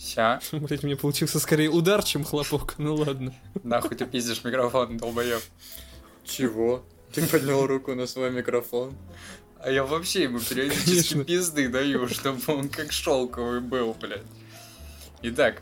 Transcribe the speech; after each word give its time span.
Ся. 0.00 0.40
Блять, 0.52 0.82
у 0.82 0.86
меня 0.86 0.96
получился 0.96 1.38
скорее 1.38 1.68
удар, 1.68 2.02
чем 2.02 2.24
хлопок. 2.24 2.76
Ну 2.78 2.94
ладно. 2.94 3.34
Нахуй 3.62 3.96
ты 3.96 4.06
пиздишь 4.06 4.42
микрофон, 4.44 4.96
долбоёб. 4.96 5.42
Чего? 6.24 6.82
Ты 7.12 7.26
поднял 7.26 7.66
руку 7.66 7.94
на 7.94 8.06
свой 8.06 8.30
микрофон. 8.30 8.96
А 9.58 9.70
я 9.70 9.84
вообще 9.84 10.22
ему 10.22 10.40
периодически 10.40 11.12
Конечно. 11.12 11.24
пизды 11.24 11.68
даю, 11.68 12.08
чтобы 12.08 12.40
он 12.46 12.70
как 12.70 12.92
шелковый 12.92 13.60
был, 13.60 13.94
блядь. 14.00 14.22
Итак, 15.20 15.60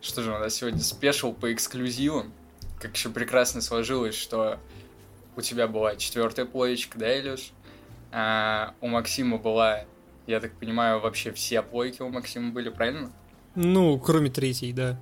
что 0.00 0.22
же 0.22 0.34
у 0.34 0.38
нас 0.38 0.54
сегодня 0.54 0.80
спешл 0.80 1.32
по 1.32 1.52
эксклюзивам. 1.52 2.32
Как 2.80 2.96
еще 2.96 3.10
прекрасно 3.10 3.60
сложилось, 3.60 4.16
что 4.16 4.58
у 5.36 5.40
тебя 5.40 5.68
была 5.68 5.94
четвертая 5.94 6.46
плоечка, 6.46 6.98
да, 6.98 7.20
Илюш? 7.20 7.52
А 8.10 8.74
у 8.80 8.88
Максима 8.88 9.38
была, 9.38 9.84
я 10.26 10.40
так 10.40 10.52
понимаю, 10.58 10.98
вообще 10.98 11.30
все 11.30 11.62
плойки 11.62 12.02
у 12.02 12.08
Максима 12.08 12.50
были, 12.50 12.68
правильно? 12.68 13.12
Ну, 13.54 13.98
кроме 13.98 14.30
третьей, 14.30 14.72
да. 14.72 14.98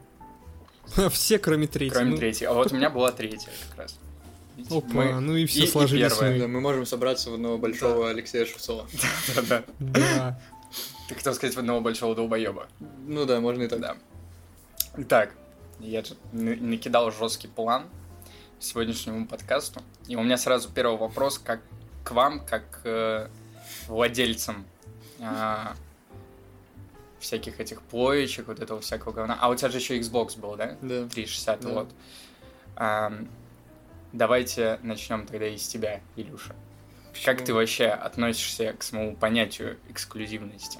Все, 1.11 1.39
кроме 1.39 1.67
третьей. 1.67 1.95
Кроме 1.95 2.11
Ну, 2.13 2.17
третьей. 2.17 2.47
А 2.47 2.53
вот 2.53 2.73
у 2.73 2.77
меня 2.77 2.91
была 2.91 3.13
третья 3.13 3.51
как 3.69 3.79
раз. 3.79 3.99
Видите, 4.57 4.77
Опа, 4.77 4.89
мы- 4.93 5.21
ну 5.21 5.37
и 5.37 5.47
все 5.47 5.65
и 5.65 5.67
сложились 5.67 6.13
первая. 6.13 6.33
мы. 6.35 6.39
Да, 6.41 6.49
мы 6.49 6.61
можем 6.61 6.85
собраться 6.85 7.31
в 7.31 7.35
одного 7.35 7.57
большого 7.59 8.11
Алексея 8.11 8.45
Шевцова. 8.45 8.87
Да-да. 9.37 9.65
Да. 9.79 10.41
Ты 11.09 11.15
хотел 11.15 11.35
сказать 11.35 11.55
в 11.57 11.59
одного 11.59 11.81
большого 11.81 12.15
долбоеба. 12.15 12.69
Ну 13.07 13.25
да, 13.25 13.41
можно 13.41 13.63
и 13.63 13.69
так. 13.69 13.81
Да. 13.81 13.97
Итак, 14.99 15.35
я 15.79 16.03
тут 16.03 16.19
накидал 16.33 17.11
жесткий 17.13 17.49
план 17.49 17.85
к 18.59 18.63
сегодняшнему 18.63 19.27
подкасту. 19.27 19.81
И 20.09 20.17
у 20.17 20.23
меня 20.23 20.37
сразу 20.37 20.69
первый 20.69 20.99
вопрос 20.99 21.39
как 21.39 21.61
к 22.05 22.11
вам, 22.11 22.45
как 22.45 22.81
э, 22.85 23.29
владельцам 23.87 24.67
а, 25.21 25.75
всяких 27.21 27.61
этих 27.61 27.83
плоечек, 27.83 28.47
вот 28.49 28.61
этого 28.61 28.81
всякого 28.81 29.13
говна. 29.13 29.37
А 29.41 29.49
у 29.49 29.55
тебя 29.55 29.69
же 29.71 29.79
еще 29.79 29.99
Xbox 29.99 30.39
был, 30.39 30.57
да? 30.57 30.77
Да. 30.83 31.07
360, 31.09 31.61
Да. 31.61 31.69
вот. 31.69 31.89
Ам, 32.77 33.29
давайте 34.13 34.79
начнем 34.83 35.27
тогда 35.27 35.47
из 35.47 35.67
тебя, 35.69 36.01
Илюша. 36.17 36.55
Как 37.25 37.37
Почему? 37.39 37.47
ты 37.47 37.55
вообще 37.55 37.87
относишься 37.87 38.73
к 38.73 38.83
самому 38.83 39.17
понятию 39.17 39.77
эксклюзивности? 39.91 40.79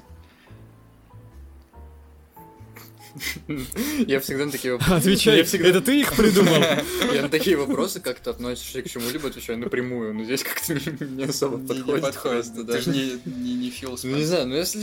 Я 4.07 4.21
всегда 4.21 4.45
на 4.45 4.51
такие 4.51 4.71
вопросы... 4.73 4.93
Отвечай, 4.93 5.37
Я 5.39 5.43
всегда- 5.43 5.67
это 5.67 5.81
ты 5.81 5.99
их 5.99 6.15
придумал? 6.15 6.53
Я 7.13 7.23
на 7.23 7.29
такие 7.29 7.57
вопросы 7.57 7.99
как-то 7.99 8.29
относишься 8.29 8.81
к 8.81 8.89
чему-либо, 8.89 9.27
отвечаю 9.27 9.59
напрямую, 9.59 10.13
но 10.13 10.23
здесь 10.23 10.43
как-то 10.43 10.73
не, 11.05 11.25
особо 11.25 11.57
Не- 11.57 11.63
не 11.63 11.67
подходит. 11.83 12.01
подходит. 12.01 12.67
Ты 12.67 12.81
же 12.81 12.89
не, 12.91 13.19
не, 13.25 13.53
не 13.55 13.69
Фил 13.69 13.99
Ну, 14.03 14.15
не 14.15 14.23
знаю, 14.23 14.47
ну 14.47 14.55
если 14.55 14.79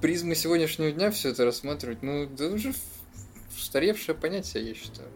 призмы 0.00 0.34
сегодняшнего 0.34 0.90
дня 0.92 1.10
все 1.10 1.30
это 1.30 1.44
рассматривать, 1.44 2.02
ну, 2.02 2.24
это 2.24 2.48
уже 2.48 2.74
устаревшее 3.56 4.14
понятие, 4.14 4.68
я 4.68 4.74
считаю. 4.74 5.08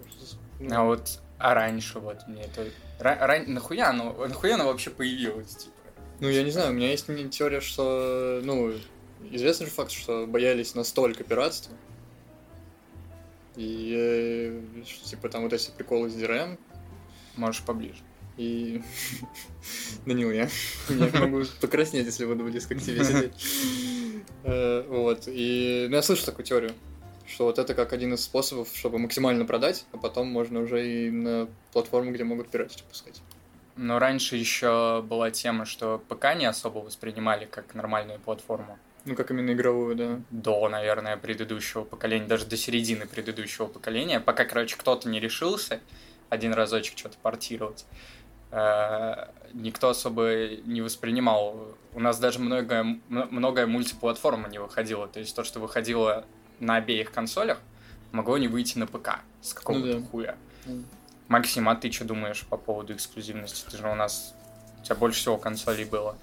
Ну, 0.60 0.74
А 0.74 0.84
вот 0.84 1.20
а 1.38 1.54
раньше 1.54 2.00
вот 2.00 2.26
мне 2.26 2.42
это... 2.42 2.62
ра- 2.98 3.18
ран- 3.20 3.52
Нахуя 3.52 3.90
оно, 3.90 4.12
нахуя 4.26 4.54
оно 4.54 4.66
вообще 4.66 4.90
появилось, 4.90 5.54
типа? 5.54 5.74
Ну, 6.20 6.28
я 6.28 6.42
не 6.42 6.50
знаю, 6.50 6.70
у 6.70 6.74
меня 6.74 6.90
есть 6.90 7.06
теория, 7.30 7.60
что, 7.60 8.40
ну, 8.42 8.72
известный 9.30 9.66
же 9.66 9.72
факт, 9.72 9.92
что 9.92 10.26
боялись 10.26 10.74
настолько 10.74 11.22
пиратства. 11.22 11.74
И, 13.54 13.94
э, 13.96 14.82
типа, 15.04 15.28
там 15.28 15.42
вот 15.42 15.52
эти 15.52 15.70
приколы 15.70 16.10
с 16.10 16.14
DRM, 16.14 16.58
Можешь 17.36 17.62
поближе. 17.62 18.00
и... 18.36 18.82
Данил, 20.06 20.32
я, 20.32 20.48
я 20.88 21.20
могу 21.20 21.42
покраснеть, 21.60 22.06
если 22.06 22.24
буду 22.26 22.44
близко 22.44 22.74
к 22.74 22.80
тебе 22.82 23.04
сидеть. 23.04 23.32
Э, 24.44 24.84
Вот, 24.88 25.24
и... 25.26 25.86
Ну, 25.88 25.96
я 25.96 26.02
слышу 26.02 26.24
такую 26.24 26.44
теорию, 26.44 26.72
что 27.26 27.44
вот 27.44 27.58
это 27.58 27.74
как 27.74 27.92
один 27.92 28.14
из 28.14 28.22
способов, 28.24 28.68
чтобы 28.74 28.98
максимально 28.98 29.44
продать, 29.44 29.84
а 29.92 29.98
потом 29.98 30.28
можно 30.28 30.60
уже 30.60 30.86
и 30.86 31.10
на 31.10 31.48
платформу, 31.72 32.12
где 32.12 32.24
могут 32.24 32.48
пиратить, 32.48 32.82
пускать. 32.84 33.20
Но 33.76 33.98
раньше 33.98 34.36
еще 34.36 35.02
была 35.02 35.30
тема, 35.30 35.64
что 35.64 36.02
ПК 36.08 36.34
не 36.36 36.46
особо 36.46 36.78
воспринимали 36.78 37.44
как 37.44 37.74
нормальную 37.74 38.18
платформу. 38.18 38.78
Ну, 39.04 39.14
как 39.14 39.30
именно 39.30 39.52
игровую, 39.52 39.94
да. 39.94 40.20
До, 40.30 40.68
наверное, 40.68 41.16
предыдущего 41.16 41.84
поколения, 41.84 42.26
даже 42.26 42.44
до 42.46 42.56
середины 42.56 43.06
предыдущего 43.06 43.66
поколения. 43.66 44.18
Пока, 44.20 44.44
короче, 44.44 44.76
кто-то 44.76 45.08
не 45.08 45.20
решился 45.20 45.80
один 46.28 46.52
разочек 46.52 46.98
что-то 46.98 47.16
портировать. 47.22 47.86
э, 48.50 49.28
Никто 49.52 49.90
особо 49.90 50.48
не 50.64 50.82
воспринимал. 50.82 51.74
У 51.94 52.00
нас 52.00 52.18
даже 52.18 52.38
многое, 52.38 53.00
многое 53.08 53.66
мультиплатформа 53.66 54.48
не 54.48 54.58
выходила. 54.58 55.08
То 55.08 55.20
есть 55.20 55.34
то, 55.34 55.44
что 55.44 55.58
выходило 55.60 56.24
на 56.60 56.76
обеих 56.76 57.10
консолях, 57.10 57.58
могло 58.12 58.38
не 58.38 58.48
выйти 58.48 58.78
на 58.78 58.86
ПК 58.86 59.20
с 59.40 59.54
какого-то 59.54 59.86
Ну 59.86 60.00
да. 60.00 60.06
хуя. 60.06 60.36
Мгм. 60.66 60.84
Максим, 61.28 61.68
а 61.68 61.76
ты 61.76 61.90
что 61.90 62.04
думаешь 62.04 62.44
по 62.48 62.56
поводу 62.56 62.94
эксклюзивности? 62.94 63.68
Ты 63.70 63.76
же 63.76 63.88
у 63.88 63.94
нас... 63.94 64.34
У 64.80 64.84
тебя 64.84 64.94
больше 64.96 65.20
всего 65.20 65.36
консолей 65.36 65.84
было. 65.84 66.16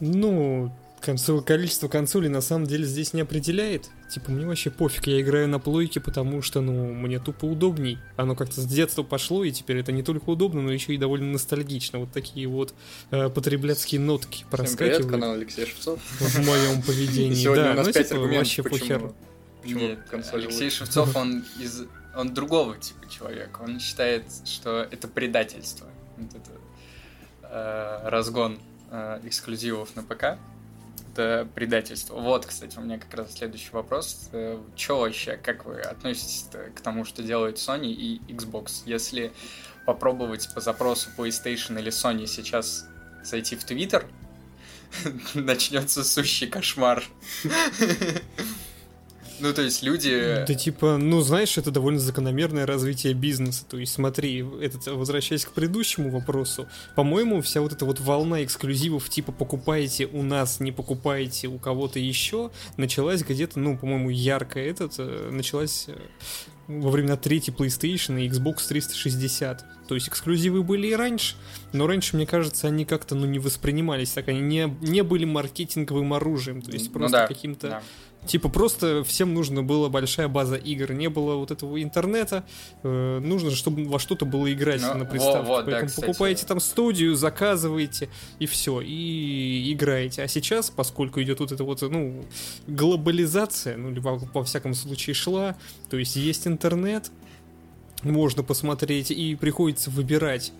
Ну, 0.00 0.70
консоль, 1.08 1.42
количество 1.42 1.88
консолей 1.88 2.28
на 2.28 2.42
самом 2.42 2.66
деле 2.66 2.84
здесь 2.84 3.14
не 3.14 3.22
определяет. 3.22 3.88
Типа, 4.10 4.30
мне 4.30 4.44
вообще 4.44 4.68
пофиг, 4.68 5.06
я 5.06 5.22
играю 5.22 5.48
на 5.48 5.58
плойке, 5.58 6.00
потому 6.00 6.42
что, 6.42 6.60
ну, 6.60 6.92
мне 6.92 7.18
тупо 7.18 7.46
удобней. 7.46 7.96
Оно 8.16 8.34
как-то 8.34 8.60
с 8.60 8.66
детства 8.66 9.02
пошло, 9.02 9.42
и 9.42 9.50
теперь 9.50 9.78
это 9.78 9.90
не 9.90 10.02
только 10.02 10.28
удобно, 10.28 10.60
но 10.60 10.70
еще 10.70 10.92
и 10.92 10.98
довольно 10.98 11.32
ностальгично. 11.32 12.00
Вот 12.00 12.12
такие 12.12 12.46
вот 12.46 12.74
э, 13.10 13.30
потребляцкие 13.30 14.02
нотки 14.02 14.36
Всем 14.36 14.48
привет, 14.50 14.68
проскакивают 14.68 15.10
канал 15.10 15.32
Алексей 15.32 15.64
Шевцов. 15.64 15.98
в 15.98 16.46
моем 16.46 16.82
поведении. 16.82 17.34
Сегодня 17.34 17.64
да, 17.64 17.70
у 17.70 17.74
нас 17.76 17.86
ну, 17.86 17.92
пять 17.94 18.08
типа, 18.10 18.20
вообще 18.20 18.62
почему, 18.62 19.14
почему 19.62 19.80
Нет, 19.80 19.98
консоль 20.10 20.42
Алексей. 20.44 20.68
Шевцов, 20.68 21.16
он 21.16 21.42
из 21.58 21.84
он 22.14 22.34
другого 22.34 22.76
типа 22.76 23.08
человека. 23.08 23.60
Он 23.62 23.80
считает, 23.80 24.24
что 24.44 24.86
это 24.90 25.08
предательство. 25.08 25.86
Вот 26.18 26.28
это 26.34 26.50
э, 27.44 28.08
разгон 28.10 28.58
э, 28.90 29.20
эксклюзивов 29.24 29.96
на 29.96 30.02
ПК. 30.02 30.36
Это 31.18 31.48
предательство. 31.52 32.14
Вот, 32.14 32.46
кстати, 32.46 32.78
у 32.78 32.80
меня 32.80 32.96
как 32.96 33.12
раз 33.12 33.34
следующий 33.34 33.70
вопрос. 33.72 34.28
Э, 34.30 34.56
Че 34.76 35.00
вообще, 35.00 35.36
как 35.36 35.64
вы 35.64 35.80
относитесь 35.80 36.46
к 36.76 36.80
тому, 36.80 37.04
что 37.04 37.24
делают 37.24 37.56
Sony 37.56 37.90
и 37.90 38.20
Xbox? 38.32 38.82
Если 38.86 39.32
попробовать 39.84 40.48
по 40.54 40.60
запросу 40.60 41.10
PlayStation 41.18 41.76
или 41.76 41.90
Sony 41.90 42.28
сейчас 42.28 42.86
зайти 43.24 43.56
в 43.56 43.64
Twitter, 43.64 44.06
начнется 45.34 46.04
сущий 46.04 46.46
кошмар. 46.46 47.02
Ну, 49.40 49.52
то 49.52 49.62
есть 49.62 49.82
люди... 49.82 50.44
Да 50.46 50.54
типа, 50.54 50.96
ну 50.96 51.20
знаешь, 51.20 51.58
это 51.58 51.70
довольно 51.70 51.98
закономерное 51.98 52.66
развитие 52.66 53.14
бизнеса. 53.14 53.64
То 53.68 53.78
есть 53.78 53.92
смотри, 53.92 54.44
этот, 54.60 54.86
возвращаясь 54.86 55.44
к 55.44 55.52
предыдущему 55.52 56.10
вопросу, 56.10 56.68
по-моему, 56.94 57.40
вся 57.42 57.60
вот 57.60 57.72
эта 57.72 57.84
вот 57.84 58.00
волна 58.00 58.44
эксклюзивов, 58.44 59.08
типа 59.08 59.32
покупаете 59.32 60.06
у 60.06 60.22
нас, 60.22 60.60
не 60.60 60.72
покупаете 60.72 61.48
у 61.48 61.58
кого-то 61.58 61.98
еще, 61.98 62.50
началась 62.76 63.22
где-то, 63.22 63.58
ну, 63.58 63.76
по-моему, 63.76 64.10
ярко 64.10 64.60
этот, 64.60 64.94
э, 64.98 65.30
началась 65.30 65.86
э, 65.88 65.96
во 66.66 66.90
времена 66.90 67.16
третьей 67.16 67.54
PlayStation 67.54 68.20
и 68.20 68.28
Xbox 68.28 68.68
360. 68.68 69.64
То 69.88 69.94
есть 69.94 70.08
эксклюзивы 70.08 70.62
были 70.62 70.88
и 70.88 70.94
раньше, 70.94 71.34
но 71.72 71.86
раньше, 71.86 72.14
мне 72.14 72.26
кажется, 72.26 72.66
они 72.66 72.84
как-то, 72.84 73.14
ну, 73.14 73.24
не 73.24 73.38
воспринимались 73.38 74.10
так, 74.10 74.28
они 74.28 74.40
не, 74.40 74.76
не 74.82 75.02
были 75.02 75.24
маркетинговым 75.24 76.12
оружием, 76.12 76.60
то 76.60 76.70
есть 76.70 76.88
Ну 76.88 76.92
просто 76.92 77.18
да, 77.18 77.26
каким-то... 77.26 77.68
да. 77.68 77.82
Типа 78.26 78.48
просто 78.50 79.04
всем 79.04 79.32
нужно 79.32 79.62
было 79.62 79.88
большая 79.88 80.28
база 80.28 80.56
игр, 80.56 80.92
не 80.92 81.08
было 81.08 81.36
вот 81.36 81.50
этого 81.50 81.82
интернета, 81.82 82.44
э, 82.82 83.20
нужно, 83.20 83.50
чтобы 83.52 83.84
во 83.84 83.98
что-то 83.98 84.26
было 84.26 84.52
играть 84.52 84.82
Ну, 84.82 84.94
на 84.98 85.04
приставке. 85.06 85.46
вот, 85.46 85.64
да, 85.64 85.70
Поэтому 85.70 85.88
кстати. 85.88 86.06
покупаете 86.06 86.46
там 86.46 86.60
студию, 86.60 87.14
заказываете 87.16 88.10
и 88.38 88.46
все, 88.46 88.82
и 88.82 89.72
играете. 89.72 90.22
А 90.22 90.28
сейчас, 90.28 90.68
поскольку 90.68 91.22
идет 91.22 91.40
вот 91.40 91.52
эта 91.52 91.64
вот, 91.64 91.80
ну, 91.80 92.22
глобализация, 92.66 93.76
ну, 93.76 93.90
или 93.90 94.00
во, 94.00 94.16
во 94.16 94.44
всяком 94.44 94.74
случае 94.74 95.14
шла, 95.14 95.56
то 95.88 95.96
есть 95.96 96.16
есть 96.16 96.46
интернет, 96.46 97.10
можно 98.02 98.42
посмотреть, 98.42 99.10
и 99.10 99.34
приходится 99.36 99.90
выбирать. 99.90 100.52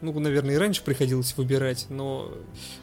Ну, 0.00 0.18
наверное, 0.18 0.54
и 0.54 0.58
раньше 0.58 0.82
приходилось 0.82 1.36
выбирать, 1.36 1.86
но 1.90 2.32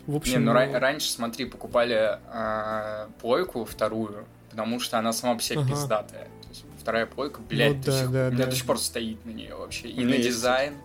в 0.06 0.16
общем... 0.16 0.34
Не, 0.34 0.38
ну 0.40 0.54
ну, 0.54 0.60
ра- 0.60 0.78
раньше, 0.78 1.10
смотри, 1.12 1.46
покупали 1.46 2.20
а, 2.32 3.10
плойку 3.22 3.66
вторую, 3.66 4.26
потому 4.52 4.80
что 4.80 5.00
она 5.00 5.14
сама 5.14 5.36
по 5.36 5.42
себе 5.42 5.60
Ага. 5.60 5.70
пиздатая. 5.70 6.26
То 6.44 6.50
есть 6.50 6.64
вторая 6.80 7.06
плойка, 7.08 7.42
блядь, 7.42 7.78
Ну 7.78 7.82
до 7.84 7.86
да, 7.92 8.00
сих- 8.02 8.12
да, 8.12 8.28
у 8.28 8.32
меня 8.32 8.46
да. 8.46 8.52
до 8.52 8.56
сих 8.56 8.66
пор 8.66 8.80
стоит 8.80 9.26
на 9.26 9.32
нее 9.32 9.56
вообще. 9.56 9.88
И 9.88 9.98
меня 10.00 10.10
на 10.10 10.14
есть, 10.14 10.28
дизайн, 10.30 10.76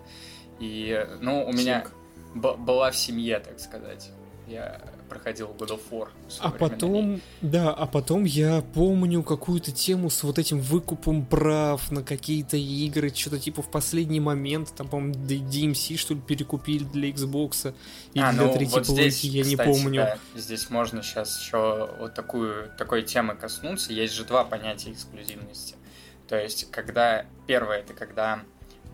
и, 0.58 1.06
ну, 1.20 1.44
у 1.46 1.52
меня 1.52 1.82
Симка. 1.82 1.90
б- 2.34 2.56
была 2.56 2.90
в 2.90 2.96
семье, 2.96 3.38
так 3.40 3.60
сказать. 3.60 4.10
Я 4.48 4.80
проходил 5.12 5.54
God 5.58 5.68
of 5.68 5.80
War. 5.90 6.08
А 6.40 6.50
потом, 6.50 7.20
да, 7.42 7.70
а 7.70 7.86
потом 7.86 8.24
я 8.24 8.62
помню 8.74 9.22
какую-то 9.22 9.70
тему 9.70 10.08
с 10.08 10.22
вот 10.22 10.38
этим 10.38 10.60
выкупом 10.60 11.26
прав 11.26 11.90
на 11.90 12.02
какие-то 12.02 12.56
игры, 12.56 13.12
что-то 13.14 13.38
типа 13.38 13.60
в 13.62 13.70
последний 13.70 14.20
момент, 14.20 14.72
там, 14.74 14.88
по-моему, 14.88 15.14
DMC, 15.14 15.96
что 15.96 16.14
ли, 16.14 16.20
перекупили 16.20 16.84
для 16.84 17.10
Xbox 17.10 17.74
или 18.14 18.22
А, 18.22 18.32
для 18.32 18.42
ну, 18.42 18.52
третьей 18.54 18.74
вот 18.74 18.86
здесь, 18.86 19.22
я 19.24 19.44
не 19.44 19.56
кстати, 19.56 19.68
помню. 19.68 20.00
да, 20.02 20.18
здесь 20.34 20.70
можно 20.70 21.02
сейчас 21.02 21.38
еще 21.38 21.90
вот 21.98 22.14
такую, 22.14 22.70
такой 22.78 23.02
темы 23.02 23.34
коснуться. 23.34 23.92
Есть 23.92 24.14
же 24.14 24.24
два 24.24 24.44
понятия 24.44 24.92
эксклюзивности. 24.92 25.74
То 26.26 26.38
есть, 26.40 26.70
когда 26.70 27.26
первое, 27.46 27.80
это 27.80 27.92
когда 27.92 28.42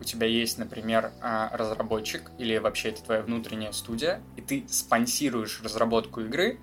у 0.01 0.05
тебя 0.05 0.27
есть, 0.27 0.59
например, 0.59 1.13
а, 1.21 1.51
разработчик 1.57 2.31
или 2.39 2.57
вообще 2.59 2.91
это 2.91 3.03
твоя 3.03 3.23
внутренняя 3.23 3.73
студия, 3.73 4.21
и 4.37 4.41
ты 4.41 4.65
спонсируешь 4.69 5.61
разработку 5.63 6.21
игры, 6.21 6.59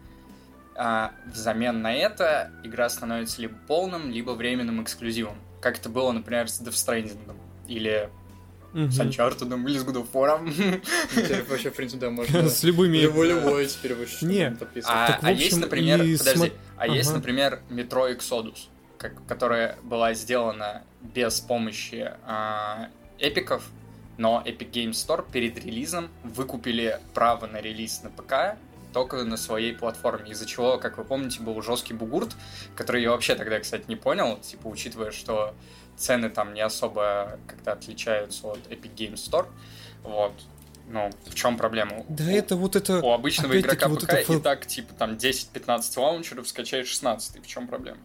а 0.76 1.14
взамен 1.26 1.82
на 1.82 1.94
это 1.94 2.52
игра 2.64 2.90
становится 2.90 3.42
либо 3.42 3.56
полным, 3.68 4.12
либо 4.12 4.32
временным 4.32 4.84
эксклюзивом. 4.84 5.38
Как 5.62 5.80
это 5.80 5.90
было, 5.90 6.12
например, 6.12 6.50
с 6.50 6.62
Death 6.62 6.74
Stranding 6.74 7.36
или 7.68 8.10
с 8.76 9.00
Uncharted, 9.00 9.68
или 9.70 9.78
с 9.78 9.86
God 9.86 10.06
of 10.06 10.12
War. 10.12 10.82
Теперь 11.16 11.44
вообще, 11.44 11.72
в 11.72 11.76
принципе, 11.76 12.02
да, 12.02 12.10
можно... 12.10 12.50
С 12.50 12.62
любыми... 12.64 12.98
Любой, 12.98 13.30
любой 13.30 13.66
теперь 13.68 13.94
выше, 13.94 14.18
что 14.18 14.26
Не. 14.26 14.50
можно 14.50 14.58
подписывать. 14.58 14.96
А, 14.98 15.18
в 15.22 15.24
а 15.24 15.32
есть, 15.32 15.58
например, 15.58 16.00
подожди, 16.18 16.52
а 16.76 16.88
есть, 16.88 17.14
например, 17.14 17.62
метро 17.70 18.10
Exodus, 18.10 18.68
которая 18.98 19.78
была 19.82 20.14
сделана 20.14 20.84
без 21.02 21.40
помощи 21.40 22.12
а, 22.26 22.90
эпиков, 23.20 23.64
но 24.18 24.42
Epic 24.46 24.72
Games 24.72 24.92
Store 24.92 25.26
перед 25.30 25.58
релизом 25.58 26.10
выкупили 26.24 27.00
право 27.14 27.48
на 27.48 27.62
релиз 27.62 28.02
на 28.04 28.10
ПК 28.10 28.58
только 28.96 29.26
на 29.26 29.36
своей 29.36 29.74
платформе, 29.74 30.32
из-за 30.32 30.46
чего, 30.46 30.78
как 30.78 30.98
вы 30.98 31.04
помните, 31.04 31.42
был 31.42 31.62
жесткий 31.62 31.94
бугурт, 31.94 32.34
который 32.78 33.02
я 33.02 33.12
вообще 33.12 33.36
тогда, 33.36 33.60
кстати, 33.60 33.84
не 33.90 33.98
понял, 33.98 34.38
типа, 34.38 34.68
учитывая, 34.68 35.12
что 35.12 35.54
цены 35.98 36.30
там 36.30 36.54
не 36.54 36.62
особо 36.62 37.38
как-то 37.46 37.74
отличаются 37.74 38.48
от 38.48 38.60
Epic 38.70 38.96
Games 38.96 39.16
Store, 39.16 39.48
вот, 40.04 40.32
ну, 40.88 41.10
в 41.26 41.36
чем 41.36 41.58
проблема? 41.58 42.06
Да 42.08 42.24
У- 42.24 42.30
это 42.30 42.56
вот 42.56 42.78
это... 42.78 43.02
у 43.02 43.12
обычного 43.12 43.60
игрока 43.60 43.90
вот 43.90 44.04
ПК 44.04 44.14
это 44.14 44.34
и 44.34 44.40
так, 44.40 44.66
типа, 44.66 44.94
там 44.94 45.16
10-15 45.16 46.00
лаунчеров, 46.00 46.48
скачаешь 46.48 46.88
16 46.88 47.44
в 47.44 47.48
чем 47.48 47.68
проблема? 47.68 48.00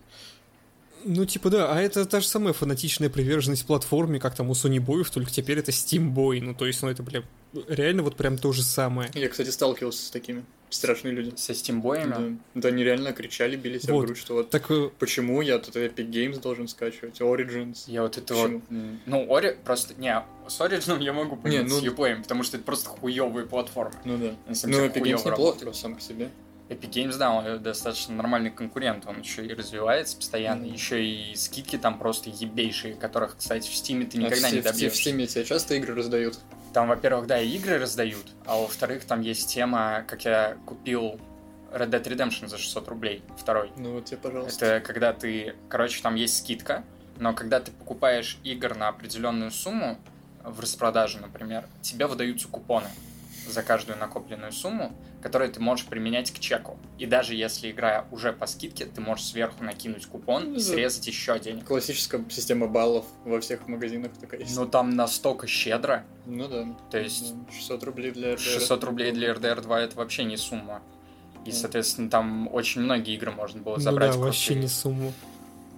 Ну, 1.05 1.25
типа, 1.25 1.51
да, 1.51 1.73
а 1.73 1.81
это 1.81 2.05
та 2.05 2.21
же 2.21 2.27
самая 2.27 2.53
фанатичная 2.53 3.11
приверженность 3.11 3.67
платформе, 3.67 4.21
как 4.21 4.35
там 4.35 4.51
у 4.51 4.53
Sony 4.53 4.79
Boy, 4.79 5.07
только 5.13 5.31
теперь 5.31 5.59
это 5.59 5.71
Steam 5.71 6.13
Boy. 6.15 6.41
Ну, 6.41 6.55
то 6.55 6.67
есть, 6.67 6.83
ну, 6.83 6.89
это, 6.89 7.03
бля, 7.03 7.23
реально 7.69 8.03
вот 8.03 8.17
прям 8.17 8.39
то 8.39 8.53
же 8.53 8.63
самое. 8.63 9.11
Я, 9.15 9.29
кстати, 9.29 9.51
сталкивался 9.51 10.07
с 10.07 10.11
такими. 10.11 10.45
Страшные 10.71 11.13
люди. 11.13 11.35
Со 11.37 11.53
стимбоями? 11.53 12.39
Да. 12.55 12.61
да, 12.63 12.69
они 12.69 12.85
реально 12.85 13.13
кричали, 13.13 13.57
били 13.57 13.79
себя 13.79 13.95
Вот. 13.95 14.03
в 14.03 14.07
грудь, 14.07 14.19
что 14.19 14.35
вот 14.35 14.51
Так, 14.51 14.71
э, 14.71 14.91
почему 15.01 15.43
я 15.43 15.59
тут 15.59 15.75
Epic 15.75 16.09
Games 16.09 16.41
должен 16.41 16.69
скачивать, 16.69 17.21
Origins. 17.21 17.79
Я 17.89 18.03
вот 18.03 18.17
это 18.17 18.35
Почему? 18.35 18.63
вот... 18.71 18.99
Ну, 19.07 19.35
Ори... 19.35 19.57
Просто... 19.65 19.95
Не, 19.95 20.23
с 20.49 20.61
Origin 20.61 21.03
я 21.03 21.13
могу 21.13 21.37
понять, 21.37 21.65
Не, 21.65 21.69
ну- 21.69 21.81
с 21.81 21.83
Uplay, 21.83 22.23
потому 22.23 22.45
что 22.45 22.57
это 22.57 22.65
просто 22.65 22.89
хуёвые 22.89 23.47
платформы. 23.47 23.97
Ну 24.05 24.17
да. 24.17 24.37
Ну, 24.47 24.87
Epic 24.87 25.03
Games 25.03 25.29
неплохо 25.29 25.73
сам 25.73 25.97
по 25.97 26.01
себе. 26.01 26.31
Epic 26.71 26.91
Games, 26.91 27.19
да, 27.19 27.33
он 27.33 27.63
достаточно 27.63 28.15
нормальный 28.15 28.51
конкурент, 28.51 29.05
он 29.07 29.21
еще 29.21 29.45
и 29.45 29.53
развивается 29.53 30.17
постоянно, 30.17 30.65
Мгм. 30.65 30.73
еще 30.73 31.05
и 31.05 31.35
скидки 31.35 31.77
там 31.77 31.99
просто 31.99 32.31
ебейшие, 32.31 32.95
которых, 32.95 33.37
кстати, 33.37 33.69
в 33.69 33.73
Steam 33.73 34.07
ты 34.07 34.19
А 34.19 34.21
никогда 34.23 34.49
в, 34.49 34.53
не 34.53 34.59
Steam- 34.59 34.61
в 34.61 34.65
добьешься. 34.65 35.11
В 35.11 35.13
Steam 35.15 35.27
тебе 35.27 35.45
часто 35.45 35.75
игры 35.75 35.95
раздают? 35.97 36.39
Там, 36.73 36.87
во-первых, 36.89 37.27
да, 37.27 37.41
и 37.41 37.49
игры 37.57 37.79
раздают, 37.79 38.25
а 38.47 38.57
во-вторых, 38.57 39.05
там 39.05 39.21
есть 39.21 39.53
тема, 39.53 40.05
как 40.07 40.25
я 40.25 40.57
купил 40.65 41.21
Red 41.73 41.91
Dead 41.91 42.05
Redemption 42.05 42.47
за 42.47 42.57
600 42.59 42.87
рублей, 42.89 43.23
второй. 43.37 43.73
Ну 43.77 43.95
вот 43.95 44.05
тебе, 44.05 44.19
пожалуйста. 44.19 44.67
Это 44.67 44.87
когда 44.87 45.13
ты, 45.13 45.57
короче, 45.69 46.01
там 46.01 46.15
есть 46.15 46.39
скидка, 46.39 46.85
но 47.19 47.35
когда 47.35 47.59
ты 47.59 47.73
покупаешь 47.73 48.39
игр 48.45 48.77
на 48.77 48.87
определенную 48.89 49.51
сумму 49.51 49.99
в 50.45 50.61
распродаже, 50.61 51.19
например, 51.19 51.67
тебе 51.83 52.07
выдаются 52.07 52.47
купоны 52.47 52.87
за 53.51 53.63
каждую 53.63 53.99
накопленную 53.99 54.53
сумму, 54.53 54.93
которые 55.23 55.51
ты 55.51 55.61
можешь 55.61 55.85
применять 55.87 56.31
к 56.31 56.39
чеку. 56.39 56.79
И 56.99 57.07
даже 57.07 57.35
если 57.35 57.71
игра 57.71 58.07
уже 58.11 58.33
по 58.33 58.47
скидке, 58.47 58.87
ты 58.87 59.01
можешь 59.01 59.27
сверху 59.27 59.63
накинуть 59.65 60.07
купон 60.07 60.45
Ну, 60.45 60.55
и 60.55 60.59
да. 60.59 60.63
срезать 60.65 61.07
еще 61.07 61.39
денег. 61.39 61.65
Классическая 61.67 62.25
система 62.31 62.67
баллов 62.69 63.05
во 63.25 63.41
всех 63.41 63.69
магазинах 63.69 64.13
такая 64.21 64.41
есть. 64.41 64.57
Ну 64.57 64.67
там 64.67 64.91
настолько 64.91 65.47
щедро, 65.47 66.05
Ну 66.27 66.49
да. 66.49 66.67
то 66.91 66.99
есть 66.99 67.35
Да, 67.35 67.53
600 67.53 67.85
рублей 67.85 68.11
для 68.13 68.33
RDR. 68.35 68.39
600 68.39 68.85
рублей 68.85 69.13
для 69.13 69.33
RDR 69.33 69.61
2 69.61 69.81
это 69.81 69.97
вообще 69.97 70.25
не 70.25 70.37
сумма. 70.37 70.83
И, 71.45 71.51
Ну. 71.51 71.57
соответственно, 71.57 72.11
там 72.11 72.49
очень 72.53 72.83
многие 72.83 73.15
игры 73.15 73.31
можно 73.33 73.63
было 73.63 73.77
ну 73.77 73.81
забрать. 73.81 74.13
да, 74.13 74.19
вообще 74.19 74.55
не 74.55 74.69
сумму. 74.69 75.13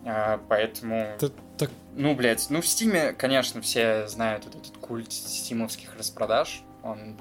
А, 0.04 0.40
поэтому... 0.48 0.96
Это 0.96 1.30
так, 1.56 1.70
Ну, 1.94 2.16
блядь, 2.16 2.46
ну 2.50 2.60
в 2.60 2.66
Стиме, 2.66 3.12
конечно, 3.12 3.60
все 3.62 4.08
знают 4.08 4.44
вот 4.46 4.56
этот 4.56 4.76
культ 4.78 5.12
стимовских 5.12 5.94
распродаж. 5.96 6.62
Он 6.82 7.16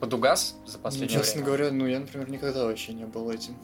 подугас 0.00 0.54
за 0.66 0.76
Ну, 0.78 0.82
последнее 0.82 1.18
честно 1.18 1.42
время. 1.42 1.46
говоря, 1.46 1.70
ну 1.72 1.86
я, 1.86 2.00
например, 2.00 2.30
никогда 2.30 2.64
вообще 2.64 2.92
не 2.92 3.04
был 3.06 3.30
этим. 3.30 3.54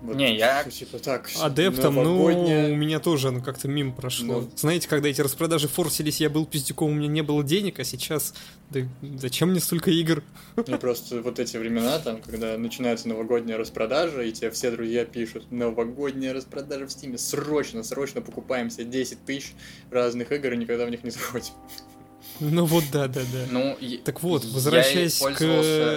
Вот, 0.00 0.14
Не, 0.14 0.36
я- 0.36 0.62
Типа 0.70 1.00
так, 1.00 1.28
адептом, 1.40 1.96
ну, 1.96 2.02
новогодняя- 2.04 2.72
у 2.72 2.76
меня 2.76 3.00
тоже 3.00 3.28
оно 3.28 3.40
как-то 3.42 3.66
мимо 3.66 3.92
прошло. 3.92 4.42
Ну. 4.42 4.50
Знаете, 4.54 4.86
когда 4.88 5.08
эти 5.08 5.20
распродажи 5.20 5.66
форсились, 5.66 6.20
я 6.20 6.30
был 6.30 6.46
пиздюком, 6.46 6.90
у 6.92 6.94
меня 6.94 7.08
не 7.08 7.22
было 7.22 7.42
денег, 7.42 7.80
а 7.80 7.84
сейчас, 7.84 8.32
да 8.70 8.82
зачем 9.18 9.50
мне 9.50 9.58
столько 9.58 9.90
игр? 9.90 10.22
Ну, 10.54 10.62
просто 10.78 11.20
вот 11.20 11.40
эти 11.40 11.56
времена, 11.56 11.98
там, 11.98 12.22
когда 12.22 12.56
начинается 12.56 13.08
новогодняя 13.08 13.58
распродажа, 13.58 14.22
и 14.22 14.30
тебе 14.30 14.52
все 14.52 14.70
друзья 14.70 15.04
пишут, 15.04 15.50
новогодняя 15.50 16.32
распродажа 16.32 16.86
в 16.86 16.92
Стиме, 16.92 17.18
срочно, 17.18 17.82
срочно 17.82 18.20
покупаем 18.20 18.70
себе 18.70 18.84
10 18.84 19.24
тысяч 19.24 19.52
разных 19.90 20.30
игр 20.30 20.52
и 20.52 20.56
никогда 20.58 20.86
в 20.86 20.90
них 20.90 21.02
не 21.02 21.10
заходим. 21.10 21.54
Ну 22.58 22.64
вот, 22.64 22.84
да, 22.92 23.08
да, 23.08 23.20
да. 23.32 23.46
Ну, 23.50 23.76
Так 24.04 24.22
вот, 24.22 24.44
возвращаясь 24.44 25.18
к 25.18 25.42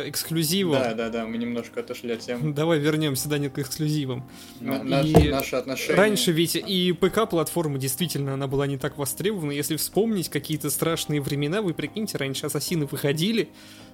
эксклюзивам, 0.08 0.74
Да, 0.74 0.94
да, 0.94 1.10
да, 1.10 1.26
мы 1.26 1.38
немножко 1.38 1.82
отошли 1.82 2.14
от 2.14 2.20
темы. 2.22 2.54
давай 2.54 2.80
вернемся, 2.80 3.30
Даня, 3.30 3.50
к 3.50 3.60
эксклюзивам. 3.60 4.28
Ну, 4.60 4.84
и 5.04 5.30
Наши 5.30 5.56
отношения. 5.56 5.96
Раньше 5.98 6.32
ведь 6.32 6.56
и 6.56 6.92
ПК-платформа 6.94 7.78
действительно 7.78 8.34
она 8.34 8.48
была 8.48 8.68
не 8.68 8.78
так 8.78 8.98
востребована. 8.98 9.52
Если 9.52 9.76
вспомнить 9.76 10.30
какие-то 10.30 10.70
страшные 10.70 11.22
времена, 11.22 11.62
вы 11.62 11.74
прикиньте, 11.74 12.18
раньше 12.18 12.48
ассасины 12.48 12.86
выходили 12.86 13.50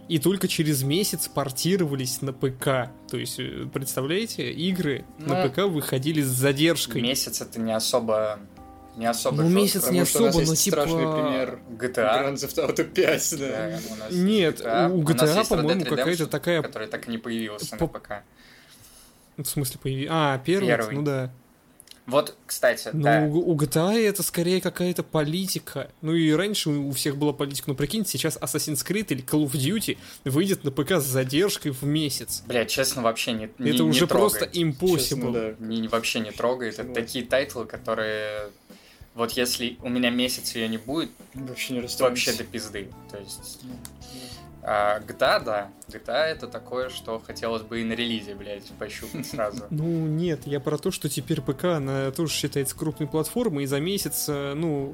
и 0.08 0.20
только 0.20 0.48
через 0.48 0.84
месяц 0.84 1.28
портировались 1.28 2.22
на 2.22 2.32
ПК. 2.32 2.92
То 3.10 3.18
есть, 3.18 3.40
э, 3.40 3.68
представляете, 3.74 4.52
игры 4.52 5.04
на 5.20 5.44
Ну, 5.44 5.50
ПК 5.50 5.58
выходили 5.66 6.22
с 6.22 6.28
задержкой. 6.28 7.02
месяц 7.02 7.42
это 7.42 7.60
не 7.60 7.74
особо... 7.74 8.40
Не 8.98 9.06
особо 9.06 9.44
Ну, 9.44 9.50
месяц 9.50 9.82
Потому 9.82 9.94
не 9.94 10.00
у 10.00 10.04
особо, 10.04 10.26
но 10.26 10.56
типа... 10.56 10.56
страшный 10.56 10.98
пример 10.98 11.60
GTA. 11.70 11.94
Grand 11.94 12.34
Theft 12.34 12.68
Auto 12.68 12.84
5, 12.84 13.40
да. 13.40 13.48
да, 13.48 13.80
у 13.92 13.96
нас 13.96 14.12
Нет, 14.12 14.60
GTA, 14.60 14.90
у 14.92 14.98
у 14.98 15.04
GTA, 15.04 15.16
Dead 15.36 15.48
по-моему, 15.48 15.86
какая-то 15.86 16.26
такая... 16.28 16.62
который 16.64 16.88
так 16.88 17.08
и 17.08 17.12
не 17.12 17.20
появился 17.20 17.78
По- 17.78 17.86
на 17.86 18.00
ПК. 18.00 18.12
В 19.38 19.46
смысле, 19.46 19.80
появи... 19.82 20.08
А, 20.10 20.40
первый? 20.40 20.68
Первый. 20.68 20.96
Ну 20.96 21.04
да. 21.04 21.32
Вот, 22.08 22.36
кстати, 22.46 22.90
Ну, 22.94 23.04
да. 23.04 23.22
у, 23.30 23.52
у 23.52 23.56
GTA 23.58 24.00
это 24.08 24.24
скорее 24.24 24.62
какая-то 24.62 25.04
политика. 25.04 25.92
Ну 26.02 26.14
и 26.14 26.32
раньше 26.32 26.70
у 26.70 26.92
всех 26.94 27.18
была 27.18 27.34
политика. 27.34 27.66
Ну 27.70 27.76
прикиньте, 27.76 28.12
сейчас 28.18 28.38
Assassin's 28.38 28.84
Creed 28.88 29.08
или 29.10 29.24
Call 29.24 29.44
of 29.44 29.52
Duty 29.52 29.98
выйдет 30.24 30.64
на 30.64 30.72
ПК 30.72 30.94
с 30.94 31.04
задержкой 31.04 31.72
в 31.74 31.84
месяц. 31.84 32.44
Бля, 32.48 32.66
честно, 32.66 33.02
вообще 33.02 33.34
не, 33.34 33.50
не 33.60 33.72
это 33.72 33.84
не 33.84 33.90
уже 33.90 34.08
просто 34.08 34.46
трогает. 34.46 34.56
impossible. 34.56 34.98
Честно, 34.98 35.32
да. 35.34 35.54
Не, 35.60 35.88
вообще 35.90 36.22
не 36.22 36.32
трогает. 36.32 36.80
Это 36.80 36.94
такие 36.94 37.26
тайтлы, 37.26 37.66
которые... 37.66 38.52
Вот 39.18 39.32
если 39.32 39.80
у 39.82 39.90
меня 39.90 40.12
месяц 40.12 40.54
ее 40.54 40.68
не 40.68 40.78
будет, 40.78 41.10
Вообще 41.34 41.74
не 41.74 41.82
вообще 41.82 42.34
до 42.34 42.44
пизды. 42.44 42.88
То 43.10 43.18
есть... 43.18 43.62
А, 44.62 45.00
GTA, 45.00 45.44
да. 45.44 45.72
GTA 45.88 46.26
это 46.26 46.48
такое, 46.48 46.90
что 46.90 47.20
хотелось 47.26 47.64
бы 47.64 47.82
и 47.82 47.84
на 47.84 47.94
релизе, 47.94 48.36
блядь, 48.36 48.68
пощупать 48.78 49.26
сразу. 49.26 49.64
Ну 49.72 50.06
нет, 50.06 50.42
я 50.46 50.60
про 50.60 50.78
то, 50.78 50.92
что 50.92 51.10
теперь 51.10 51.42
ПК, 51.42 51.64
она 51.66 52.12
тоже 52.12 52.32
считается 52.32 52.76
крупной 52.78 53.08
платформой, 53.08 53.64
и 53.64 53.66
за 53.66 53.80
месяц, 53.80 54.26
э, 54.28 54.54
ну, 54.54 54.94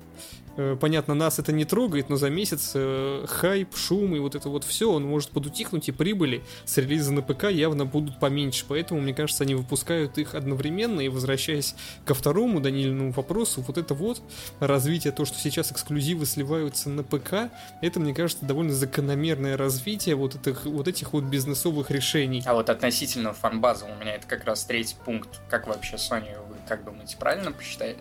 понятно, 0.79 1.13
нас 1.13 1.39
это 1.39 1.51
не 1.51 1.65
трогает, 1.65 2.09
но 2.09 2.15
за 2.15 2.29
месяц 2.29 2.71
э, 2.75 3.25
хайп, 3.27 3.75
шум 3.75 4.15
и 4.15 4.19
вот 4.19 4.35
это 4.35 4.49
вот 4.49 4.63
все, 4.63 4.91
он 4.91 5.03
может 5.03 5.29
подутихнуть, 5.31 5.89
и 5.89 5.91
прибыли 5.91 6.43
с 6.65 6.77
релиза 6.77 7.13
на 7.13 7.21
ПК 7.21 7.45
явно 7.45 7.85
будут 7.85 8.19
поменьше, 8.19 8.65
поэтому, 8.67 9.01
мне 9.01 9.13
кажется, 9.13 9.43
они 9.43 9.55
выпускают 9.55 10.17
их 10.17 10.35
одновременно, 10.35 11.01
и 11.01 11.09
возвращаясь 11.09 11.75
ко 12.05 12.13
второму 12.13 12.59
Данилину 12.59 13.11
вопросу, 13.11 13.61
вот 13.61 13.77
это 13.77 13.93
вот 13.93 14.21
развитие, 14.59 15.13
то, 15.13 15.25
что 15.25 15.37
сейчас 15.39 15.71
эксклюзивы 15.71 16.25
сливаются 16.25 16.89
на 16.89 17.03
ПК, 17.03 17.51
это, 17.81 17.99
мне 17.99 18.13
кажется, 18.13 18.45
довольно 18.45 18.73
закономерное 18.73 19.57
развитие 19.57 20.15
вот 20.15 20.35
этих 20.35 20.65
вот, 20.65 20.87
этих 20.87 21.13
вот 21.13 21.23
бизнесовых 21.23 21.91
решений. 21.91 22.43
А 22.45 22.53
вот 22.53 22.69
относительно 22.69 23.33
фанбазы 23.33 23.85
у 23.85 24.01
меня 24.01 24.15
это 24.15 24.27
как 24.27 24.45
раз 24.45 24.65
третий 24.65 24.95
пункт. 25.03 25.41
Как 25.49 25.67
вообще 25.67 25.95
Sony, 25.95 26.37
вы 26.47 26.55
как 26.67 26.83
думаете, 26.83 27.17
правильно 27.17 27.51
посчитаете? 27.51 27.99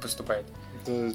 Поступает? 0.00 0.46
Да, 0.86 1.12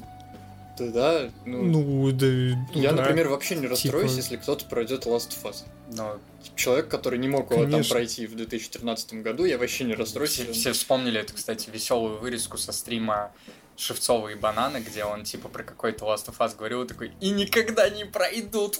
да, 0.78 0.90
да, 0.90 1.30
ну, 1.44 1.62
Ну, 1.62 2.12
да, 2.12 2.26
ну 2.26 2.80
я, 2.80 2.92
да. 2.92 3.02
например, 3.02 3.28
вообще 3.28 3.56
не 3.56 3.66
расстроюсь, 3.66 4.10
Типа- 4.12 4.22
если 4.22 4.36
кто-то 4.36 4.64
пройдет 4.66 5.06
Last 5.06 5.30
of 5.42 5.50
Us. 5.50 5.64
Но 5.94 6.18
Человек, 6.54 6.88
который 6.88 7.18
не 7.18 7.28
мог 7.28 7.50
его 7.50 7.66
там 7.68 7.82
пройти 7.84 8.26
в 8.26 8.34
2013 8.36 9.14
году, 9.22 9.44
я 9.44 9.58
вообще 9.58 9.84
не 9.84 9.94
расстроился. 9.94 10.44
все, 10.44 10.52
все 10.52 10.72
вспомнили 10.72 11.20
эту, 11.20 11.34
кстати, 11.34 11.68
веселую 11.70 12.18
вырезку 12.18 12.56
со 12.56 12.72
стрима 12.72 13.32
Шевцова 13.76 14.28
и 14.28 14.34
Банана, 14.36 14.80
где 14.80 15.04
он 15.04 15.24
типа 15.24 15.48
про 15.48 15.62
какой-то 15.64 16.04
Last 16.06 16.26
of 16.28 16.36
Us 16.38 16.56
говорил 16.56 16.86
такой 16.86 17.12
«И 17.20 17.30
никогда 17.30 17.88
не 17.90 18.04
пройдут!» 18.04 18.78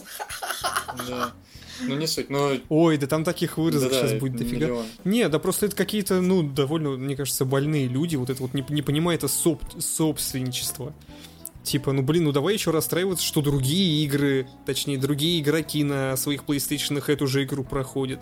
Да. 1.08 1.32
Ну, 1.82 1.94
не 1.96 2.06
суть, 2.06 2.30
но... 2.30 2.52
Ой, 2.70 2.96
да 2.96 3.06
там 3.06 3.22
таких 3.22 3.58
вырезок 3.58 3.90
да-да, 3.92 4.08
сейчас 4.08 4.18
будет 4.18 4.36
дофига. 4.36 4.66
миллион. 4.66 4.86
Не, 5.04 5.28
да 5.28 5.38
просто 5.38 5.66
это 5.66 5.76
какие-то, 5.76 6.22
ну, 6.22 6.42
довольно, 6.42 6.90
мне 6.90 7.14
кажется, 7.16 7.44
больные 7.44 7.86
люди, 7.86 8.16
вот 8.16 8.30
это 8.30 8.40
вот 8.42 8.54
не, 8.54 8.64
не 8.70 8.80
понимает 8.80 9.24
это 9.24 9.26
соп- 9.30 9.78
собственничество. 9.78 10.94
Типа, 11.66 11.90
ну 11.90 12.02
блин, 12.02 12.22
ну 12.22 12.30
давай 12.30 12.54
еще 12.54 12.70
расстраиваться, 12.70 13.26
что 13.26 13.40
другие 13.42 14.04
игры, 14.04 14.46
точнее, 14.66 14.98
другие 14.98 15.40
игроки 15.40 15.82
на 15.82 16.16
своих 16.16 16.44
PlayStation 16.44 17.02
эту 17.04 17.26
же 17.26 17.42
игру 17.42 17.64
проходят. 17.64 18.20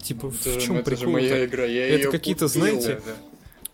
Типа, 0.00 0.28
Это 0.28 0.50
в 0.60 0.62
чем 0.62 0.76
это 0.76 0.92
прикол? 0.92 1.14
моя 1.14 1.44
игра, 1.44 1.64
я 1.64 1.88
Это 1.88 2.12
какие-то, 2.12 2.46
знаете, 2.46 3.00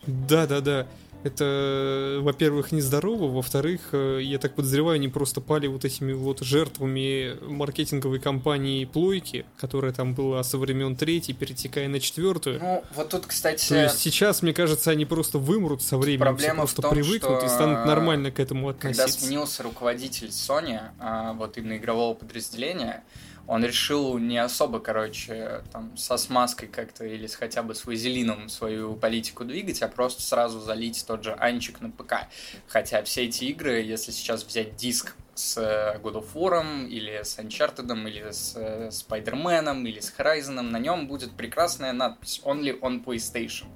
Да-да. 0.07 0.47
Да-да-да. 0.47 0.87
Это, 1.23 2.19
во-первых, 2.23 2.73
нездорово, 2.73 3.31
во-вторых, 3.31 3.91
э, 3.93 4.21
я 4.23 4.39
так 4.39 4.55
подозреваю, 4.55 4.95
они 4.97 5.09
просто 5.09 5.41
пали 5.41 5.67
вот 5.67 5.85
этими 5.85 6.13
вот 6.13 6.41
жертвами 6.41 7.37
маркетинговой 7.43 8.21
кампании 8.21 8.87
Плойки, 8.87 9.45
которая 9.59 9.93
там 9.93 10.15
была 10.15 10.43
со 10.43 10.57
времен 10.57 10.97
третьей, 10.97 11.35
перетекая 11.35 11.89
на 11.89 12.01
четвертую. 12.01 12.59
Ну, 12.59 12.85
вот 12.95 13.11
тут, 13.11 13.27
кстати, 13.27 13.69
То 13.69 13.83
есть 13.83 13.99
сейчас, 13.99 14.41
мне 14.41 14.55
кажется, 14.55 14.91
они 14.91 15.05
просто 15.05 15.39
вымрут 15.39 15.83
со 15.83 15.99
временем, 15.99 16.21
Проблема 16.21 16.57
просто 16.57 16.83
том, 16.83 16.93
привыкнут 16.93 17.39
что, 17.39 17.47
и 17.47 17.49
станут 17.51 17.87
нормально 17.87 18.31
к 18.31 18.41
этому 18.41 18.69
когда 18.73 18.89
относиться. 18.89 19.27
сменился 19.27 19.63
руководитель 19.63 20.29
Sony, 20.29 20.81
а, 20.99 21.35
вот 21.35 21.59
именно 21.59 21.77
игрового 21.77 22.15
подразделения, 22.15 23.05
он 23.51 23.65
решил 23.65 24.17
не 24.19 24.39
особо, 24.39 24.79
короче, 24.79 25.63
там, 25.73 25.97
со 25.97 26.17
смазкой 26.17 26.69
как-то 26.69 27.05
или 27.05 27.27
с 27.27 27.35
хотя 27.35 27.65
бы 27.65 27.75
с 27.75 27.85
вазелином 27.85 28.49
свою 28.49 28.95
политику 28.95 29.45
двигать, 29.45 29.83
а 29.83 29.89
просто 29.89 30.23
сразу 30.23 30.61
залить 30.61 31.05
тот 31.05 31.25
же 31.25 31.37
анчик 31.37 31.81
на 31.81 31.91
ПК. 31.91 32.29
Хотя 32.69 33.03
все 33.03 33.25
эти 33.25 33.47
игры, 33.47 33.81
если 33.83 34.13
сейчас 34.13 34.45
взять 34.45 34.77
диск 34.77 35.17
с 35.35 35.59
э, 35.59 35.99
God 36.01 36.23
of 36.23 36.27
War, 36.35 36.87
или 36.87 37.25
с 37.25 37.41
Uncharted, 37.41 37.93
или 38.09 38.31
с 38.31 38.55
э, 38.55 38.91
Spider-Man, 38.91 39.83
или 39.85 39.99
с 39.99 40.15
Horizon, 40.17 40.61
на 40.61 40.79
нем 40.79 41.09
будет 41.09 41.33
прекрасная 41.33 41.93
надпись 41.93 42.41
Only 42.45 42.79
on 42.79 43.05
PlayStation, 43.05 43.67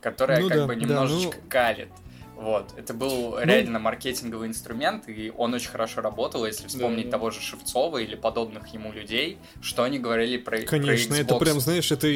которая 0.00 0.40
Ну 0.40 0.48
как 0.48 0.56
да, 0.56 0.66
бы 0.68 0.74
да, 0.74 0.80
немножечко 0.80 1.36
ну- 1.36 1.50
калит. 1.50 1.90
Вот, 2.36 2.74
это 2.76 2.92
был 2.92 3.38
реально 3.38 3.78
маркетинговый 3.78 4.48
инструмент, 4.48 5.08
и 5.08 5.32
он 5.36 5.54
очень 5.54 5.70
хорошо 5.70 6.02
работал, 6.02 6.44
если 6.44 6.66
вспомнить 6.68 7.06
да. 7.06 7.12
того 7.12 7.30
же 7.30 7.40
Шевцова 7.40 7.98
или 7.98 8.14
подобных 8.14 8.68
ему 8.68 8.92
людей, 8.92 9.38
что 9.62 9.84
они 9.84 9.98
говорили 9.98 10.36
про 10.36 10.60
Конечно, 10.60 11.14
про 11.14 11.20
это 11.22 11.34
Xbox. 11.34 11.38
прям, 11.38 11.60
знаешь, 11.60 11.90
это 11.90 12.08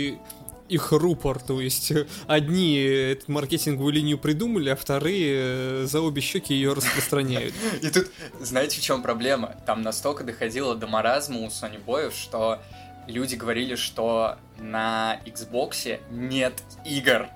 их 0.71 0.93
рупор, 0.93 1.41
то 1.41 1.61
есть 1.61 1.93
одни 2.27 2.77
эту 2.77 3.33
маркетинговую 3.33 3.95
линию 3.95 4.19
придумали, 4.19 4.69
а 4.69 4.77
вторые 4.77 5.35
э, 5.37 5.85
за 5.87 6.03
обе 6.03 6.21
щеки 6.21 6.53
ее 6.53 6.75
распространяют. 6.75 7.55
И 7.83 7.89
тут, 7.89 8.11
знаете, 8.41 8.79
в 8.79 8.83
чем 8.83 9.03
проблема? 9.03 9.57
Там 9.65 9.81
настолько 9.81 10.23
доходило 10.23 10.77
до 10.77 10.87
маразма 10.87 11.41
у 11.41 11.47
Sony 11.47 11.83
боев, 11.83 12.15
что 12.15 12.61
люди 13.07 13.37
говорили, 13.37 13.75
что 13.75 14.37
на 14.59 15.19
Xbox 15.25 15.99
нет 16.11 16.63
игр. 16.85 17.29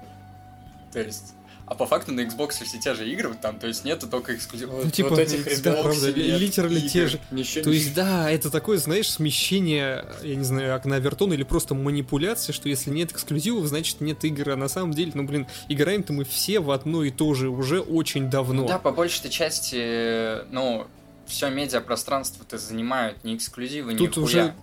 То 0.93 1.01
есть... 1.01 1.35
А 1.67 1.75
по 1.75 1.87
факту 1.87 2.13
на 2.13 2.21
Xbox 2.21 2.63
все 2.65 2.79
те 2.79 2.95
же 2.95 3.09
игры 3.11 3.35
там, 3.41 3.59
то 3.59 3.67
есть 3.67 3.85
нету 3.87 4.07
только 4.07 4.35
эксклюзивов. 4.35 4.75
Вот, 4.75 4.85
Ну, 4.85 4.91
типа, 4.91 5.09
вот 5.11 5.19
этих 5.19 5.45
да, 5.45 5.51
ребят 5.71 5.83
правда, 5.83 6.11
литерально 6.11 6.77
игр, 6.79 6.89
те 6.91 7.07
же. 7.07 7.21
ничего 7.31 7.65
То 7.65 7.71
есть, 7.71 7.95
да, 7.95 8.31
это 8.31 8.51
такое, 8.51 8.77
знаешь, 8.77 9.09
смещение, 9.11 10.05
я 10.23 10.35
не 10.37 10.45
знаю, 10.45 10.77
окна 10.77 10.99
Вертона 10.99 11.33
или 11.33 11.43
просто 11.43 11.75
манипуляция, 11.75 12.53
что 12.53 12.69
если 12.69 12.91
нет 12.91 13.13
эксклюзивов, 13.13 13.67
значит 13.67 14.01
нет 14.03 14.23
игр. 14.25 14.51
А 14.51 14.57
на 14.57 14.69
самом 14.69 14.93
деле, 14.93 15.13
ну, 15.15 15.23
блин, 15.25 15.47
играем-то 15.69 16.13
мы 16.13 16.25
все 16.25 16.61
в 16.61 16.71
одно 16.71 17.03
и 17.03 17.11
то 17.11 17.33
же 17.35 17.49
уже 17.49 17.81
очень 17.81 18.29
давно. 18.29 18.67
Да, 18.67 18.79
по 18.79 18.93
большей 18.93 19.31
части, 19.31 20.45
ну, 20.53 20.87
все 21.27 21.49
медиапространство-то 21.49 22.59
занимают 22.59 23.25
не 23.25 23.37
эксклюзивы, 23.37 23.95
Тут 23.95 24.17
нихуя. 24.19 24.23
уже- 24.25 24.55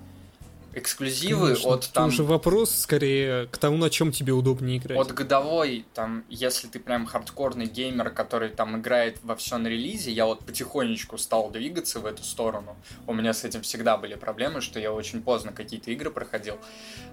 Эксклюзивы 0.74 1.48
Конечно, 1.48 1.74
от 1.74 1.90
там 1.92 2.08
уже 2.08 2.24
вопрос 2.24 2.74
скорее 2.74 3.48
к 3.48 3.58
тому, 3.58 3.78
на 3.78 3.90
чем 3.90 4.12
тебе 4.12 4.34
удобнее 4.34 4.78
играть. 4.78 4.98
От 4.98 5.12
годовой, 5.14 5.86
там, 5.94 6.24
если 6.30 6.68
ты 6.68 6.80
прям 6.80 7.06
хардкорный 7.06 7.66
геймер, 7.66 8.10
который 8.12 8.50
там 8.50 8.80
играет 8.80 9.20
во 9.24 9.36
все 9.36 9.58
на 9.58 9.68
релизе, 9.68 10.12
я 10.12 10.26
вот 10.26 10.46
потихонечку 10.46 11.18
стал 11.18 11.50
двигаться 11.50 12.00
в 12.00 12.06
эту 12.06 12.24
сторону. 12.24 12.78
У 13.06 13.14
меня 13.14 13.34
с 13.34 13.44
этим 13.44 13.62
всегда 13.64 13.98
были 13.98 14.16
проблемы, 14.16 14.62
что 14.62 14.80
я 14.80 14.94
очень 14.94 15.22
поздно 15.22 15.52
какие-то 15.52 15.92
игры 15.92 16.10
проходил. 16.10 16.58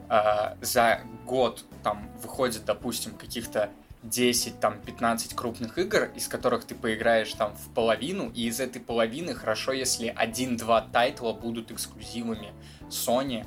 А, 0.09 0.57
за 0.61 1.01
год 1.27 1.65
там 1.83 2.11
выходит, 2.23 2.65
допустим, 2.65 3.13
каких-то 3.15 3.71
10, 4.05 4.61
там, 4.61 4.81
15 4.81 5.35
крупных 5.35 5.79
игр, 5.79 6.11
из 6.15 6.29
которых 6.29 6.65
ты 6.65 6.75
поиграешь 6.75 7.33
там 7.35 7.57
в 7.57 7.75
половину, 7.75 8.31
и 8.31 8.47
из 8.47 8.61
этой 8.61 8.81
половины 8.81 9.35
хорошо, 9.35 9.73
если 9.73 10.13
один-два 10.15 10.83
тайтла 10.83 11.33
будут 11.33 11.73
эксклюзивами 11.73 12.53
Sony 12.91 13.47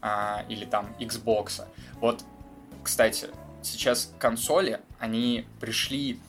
а, 0.00 0.44
или 0.48 0.64
там 0.64 0.94
Xbox. 0.98 1.64
Вот, 2.00 2.24
кстати, 2.82 3.28
сейчас 3.62 4.12
консоли, 4.18 4.80
они 4.98 5.46
пришли 5.60 6.20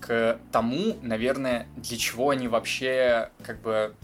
к 0.00 0.38
тому, 0.52 0.96
наверное, 1.02 1.66
для 1.76 1.96
чего 1.96 2.30
они 2.30 2.48
вообще 2.48 3.30
как 3.42 3.60
бы 3.60 3.94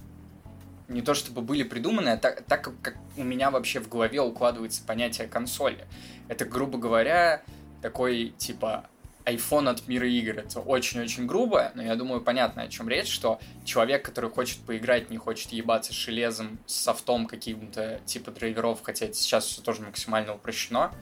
не 0.89 1.03
то 1.03 1.15
чтобы 1.15 1.43
были 1.43 1.63
придуманы, 1.63 2.11
а 2.11 2.17
так, 2.17 2.43
так 2.43 2.71
как- 2.83 2.97
у 3.17 3.25
меня 3.25 3.51
вообще 3.51 3.81
в 3.81 3.89
голове 3.89 4.21
укладывается 4.21 4.83
понятие 4.85 5.29
консоли. 5.29 5.87
Это, 6.29 6.45
грубо 6.45 6.79
говоря, 6.79 7.43
такой 7.83 8.35
типа 8.39 8.87
iPhone 9.25 9.69
от 9.69 9.87
мира 9.89 10.09
игр. 10.09 10.39
Это 10.39 10.61
очень-очень 10.61 11.27
грубо, 11.27 11.73
но 11.75 11.83
я 11.83 11.95
думаю, 11.97 12.21
понятно, 12.21 12.63
о 12.63 12.69
чем 12.69 12.89
речь, 12.89 13.11
что 13.11 13.41
человек, 13.65 14.05
который 14.05 14.31
хочет 14.31 14.59
поиграть, 14.61 15.11
не 15.11 15.17
хочет 15.17 15.53
ебаться 15.53 15.93
железом, 15.93 16.59
с 16.67 16.75
софтом 16.75 17.27
каким-то 17.27 18.01
типа 18.05 18.31
драйверов, 18.31 18.81
хотя 18.83 19.07
это 19.07 19.15
сейчас 19.15 19.47
все 19.47 19.63
тоже 19.63 19.83
максимально 19.83 20.35
упрощено, 20.35 20.93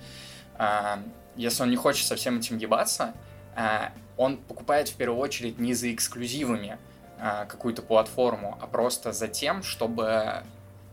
а, 0.58 1.02
если 1.36 1.62
он 1.62 1.70
не 1.70 1.76
хочет 1.76 2.06
со 2.06 2.16
всем 2.16 2.38
этим 2.38 2.58
ебаться, 2.58 3.14
а, 3.56 3.92
он 4.16 4.36
покупает 4.36 4.88
в 4.88 4.96
первую 4.96 5.18
очередь 5.18 5.58
не 5.58 5.72
за 5.72 5.92
эксклюзивами 5.92 6.78
а, 7.18 7.46
какую-то 7.46 7.82
платформу, 7.82 8.58
а 8.60 8.66
просто 8.66 9.12
за 9.12 9.28
тем, 9.28 9.62
чтобы 9.62 10.42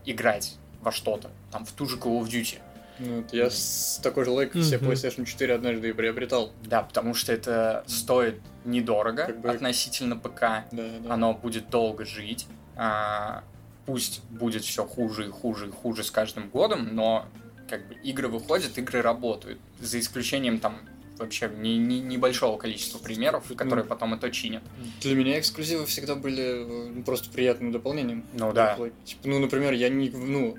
играть 0.06 0.56
во 0.80 0.92
что-то, 0.92 1.30
там, 1.50 1.64
в 1.64 1.72
ту 1.72 1.86
же 1.86 1.96
Call 1.96 2.20
of 2.20 2.28
Duty. 2.28 2.60
Ну, 2.98 3.16
вот 3.18 3.32
я 3.32 3.48
с 3.50 4.00
такой 4.02 4.24
же 4.24 4.30
себе 4.62 4.78
Мгм. 4.78 4.90
PlayStation 4.90 5.24
4 5.24 5.54
однажды 5.54 5.90
и 5.90 5.92
приобретал. 5.92 6.52
Да, 6.64 6.82
потому 6.82 7.14
что 7.14 7.32
это 7.32 7.84
стоит 7.86 8.40
недорого 8.64 9.26
Как 9.26 9.40
бы- 9.40 9.50
относительно 9.50 10.16
ПК, 10.16 10.40
Да, 10.40 10.64
да. 10.72 11.14
оно 11.14 11.32
будет 11.34 11.70
долго 11.70 12.04
жить, 12.04 12.46
а, 12.76 13.44
пусть 13.86 14.22
будет 14.30 14.64
все 14.64 14.84
хуже 14.84 15.26
и 15.26 15.30
хуже 15.30 15.68
и 15.68 15.70
хуже 15.70 16.04
с 16.04 16.10
каждым 16.10 16.48
годом, 16.50 16.94
но 16.94 17.26
как 17.68 17.86
бы 17.88 17.94
игры 18.02 18.28
выходят, 18.28 18.76
игры 18.78 19.00
работают, 19.02 19.58
за 19.80 19.98
исключением 20.00 20.58
там 20.58 20.78
вообще 21.18 21.50
не, 21.58 21.76
не- 21.78 22.00
небольшого 22.00 22.58
количества 22.58 22.98
примеров, 22.98 23.44
Ну, 23.48 23.56
которые 23.56 23.84
потом 23.84 24.14
это 24.14 24.30
чинят. 24.30 24.62
Для 25.00 25.14
меня 25.16 25.38
эксклюзивы 25.40 25.84
всегда 25.86 26.14
были 26.14 26.42
э, 26.64 26.90
ну, 26.94 27.02
просто 27.02 27.28
приятным 27.30 27.72
дополнением. 27.72 28.24
Ну 28.34 28.52
да. 28.52 28.78
Типа, 29.04 29.22
ну, 29.24 29.38
например, 29.40 29.72
я 29.72 29.88
не, 29.88 30.10
ну, 30.10 30.56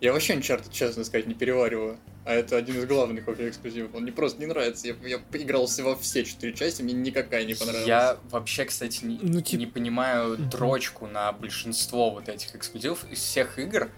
я 0.00 0.12
вообще 0.12 0.34
Uncharted, 0.34 0.70
честно 0.72 1.04
сказать, 1.04 1.26
не 1.26 1.34
перевариваю. 1.34 1.98
А 2.24 2.32
это 2.34 2.56
один 2.58 2.76
из 2.78 2.84
главных 2.84 3.26
вообще 3.26 3.48
эксклюзивов. 3.48 3.94
Он 3.94 4.02
мне 4.02 4.12
просто 4.12 4.38
не 4.38 4.46
нравится. 4.46 4.86
Я, 4.86 4.94
я 5.08 5.18
поигрался 5.18 5.82
во 5.82 5.96
все 5.96 6.24
четыре 6.24 6.52
части, 6.52 6.82
мне 6.82 6.92
никакая 6.92 7.44
не 7.46 7.54
понравилась. 7.54 7.86
Я 7.86 8.18
вообще, 8.30 8.66
кстати, 8.66 9.04
не, 9.04 9.18
Ну, 9.22 9.40
тип- 9.40 9.58
не 9.58 9.66
понимаю 9.66 10.36
дрочку 10.36 11.06
на 11.06 11.32
большинство 11.32 12.10
вот 12.10 12.28
этих 12.28 12.54
эксклюзивов 12.54 13.10
из 13.10 13.18
всех 13.20 13.58
игр. 13.58 13.90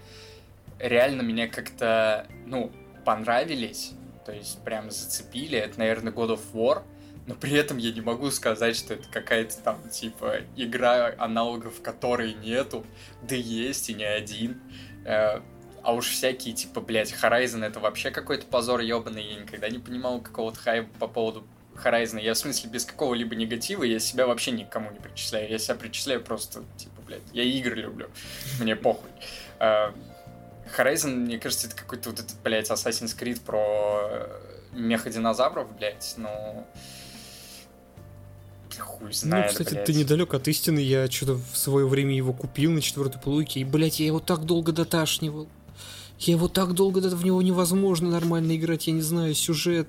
Реально 0.79 1.23
меня 1.23 1.47
как-то, 1.49 2.25
ну, 2.45 2.71
понравились, 3.03 3.91
то 4.25 4.31
есть 4.31 4.63
прям 4.63 4.89
зацепили. 4.91 5.57
Это, 5.57 5.77
наверное, 5.79 6.13
God 6.13 6.29
of 6.37 6.41
War. 6.53 6.83
Но 7.27 7.35
при 7.35 7.53
этом 7.53 7.77
я 7.77 7.91
не 7.91 8.01
могу 8.01 8.31
сказать, 8.31 8.75
что 8.75 8.95
это 8.95 9.07
какая-то 9.11 9.57
там, 9.57 9.89
типа, 9.89 10.37
игра, 10.55 11.13
аналогов 11.17 11.81
которой 11.81 12.33
нету, 12.33 12.85
да 13.27 13.35
есть 13.35 13.89
и 13.89 13.93
не 13.93 14.05
один. 14.05 14.61
А 15.83 15.93
уж 15.93 16.09
всякие, 16.09 16.53
типа, 16.53 16.81
блядь, 16.81 17.11
Horizon 17.11 17.65
это 17.65 17.79
вообще 17.79 18.11
какой-то 18.11 18.45
позор 18.45 18.81
ебаный. 18.81 19.23
Я 19.23 19.41
никогда 19.41 19.69
не 19.69 19.79
понимал 19.79 20.21
какого-то 20.21 20.59
хайпа 20.59 20.89
по 20.99 21.07
поводу 21.07 21.43
Horizon. 21.75 22.21
Я, 22.21 22.33
в 22.33 22.37
смысле, 22.37 22.69
без 22.69 22.85
какого-либо 22.85 23.35
негатива, 23.35 23.83
я 23.83 23.99
себя 23.99 24.27
вообще 24.27 24.51
никому 24.51 24.91
не 24.91 24.99
причисляю. 24.99 25.49
Я 25.49 25.57
себя 25.57 25.75
причисляю 25.75 26.21
просто, 26.21 26.63
типа, 26.77 27.01
блядь, 27.05 27.21
я 27.33 27.43
игры 27.43 27.75
люблю. 27.75 28.09
Мне 28.59 28.75
похуй. 28.75 29.09
А, 29.59 29.93
Horizon, 30.77 31.15
мне 31.15 31.39
кажется, 31.39 31.67
это 31.67 31.75
какой-то 31.75 32.11
вот 32.11 32.19
этот, 32.19 32.35
блядь, 32.43 32.69
Assassin's 32.69 33.17
Creed 33.17 33.41
про 33.41 34.07
э, 34.09 34.39
меходинозавров, 34.73 35.75
блядь, 35.77 36.13
ну... 36.17 36.65
Хуй 38.79 39.11
знает, 39.13 39.47
ну, 39.47 39.51
кстати, 39.51 39.73
блядь. 39.73 39.85
ты 39.85 39.93
недалек 39.93 40.33
от 40.33 40.47
истины. 40.47 40.79
Я 40.79 41.09
что-то 41.09 41.33
в 41.33 41.57
свое 41.57 41.85
время 41.85 42.15
его 42.15 42.33
купил 42.33 42.71
на 42.71 42.81
четвертой 42.81 43.19
плойке, 43.19 43.59
и, 43.59 43.63
блядь, 43.63 43.99
я 43.99 44.05
его 44.05 44.19
так 44.19 44.45
долго 44.45 44.71
доташнивал. 44.71 45.49
Я 46.21 46.33
его 46.35 46.47
так 46.47 46.73
долго 46.73 46.99
в 46.99 47.25
него 47.25 47.41
невозможно 47.41 48.11
нормально 48.11 48.55
играть, 48.55 48.85
я 48.85 48.93
не 48.93 49.01
знаю, 49.01 49.33
сюжет. 49.33 49.87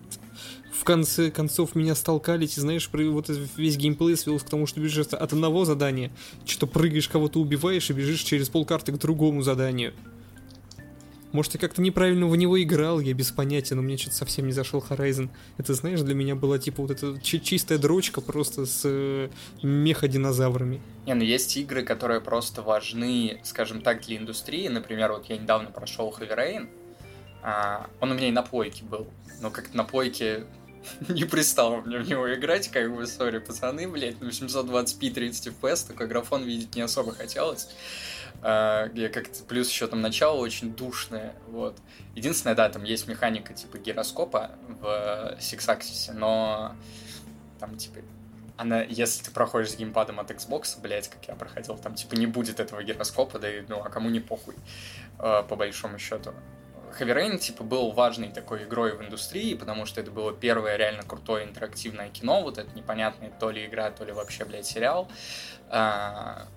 В 0.72 0.82
конце 0.82 1.30
концов 1.30 1.74
меня 1.74 1.94
столкались, 1.94 2.56
и 2.56 2.60
знаешь, 2.62 2.88
вот 2.90 3.30
весь 3.56 3.76
геймплей 3.76 4.16
свелся 4.16 4.46
к 4.46 4.48
тому, 4.48 4.66
что 4.66 4.80
бежишь 4.80 5.06
от 5.06 5.14
одного 5.14 5.66
задания, 5.66 6.10
что-то 6.46 6.66
прыгаешь, 6.66 7.08
кого-то 7.08 7.38
убиваешь 7.38 7.90
и 7.90 7.92
бежишь 7.92 8.22
через 8.22 8.48
полкарты 8.48 8.92
к 8.92 8.98
другому 8.98 9.42
заданию. 9.42 9.92
Может, 11.32 11.54
я 11.54 11.60
как-то 11.60 11.80
неправильно 11.80 12.26
в 12.26 12.36
него 12.36 12.62
играл, 12.62 13.00
я 13.00 13.14
без 13.14 13.30
понятия, 13.32 13.74
но 13.74 13.80
мне 13.82 13.96
что-то 13.96 14.16
совсем 14.16 14.46
не 14.46 14.52
зашел 14.52 14.84
Horizon. 14.86 15.30
Это, 15.56 15.72
знаешь, 15.72 16.00
для 16.02 16.14
меня 16.14 16.34
была 16.34 16.58
типа 16.58 16.82
вот 16.82 16.90
эта 16.90 17.18
чистая 17.22 17.78
дрочка 17.78 18.20
просто 18.20 18.66
с 18.66 18.82
э, 18.84 19.30
меходинозаврами. 19.62 20.82
Не, 21.06 21.14
ну 21.14 21.22
есть 21.22 21.56
игры, 21.56 21.82
которые 21.82 22.20
просто 22.20 22.60
важны, 22.60 23.40
скажем 23.44 23.80
так, 23.80 24.02
для 24.02 24.18
индустрии. 24.18 24.68
Например, 24.68 25.12
вот 25.12 25.26
я 25.30 25.38
недавно 25.38 25.70
прошел 25.70 26.14
Heavy 26.18 26.36
Rain, 26.36 26.68
а, 27.42 27.88
он 28.00 28.12
у 28.12 28.14
меня 28.14 28.28
и 28.28 28.32
на 28.32 28.42
плойке 28.42 28.84
был. 28.84 29.06
Но 29.40 29.50
как-то 29.50 29.74
на 29.74 29.84
плойке 29.84 30.44
не 31.08 31.24
пристало 31.24 31.80
мне 31.80 31.98
в 31.98 32.06
него 32.06 32.32
играть, 32.34 32.68
как 32.68 32.94
бы, 32.94 33.06
сори, 33.06 33.38
пацаны, 33.38 33.88
блядь, 33.88 34.20
на 34.20 34.26
820p 34.26 35.10
30 35.10 35.46
FPS, 35.46 35.88
такой 35.88 36.08
графон 36.08 36.44
видеть 36.44 36.76
не 36.76 36.82
особо 36.82 37.12
хотелось 37.12 37.68
где 38.42 39.08
как-то 39.08 39.44
плюс 39.44 39.70
еще 39.70 39.86
там 39.86 40.00
начало 40.00 40.38
очень 40.38 40.74
душное, 40.74 41.34
вот. 41.46 41.78
Единственное, 42.16 42.56
да, 42.56 42.68
там 42.68 42.82
есть 42.82 43.06
механика 43.06 43.54
типа 43.54 43.78
гироскопа 43.78 44.50
в 44.80 45.36
Six 45.38 45.58
Axis, 45.68 46.12
но 46.12 46.74
там 47.60 47.76
типа 47.76 48.00
она, 48.56 48.82
если 48.82 49.24
ты 49.24 49.30
проходишь 49.30 49.72
с 49.72 49.76
геймпадом 49.76 50.20
от 50.20 50.30
Xbox, 50.30 50.80
блять, 50.80 51.08
как 51.08 51.26
я 51.26 51.34
проходил, 51.34 51.76
там 51.78 51.94
типа 51.94 52.14
не 52.14 52.26
будет 52.26 52.60
этого 52.60 52.82
гироскопа, 52.82 53.38
да 53.38 53.50
и 53.50 53.62
ну 53.68 53.80
а 53.80 53.88
кому 53.90 54.10
не 54.10 54.20
похуй, 54.20 54.54
э, 55.18 55.42
по 55.48 55.56
большому 55.56 55.98
счету. 55.98 56.32
Heavy 56.98 57.14
Rain, 57.14 57.38
типа, 57.38 57.64
был 57.64 57.92
важной 57.92 58.28
такой 58.28 58.64
игрой 58.64 58.94
в 58.94 59.02
индустрии, 59.02 59.54
потому 59.54 59.86
что 59.86 60.00
это 60.00 60.10
было 60.10 60.32
первое 60.32 60.76
реально 60.76 61.02
крутое 61.02 61.46
интерактивное 61.46 62.10
кино, 62.10 62.42
вот 62.42 62.58
это 62.58 62.70
непонятное 62.76 63.30
то 63.30 63.50
ли 63.50 63.64
игра, 63.64 63.90
то 63.90 64.04
ли 64.04 64.12
вообще, 64.12 64.44
блядь, 64.44 64.66
сериал. 64.66 65.08
А, 65.70 66.48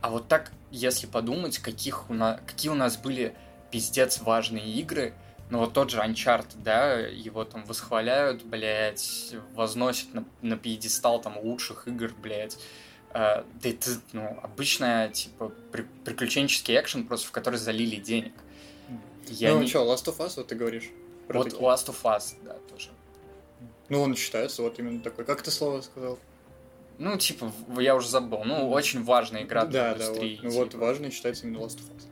а 0.00 0.10
вот 0.10 0.28
так, 0.28 0.52
если 0.70 1.06
подумать, 1.06 1.58
каких 1.58 2.10
у 2.10 2.14
нас, 2.14 2.40
какие 2.46 2.70
у 2.70 2.74
нас 2.74 2.96
были 2.96 3.34
пиздец 3.70 4.20
важные 4.20 4.66
игры, 4.72 5.14
ну 5.50 5.58
вот 5.58 5.72
тот 5.72 5.90
же 5.90 5.98
Uncharted, 5.98 6.62
да, 6.62 6.98
его 6.98 7.44
там 7.44 7.64
восхваляют, 7.64 8.44
блядь, 8.44 9.34
возносят 9.54 10.14
на, 10.14 10.24
на 10.42 10.56
пьедестал 10.56 11.20
там 11.20 11.38
лучших 11.38 11.88
игр, 11.88 12.12
блядь. 12.22 12.56
Uh, 13.12 13.44
да 13.60 13.68
это, 13.68 13.90
ну, 14.12 14.38
обычная, 14.40 15.08
типа, 15.08 15.50
при, 15.72 15.82
приключенческий 16.04 16.78
экшен, 16.78 17.08
просто 17.08 17.26
в 17.26 17.32
который 17.32 17.58
залили 17.58 17.96
денег. 17.96 18.32
Я 19.26 19.52
ну, 19.52 19.62
не... 19.62 19.66
что, 19.66 19.80
Last 19.80 20.04
of 20.04 20.18
Us, 20.18 20.34
вот 20.36 20.46
ты 20.46 20.54
говоришь? 20.54 20.90
Вот 21.28 21.50
такие. 21.50 21.60
Last 21.60 21.86
of 21.86 21.96
Us, 22.04 22.34
да, 22.44 22.54
тоже. 22.70 22.90
Ну, 23.88 24.02
он 24.02 24.14
считается 24.14 24.62
вот 24.62 24.78
именно 24.78 25.00
такой. 25.00 25.24
Как 25.24 25.42
ты 25.42 25.50
слово 25.50 25.80
сказал? 25.80 26.20
Ну, 27.00 27.16
типа, 27.16 27.50
я 27.78 27.96
уже 27.96 28.08
забыл. 28.08 28.44
Ну, 28.44 28.68
очень 28.68 29.02
важная 29.02 29.44
игра 29.44 29.64
для 29.64 29.94
да, 29.94 29.94
индустрии. 29.94 30.36
Да, 30.36 30.42
вот. 30.42 30.44
Ну, 30.44 30.50
типа. 30.50 30.64
вот 30.64 30.74
важный 30.74 31.10
считается 31.10 31.46
именно 31.46 31.62
Last 31.62 31.78
of 31.78 31.96
Us. 31.96 32.04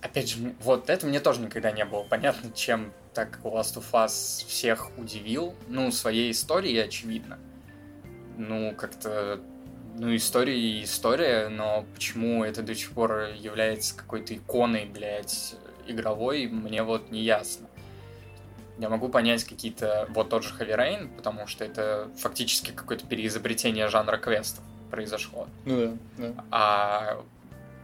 Опять 0.00 0.30
же, 0.30 0.54
вот 0.60 0.88
это 0.88 1.04
мне 1.04 1.18
тоже 1.18 1.40
никогда 1.40 1.72
не 1.72 1.84
было 1.84 2.04
понятно, 2.04 2.52
чем 2.52 2.92
так 3.12 3.40
Last 3.42 3.74
of 3.74 3.86
Us 3.92 4.46
всех 4.46 4.96
удивил. 4.96 5.52
Ну, 5.66 5.90
своей 5.90 6.30
историей, 6.30 6.78
очевидно. 6.78 7.40
Ну, 8.36 8.72
как-то... 8.76 9.40
Ну, 9.96 10.14
история 10.14 10.56
и 10.56 10.84
история, 10.84 11.48
но 11.48 11.84
почему 11.92 12.44
это 12.44 12.62
до 12.62 12.76
сих 12.76 12.92
пор 12.92 13.30
является 13.34 13.96
какой-то 13.96 14.32
иконой, 14.32 14.84
блядь, 14.84 15.56
игровой, 15.88 16.46
мне 16.46 16.84
вот 16.84 17.10
не 17.10 17.22
ясно. 17.22 17.66
Я 18.78 18.88
могу 18.88 19.08
понять 19.08 19.44
какие-то, 19.44 20.06
вот 20.10 20.28
тот 20.28 20.44
же 20.44 20.54
Heavy 20.54 20.76
Rain, 20.76 21.16
потому 21.16 21.46
что 21.46 21.64
это 21.64 22.08
фактически 22.16 22.70
какое-то 22.70 23.06
переизобретение 23.06 23.88
жанра 23.88 24.18
квестов 24.18 24.62
произошло. 24.90 25.48
Ну 25.64 25.98
да, 26.16 26.28
да. 26.28 26.44
А 26.50 27.24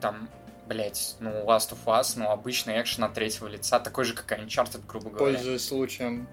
там, 0.00 0.28
блять, 0.68 1.16
ну, 1.18 1.30
Last 1.44 1.72
of 1.72 1.84
Us, 1.86 2.14
ну, 2.16 2.30
обычный 2.30 2.80
экшен 2.80 3.04
от 3.04 3.14
третьего 3.14 3.48
лица, 3.48 3.80
такой 3.80 4.04
же, 4.04 4.14
как 4.14 4.38
и 4.38 4.42
Uncharted, 4.42 4.82
грубо 4.86 5.10
говоря. 5.10 5.34
Пользуясь 5.34 5.64
случаем, 5.64 6.28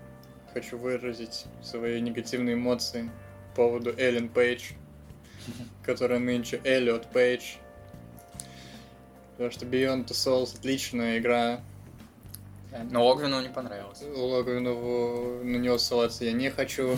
хочу 0.54 0.78
выразить 0.78 1.46
свои 1.64 2.00
негативные 2.00 2.56
эмоции 2.56 3.10
по 3.56 3.64
поводу 3.64 3.94
Эллен 3.98 4.30
Пейдж, 4.30 4.74
которая 5.84 6.20
нынче 6.20 6.62
Эллиот 6.64 7.08
Пейдж. 7.08 7.56
Потому 9.32 9.52
что 9.52 9.66
Beyond 9.66 10.06
the 10.06 10.14
Souls 10.14 10.56
отличная 10.56 11.18
игра, 11.18 11.62
но 12.90 13.06
Логвину 13.06 13.42
не 13.42 13.50
понравилось. 13.50 14.00
Логвину 14.16 15.44
на 15.44 15.58
него 15.58 15.78
ссылаться 15.78 16.26
я 16.26 16.32
не 16.32 16.50
хочу. 16.50 16.98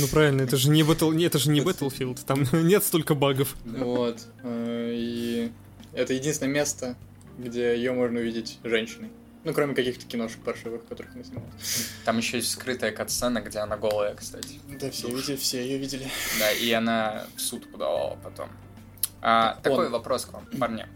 Ну 0.00 0.08
правильно, 0.12 0.42
это 0.42 0.56
же 0.56 0.70
не 0.70 0.82
Battle, 0.82 1.24
это 1.24 1.38
же 1.38 1.50
не 1.50 1.60
Battlefield, 1.60 2.20
там 2.26 2.44
нет 2.66 2.84
столько 2.84 3.14
багов. 3.14 3.56
Вот. 3.64 4.20
Э, 4.42 4.90
и 4.94 5.50
это 5.92 6.12
единственное 6.12 6.52
место, 6.52 6.96
где 7.38 7.76
ее 7.76 7.92
можно 7.92 8.20
увидеть 8.20 8.58
женщиной. 8.62 9.10
Ну, 9.44 9.54
кроме 9.54 9.74
каких-то 9.74 10.04
киношек 10.06 10.40
паршивых, 10.40 10.86
которых 10.86 11.14
она 11.14 11.22
снимала. 11.22 11.48
Там 12.04 12.18
еще 12.18 12.38
есть 12.38 12.50
скрытая 12.50 12.90
катсцена, 12.90 13.40
где 13.40 13.60
она 13.60 13.76
голая, 13.76 14.14
кстати. 14.16 14.60
Да, 14.80 14.90
все, 14.90 15.08
видели, 15.08 15.36
все 15.36 15.62
ее 15.62 15.78
видели. 15.78 16.08
Да, 16.40 16.50
и 16.50 16.70
она 16.72 17.26
в 17.36 17.40
суд 17.40 17.70
подавала 17.70 18.18
потом. 18.24 18.48
А, 19.22 19.56
такой 19.62 19.88
вопрос 19.88 20.26
к 20.26 20.32
вам, 20.32 20.46
парни. 20.58 20.86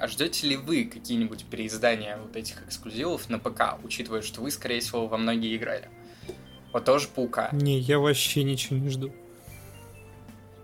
А 0.00 0.08
ждете 0.08 0.46
ли 0.46 0.56
вы 0.56 0.84
какие-нибудь 0.84 1.44
переиздания 1.44 2.16
вот 2.16 2.34
этих 2.34 2.66
эксклюзивов 2.66 3.28
на 3.28 3.38
ПК, 3.38 3.78
учитывая, 3.84 4.22
что 4.22 4.40
вы, 4.40 4.50
скорее 4.50 4.80
всего, 4.80 5.06
во 5.06 5.18
многие 5.18 5.54
играли? 5.54 5.90
Вот 6.72 6.86
тоже 6.86 7.06
Паука. 7.08 7.50
Не, 7.52 7.78
я 7.78 7.98
вообще 7.98 8.42
ничего 8.42 8.78
не 8.78 8.88
жду. 8.88 9.12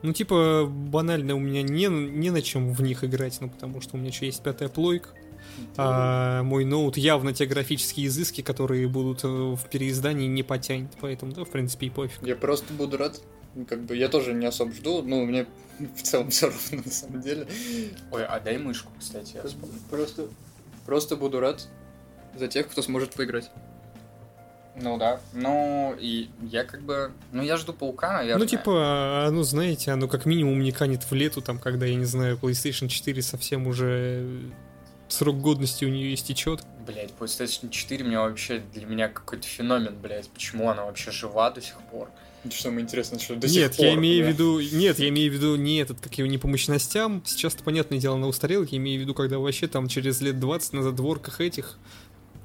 Ну, 0.00 0.14
типа, 0.14 0.64
банально 0.66 1.34
у 1.34 1.38
меня 1.38 1.62
не, 1.62 1.86
не 1.86 2.30
на 2.30 2.40
чем 2.40 2.72
в 2.72 2.80
них 2.80 3.04
играть, 3.04 3.38
ну, 3.42 3.50
потому 3.50 3.82
что 3.82 3.96
у 3.96 3.98
меня 3.98 4.08
еще 4.08 4.24
есть 4.24 4.42
пятая 4.42 4.70
плойка. 4.70 5.10
А 5.76 6.42
мой 6.42 6.64
ноут 6.64 6.96
явно 6.96 7.34
те 7.34 7.44
графические 7.44 8.06
изыски, 8.06 8.40
которые 8.40 8.88
будут 8.88 9.22
э, 9.24 9.28
в 9.28 9.68
переиздании, 9.70 10.26
не 10.26 10.42
потянет. 10.44 10.92
Поэтому, 11.00 11.32
да, 11.32 11.44
в 11.44 11.50
принципе, 11.50 11.86
и 11.86 11.90
пофиг. 11.90 12.26
Я 12.26 12.36
просто 12.36 12.72
буду 12.72 12.96
рад. 12.96 13.20
Как 13.68 13.84
бы 13.84 13.96
я 13.96 14.08
тоже 14.08 14.32
не 14.32 14.46
особо 14.46 14.72
жду, 14.72 15.02
ну, 15.02 15.24
мне 15.24 15.46
в 15.78 16.02
целом 16.02 16.30
все 16.30 16.46
равно 16.46 16.82
на 16.84 16.90
самом 16.90 17.20
деле. 17.20 17.46
Ой, 18.10 18.24
а 18.24 18.40
дай 18.40 18.58
мышку, 18.58 18.90
кстати, 18.98 19.36
я 19.36 19.42
Просто, 19.90 20.28
просто 20.84 21.16
буду 21.16 21.40
рад 21.40 21.66
за 22.36 22.48
тех, 22.48 22.68
кто 22.68 22.82
сможет 22.82 23.14
поиграть. 23.14 23.50
Ну 24.78 24.98
да. 24.98 25.20
Ну, 25.32 25.96
и 25.98 26.28
я 26.42 26.64
как 26.64 26.82
бы... 26.82 27.12
Ну, 27.32 27.42
я 27.42 27.56
жду 27.56 27.72
паука, 27.72 28.12
наверное. 28.12 28.42
Ну, 28.42 28.46
типа, 28.46 29.24
оно, 29.26 29.42
знаете, 29.42 29.90
оно 29.90 30.06
как 30.06 30.26
минимум 30.26 30.62
не 30.62 30.70
канет 30.70 31.02
в 31.10 31.12
лету, 31.14 31.40
там, 31.40 31.58
когда, 31.58 31.86
я 31.86 31.94
не 31.94 32.04
знаю, 32.04 32.36
PlayStation 32.36 32.88
4 32.88 33.22
совсем 33.22 33.66
уже 33.66 34.52
срок 35.08 35.40
годности 35.40 35.84
у 35.84 35.88
нее 35.88 36.14
истечет. 36.14 36.62
Блять, 36.86 37.12
PlayStation 37.18 37.70
4 37.70 38.04
мне 38.04 38.18
вообще 38.18 38.62
для 38.74 38.84
меня 38.84 39.08
какой-то 39.08 39.46
феномен, 39.46 39.96
блять. 39.96 40.28
Почему 40.28 40.68
она 40.68 40.84
вообще 40.84 41.10
жива 41.10 41.50
до 41.50 41.62
сих 41.62 41.80
пор? 41.90 42.10
Что 42.50 42.64
самое 42.64 42.82
интересное, 42.82 43.18
что 43.18 43.36
до 43.36 43.46
нет, 43.46 43.74
сих 43.74 43.76
пор. 43.76 43.86
я 43.86 43.94
имею 43.94 44.24
да? 44.24 44.30
в 44.30 44.32
виду, 44.32 44.60
нет, 44.76 44.98
я 44.98 45.08
имею 45.08 45.30
в 45.30 45.34
виду 45.34 45.56
не 45.56 45.78
этот, 45.78 46.00
как 46.00 46.16
его 46.18 46.28
не 46.28 46.38
по 46.38 46.48
мощностям. 46.48 47.22
Сейчас-то, 47.24 47.62
понятное 47.62 47.98
дело, 47.98 48.16
на 48.16 48.28
устарелых, 48.28 48.72
я 48.72 48.78
имею 48.78 48.98
в 48.98 49.02
виду, 49.02 49.14
когда 49.14 49.38
вообще 49.38 49.66
там 49.66 49.88
через 49.88 50.20
лет 50.20 50.38
20 50.38 50.72
на 50.72 50.82
задворках 50.82 51.40
этих 51.40 51.78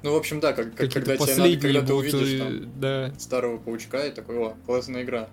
ну, 0.02 0.14
в 0.14 0.16
общем, 0.16 0.40
да, 0.40 0.52
как, 0.52 0.74
как 0.74 0.92
когда, 0.92 1.16
тебе 1.16 1.56
когда 1.56 1.82
ты 1.82 1.94
увидишь 1.94 2.38
там, 2.40 2.48
э, 2.48 2.60
да. 2.76 3.14
старого 3.20 3.58
паучка 3.58 4.08
и 4.08 4.10
такой, 4.10 4.36
о, 4.36 4.56
классная 4.66 5.04
игра. 5.04 5.28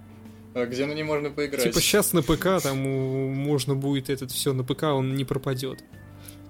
А 0.54 0.66
где 0.66 0.86
на 0.86 0.94
ней 0.94 1.02
можно 1.02 1.32
поиграть? 1.32 1.64
Типа 1.64 1.82
сейчас 1.82 2.14
на 2.14 2.22
ПК 2.22 2.62
там 2.62 2.78
можно 2.78 3.74
будет 3.74 4.12
этот 4.12 4.32
все, 4.32 4.54
на 4.54 4.64
ПК 4.64 4.84
он 4.84 5.16
не 5.16 5.26
пропадет 5.26 5.84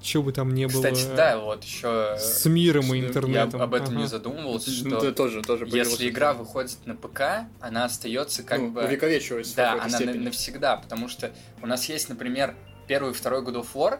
что 0.02 0.24
бы 0.24 0.32
там 0.32 0.54
не 0.54 0.68
было. 0.68 0.82
Кстати, 0.82 1.08
да, 1.16 1.40
вот 1.40 1.64
еще 1.64 2.16
с 2.18 2.46
миром 2.46 2.94
и 2.94 3.00
интернетом. 3.00 3.60
Я 3.60 3.66
об 3.66 3.74
этом 3.74 3.90
ага. 3.90 3.98
не 3.98 4.08
задумывался, 4.08 4.72
что 4.72 4.88
ну, 4.88 5.12
тоже, 5.12 5.42
тоже 5.42 5.68
если 5.68 6.10
игра 6.10 6.34
выходит 6.34 6.78
на 6.86 6.96
ПК, 6.96 7.48
она 7.60 7.86
остается 7.86 8.44
как 8.44 8.60
ну, 8.60 8.72
бы 8.72 8.84
увековечивается. 8.84 9.56
Да, 9.56 9.74
она 9.74 9.90
степени. 9.90 10.26
навсегда, 10.26 10.78
потому 10.78 11.08
что 11.08 11.32
у 11.62 11.68
нас 11.68 11.88
есть, 11.90 12.10
например, 12.10 12.56
первый 12.88 13.12
и 13.12 13.14
второй 13.14 13.42
God 13.42 13.62
of 13.62 13.68
War, 13.74 14.00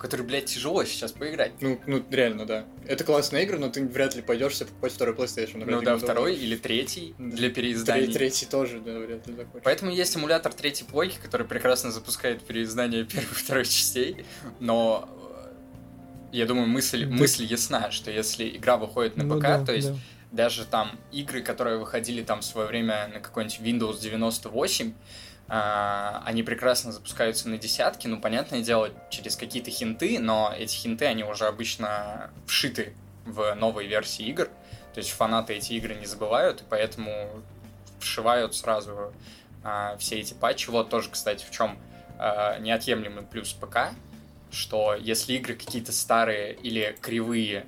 который, 0.00 0.22
блядь, 0.22 0.46
тяжело 0.46 0.82
сейчас 0.84 1.12
поиграть. 1.12 1.52
Ну, 1.60 1.78
ну, 1.86 2.02
реально, 2.10 2.46
да. 2.46 2.64
Это 2.86 3.04
классная 3.04 3.44
игра, 3.44 3.58
но 3.58 3.68
ты 3.68 3.84
вряд 3.84 4.16
ли 4.16 4.22
пойдешь 4.22 4.56
себе 4.56 4.66
покупать 4.68 4.92
второй 4.92 5.14
PlayStation. 5.14 5.62
Ну 5.64 5.82
да, 5.82 5.98
второй 5.98 6.34
или 6.34 6.56
третий 6.56 7.14
для 7.18 7.50
переиздания. 7.50 8.06
Третий, 8.06 8.18
третий 8.18 8.46
тоже, 8.46 8.80
да, 8.80 8.98
вряд 8.98 9.26
ли 9.26 9.36
захочешь. 9.36 9.62
Поэтому 9.62 9.90
есть 9.90 10.16
эмулятор 10.16 10.54
третьей 10.54 10.86
плойки, 10.86 11.18
который 11.22 11.46
прекрасно 11.46 11.90
запускает 11.90 12.42
переиздание 12.42 13.04
первой 13.12 13.24
и 13.30 13.34
второй 13.34 13.64
частей, 13.66 14.24
но 14.58 15.06
я 16.32 16.46
думаю, 16.46 16.66
мысль, 16.66 17.06
да. 17.06 17.14
мысль 17.14 17.44
ясна, 17.44 17.90
что 17.90 18.10
если 18.10 18.48
игра 18.48 18.76
выходит 18.76 19.16
на 19.16 19.24
ну, 19.24 19.36
ПК, 19.36 19.42
да, 19.42 19.64
то 19.64 19.72
есть 19.74 19.92
да. 19.92 19.98
даже 20.32 20.64
там 20.64 20.98
игры, 21.12 21.42
которые 21.42 21.78
выходили 21.78 22.22
там 22.22 22.40
в 22.40 22.44
свое 22.44 22.68
время 22.68 23.08
на 23.12 23.20
какой-нибудь 23.20 23.60
Windows 23.60 24.00
98, 24.00 24.94
а, 25.52 26.22
они 26.24 26.44
прекрасно 26.44 26.92
запускаются 26.92 27.48
на 27.48 27.58
десятки, 27.58 28.06
ну, 28.06 28.20
понятное 28.20 28.62
дело, 28.62 28.90
через 29.10 29.34
какие-то 29.34 29.70
хинты, 29.70 30.20
но 30.20 30.54
эти 30.56 30.76
хинты, 30.76 31.06
они 31.06 31.24
уже 31.24 31.46
обычно 31.46 32.30
вшиты 32.46 32.94
в 33.24 33.54
новой 33.54 33.86
версии 33.86 34.24
игр. 34.26 34.48
То 34.94 34.98
есть 34.98 35.10
фанаты 35.10 35.54
эти 35.54 35.72
игры 35.72 35.94
не 35.96 36.06
забывают, 36.06 36.62
и 36.62 36.64
поэтому 36.68 37.28
вшивают 37.98 38.54
сразу 38.54 39.12
а, 39.64 39.96
все 39.98 40.20
эти 40.20 40.34
патчи. 40.34 40.70
Вот 40.70 40.88
тоже, 40.88 41.10
кстати, 41.10 41.44
в 41.44 41.50
чем 41.50 41.78
а, 42.18 42.58
неотъемлемый 42.58 43.24
плюс 43.24 43.52
ПК, 43.52 43.90
что 44.50 44.94
если 44.94 45.34
игры 45.34 45.54
какие-то 45.54 45.92
старые 45.92 46.54
или 46.54 46.96
кривые 47.00 47.66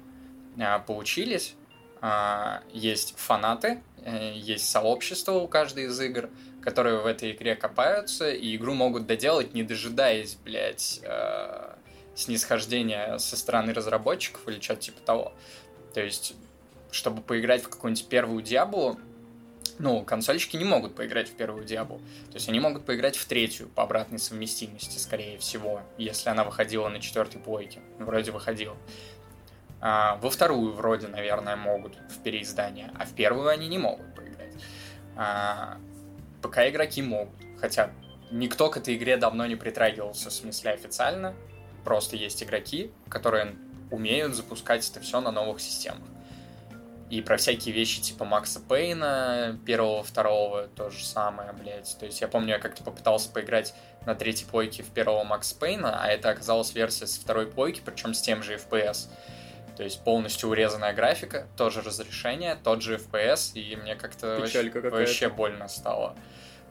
а, 0.59 0.79
получились, 0.81 1.55
а, 2.01 2.63
есть 2.73 3.15
фанаты, 3.17 3.83
а, 4.05 4.33
есть 4.33 4.69
сообщество 4.69 5.35
у 5.35 5.49
каждой 5.49 5.85
из 5.85 6.01
игр, 6.01 6.31
которые 6.63 6.99
в 6.99 7.07
этой 7.07 7.33
игре 7.33 7.55
копаются, 7.55 8.31
и 8.31 8.57
игру 8.57 8.75
могут 8.75 9.07
доделать, 9.07 9.55
не 9.55 9.63
дожидаясь, 9.63 10.35
блядь, 10.35 11.01
а, 11.05 11.79
снисхождения 12.15 13.19
со 13.19 13.37
стороны 13.37 13.73
разработчиков 13.73 14.47
или 14.49 14.61
что-то 14.61 14.81
типа 14.81 15.01
того. 15.01 15.33
То 15.95 16.03
есть, 16.03 16.35
чтобы 16.91 17.23
поиграть 17.23 17.63
в 17.63 17.69
какую-нибудь 17.69 18.09
первую 18.09 18.43
Диаблу, 18.43 18.99
ну, 19.79 20.05
консольщики 20.05 20.57
не 20.57 20.65
могут 20.65 20.95
поиграть 20.95 21.29
в 21.29 21.35
первую 21.35 21.65
Диаблу. 21.65 21.99
То 22.31 22.35
есть 22.35 22.49
они 22.49 22.61
могут 22.61 22.85
поиграть 22.85 23.17
в 23.17 23.25
третью 23.27 23.69
по 23.69 23.83
обратной 23.83 24.19
совместимости, 24.19 24.99
скорее 24.99 25.39
всего, 25.39 25.83
если 25.99 26.29
она 26.29 26.45
выходила 26.45 26.89
на 26.89 27.01
четвертой 27.01 27.41
плойке. 27.41 27.81
Вроде 27.99 28.31
выходила. 28.31 28.77
А, 29.81 30.17
во 30.23 30.31
вторую 30.31 30.73
вроде, 30.75 31.09
наверное, 31.09 31.57
могут 31.57 31.97
в 32.11 32.23
переиздание, 32.23 32.93
а 32.99 33.05
в 33.05 33.15
первую 33.15 33.49
они 33.49 33.69
не 33.69 33.79
могут 33.79 34.15
поиграть. 34.15 34.55
А, 35.17 35.79
пока 36.41 36.69
игроки 36.69 37.03
могут. 37.03 37.35
Хотя 37.59 37.91
никто 38.31 38.71
к 38.71 38.77
этой 38.77 38.97
игре 38.97 39.17
давно 39.17 39.47
не 39.47 39.57
притрагивался, 39.57 40.31
в 40.31 40.33
смысле 40.33 40.73
официально. 40.73 41.35
Просто 41.85 42.17
есть 42.17 42.43
игроки, 42.43 42.93
которые 43.09 43.57
умеют 43.91 44.35
запускать 44.35 44.89
это 44.89 45.01
все 45.01 45.21
на 45.21 45.33
новых 45.33 45.61
системах. 45.61 46.09
И 47.13 47.21
про 47.21 47.37
всякие 47.37 47.75
вещи 47.75 48.01
типа 48.01 48.25
Макса 48.25 48.59
Пейна, 48.59 49.59
первого, 49.67 50.03
второго, 50.03 50.69
то 50.69 50.89
же 50.89 51.05
самое, 51.05 51.53
блядь. 51.53 51.95
То 52.01 52.07
есть 52.07 52.23
я 52.23 52.27
помню, 52.27 52.55
я 52.55 52.59
как-то 52.59 52.83
попытался 52.83 53.29
поиграть 53.29 53.75
на 54.07 54.15
третьей 54.15 54.47
плойке 54.47 54.83
в 54.83 54.87
первого 54.87 55.23
Макса 55.23 55.55
Пейна, 55.55 56.03
а 56.03 56.07
это 56.07 56.31
оказалась 56.31 56.75
версия 56.75 57.07
со 57.07 57.21
второй 57.21 57.49
плойки, 57.49 57.83
причем 57.85 58.15
с 58.15 58.23
тем 58.23 58.43
же 58.43 58.55
FPS. 58.55 59.11
То 59.77 59.83
есть 59.83 60.03
полностью 60.03 60.49
урезанная 60.49 60.95
графика, 60.95 61.47
тоже 61.59 61.83
разрешение, 61.83 62.57
тот 62.65 62.81
же 62.81 62.97
FPS, 62.97 63.61
и 63.61 63.77
мне 63.77 63.95
как-то 63.95 64.39
вообще, 64.41 64.71
вообще 64.71 65.29
больно 65.29 65.69
стало. 65.69 66.17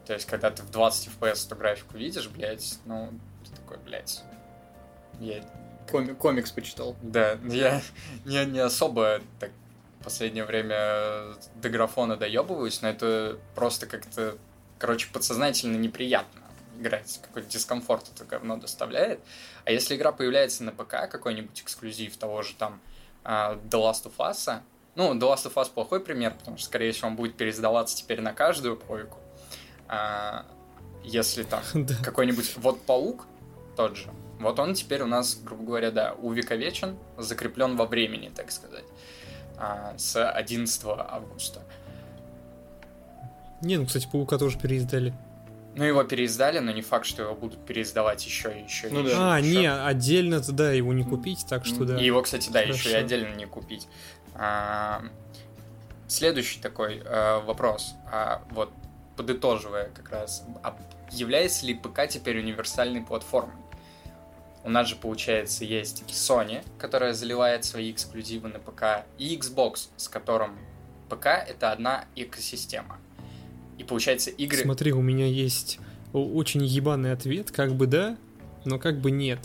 То 0.07 0.13
есть, 0.13 0.25
когда 0.25 0.49
ты 0.49 0.63
в 0.63 0.71
20 0.71 1.09
FPS 1.19 1.45
эту 1.45 1.55
графику 1.55 1.97
видишь, 1.97 2.27
блядь, 2.29 2.79
ну, 2.85 3.11
ты 3.45 3.61
такой, 3.61 3.77
блядь, 3.77 4.23
я... 5.19 5.43
Коми 5.87 6.13
комикс 6.13 6.49
почитал. 6.49 6.95
Да, 7.03 7.37
я 7.43 7.83
не, 8.25 8.43
не 8.45 8.59
особо 8.59 9.21
так 9.39 9.51
последнее 10.03 10.45
время 10.45 11.35
до 11.55 11.69
графона 11.69 12.17
доебываюсь, 12.17 12.81
но 12.81 12.89
это 12.89 13.37
просто 13.55 13.85
как-то, 13.85 14.37
короче, 14.77 15.09
подсознательно 15.11 15.77
неприятно 15.77 16.41
играть, 16.79 17.19
какой-то 17.21 17.49
дискомфорт 17.49 18.09
это 18.13 18.25
говно 18.25 18.57
доставляет. 18.57 19.19
А 19.65 19.71
если 19.71 19.95
игра 19.95 20.11
появляется 20.11 20.63
на 20.63 20.71
ПК, 20.71 21.09
какой-нибудь 21.09 21.61
эксклюзив 21.61 22.17
того 22.17 22.41
же 22.41 22.55
там 22.55 22.81
uh, 23.23 23.61
The 23.69 23.79
Last 23.79 24.05
of 24.05 24.17
Us, 24.17 24.61
ну, 24.95 25.13
The 25.13 25.19
Last 25.19 25.45
of 25.45 25.53
Us 25.53 25.71
плохой 25.71 25.99
пример, 26.01 26.33
потому 26.37 26.57
что, 26.57 26.65
скорее 26.65 26.91
всего, 26.91 27.09
он 27.09 27.15
будет 27.15 27.35
пересдаваться 27.37 27.95
теперь 27.95 28.21
на 28.21 28.33
каждую 28.33 28.75
плойку. 28.77 29.17
Uh, 29.87 30.43
если 31.03 31.43
там 31.43 31.61
какой-нибудь 32.03 32.57
вот 32.57 32.81
Паук, 32.81 33.25
тот 33.75 33.95
же, 33.95 34.09
вот 34.39 34.59
он 34.59 34.73
теперь 34.73 35.01
у 35.03 35.07
нас, 35.07 35.35
грубо 35.35 35.63
говоря, 35.63 35.91
да, 35.91 36.13
увековечен, 36.13 36.97
закреплен 37.17 37.75
во 37.75 37.85
времени, 37.85 38.31
так 38.35 38.51
сказать, 38.51 38.85
а, 39.61 39.93
с 39.97 40.15
11 40.15 40.83
августа. 40.85 41.61
Не, 43.61 43.77
ну, 43.77 43.85
кстати, 43.85 44.07
Паука 44.11 44.39
тоже 44.39 44.57
переиздали. 44.57 45.13
Ну, 45.75 45.83
его 45.83 46.03
переиздали, 46.03 46.59
но 46.59 46.71
не 46.71 46.81
факт, 46.81 47.05
что 47.05 47.21
его 47.21 47.35
будут 47.35 47.63
переиздавать 47.63 48.25
еще 48.25 48.59
и 48.59 48.63
еще. 48.63 48.89
Ну, 48.89 49.01
еще, 49.01 49.15
да. 49.15 49.35
А, 49.35 49.39
еще. 49.39 49.59
не, 49.59 49.71
отдельно, 49.71 50.41
да, 50.41 50.71
его 50.71 50.93
не 50.93 51.03
купить, 51.03 51.45
так 51.47 51.65
что 51.65 51.85
да. 51.85 52.01
И 52.01 52.05
его, 52.05 52.21
кстати, 52.23 52.49
да, 52.49 52.61
Хорошо. 52.61 52.89
еще 52.89 52.91
и 52.91 52.95
отдельно 52.95 53.35
не 53.35 53.45
купить. 53.45 53.87
А, 54.33 55.03
следующий 56.07 56.59
такой 56.59 57.01
а, 57.05 57.39
вопрос. 57.41 57.93
А, 58.11 58.41
вот, 58.49 58.71
подытоживая 59.15 59.91
как 59.93 60.09
раз, 60.09 60.43
а 60.63 60.75
является 61.11 61.65
ли 61.67 61.75
ПК 61.75 62.07
теперь 62.09 62.39
универсальной 62.39 63.01
платформой? 63.01 63.60
У 64.63 64.69
нас 64.69 64.87
же, 64.87 64.95
получается, 64.95 65.65
есть 65.65 66.03
Sony, 66.07 66.63
которая 66.77 67.13
заливает 67.13 67.65
свои 67.65 67.91
эксклюзивы 67.91 68.49
на 68.49 68.59
ПК, 68.59 69.05
и 69.17 69.35
Xbox, 69.35 69.89
с 69.97 70.07
которым 70.07 70.51
ПК— 71.09 71.25
это 71.47 71.71
одна 71.71 72.05
экосистема. 72.15 72.99
И 73.77 73.83
получается, 73.83 74.29
игры... 74.29 74.61
Смотри, 74.61 74.93
у 74.93 75.01
меня 75.01 75.25
есть 75.25 75.79
очень 76.13 76.63
ебаный 76.63 77.11
ответ, 77.11 77.49
как 77.51 77.73
бы 77.73 77.87
да, 77.87 78.17
но 78.65 78.77
как 78.77 79.01
бы 79.01 79.09
нет. 79.09 79.39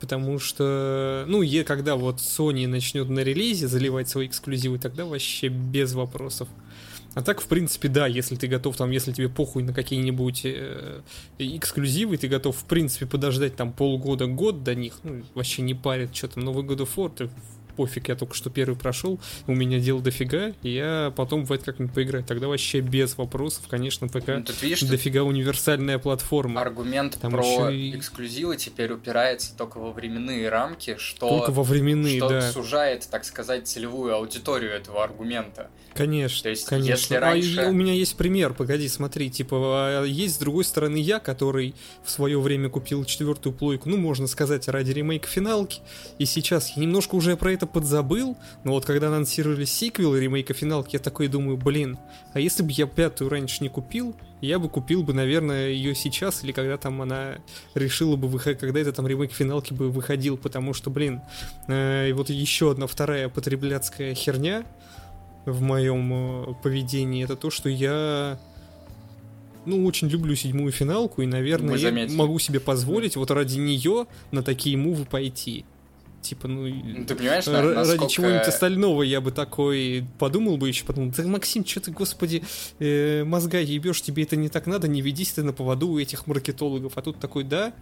Потому 0.00 0.38
что, 0.38 1.24
ну, 1.26 1.40
е, 1.40 1.64
когда 1.64 1.96
вот 1.96 2.16
Sony 2.16 2.66
начнет 2.66 3.08
на 3.08 3.20
релизе 3.20 3.66
заливать 3.66 4.08
свои 4.08 4.26
эксклюзивы, 4.26 4.78
тогда 4.78 5.06
вообще 5.06 5.48
без 5.48 5.94
вопросов. 5.94 6.48
А 7.16 7.22
так, 7.22 7.40
в 7.40 7.46
принципе, 7.46 7.88
да, 7.88 8.06
если 8.06 8.36
ты 8.36 8.46
готов, 8.46 8.76
там, 8.76 8.90
если 8.90 9.10
тебе 9.10 9.30
похуй 9.30 9.62
на 9.62 9.72
какие-нибудь 9.72 10.42
э, 10.44 11.00
эксклюзивы, 11.38 12.18
ты 12.18 12.28
готов, 12.28 12.54
в 12.54 12.64
принципе, 12.64 13.06
подождать 13.06 13.56
там 13.56 13.72
полгода, 13.72 14.26
год 14.26 14.62
до 14.62 14.74
них, 14.74 14.98
ну, 15.02 15.24
вообще 15.34 15.62
не 15.62 15.72
парит, 15.72 16.14
что 16.14 16.28
там, 16.28 16.44
Новый 16.44 16.62
год 16.62 16.80
of 16.82 17.14
ты 17.16 17.30
пофиг, 17.76 18.08
я 18.08 18.16
только 18.16 18.34
что 18.34 18.50
первый 18.50 18.76
прошел, 18.76 19.20
у 19.46 19.54
меня 19.54 19.78
дел 19.78 20.00
дофига, 20.00 20.52
и 20.62 20.70
я 20.70 21.12
потом 21.16 21.44
в 21.44 21.52
это 21.52 21.66
как-нибудь 21.66 21.94
поиграю. 21.94 22.24
Тогда 22.24 22.48
вообще 22.48 22.80
без 22.80 23.16
вопросов, 23.16 23.64
конечно, 23.68 24.08
ПК 24.08 24.28
ну, 24.28 24.42
тут 24.42 24.62
видишь, 24.62 24.82
дофига 24.82 25.22
универсальная 25.22 25.98
платформа. 25.98 26.60
Аргумент 26.60 27.18
Там 27.20 27.32
про 27.32 27.70
и... 27.70 27.96
эксклюзивы 27.96 28.56
теперь 28.56 28.92
упирается 28.92 29.56
только 29.56 29.78
во 29.78 29.92
временные 29.92 30.48
рамки, 30.48 30.96
что, 30.98 31.28
только 31.28 31.50
во 31.52 31.62
временные, 31.62 32.18
что 32.18 32.28
да. 32.28 32.52
сужает, 32.52 33.06
так 33.10 33.24
сказать, 33.24 33.66
целевую 33.68 34.14
аудиторию 34.14 34.72
этого 34.72 35.04
аргумента. 35.04 35.68
Конечно, 35.94 36.42
То 36.42 36.50
есть, 36.50 36.66
конечно. 36.66 36.90
Если 36.90 37.14
раньше... 37.14 37.60
а, 37.62 37.68
у 37.68 37.72
меня 37.72 37.92
есть 37.92 38.16
пример, 38.16 38.52
погоди, 38.52 38.88
смотри, 38.88 39.30
типа, 39.30 39.56
а, 39.58 40.04
есть 40.04 40.34
с 40.34 40.38
другой 40.38 40.64
стороны 40.64 40.98
я, 40.98 41.18
который 41.18 41.74
в 42.04 42.10
свое 42.10 42.38
время 42.38 42.68
купил 42.68 43.04
четвертую 43.04 43.54
плойку, 43.54 43.88
ну, 43.88 43.96
можно 43.96 44.26
сказать, 44.26 44.68
ради 44.68 44.92
ремейка 44.92 45.26
финалки, 45.26 45.80
и 46.18 46.26
сейчас 46.26 46.76
я 46.76 46.82
немножко 46.82 47.14
уже 47.14 47.36
про 47.36 47.52
это 47.52 47.65
подзабыл, 47.66 48.36
но 48.64 48.72
вот 48.72 48.84
когда 48.84 49.08
анонсировали 49.08 49.64
сиквел 49.64 50.16
ремейка 50.16 50.54
финалки, 50.54 50.96
я 50.96 51.00
такой 51.00 51.28
думаю, 51.28 51.56
блин, 51.56 51.98
а 52.32 52.40
если 52.40 52.62
бы 52.62 52.72
я 52.72 52.86
пятую 52.86 53.30
раньше 53.30 53.62
не 53.62 53.68
купил, 53.68 54.14
я 54.40 54.58
бы 54.58 54.68
купил 54.68 55.02
бы, 55.02 55.12
наверное, 55.12 55.68
ее 55.68 55.94
сейчас, 55.94 56.44
или 56.44 56.52
когда 56.52 56.76
там 56.76 57.00
она 57.02 57.38
решила 57.74 58.16
бы 58.16 58.28
выходить, 58.28 58.60
когда 58.60 58.80
это 58.80 58.92
там 58.92 59.06
ремейк 59.06 59.32
финалки 59.32 59.72
бы 59.72 59.90
выходил, 59.90 60.36
потому 60.36 60.74
что, 60.74 60.90
блин, 60.90 61.20
э, 61.68 62.12
вот 62.12 62.30
еще 62.30 62.70
одна 62.70 62.86
вторая 62.86 63.28
потребляцкая 63.28 64.14
херня, 64.14 64.64
в 65.46 65.62
моем 65.62 66.12
э, 66.12 66.54
поведении, 66.62 67.24
это 67.24 67.36
то, 67.36 67.50
что 67.50 67.68
я 67.68 68.38
ну, 69.64 69.84
очень 69.84 70.08
люблю 70.08 70.34
седьмую 70.34 70.72
финалку, 70.72 71.22
и, 71.22 71.26
наверное, 71.26 71.76
я 71.76 72.08
могу 72.10 72.38
себе 72.38 72.60
позволить 72.60 73.16
вот 73.16 73.30
ради 73.30 73.58
нее 73.58 74.06
на 74.30 74.42
такие 74.42 74.76
мувы 74.76 75.04
пойти. 75.04 75.64
Типа, 76.26 76.48
ну, 76.48 76.64
ты 77.04 77.14
понимаешь, 77.14 77.46
ради 77.46 77.74
насколько... 77.74 78.08
чего-нибудь 78.08 78.48
остального 78.48 79.02
я 79.02 79.20
бы 79.20 79.30
такой 79.30 80.04
подумал 80.18 80.56
бы 80.56 80.66
еще, 80.66 80.84
подумал, 80.84 81.12
да, 81.16 81.22
Максим, 81.24 81.64
что 81.64 81.80
ты, 81.80 81.92
господи, 81.92 82.42
э, 82.80 83.22
мозга 83.22 83.60
ебешь, 83.60 84.02
тебе 84.02 84.24
это 84.24 84.34
не 84.34 84.48
так 84.48 84.66
надо, 84.66 84.88
не 84.88 85.02
ведись 85.02 85.32
ты 85.32 85.44
на 85.44 85.52
поводу 85.52 85.88
у 85.88 85.98
этих 86.00 86.26
маркетологов. 86.26 86.98
А 86.98 87.02
тут 87.02 87.20
такой, 87.20 87.44
да, 87.44 87.72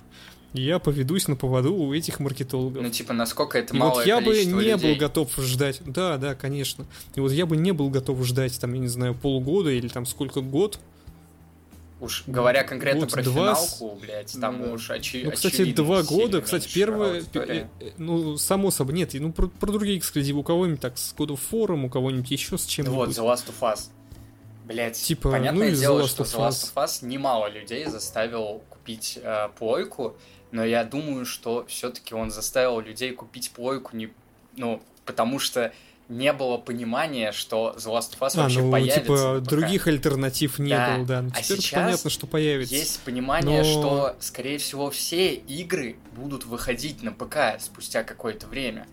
я 0.53 0.79
поведусь 0.79 1.27
на 1.27 1.37
поводу 1.37 1.75
у 1.75 1.95
этих 1.95 2.21
маркетологов. 2.21 2.83
Ну, 2.83 2.91
типа, 2.91 3.13
насколько 3.13 3.59
это 3.59 3.75
и 3.75 3.79
малое 3.79 3.95
вот 3.95 4.07
я 4.07 4.21
бы 4.21 4.45
не 4.45 4.53
людей. 4.53 4.77
был 4.77 4.97
готов 4.97 5.35
ждать. 5.39 5.81
Да, 5.87 6.19
да, 6.19 6.35
конечно. 6.35 6.87
И 7.15 7.21
вот 7.21 7.33
я 7.33 7.47
бы 7.47 7.57
не 7.57 7.73
был 7.73 7.89
готов 7.89 8.23
ждать, 8.25 8.61
там, 8.61 8.75
я 8.75 8.81
не 8.81 8.89
знаю, 8.89 9.15
полгода 9.15 9.71
или 9.71 9.89
там 9.89 10.07
сколько 10.07 10.43
год. 10.43 10.79
Уж 12.05 12.25
говоря 12.27 12.65
конкретно 12.65 13.01
год, 13.01 13.13
про 13.13 13.23
два... 13.23 13.55
финалку, 13.55 13.99
блядь, 14.01 14.41
там 14.41 14.59
Ну 14.61 14.67
да. 14.67 14.73
уж 14.73 14.91
очи... 14.91 15.23
Ну, 15.25 15.33
кстати, 15.33 15.73
два 15.73 16.03
года, 16.03 16.43
кстати, 16.43 16.69
первое, 16.73 17.17
аудитория. 17.19 17.71
э, 17.81 17.87
э, 17.87 17.91
ну, 17.97 18.37
само 18.37 18.71
собой, 18.71 18.95
нет, 18.95 19.11
ну, 19.15 19.33
про, 19.33 19.47
про 19.49 19.73
другие 19.73 19.99
эксклюзивы, 19.99 20.41
у 20.41 20.43
кого-нибудь 20.43 20.81
так, 20.81 20.99
с 20.99 21.15
God 21.17 21.29
of 21.29 21.41
War, 21.51 21.85
у 21.85 21.89
кого-нибудь 21.89 22.31
еще 22.31 22.59
с 22.59 22.65
Ну 22.65 22.69
чем-нибудь. 22.69 22.97
вот, 22.97 23.09
The 23.11 23.25
Last 23.35 23.47
of 23.49 23.73
Us. 23.73 23.89
Блять, 24.65 25.01
Типа, 25.01 25.31
понятное 25.31 25.69
ну 25.71 25.75
The 25.75 25.79
дело, 25.81 26.01
Last 26.03 26.09
что 26.09 26.23
The 26.25 26.39
Last 26.39 26.75
of 26.75 26.85
Us 26.85 27.05
немало 27.05 27.49
людей 27.51 27.87
заставил 27.87 28.63
купить 28.71 29.19
э, 29.23 29.49
плойку, 29.59 30.17
но 30.53 30.65
я 30.65 30.85
думаю, 30.85 31.25
что 31.27 31.65
все-таки 31.69 32.15
он 32.15 32.31
заставил 32.31 32.81
людей 32.81 33.13
купить 33.13 33.51
плойку 33.51 33.97
не, 33.97 34.11
ну, 34.57 34.83
потому 35.05 35.39
что 35.39 35.73
не 36.09 36.33
было 36.33 36.59
понимания, 36.59 37.33
что 37.33 37.75
The 37.79 37.87
Last 37.91 38.19
of 38.19 38.21
Us 38.21 38.33
А, 38.35 38.43
вообще 38.43 38.61
ну, 38.63 38.71
появится. 38.71 39.01
типа, 39.01 39.41
ПК. 39.41 39.49
других 39.49 39.87
альтернатив 39.87 40.59
не 40.59 40.71
Да. 40.71 40.97
было, 40.97 41.07
да. 41.07 41.23
Ну, 41.23 41.31
А 41.35 41.41
теперь 41.43 41.59
сейчас 41.61 41.83
понятно, 41.85 42.11
что 42.11 42.27
появится. 42.27 42.75
Есть 42.75 43.01
понимание, 43.01 43.59
Но- 43.63 43.65
что, 43.65 44.17
скорее 44.21 44.59
всего, 44.59 44.91
все 44.91 45.35
игры 45.35 45.97
будут 46.15 46.45
выходить 46.45 47.03
на 47.03 47.13
ПК 47.13 47.59
спустя 47.59 48.05
какое-то 48.05 48.47
время. 48.47 48.87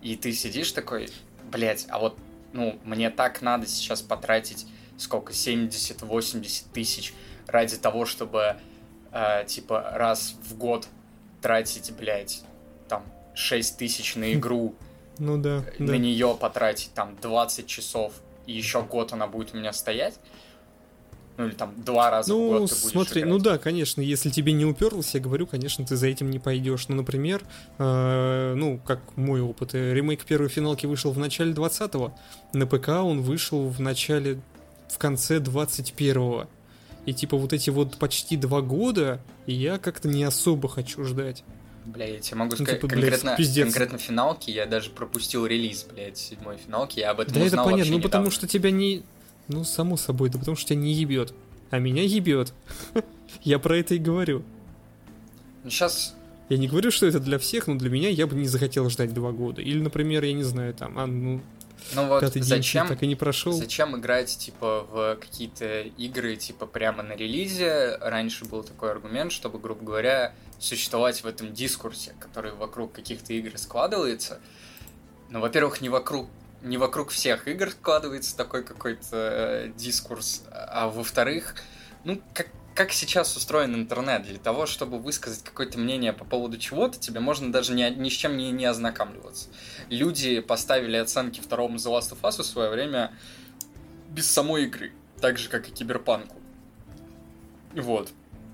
И 0.00 0.16
ты 0.16 0.32
сидишь 0.32 0.72
такой, 0.72 1.10
блядь, 1.50 1.86
а 1.90 1.98
вот, 1.98 2.16
ну, 2.52 2.78
мне 2.84 3.10
так 3.10 3.42
надо 3.42 3.66
сейчас 3.66 4.00
потратить 4.02 4.66
сколько, 4.96 5.32
70-80 5.32 6.64
тысяч 6.72 7.14
ради 7.46 7.76
того, 7.76 8.06
чтобы, 8.06 8.56
э, 9.12 9.44
типа, 9.46 9.90
раз 9.94 10.34
в 10.42 10.56
год 10.56 10.86
тратить, 11.42 11.92
блядь, 11.92 12.42
там, 12.88 13.04
6 13.34 13.76
тысяч 13.76 14.14
на 14.16 14.32
игру, 14.34 14.74
ну 15.18 15.38
да, 15.38 15.64
на 15.78 15.86
да. 15.86 15.96
нее 15.96 16.36
потратить 16.38 16.92
там 16.94 17.16
20 17.20 17.66
часов, 17.66 18.12
и 18.46 18.52
еще 18.52 18.82
год 18.82 19.12
она 19.12 19.26
будет 19.26 19.54
у 19.54 19.56
меня 19.56 19.72
стоять, 19.72 20.18
ну 21.36 21.46
или 21.46 21.54
там 21.54 21.74
два 21.82 22.10
раза 22.10 22.32
ну, 22.32 22.46
в 22.46 22.58
год 22.60 22.70
ты 22.70 22.76
будешь 22.76 22.92
смотри, 22.92 23.20
играть. 23.22 23.32
ну 23.32 23.38
да, 23.40 23.58
конечно, 23.58 24.00
если 24.00 24.30
тебе 24.30 24.52
не 24.52 24.64
уперлось, 24.64 25.14
я 25.14 25.20
говорю, 25.20 25.46
конечно, 25.46 25.84
ты 25.84 25.96
за 25.96 26.06
этим 26.06 26.30
не 26.30 26.38
пойдешь. 26.38 26.86
Ну, 26.88 26.96
например, 26.96 27.42
э, 27.78 28.54
ну, 28.56 28.78
как 28.78 29.16
мой 29.16 29.40
опыт, 29.40 29.74
э, 29.74 29.94
ремейк 29.94 30.24
первой 30.24 30.48
финалки 30.48 30.86
вышел 30.86 31.10
в 31.10 31.18
начале 31.18 31.52
20-го, 31.52 32.14
на 32.52 32.66
ПК 32.66 32.88
он 32.88 33.22
вышел 33.22 33.68
в 33.68 33.80
начале, 33.80 34.40
в 34.88 34.98
конце 34.98 35.38
21-го. 35.38 36.46
И 37.06 37.12
типа 37.12 37.36
вот 37.36 37.52
эти 37.52 37.70
вот 37.70 37.98
почти 37.98 38.36
два 38.36 38.62
года 38.62 39.20
я 39.46 39.78
как-то 39.78 40.08
не 40.08 40.22
особо 40.24 40.68
хочу 40.68 41.04
ждать. 41.04 41.42
Бля, 41.84 42.06
я 42.06 42.18
тебе 42.18 42.36
могу 42.38 42.50
Ну, 42.52 42.56
сказать, 42.56 42.80
типа, 42.80 42.86
блядь, 42.86 43.00
конкретно, 43.02 43.36
пиздец. 43.36 43.64
конкретно 43.64 43.98
финалки 43.98 44.50
я 44.50 44.66
даже 44.66 44.90
пропустил 44.90 45.44
релиз, 45.46 45.84
блядь, 45.84 46.16
седьмой 46.16 46.56
финалки, 46.56 47.00
я 47.00 47.10
об 47.10 47.20
этом 47.20 47.34
Да 47.34 47.40
это 47.40 47.46
узнал 47.48 47.64
понятно, 47.66 47.78
вообще 47.84 47.92
ну 47.92 48.02
потому 48.02 48.24
недавно. 48.24 48.36
что 48.36 48.46
тебя 48.48 48.70
не... 48.70 49.02
Ну, 49.48 49.64
само 49.64 49.96
собой, 49.98 50.30
да 50.30 50.38
потому 50.38 50.56
что 50.56 50.68
тебя 50.70 50.80
не 50.80 50.92
ебет. 50.94 51.34
А 51.70 51.78
меня 51.78 52.02
ебет. 52.02 52.54
Я 53.42 53.58
про 53.58 53.76
это 53.76 53.94
и 53.94 53.98
говорю. 53.98 54.42
Ну, 55.64 55.70
сейчас, 55.70 56.14
Я 56.48 56.56
не 56.56 56.68
говорю, 56.68 56.90
что 56.90 57.06
это 57.06 57.20
для 57.20 57.38
всех, 57.38 57.66
но 57.66 57.74
для 57.74 57.90
меня 57.90 58.08
я 58.08 58.26
бы 58.26 58.34
не 58.36 58.46
захотел 58.48 58.88
ждать 58.88 59.12
два 59.12 59.32
года. 59.32 59.60
Или, 59.60 59.80
например, 59.80 60.24
я 60.24 60.32
не 60.32 60.42
знаю, 60.44 60.72
там, 60.72 60.98
а, 60.98 61.06
ну, 61.06 61.40
ну 61.92 62.08
вот, 62.08 62.20
пятый 62.20 62.40
день 62.40 62.48
зачем, 62.48 62.88
так 62.88 63.02
и 63.02 63.06
не 63.06 63.16
прошел. 63.16 63.52
Зачем 63.52 63.96
играть, 63.96 64.36
типа, 64.36 64.86
в 64.90 65.16
какие-то 65.16 65.82
игры, 65.82 66.36
типа, 66.36 66.66
прямо 66.66 67.02
на 67.02 67.12
релизе? 67.12 67.96
Раньше 68.00 68.44
был 68.44 68.62
такой 68.62 68.90
аргумент, 68.90 69.32
чтобы, 69.32 69.58
грубо 69.58 69.84
говоря, 69.84 70.34
существовать 70.58 71.22
в 71.22 71.26
этом 71.26 71.52
дискурсе, 71.52 72.14
который 72.18 72.52
вокруг 72.52 72.92
каких-то 72.92 73.32
игр 73.32 73.56
складывается. 73.58 74.40
Ну, 75.30 75.40
во-первых, 75.40 75.80
не 75.80 75.88
вокруг 75.88 76.28
не 76.62 76.78
вокруг 76.78 77.10
всех 77.10 77.46
игр 77.46 77.70
складывается 77.70 78.34
такой 78.36 78.64
какой-то 78.64 79.08
э, 79.12 79.72
дискурс, 79.76 80.44
а 80.50 80.88
во-вторых, 80.88 81.56
ну, 82.04 82.22
как, 82.32 82.48
как 82.74 82.92
сейчас 82.92 83.36
устроен 83.36 83.74
интернет, 83.74 84.24
для 84.24 84.38
того, 84.38 84.66
чтобы 84.66 84.98
высказать 84.98 85.44
какое-то 85.44 85.78
мнение 85.78 86.12
по 86.12 86.24
поводу 86.24 86.58
чего-то, 86.58 86.98
тебе 86.98 87.20
можно 87.20 87.52
даже 87.52 87.72
ни, 87.72 87.82
ни 87.82 88.08
с 88.08 88.12
чем 88.12 88.36
не, 88.36 88.50
не 88.50 88.64
ознакомливаться. 88.64 89.48
Люди 89.88 90.40
поставили 90.40 90.96
оценки 90.96 91.40
второму 91.40 91.76
The 91.76 91.96
Last 91.96 92.12
of 92.12 92.20
Us 92.22 92.42
в 92.42 92.44
свое 92.44 92.70
время 92.70 93.12
без 94.10 94.30
самой 94.30 94.64
игры, 94.64 94.92
так 95.20 95.38
же, 95.38 95.48
как 95.48 95.68
и 95.68 95.70
Киберпанку. 95.70 96.36
Вот. 97.74 98.10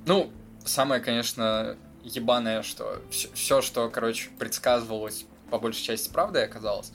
Ну, 0.06 0.30
самое, 0.64 1.00
конечно, 1.00 1.76
ебаное, 2.02 2.62
что 2.62 3.02
все, 3.10 3.62
что, 3.62 3.88
короче, 3.88 4.28
предсказывалось, 4.38 5.24
по 5.50 5.58
большей 5.58 5.82
части 5.82 6.10
правдой 6.10 6.44
оказалось, 6.44 6.92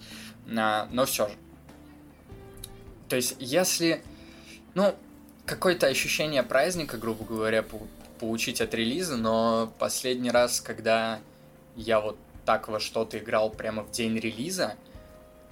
а, 0.56 0.88
но 0.92 1.06
все 1.06 1.28
же. 1.28 1.34
То 3.10 3.16
есть, 3.16 3.36
если, 3.40 4.04
ну, 4.74 4.96
какое-то 5.46 5.88
ощущение 5.88 6.44
праздника, 6.44 6.98
грубо 6.98 7.24
говоря, 7.26 7.64
по- 7.64 7.88
получить 8.20 8.62
от 8.62 8.74
релиза, 8.74 9.18
но 9.18 9.72
последний 9.80 10.32
раз, 10.32 10.62
когда 10.62 11.20
я 11.76 12.00
вот 12.00 12.18
так 12.46 12.68
во 12.68 12.80
что-то 12.80 13.18
играл 13.18 13.50
прямо 13.50 13.84
в 13.84 13.92
день 13.92 14.18
релиза, 14.18 14.76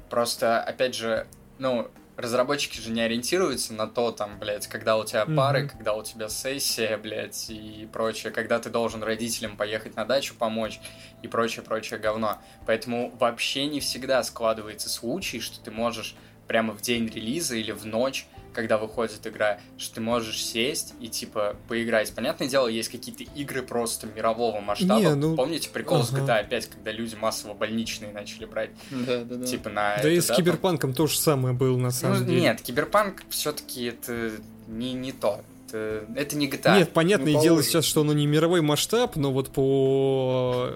просто, 0.09 0.61
опять 0.61 0.95
же, 0.95 1.27
ну, 1.57 1.89
разработчики 2.15 2.79
же 2.79 2.91
не 2.91 3.01
ориентируются 3.01 3.73
на 3.73 3.87
то, 3.87 4.11
там, 4.11 4.37
блядь, 4.39 4.67
когда 4.67 4.97
у 4.97 5.03
тебя 5.03 5.25
пары, 5.25 5.61
Мгм. 5.63 5.69
когда 5.69 5.93
у 5.95 6.03
тебя 6.03 6.29
сессия, 6.29 6.95
блядь, 6.97 7.49
и 7.49 7.87
прочее, 7.91 8.31
когда 8.31 8.59
ты 8.59 8.69
должен 8.69 9.01
родителям 9.03 9.57
поехать 9.57 9.95
на 9.95 10.05
дачу 10.05 10.35
помочь 10.37 10.79
и 11.23 11.27
прочее-прочее 11.27 11.99
говно. 11.99 12.37
Поэтому 12.67 13.09
вообще 13.19 13.65
не 13.65 13.79
всегда 13.79 14.21
складывается 14.23 14.89
случай, 14.89 15.39
что 15.39 15.59
ты 15.59 15.71
можешь 15.71 16.15
прямо 16.47 16.73
в 16.73 16.81
день 16.81 17.07
релиза 17.07 17.55
или 17.55 17.71
в 17.71 17.83
ночь, 17.85 18.27
когда 18.53 18.77
выходит 18.77 19.25
игра, 19.25 19.59
что 19.77 19.95
ты 19.95 20.01
можешь 20.01 20.43
сесть 20.43 20.93
и, 20.99 21.07
типа, 21.07 21.55
поиграть. 21.67 22.13
Понятное 22.13 22.47
дело, 22.47 22.67
есть 22.67 22.89
какие-то 22.89 23.23
игры 23.35 23.61
просто 23.61 24.07
мирового 24.07 24.59
масштаба. 24.61 24.99
Не, 24.99 25.15
ну, 25.15 25.35
Помните 25.35 25.69
прикол 25.69 26.03
с 26.03 26.13
ага. 26.13 26.21
GTA 26.21 26.47
5, 26.49 26.67
когда 26.67 26.91
люди 26.91 27.15
массово 27.15 27.53
больничные 27.53 28.11
начали 28.11 28.45
брать, 28.45 28.69
Да, 28.91 29.23
да, 29.23 29.35
да. 29.35 29.45
типа, 29.45 29.69
на... 29.69 29.97
Да 30.01 30.09
и 30.09 30.17
это, 30.17 30.23
с 30.23 30.27
там? 30.27 30.37
Киберпанком 30.37 30.93
то 30.93 31.07
же 31.07 31.17
самое 31.17 31.53
было 31.55 31.75
на 31.77 31.83
Ну, 31.85 31.91
самом 31.91 32.25
деле. 32.25 32.41
нет, 32.41 32.61
Киберпанк 32.61 33.23
все-таки 33.29 33.85
это 33.85 34.31
не, 34.67 34.93
не 34.93 35.11
то. 35.11 35.41
Это, 35.67 36.05
это 36.15 36.35
не 36.35 36.47
GTA. 36.47 36.77
Нет, 36.77 36.93
понятное 36.93 37.33
ну, 37.33 37.41
дело 37.41 37.63
сейчас, 37.63 37.85
что 37.85 38.01
оно 38.01 38.13
не 38.13 38.27
мировой 38.27 38.61
масштаб, 38.61 39.15
но 39.15 39.31
вот 39.31 39.49
по 39.49 40.71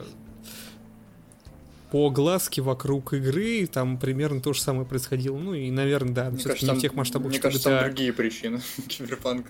по 1.97 2.11
огласке 2.11 2.61
вокруг 2.61 3.13
игры 3.13 3.65
там 3.65 3.97
примерно 3.97 4.39
то 4.39 4.53
же 4.53 4.61
самое 4.61 4.85
происходило. 4.85 5.35
Ну 5.35 5.55
и, 5.55 5.71
наверное, 5.71 6.13
да, 6.13 6.29
Мне 6.29 6.37
все-таки 6.37 6.47
кажется, 6.49 6.65
не 6.65 6.69
там- 6.69 6.77
в 6.77 6.81
тех 6.81 6.93
масштабах, 6.93 7.27
Мне 7.29 7.37
что 7.39 7.47
кажется, 7.47 7.69
там 7.71 7.83
другие 7.85 8.13
причины 8.13 8.61
киберпанка. 8.87 9.49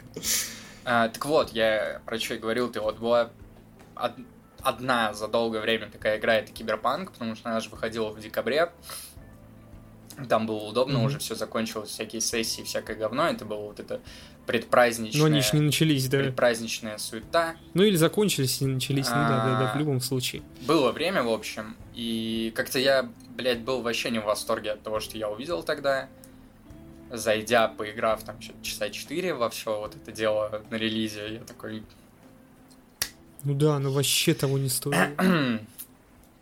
А, 0.86 1.10
так 1.10 1.26
вот, 1.26 1.50
я 1.52 2.00
про 2.06 2.18
что 2.18 2.36
и 2.36 2.38
говорил, 2.38 2.70
ты 2.72 2.80
вот 2.80 3.00
была 3.00 3.32
од- 3.98 4.14
одна 4.62 5.14
за 5.14 5.28
долгое 5.28 5.60
время 5.60 5.90
такая 5.92 6.20
игра, 6.20 6.36
это 6.36 6.54
Киберпанк, 6.54 7.12
потому 7.12 7.36
что 7.36 7.50
она 7.50 7.60
же 7.60 7.68
выходила 7.70 8.12
в 8.12 8.20
декабре. 8.22 8.72
Там 10.30 10.48
было 10.48 10.64
удобно, 10.64 10.96
Мгм. 10.98 11.06
уже 11.06 11.20
все 11.20 11.36
закончилось, 11.36 11.90
всякие 11.90 12.22
сессии, 12.22 12.64
всякое 12.64 12.96
говно. 12.96 13.28
Это 13.28 13.46
было 13.46 13.62
вот 13.62 13.80
это 13.80 14.02
предпраздничное, 14.48 15.20
Но 15.22 15.28
они 15.28 15.38
еще 15.38 15.58
не 15.58 15.64
начались, 15.64 16.08
да. 16.10 16.20
предпраздничная 16.20 16.98
суета. 16.98 17.56
Ну 17.76 17.84
или 17.84 17.96
закончились 17.96 18.62
и 18.62 18.66
начались, 18.66 19.08
ну 19.08 19.14
да, 19.14 19.44
да, 19.46 19.60
да, 19.60 19.72
в 19.74 19.76
А. 19.76 19.80
любом 19.80 20.02
случае. 20.02 20.42
Было 20.62 20.92
время, 20.92 21.22
в 21.22 21.30
общем, 21.30 21.76
и 21.94 22.52
как-то 22.56 22.80
я, 22.80 23.10
блядь, 23.36 23.60
был 23.60 23.82
вообще 23.82 24.10
не 24.10 24.20
в 24.20 24.24
восторге 24.26 24.72
от 24.72 24.82
того, 24.84 25.00
что 25.00 25.18
я 25.18 25.30
увидел 25.30 25.62
тогда. 25.64 26.08
Зайдя, 27.12 27.68
поиграв 27.70 28.24
там 28.24 28.42
что-то 28.42 28.62
часа 28.64 28.90
4 28.90 29.34
во 29.34 29.50
все 29.50 29.80
вот 29.80 29.96
это 29.96 30.12
дело 30.12 30.62
на 30.72 30.76
релизе, 30.76 31.36
я 31.36 31.40
такой, 31.42 31.84
Ну 33.44 33.54
да, 33.54 33.76
оно 33.76 33.92
вообще 33.92 34.34
того 34.34 34.58
не 34.58 34.68
стоило. 34.70 35.08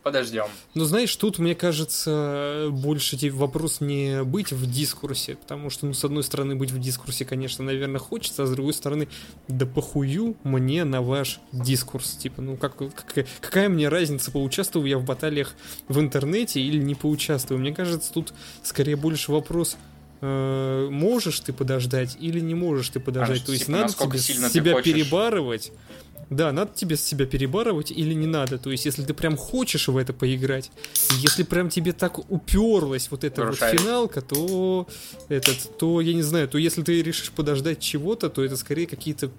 подождем. 0.06 0.46
Но 0.76 0.86
знаешь, 0.86 1.13
тут, 1.15 1.39
мне 1.39 1.56
кажется, 1.56 2.68
больше 2.70 3.18
те- 3.18 3.32
вопрос 3.32 3.82
не 3.82 4.24
быть 4.24 4.52
в 4.52 4.72
дискурсе, 4.72 5.36
потому 5.36 5.72
что, 5.72 5.88
ну, 5.88 5.94
с 5.94 6.06
одной 6.06 6.24
стороны, 6.24 6.56
быть 6.56 6.70
в 6.70 6.80
дискурсе, 6.80 7.26
конечно, 7.26 7.65
наверное, 7.65 8.00
хочется, 8.00 8.44
а 8.44 8.46
с 8.46 8.52
другой 8.52 8.74
стороны, 8.74 9.08
да 9.48 9.65
похую 9.65 10.38
мне 10.44 10.84
на 10.84 11.02
ваш 11.02 11.39
дискурс. 11.52 12.12
Типа, 12.18 12.44
ну, 12.44 12.56
как, 12.56 12.78
какая, 12.78 13.26
какая 13.41 13.68
мне 13.68 13.89
разница, 13.89 14.30
поучаствую 14.32 14.86
я 14.88 15.00
в 15.00 15.04
баталиях 15.04 15.56
в 15.88 16.00
интернете 16.00 16.62
или 16.62 16.78
не 16.78 16.94
поучаствую? 16.94 17.60
Мне 17.60 17.74
кажется, 17.74 18.13
тут 18.13 18.32
скорее 18.62 18.96
больше 18.98 19.32
вопрос, 19.32 19.76
э, 20.22 20.88
можешь 20.91 21.39
ты 21.39 21.52
подождать 21.52 22.15
или 22.20 22.39
не 22.39 22.54
можешь 22.54 22.89
ты 22.89 23.00
подождать. 23.00 23.38
что, 23.38 23.48
То 23.48 23.52
есть 23.54 23.65
типа, 23.65 23.78
надо 23.80 23.94
тебе 23.94 24.50
себя 24.50 24.74
хочешь. 24.74 24.94
перебарывать. 24.94 25.72
Да, 26.30 26.52
надо 26.52 26.72
тебе 26.74 26.98
себя 26.98 27.26
перебарывать 27.26 27.92
или 27.92 28.14
не 28.14 28.28
надо. 28.28 28.58
То 28.58 28.72
есть, 28.72 28.86
если 28.86 29.04
ты 29.04 29.14
прям 29.14 29.38
хочешь 29.38 29.88
в 29.88 29.98
это 29.98 30.12
поиграть, 30.14 30.72
если 31.18 31.44
прям 31.44 31.70
тебе 31.70 31.94
так 31.94 32.32
уперлась 32.32 33.10
вот 33.12 33.24
эта 33.24 33.42
вот 33.42 33.48
Нарушает. 33.48 33.80
финалка, 33.80 34.22
то 34.22 34.88
этот, 35.30 35.78
то 35.78 36.02
я 36.02 36.14
не 36.14 36.24
знаю, 36.24 36.48
то 36.48 36.58
если 36.58 36.82
ты 36.82 37.02
решишь 37.02 37.32
подождать 37.32 37.80
чего-то, 37.80 38.30
то 38.30 38.44
это 38.44 38.58
скорее 38.58 38.88
какие-то 38.88 39.32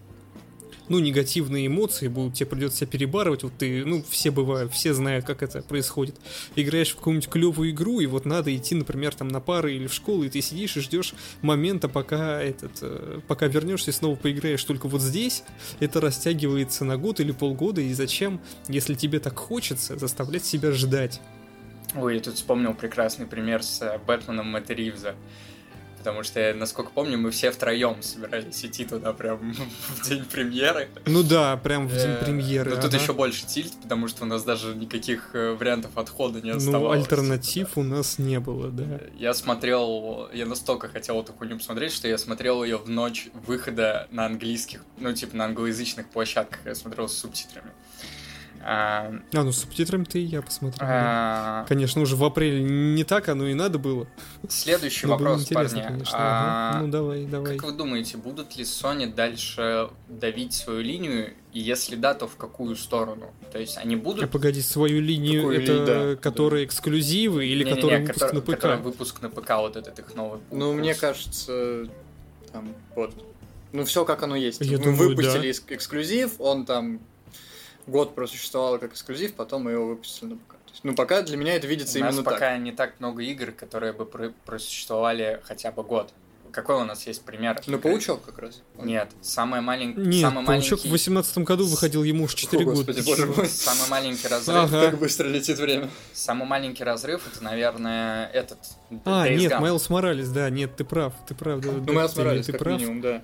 ну, 0.89 0.99
негативные 0.99 1.67
эмоции 1.67 2.09
будут, 2.09 2.35
тебе 2.35 2.47
придется 2.47 2.79
себя 2.79 2.89
перебарывать, 2.89 3.43
вот 3.43 3.53
ты, 3.59 3.85
ну, 3.85 4.05
все 4.09 4.31
бывают, 4.31 4.73
все 4.73 4.95
знают, 4.95 5.25
как 5.25 5.43
это 5.43 5.63
происходит. 5.63 6.17
Играешь 6.55 6.93
в 6.93 6.97
какую-нибудь 6.97 7.29
клевую 7.29 7.71
игру, 7.71 8.01
и 8.01 8.07
вот 8.07 8.25
надо 8.25 8.55
идти, 8.55 8.75
например, 8.75 9.15
там 9.15 9.29
на 9.29 9.41
пары 9.41 9.75
или 9.75 9.87
в 9.87 9.93
школу, 9.95 10.25
и 10.25 10.29
ты 10.29 10.41
сидишь 10.41 10.77
и 10.77 10.81
ждешь 10.81 11.15
момента, 11.43 11.89
пока 11.89 12.41
этот, 12.41 12.73
э, 12.83 13.21
пока 13.27 13.47
вернешься 13.47 13.91
и 13.91 13.95
снова 13.95 14.17
поиграешь. 14.17 14.63
Только 14.65 14.89
вот 14.89 15.01
здесь 15.01 15.43
это 15.81 16.01
растягивается 16.01 16.85
на 16.85 16.97
год 16.97 17.21
или 17.21 17.33
полгода, 17.33 17.81
и 17.81 17.93
зачем, 17.93 18.41
если 18.69 18.95
тебе 18.95 19.21
так 19.21 19.37
хочется, 19.39 19.99
заставлять 19.99 20.45
себя 20.45 20.73
ждать? 20.73 21.21
Ой, 21.95 22.17
я 22.17 22.21
тут 22.21 22.35
вспомнил 22.35 22.75
прекрасный 22.75 23.27
пример 23.27 23.63
с 23.63 23.81
э, 23.83 23.99
Бэтменом 24.07 24.49
Мэтта 24.49 24.75
Ривза. 24.75 25.15
Потому 26.07 26.23
что, 26.23 26.55
насколько 26.55 26.93
помню, 26.93 27.19
мы 27.19 27.33
все 27.33 27.51
втроем 27.51 28.01
собирались 28.01 28.65
идти 28.65 28.85
туда 28.85 29.13
прям 29.13 29.53
в 29.89 30.09
день 30.09 30.25
премьеры. 30.25 30.89
Ну 31.05 31.25
да, 31.25 31.57
прям 31.57 31.89
в 31.89 31.93
день 31.93 32.11
Э, 32.13 32.25
премьеры. 32.25 32.71
Но 32.77 32.81
тут 32.81 32.95
еще 32.95 33.13
больше 33.13 33.45
тильт, 33.45 33.73
потому 33.83 34.07
что 34.07 34.23
у 34.23 34.27
нас 34.29 34.45
даже 34.45 34.77
никаких 34.77 35.31
э, 35.35 35.55
вариантов 35.59 35.99
отхода 35.99 36.41
не 36.41 36.53
Ну, 36.53 36.59
оставалось. 36.59 37.01
альтернатив 37.01 37.77
у 37.77 37.83
нас 37.83 38.19
не 38.21 38.39
было, 38.39 38.69
да. 38.71 39.01
Я 39.19 39.35
смотрел, 39.35 40.29
я 40.33 40.47
настолько 40.47 40.89
хотел 40.89 41.21
эту 41.21 41.33
хуйню 41.33 41.57
посмотреть, 41.57 41.93
что 41.93 42.07
я 42.07 42.19
смотрел 42.19 42.63
ее 42.63 42.77
в 42.77 42.89
ночь 42.89 43.27
выхода 43.45 44.07
на 44.13 44.27
английских, 44.27 44.85
ну, 44.99 45.13
типа 45.13 45.37
на 45.37 45.47
англоязычных 45.47 46.09
площадках, 46.09 46.61
я 46.67 46.77
смотрел 46.77 47.09
с 47.09 47.17
субтитрами. 47.19 47.73
А, 48.69 49.13
А, 49.33 49.43
ну 49.45 49.53
с 49.53 49.59
субтитрами-то 49.61 50.19
и 50.19 50.23
я 50.23 50.43
посмотрел. 50.43 50.81
да. 50.89 51.63
а, 51.63 51.65
Конечно, 51.69 52.03
уже 52.03 52.17
в 52.17 52.25
апреле 52.25 52.65
не 52.65 53.05
так 53.05 53.29
оно 53.29 53.47
и 53.47 53.55
надо 53.55 53.79
было. 53.79 54.09
Следующий 54.49 55.07
Но 55.07 55.17
было 55.17 55.29
вопрос, 55.29 55.43
интересно, 55.43 55.79
парни. 55.79 55.93
конечно. 55.93 56.17
А, 56.19 56.71
Ага. 56.71 56.83
Ну 56.83 56.89
давай, 56.89 57.25
давай. 57.27 57.57
Как 57.57 57.65
вы 57.71 57.73
думаете, 57.77 58.17
будут 58.17 58.57
ли 58.57 58.65
Sony 58.65 59.07
дальше 59.15 59.89
давить 60.09 60.53
свою 60.55 60.81
линию? 60.81 61.35
И 61.53 61.61
если 61.61 61.95
да, 61.95 62.13
то 62.15 62.27
в 62.27 62.35
какую 62.37 62.75
сторону? 62.75 63.31
То 63.53 63.61
есть 63.61 63.79
они 63.79 63.95
А 63.95 63.99
будут... 63.99 64.31
погоди, 64.33 64.61
свою 64.63 65.01
линию, 65.01 65.43
Какую 65.43 65.63
это 65.63 65.73
линию, 65.73 65.87
да, 66.17 66.17
которые 66.21 66.65
эксклюзивы 66.65 67.47
или 67.47 67.63
Не-не-не, 67.63 67.75
которые 67.77 68.01
выпуск 68.01 68.19
который- 68.21 68.35
на 68.35 68.41
ПК? 68.41 68.51
который 68.51 68.79
выпуск 68.79 69.23
на 69.23 69.31
ПК, 69.31 69.51
вот 69.59 69.77
этот 69.77 69.97
их 70.01 70.15
новый. 70.17 70.41
Ну, 70.51 70.71
курс. 70.73 70.81
мне 70.81 70.95
кажется, 70.97 71.87
там, 72.53 72.75
вот. 72.97 73.15
Ну, 73.73 73.85
все 73.85 74.05
как 74.05 74.23
оно 74.25 74.35
есть. 74.35 74.61
Я 74.61 74.79
Мы 74.79 74.85
думаю, 74.85 75.09
выпустили 75.11 75.53
да. 75.53 75.59
эк- 75.59 75.75
эксклюзив, 75.77 76.33
он 76.41 76.65
там 76.65 77.01
год 77.87 78.15
просуществовал 78.15 78.79
как 78.79 78.93
эксклюзив, 78.93 79.35
потом 79.35 79.63
мы 79.65 79.73
его 79.73 79.87
выпустили 79.87 80.31
на 80.31 80.37
ПК. 80.37 80.51
То 80.67 80.73
есть, 80.73 80.85
ну, 80.85 80.95
пока 80.95 81.23
для 81.23 81.37
меня 81.37 81.55
это 81.55 81.67
видится 81.67 81.99
У 81.99 82.03
нас 82.03 82.13
именно 82.15 82.25
пока 82.25 82.39
так. 82.53 82.61
не 82.61 82.73
так 82.73 82.99
много 83.01 83.23
игр, 83.23 83.53
которые 83.53 83.93
бы 83.93 84.05
про- 84.07 84.33
просуществовали 84.45 85.41
хотя 85.45 85.71
бы 85.73 85.83
год. 85.83 86.13
Какой 86.53 86.77
у 86.77 86.85
нас 86.85 87.07
есть 87.07 87.23
пример? 87.23 87.61
Ну, 87.67 87.79
паучок 87.79 88.23
как 88.25 88.39
раз. 88.39 88.63
Нет, 88.79 89.11
самый 89.21 89.61
маленький... 89.61 90.01
Нет, 90.01 90.23
самый 90.23 90.45
Паучок 90.47 90.79
маленький... 90.79 90.89
в 90.89 90.93
18 90.93 91.39
году 91.39 91.67
выходил 91.67 92.03
ему 92.03 92.25
уж 92.25 92.35
4 92.35 92.63
О, 92.63 92.65
года. 92.65 92.77
господи, 92.79 93.03
боже 93.05 93.27
мой. 93.27 93.47
Самый 93.49 93.91
маленький 93.91 94.27
разрыв... 94.27 94.57
Ага. 94.57 94.91
Как 94.91 94.99
быстро 94.99 95.29
летит 95.29 95.59
время. 95.59 95.91
Самый 96.15 96.47
маленький 96.47 96.83
разрыв, 96.83 97.27
это, 97.31 97.45
наверное, 97.45 98.29
этот... 98.29 98.59
А, 99.05 99.27
Days 99.29 99.37
нет. 99.37 99.61
Майлз 99.61 99.91
Моралес, 99.91 100.29
да, 100.31 100.49
нет, 100.49 100.75
ты 100.77 100.85
прав, 100.85 101.13
ты 101.29 101.35
прав. 101.35 101.61
да, 101.61 101.73
Ну, 101.73 101.85
ты- 101.85 101.99
осморались, 102.01 102.47
ты 102.47 102.53
как 102.53 102.61
прав. 102.63 102.81
минимум, 102.81 103.01
да. 103.03 103.23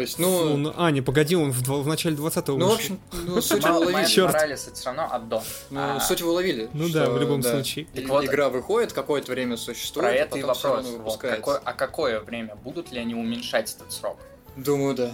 То 0.00 0.02
есть, 0.02 0.16
Фу, 0.16 0.22
ну... 0.22 0.56
ну, 0.56 0.74
а, 0.78 0.90
не, 0.90 1.02
погоди, 1.02 1.36
он 1.36 1.52
в, 1.52 1.60
в 1.60 1.86
начале 1.86 2.16
20-го 2.16 2.56
Ну, 2.56 2.70
в 2.70 2.72
общем, 2.72 2.98
ну, 3.12 3.42
суть 3.42 3.62
вы 3.62 3.76
уловили. 3.80 4.20
Моралес 4.22 4.66
это 4.66 4.74
все 4.74 4.86
равно 4.86 5.08
аддон. 5.12 5.42
Ну, 5.68 5.78
А, 5.78 6.00
суть 6.00 6.22
вы 6.22 6.30
уловили. 6.30 6.70
Ну 6.72 6.88
да, 6.88 7.04
что, 7.04 7.12
в 7.12 7.20
любом 7.20 7.42
да, 7.42 7.50
случае. 7.50 7.86
и- 7.92 8.00
Так 8.00 8.08
вот, 8.08 8.24
игра 8.24 8.48
выходит, 8.48 8.94
какое-то 8.94 9.30
время 9.30 9.58
существует, 9.58 10.08
Про 10.08 10.14
а 10.14 10.16
это 10.16 10.38
и 10.38 10.42
вопрос. 10.42 10.86
Вот, 10.86 11.18
какое- 11.18 11.60
а 11.62 11.72
какое 11.74 12.20
время? 12.20 12.54
Будут 12.54 12.92
ли 12.92 12.98
они 12.98 13.14
уменьшать 13.14 13.74
этот 13.76 13.92
срок? 13.92 14.16
Думаю, 14.56 14.94
да. 14.94 15.12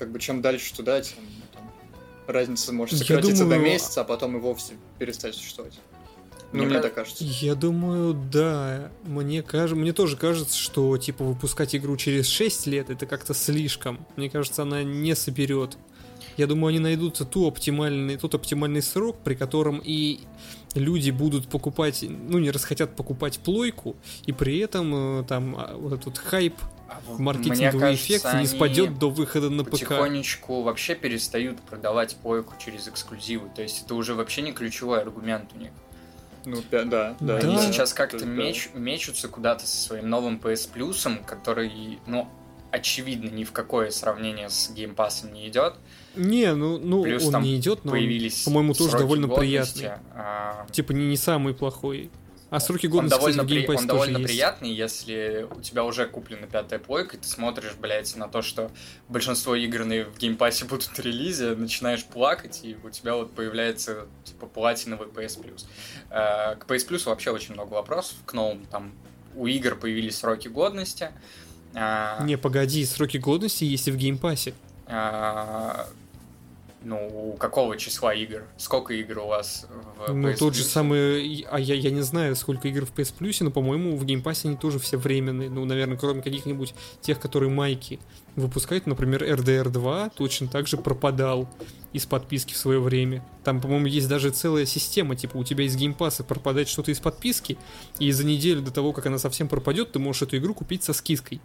Как 0.00 0.10
бы 0.10 0.18
чем 0.18 0.42
дальше 0.42 0.74
туда, 0.74 1.00
тем 1.00 1.18
ну, 1.20 1.42
там, 1.52 1.70
разница 2.26 2.72
может 2.72 2.98
сократиться 2.98 3.44
думаю, 3.44 3.60
до 3.60 3.64
месяца, 3.64 4.00
а 4.00 4.04
потом 4.04 4.36
и 4.36 4.40
вовсе 4.40 4.74
перестать 4.98 5.36
существовать. 5.36 5.74
Ну, 6.54 6.58
Мне 6.60 6.66
мне 6.66 6.74
кажется- 6.76 6.88
так 6.88 6.94
кажется. 6.94 7.24
Я 7.24 7.54
думаю, 7.56 8.14
да. 8.14 8.90
Мне 9.02 9.42
кажется, 9.42 9.74
мне 9.74 9.92
тоже 9.92 10.16
кажется, 10.16 10.56
что 10.56 10.96
типа 10.98 11.24
выпускать 11.24 11.74
игру 11.74 11.96
через 11.96 12.28
6 12.28 12.66
лет 12.68 12.90
это 12.90 13.06
как-то 13.06 13.34
слишком. 13.34 14.06
Мне 14.14 14.30
кажется, 14.30 14.62
она 14.62 14.84
не 14.84 15.16
соберет. 15.16 15.76
Я 16.36 16.46
думаю, 16.46 16.70
они 16.70 16.78
найдут 16.78 17.20
ту 17.30 17.48
оптимальный, 17.48 18.16
тот 18.16 18.34
оптимальный 18.36 18.82
срок, 18.82 19.16
при 19.24 19.34
котором 19.34 19.80
и 19.84 20.20
люди 20.74 21.10
будут 21.10 21.48
покупать, 21.48 22.04
ну, 22.08 22.38
не 22.38 22.50
расхотят 22.50 22.96
покупать 22.96 23.38
плойку, 23.38 23.96
и 24.26 24.32
при 24.32 24.58
этом 24.58 25.20
э, 25.20 25.24
там 25.24 25.54
а, 25.56 25.76
вот 25.76 25.92
этот 25.92 26.18
хайп, 26.18 26.54
А 26.88 27.00
маркетинговый 27.18 27.70
мне 27.70 27.80
кажется, 27.80 28.06
эффект 28.16 28.34
не 28.40 28.46
спадет 28.46 28.98
до 28.98 29.10
выхода 29.10 29.48
на 29.50 29.62
ПК. 29.64 29.70
потихонечку 29.72 30.62
вообще 30.62 30.96
перестают 30.96 31.60
продавать 31.60 32.16
плойку 32.16 32.54
через 32.58 32.88
эксклюзивы. 32.88 33.48
То 33.54 33.62
есть 33.62 33.84
это 33.84 33.94
уже 33.94 34.14
вообще 34.14 34.42
не 34.42 34.52
ключевой 34.52 35.00
аргумент 35.02 35.50
у 35.54 35.58
них. 35.58 35.70
Ну, 36.44 36.62
да, 36.70 36.84
да. 36.84 37.16
Да. 37.20 37.36
Они 37.36 37.56
да. 37.56 37.62
сейчас 37.62 37.90
То 37.90 37.96
как-то 37.96 38.20
да. 38.20 38.26
меч, 38.26 38.70
мечутся 38.74 39.28
куда-то 39.28 39.66
со 39.66 39.76
своим 39.76 40.08
новым 40.08 40.40
PS 40.42 40.70
Plus, 40.74 41.24
который, 41.24 41.98
ну, 42.06 42.28
очевидно, 42.70 43.30
ни 43.30 43.44
в 43.44 43.52
какое 43.52 43.90
сравнение 43.90 44.48
с 44.48 44.70
Game 44.74 44.94
Pass 44.94 45.30
не 45.30 45.48
идет. 45.48 45.74
Не, 46.16 46.54
ну, 46.54 46.78
ну 46.78 47.02
Плюс 47.02 47.24
он 47.26 47.32
там 47.32 47.42
не 47.42 47.56
идет, 47.56 47.84
но 47.84 47.92
он, 47.92 47.98
Появились 47.98 48.42
по-моему, 48.42 48.74
тоже 48.74 48.98
довольно 48.98 49.26
годности, 49.26 49.78
приятный. 49.78 50.04
а, 50.14 50.66
Типа 50.70 50.92
не, 50.92 51.06
не 51.06 51.16
самый 51.16 51.54
плохой. 51.54 52.10
А 52.54 52.60
сроки 52.60 52.86
Он 52.86 52.92
годности, 52.92 53.16
довольно, 53.16 53.42
кстати, 53.44 53.66
при- 53.66 53.76
он 53.76 53.86
довольно 53.86 54.16
есть. 54.18 54.28
приятный, 54.28 54.72
если 54.72 55.46
у 55.50 55.60
тебя 55.60 55.84
уже 55.84 56.06
куплена 56.06 56.46
пятая 56.46 56.78
плойка, 56.78 57.16
и 57.16 57.20
ты 57.20 57.26
смотришь, 57.26 57.72
блядь, 57.80 58.14
на 58.16 58.28
то, 58.28 58.42
что 58.42 58.70
большинство 59.08 59.54
игр 59.56 59.84
на- 59.84 60.04
в 60.04 60.16
Game 60.18 60.38
Pass 60.38 60.59
е 60.59 60.64
будут 60.70 60.84
в 60.84 60.98
релизе, 61.00 61.54
начинаешь 61.56 62.04
плакать, 62.04 62.60
и 62.62 62.76
у 62.84 62.90
тебя 62.90 63.16
вот 63.16 63.32
появляется, 63.34 64.06
типа, 64.24 64.46
платиновый 64.46 65.08
PS 65.08 65.38
Plus. 65.42 65.64
Э, 66.10 66.54
К 66.56 66.66
PS 66.68 66.88
Plus 66.88 67.04
вообще 67.06 67.30
очень 67.30 67.54
много 67.54 67.74
вопросов, 67.74 68.16
к 68.24 68.32
новым, 68.32 68.64
там, 68.66 68.92
у 69.34 69.46
игр 69.48 69.74
появились 69.74 70.18
сроки 70.18 70.46
годности. 70.48 71.10
А, 71.74 72.22
Не, 72.22 72.38
погоди, 72.38 72.84
сроки 72.86 73.16
годности 73.16 73.64
есть 73.64 73.88
и 73.88 73.90
в 73.90 73.96
Game 73.96 74.19
Pass 74.19 74.42
е. 74.42 74.54
Ну, 76.84 77.30
у 77.30 77.36
какого 77.36 77.76
числа 77.76 78.14
игр? 78.14 78.44
Сколько 78.56 78.94
игр 78.94 79.18
у 79.18 79.26
вас 79.26 79.66
в 80.06 80.12
Ну, 80.12 80.28
PS 80.28 80.36
тот 80.36 80.54
же 80.54 80.62
Plus? 80.62 80.66
самый... 80.66 81.46
А 81.50 81.58
я, 81.58 81.74
я 81.74 81.90
не 81.90 82.02
знаю, 82.02 82.36
сколько 82.36 82.68
игр 82.68 82.84
в 82.84 82.92
PS 82.92 83.14
Plus, 83.18 83.36
но, 83.40 83.50
по-моему, 83.50 83.96
в 83.96 84.04
Game 84.04 84.24
Pass 84.24 84.43
е 84.43 84.48
они 84.48 84.56
тоже 84.56 84.78
все 84.78 84.96
временные. 84.96 85.50
Ну, 85.50 85.64
наверное, 85.64 85.96
кроме 85.96 86.22
каких-нибудь 86.22 86.74
тех, 87.00 87.18
которые 87.18 87.50
майки 87.50 87.98
выпускают. 88.36 88.86
Например, 88.86 89.22
RDR 89.22 89.70
2 89.70 90.10
точно 90.10 90.48
так 90.48 90.66
же 90.66 90.76
пропадал 90.76 91.48
из 91.92 92.06
подписки 92.06 92.52
в 92.52 92.56
свое 92.56 92.80
время. 92.80 93.24
Там, 93.44 93.60
по-моему, 93.60 93.86
есть 93.86 94.08
даже 94.08 94.30
целая 94.30 94.66
система, 94.66 95.16
типа 95.16 95.36
у 95.36 95.44
тебя 95.44 95.64
из 95.64 95.76
Game 95.76 95.97
Pass 95.97 96.19
а 96.19 96.24
пропадает 96.24 96.68
что-то 96.68 96.90
из 96.90 97.00
подписки, 97.00 97.56
и 97.98 98.10
за 98.10 98.26
неделю 98.26 98.62
до 98.62 98.72
того, 98.72 98.92
как 98.92 99.06
она 99.06 99.18
совсем 99.18 99.48
пропадет, 99.48 99.92
ты 99.92 99.98
можешь 99.98 100.22
эту 100.22 100.36
игру 100.36 100.54
купить 100.54 100.82
со 100.82 100.92
скидкой. 100.92 101.40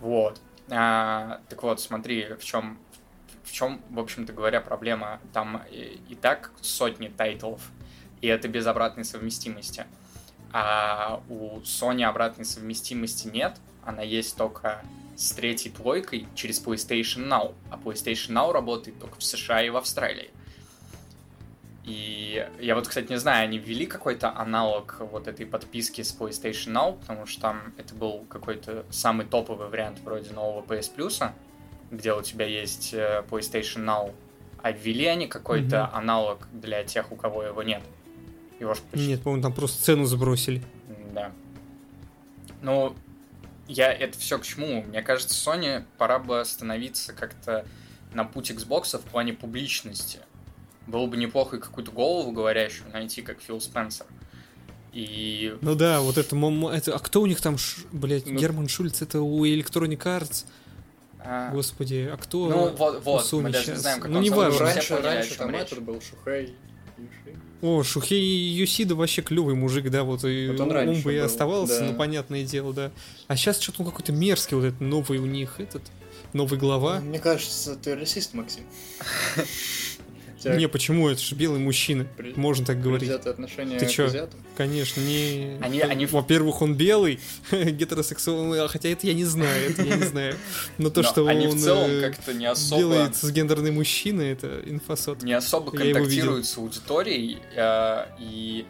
Вот. 0.00 0.40
А, 0.70 1.40
так 1.48 1.62
вот, 1.62 1.80
смотри, 1.80 2.26
в 2.38 2.44
чем, 2.44 2.78
в 3.48 3.52
чем, 3.52 3.80
в 3.90 3.98
общем-то 3.98 4.32
говоря, 4.32 4.60
проблема. 4.60 5.20
Там 5.32 5.62
и, 5.70 6.00
и 6.08 6.14
так 6.14 6.52
сотни 6.60 7.08
тайтлов, 7.08 7.60
и 8.20 8.26
это 8.26 8.48
без 8.48 8.66
обратной 8.66 9.04
совместимости. 9.04 9.86
А 10.52 11.22
у 11.28 11.60
Sony 11.60 12.04
обратной 12.04 12.44
совместимости 12.44 13.28
нет, 13.28 13.56
она 13.84 14.02
есть 14.02 14.36
только 14.36 14.82
с 15.16 15.32
третьей 15.32 15.70
плойкой 15.70 16.28
через 16.34 16.62
PlayStation 16.64 17.26
Now, 17.28 17.54
а 17.70 17.76
PlayStation 17.76 18.32
Now 18.32 18.52
работает 18.52 18.98
только 19.00 19.18
в 19.18 19.24
США 19.24 19.62
и 19.62 19.70
в 19.70 19.76
Австралии. 19.76 20.30
И 21.84 22.46
я 22.60 22.74
вот, 22.74 22.86
кстати, 22.86 23.10
не 23.10 23.18
знаю, 23.18 23.44
они 23.44 23.58
ввели 23.58 23.86
какой-то 23.86 24.36
аналог 24.36 24.96
вот 25.00 25.26
этой 25.26 25.46
подписки 25.46 26.02
с 26.02 26.14
PlayStation 26.14 26.72
Now, 26.72 27.00
потому 27.00 27.24
что 27.24 27.40
там 27.40 27.74
это 27.78 27.94
был 27.94 28.26
какой-то 28.28 28.84
самый 28.90 29.24
топовый 29.26 29.68
вариант 29.68 30.00
вроде 30.00 30.32
нового 30.32 30.62
PS 30.62 30.94
Plus, 30.94 31.30
где 31.90 32.12
у 32.14 32.22
тебя 32.22 32.46
есть 32.46 32.92
э, 32.94 33.24
PlayStation 33.30 33.84
Now, 33.84 34.14
а 34.62 34.72
ввели 34.72 35.06
они 35.06 35.26
какой-то 35.26 35.84
Мгм. 35.86 35.96
аналог 35.96 36.48
для 36.52 36.84
тех, 36.84 37.12
у 37.12 37.16
кого 37.16 37.42
его 37.42 37.62
нет. 37.62 37.82
Его 38.60 38.74
ж 38.74 38.78
почти- 38.90 39.06
Нет, 39.06 39.22
по-моему, 39.22 39.42
там 39.42 39.52
просто 39.52 39.82
цену 39.84 40.04
сбросили. 40.04 40.62
да. 41.14 41.32
Ну, 42.60 42.94
я 43.68 43.92
это 43.92 44.18
все 44.18 44.38
к 44.38 44.42
чему? 44.42 44.82
Мне 44.82 45.02
кажется, 45.02 45.34
Sony 45.34 45.84
пора 45.96 46.18
бы 46.18 46.40
остановиться 46.40 47.12
как-то 47.12 47.64
на 48.12 48.24
путь 48.24 48.50
Xbox 48.50 48.98
в 48.98 49.02
плане 49.02 49.32
публичности. 49.32 50.20
Было 50.86 51.06
бы 51.06 51.16
неплохо 51.16 51.56
и 51.56 51.60
какую-то 51.60 51.92
голову 51.92 52.32
говорящую 52.32 52.90
найти, 52.92 53.22
как 53.22 53.40
Фил 53.40 53.60
Спенсер. 53.60 54.06
И 54.92 55.56
Ну 55.60 55.74
да, 55.74 56.00
вот 56.00 56.16
это, 56.16 56.34
это 56.72 56.94
а 56.96 56.98
кто 56.98 57.20
у 57.20 57.26
них 57.26 57.40
там, 57.40 57.58
ш- 57.58 57.82
блядь, 57.92 58.26
Ну- 58.26 58.38
Герман 58.38 58.68
Шульц, 58.68 59.02
это 59.02 59.20
у 59.20 59.44
Electronic 59.44 59.98
Arts, 59.98 60.46
а, 61.20 61.50
господи, 61.52 62.08
а 62.12 62.16
кто 62.16 62.48
ну 62.48 62.68
вот, 62.76 63.04
вот 63.04 63.24
Sony 63.24 63.42
мы 63.42 63.50
даже 63.50 63.72
не 63.72 63.76
знаем, 63.78 64.00
как 64.00 64.10
Ну 64.10 64.18
он 64.18 64.22
не 64.22 64.30
важно. 64.30 64.60
раньше, 64.60 64.94
поняли, 64.94 65.04
раньше 65.06 65.34
там 65.36 65.50
речь. 65.50 65.60
этот 65.62 65.82
был 65.82 66.00
Шухей. 66.00 66.54
Юши. 66.96 67.38
О, 67.60 67.82
Шухей 67.82 68.20
Юсида 68.24 68.94
вообще 68.94 69.22
клевый 69.22 69.54
мужик, 69.54 69.90
да, 69.90 70.04
вот, 70.04 70.24
и 70.24 70.48
Вот 70.48 70.60
он 70.60 70.70
он, 70.76 71.02
бы 71.02 71.12
и 71.12 71.18
был, 71.18 71.24
оставался, 71.24 71.80
да. 71.80 71.86
ну 71.86 71.94
понятное 71.94 72.44
дело, 72.44 72.72
да. 72.72 72.90
А 73.26 73.36
сейчас 73.36 73.60
что-то 73.60 73.82
он 73.82 73.90
какой-то 73.90 74.12
мерзкий, 74.12 74.56
вот 74.56 74.64
этот 74.64 74.80
новый 74.80 75.18
у 75.18 75.26
них, 75.26 75.58
этот, 75.58 75.82
новый 76.32 76.58
глава. 76.58 77.00
Мне 77.00 77.18
кажется, 77.18 77.74
ты 77.76 77.94
расист, 77.96 78.34
Максим. 78.34 78.62
Тебя 80.38 80.54
Не, 80.56 80.68
почему, 80.68 81.08
это 81.08 81.20
же 81.20 81.34
белый 81.34 81.58
мужчина, 81.58 82.06
При- 82.16 82.32
можно 82.34 82.64
так 82.64 82.80
говорить. 82.80 83.10
отношение 83.10 83.78
Ты 83.78 83.86
к 83.86 83.90
чё? 83.90 84.06
азиатам. 84.06 84.38
Конечно, 84.56 85.00
не... 85.00 85.58
Они- 85.60 85.80
они- 85.80 86.06
Во-первых, 86.06 86.62
он 86.62 86.74
белый, 86.74 87.18
гетеросексуальный, 87.52 88.60
а 88.64 88.68
хотя 88.68 88.88
это 88.88 89.06
я 89.06 89.14
не 89.14 89.24
знаю, 89.24 89.70
это 89.70 89.82
я 89.82 89.96
не 89.96 90.04
знаю. 90.04 90.36
Но 90.78 90.90
то, 90.90 91.02
Но 91.02 91.08
что 91.08 91.26
они 91.26 91.46
он 91.48 91.56
в 91.56 91.60
целом 91.60 91.90
э, 91.90 92.10
как-то 92.10 92.32
не 92.34 92.46
особо... 92.46 92.80
белый 92.80 93.08
цисгендерный 93.10 93.70
мужчина, 93.72 94.22
это 94.22 94.60
инфосот. 94.64 95.22
не 95.22 95.32
особо 95.32 95.76
Я 95.76 95.92
контактируют 95.94 96.46
с 96.46 96.56
аудиторией, 96.56 97.38
э, 97.56 98.06
и 98.18 98.64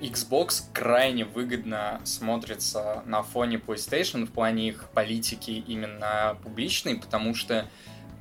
Xbox 0.00 0.62
крайне 0.72 1.24
выгодно 1.24 2.00
смотрится 2.04 3.02
на 3.06 3.22
фоне 3.22 3.60
PlayStation 3.64 4.26
в 4.26 4.30
плане 4.30 4.68
их 4.68 4.88
политики 4.94 5.50
именно 5.66 6.36
публичной, 6.42 6.96
потому 6.96 7.34
что 7.34 7.66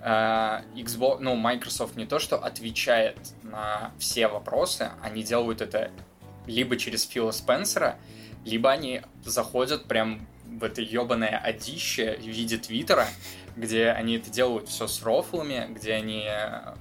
Xbox, 0.03 1.19
ну, 1.19 1.35
Microsoft 1.35 1.95
не 1.95 2.05
то, 2.05 2.19
что 2.19 2.37
отвечает 2.37 3.17
на 3.43 3.91
все 3.99 4.27
вопросы, 4.27 4.91
они 5.01 5.23
делают 5.23 5.61
это 5.61 5.91
либо 6.47 6.75
через 6.75 7.05
Фила 7.05 7.31
Спенсера, 7.31 7.97
либо 8.43 8.71
они 8.71 9.01
заходят 9.23 9.85
прям 9.85 10.27
в 10.45 10.63
это 10.63 10.81
ебаное 10.81 11.37
одище 11.37 12.17
в 12.17 12.25
виде 12.25 12.57
Твиттера, 12.57 13.07
где 13.55 13.89
они 13.89 14.17
это 14.17 14.29
делают 14.29 14.69
все 14.69 14.87
с 14.87 15.03
рофлами, 15.03 15.67
где 15.71 15.93
они 15.93 16.25
э, 16.27 16.73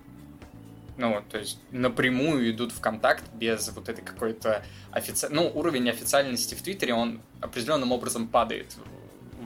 Ну, 0.96 1.22
то 1.30 1.38
есть 1.38 1.58
напрямую 1.70 2.50
идут 2.50 2.72
в 2.72 2.80
контакт 2.80 3.24
без 3.34 3.68
вот 3.70 3.88
этой 3.88 4.02
какой-то 4.02 4.64
офици... 4.92 5.28
Ну, 5.30 5.50
уровень 5.54 5.88
официальности 5.90 6.54
в 6.54 6.62
Твиттере, 6.62 6.94
он 6.94 7.20
определенным 7.40 7.92
образом 7.92 8.28
падает 8.28 8.76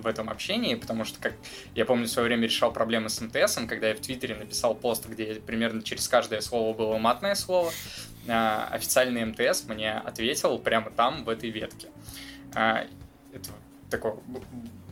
в 0.05 0.07
этом 0.07 0.31
общении, 0.31 0.75
потому 0.77 1.05
что, 1.05 1.19
как 1.21 1.35
я 1.75 1.85
помню, 1.85 2.07
в 2.07 2.11
свое 2.11 2.29
время 2.29 2.45
решал 2.45 2.73
проблемы 2.73 3.09
с 3.09 3.21
МТС, 3.21 3.59
когда 3.69 3.89
я 3.89 3.95
в 3.95 4.01
Твиттере 4.01 4.37
написал 4.37 4.75
пост, 4.75 5.07
где 5.07 5.35
примерно 5.35 5.83
через 5.83 6.07
каждое 6.07 6.41
слово 6.41 6.77
было 6.77 6.97
матное 6.99 7.35
слово, 7.35 7.73
а, 8.29 8.69
официальный 8.71 9.25
МТС 9.25 9.65
мне 9.65 9.93
ответил 9.93 10.59
прямо 10.59 10.91
там, 10.91 11.25
в 11.25 11.29
этой 11.29 11.51
ветке. 11.51 11.89
А, 12.55 12.87
это 13.33 13.51
такое, 13.91 14.17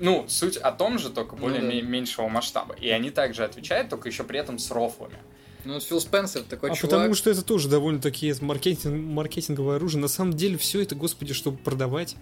ну, 0.00 0.24
суть 0.28 0.56
о 0.56 0.72
том 0.72 0.98
же, 0.98 1.10
только 1.10 1.36
более 1.36 1.60
ну, 1.62 1.70
да. 1.70 1.80
меньшего 1.80 2.28
масштаба. 2.28 2.74
И 2.74 2.88
они 2.88 3.10
также 3.10 3.44
отвечают, 3.44 3.88
только 3.88 4.08
еще 4.08 4.24
при 4.24 4.38
этом 4.38 4.58
с 4.58 4.70
рофлами. 4.70 5.18
Ну, 5.64 5.78
Фил 5.78 6.00
Спенсер 6.00 6.42
такой 6.42 6.70
а 6.70 6.74
чувак. 6.74 6.90
потому 6.90 7.14
что 7.14 7.30
это 7.30 7.42
тоже 7.42 7.68
довольно-таки 7.68 8.34
маркетинг, 8.40 8.94
маркетинговое 8.94 9.76
оружие. 9.76 10.00
На 10.00 10.08
самом 10.08 10.32
деле 10.32 10.58
все 10.58 10.82
это, 10.82 10.94
господи, 10.94 11.34
чтобы 11.34 11.58
продавать. 11.58 12.16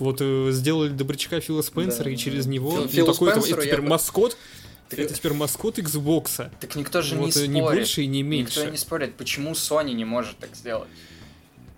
Вот 0.00 0.18
э, 0.20 0.50
сделали 0.52 0.90
добрячка 0.90 1.40
Фила 1.40 1.62
Спенсера, 1.62 2.04
да, 2.04 2.10
и 2.10 2.16
через 2.16 2.46
него... 2.46 2.86
Фил, 2.86 3.06
ну, 3.06 3.12
такой 3.12 3.30
это, 3.30 3.40
это 3.40 3.62
теперь 3.62 3.80
бы... 3.80 3.88
маскот. 3.88 4.36
Так... 4.88 4.98
Это 4.98 5.14
теперь 5.14 5.32
маскот 5.32 5.78
Xbox. 5.78 6.50
Так 6.60 6.76
никто 6.76 7.02
же 7.02 7.16
вот, 7.16 7.26
не 7.26 7.32
спорит. 7.32 7.50
Не 7.50 7.60
больше 7.62 8.02
и 8.02 8.06
не 8.06 8.22
меньше. 8.22 8.60
Никто 8.60 8.70
не 8.70 8.78
спорит, 8.78 9.16
почему 9.16 9.52
Sony 9.52 9.92
не 9.92 10.04
может 10.04 10.38
так 10.38 10.54
сделать. 10.54 10.88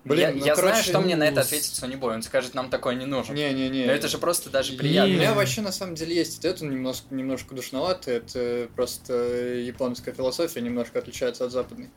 Блин, 0.04 0.20
я, 0.20 0.32
ну, 0.32 0.44
я 0.46 0.54
короче, 0.54 0.70
знаю, 0.70 0.84
что 0.84 0.98
ну... 1.00 1.04
мне 1.04 1.16
на 1.16 1.24
это 1.24 1.42
ответит 1.42 1.72
Sony 1.72 1.98
Boy. 1.98 2.14
Он 2.14 2.22
скажет, 2.22 2.54
нам 2.54 2.70
такой 2.70 2.96
не 2.96 3.04
нужен. 3.04 3.34
Не-не-не. 3.34 3.86
Но 3.86 3.92
это 3.92 4.08
же 4.08 4.18
просто 4.18 4.48
даже 4.48 4.72
приятно. 4.74 5.12
У 5.12 5.16
меня 5.16 5.34
вообще 5.34 5.60
на 5.60 5.72
самом 5.72 5.94
деле 5.94 6.16
есть 6.16 6.44
это 6.44 6.64
немножко, 6.64 7.14
немножко 7.14 7.54
душновато. 7.54 8.10
Это 8.10 8.68
просто 8.74 9.12
японская 9.14 10.14
философия 10.14 10.60
немножко 10.60 10.98
отличается 10.98 11.44
от 11.44 11.52
западной. 11.52 11.90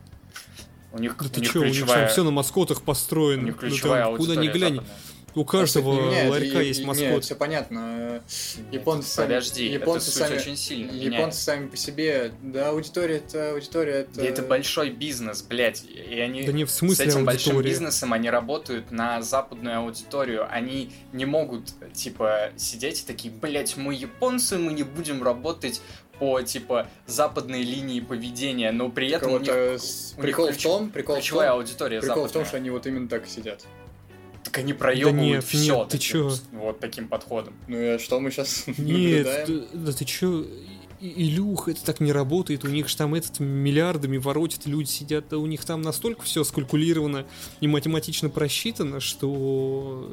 У 0.93 0.99
них, 0.99 1.15
да 1.17 1.25
у 1.25 1.29
ты 1.29 1.39
них 1.39 1.51
чё, 1.51 1.61
ключевая... 1.61 1.71
у 1.71 1.73
них 1.73 1.87
там 1.87 2.07
все 2.09 2.23
на 2.23 2.31
маскотах 2.31 2.81
построено. 2.81 3.43
У 3.43 3.45
них 3.45 3.57
ключевая 3.57 4.11
да, 4.11 4.17
Куда 4.17 4.35
ни 4.35 4.47
глянь. 4.47 4.75
Западная. 4.75 4.97
У 5.35 5.45
каждого 5.45 6.09
нет, 6.09 6.29
ларька 6.29 6.61
и, 6.61 6.67
есть 6.67 6.83
маскот. 6.83 7.07
Нет, 7.07 7.23
все 7.23 7.35
понятно. 7.35 8.21
Японцы 8.71 9.09
сами, 9.09 9.27
подожди, 9.27 9.67
японцы 9.67 10.09
это 10.09 10.19
сами, 10.19 10.37
очень 10.37 10.57
сильно 10.57 10.91
Японцы 10.91 11.07
меняет. 11.07 11.35
сами 11.35 11.67
по 11.67 11.77
себе, 11.77 12.31
да, 12.41 12.69
аудитория 12.69 13.17
это 13.17 13.51
аудитория 13.51 13.93
это. 14.01 14.15
Да 14.15 14.23
это 14.23 14.41
большой 14.41 14.89
бизнес, 14.89 15.41
блядь, 15.41 15.83
и 15.83 16.19
они 16.19 16.43
да 16.43 16.51
не 16.51 16.65
в 16.65 16.71
смысле 16.71 16.95
с 16.95 16.99
этим 16.99 17.27
аудитория. 17.27 17.53
большим 17.53 17.61
бизнесом 17.61 18.13
они 18.13 18.29
работают 18.29 18.91
на 18.91 19.21
западную 19.21 19.77
аудиторию, 19.77 20.47
они 20.51 20.91
не 21.13 21.25
могут 21.25 21.73
типа 21.93 22.51
сидеть 22.57 23.01
и 23.01 23.05
такие, 23.05 23.33
блядь, 23.33 23.77
мы 23.77 23.93
японцы, 23.93 24.57
мы 24.57 24.73
не 24.73 24.83
будем 24.83 25.23
работать 25.23 25.81
по 26.19 26.39
типа 26.41 26.87
западной 27.07 27.63
линии 27.63 27.99
поведения, 27.99 28.71
но 28.71 28.89
при 28.89 29.09
этом 29.09 29.33
у 29.33 29.39
них, 29.39 29.51
прикол 30.17 30.45
у 30.45 30.47
них 30.49 30.59
в 30.59 30.61
том, 30.61 30.89
прикол 30.91 31.19
в 31.19 31.27
том, 31.27 31.39
аудитория 31.41 31.99
прикол 31.99 32.15
западная. 32.15 32.29
в 32.29 32.31
том, 32.33 32.45
что 32.45 32.57
они 32.57 32.69
вот 32.69 32.85
именно 32.85 33.07
так 33.07 33.27
сидят. 33.27 33.65
Так 34.43 34.57
они 34.57 34.73
проебывают 34.73 35.41
да 35.41 35.47
все 35.47 35.77
нет, 35.77 35.89
ты 35.89 35.97
чё? 35.97 36.31
вот 36.51 36.79
таким 36.79 37.07
подходом. 37.07 37.53
Ну 37.67 37.77
и 37.77 37.97
что 37.99 38.19
мы 38.19 38.31
сейчас 38.31 38.63
Нет, 38.67 39.27
наблюдаем? 39.47 39.67
да 39.73 39.91
ты 39.93 40.05
чё? 40.05 40.45
Илюх, 40.99 41.67
это 41.67 41.83
так 41.83 41.99
не 41.99 42.11
работает, 42.11 42.63
у 42.63 42.67
них 42.67 42.87
же 42.87 42.95
там 42.95 43.15
этот 43.15 43.39
миллиардами 43.39 44.17
воротят, 44.17 44.67
люди 44.67 44.87
сидят, 44.87 45.25
да 45.29 45.39
у 45.39 45.47
них 45.47 45.65
там 45.65 45.81
настолько 45.81 46.21
все 46.21 46.43
скалькулировано 46.43 47.25
и 47.59 47.67
математично 47.67 48.29
просчитано, 48.29 48.99
что 48.99 50.11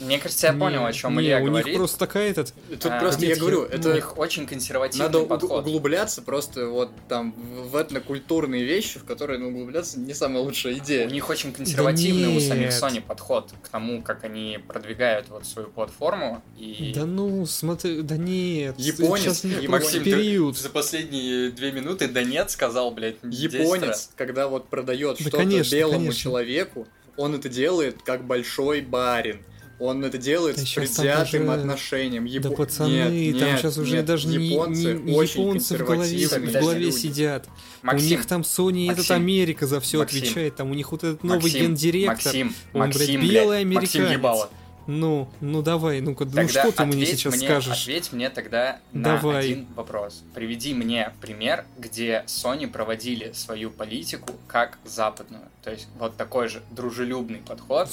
мне 0.00 0.18
кажется, 0.18 0.46
я 0.46 0.52
понял, 0.54 0.84
о 0.86 0.92
чем 0.92 1.20
Илья 1.20 1.40
у 1.40 1.44
говорит. 1.44 1.66
У 1.66 1.68
них 1.68 1.78
просто 1.78 1.98
такая 1.98 2.30
этот... 2.30 2.54
Тут 2.70 2.86
а, 2.86 2.98
просто, 2.98 3.26
я 3.26 3.36
говорю, 3.36 3.64
это... 3.64 3.90
У 3.90 3.94
них 3.94 4.18
очень 4.18 4.46
консервативный 4.46 5.06
Надо 5.06 5.26
подход. 5.26 5.66
углубляться 5.66 6.22
просто 6.22 6.68
вот 6.68 6.90
там 7.08 7.32
в 7.32 7.76
этнокультурные 7.76 8.64
вещи, 8.64 8.98
в 8.98 9.04
которые 9.04 9.38
ну, 9.38 9.48
углубляться 9.48 10.00
не 10.00 10.14
самая 10.14 10.42
лучшая 10.42 10.74
идея. 10.74 11.06
У 11.06 11.10
них 11.10 11.28
очень 11.28 11.52
консервативный 11.52 12.32
да 12.32 12.36
у 12.36 12.40
самих 12.40 12.68
Sony 12.70 13.02
подход 13.02 13.52
к 13.62 13.68
тому, 13.68 14.00
как 14.00 14.24
они 14.24 14.58
продвигают 14.66 15.28
вот 15.28 15.44
свою 15.44 15.68
платформу. 15.68 16.42
И... 16.56 16.92
Да 16.94 17.04
ну, 17.04 17.44
смотри, 17.44 18.00
да 18.02 18.16
нет. 18.16 18.78
Японец, 18.78 19.40
Сейчас, 19.40 19.68
Максим, 19.68 20.02
период. 20.02 20.56
Ты 20.56 20.62
за 20.62 20.70
последние 20.70 21.50
две 21.50 21.72
минуты 21.72 22.08
да 22.08 22.22
нет 22.22 22.50
сказал, 22.50 22.90
блядь, 22.90 23.16
Японец, 23.22 24.10
когда 24.16 24.48
вот 24.48 24.68
продает 24.68 25.18
да, 25.18 25.22
что-то 25.22 25.36
конечно, 25.36 25.74
белому 25.74 25.98
конечно. 25.98 26.20
человеку, 26.20 26.88
он 27.16 27.34
это 27.34 27.48
делает 27.48 28.02
как 28.02 28.24
большой 28.24 28.80
барин. 28.80 29.40
Он 29.80 30.04
это 30.04 30.18
делает 30.18 30.56
да 30.56 30.62
с 30.62 30.72
предвзятым 30.72 31.44
уже... 31.44 31.54
отношением. 31.54 32.26
Яп... 32.26 32.42
Да 32.42 32.50
пацаны, 32.50 32.90
нет, 32.90 33.38
там 33.38 33.48
нет, 33.48 33.60
сейчас 33.60 33.78
уже 33.78 33.96
нет, 33.96 34.04
даже 34.04 34.28
японцы 34.28 34.92
не, 34.92 35.02
не 35.10 35.16
очень 35.16 35.40
японцы 35.40 35.76
в 35.78 35.84
голове, 35.86 36.28
в 36.28 36.52
голове 36.52 36.78
люди. 36.84 36.96
сидят. 36.96 37.48
Максим, 37.80 38.06
у 38.06 38.10
них 38.10 38.26
там 38.26 38.42
Sony 38.42 38.86
Максим, 38.86 38.90
этот 38.90 39.10
Америка 39.10 39.66
за 39.66 39.80
все 39.80 39.98
Максим, 39.98 40.18
отвечает. 40.18 40.56
Там 40.56 40.70
у 40.70 40.74
них 40.74 40.92
вот 40.92 41.02
этот 41.02 41.24
новый 41.24 41.44
Максим, 41.44 41.62
гендиректор. 41.62 42.14
Максим, 42.14 42.54
он, 42.74 42.80
Максим, 42.80 43.20
блядь, 43.20 43.32
белый 43.32 43.60
американец. 43.60 43.94
Максим 43.94 44.12
ебало. 44.12 44.50
Ну, 44.86 45.28
ну 45.40 45.62
давай, 45.62 46.00
ну-ка, 46.00 46.24
ну 46.24 46.48
что 46.48 46.72
ты 46.72 46.84
мне 46.84 47.06
сейчас 47.06 47.36
мне, 47.36 47.46
скажешь? 47.46 47.82
Ответь 47.82 48.12
мне 48.12 48.28
тогда 48.28 48.80
давай. 48.92 49.32
на 49.32 49.38
один 49.38 49.66
вопрос. 49.76 50.24
Приведи 50.34 50.74
мне 50.74 51.12
пример, 51.20 51.64
где 51.78 52.24
Sony 52.26 52.66
проводили 52.66 53.32
свою 53.32 53.70
политику 53.70 54.32
как 54.46 54.78
западную. 54.84 55.44
То 55.62 55.70
есть 55.70 55.88
вот 55.98 56.16
такой 56.16 56.48
же 56.48 56.62
дружелюбный 56.70 57.38
подход 57.38 57.88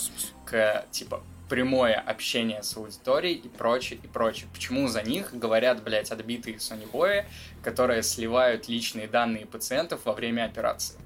к, 0.46 0.86
типа, 0.92 1.22
прямое 1.50 1.96
общение 1.96 2.64
с 2.64 2.76
аудиторией 2.78 3.36
и 3.36 3.48
прочее, 3.48 4.00
и 4.04 4.08
прочее. 4.08 4.48
Почему 4.54 4.88
за 4.88 5.02
них 5.02 5.34
говорят, 5.34 5.84
блядь, 5.84 6.12
отбитые 6.12 6.60
сонибои, 6.60 7.26
которые 7.64 8.04
сливают 8.04 8.68
личные 8.68 9.08
данные 9.08 9.46
пациентов 9.46 10.02
во 10.06 10.14
время 10.14 10.46
операции? 10.46 10.98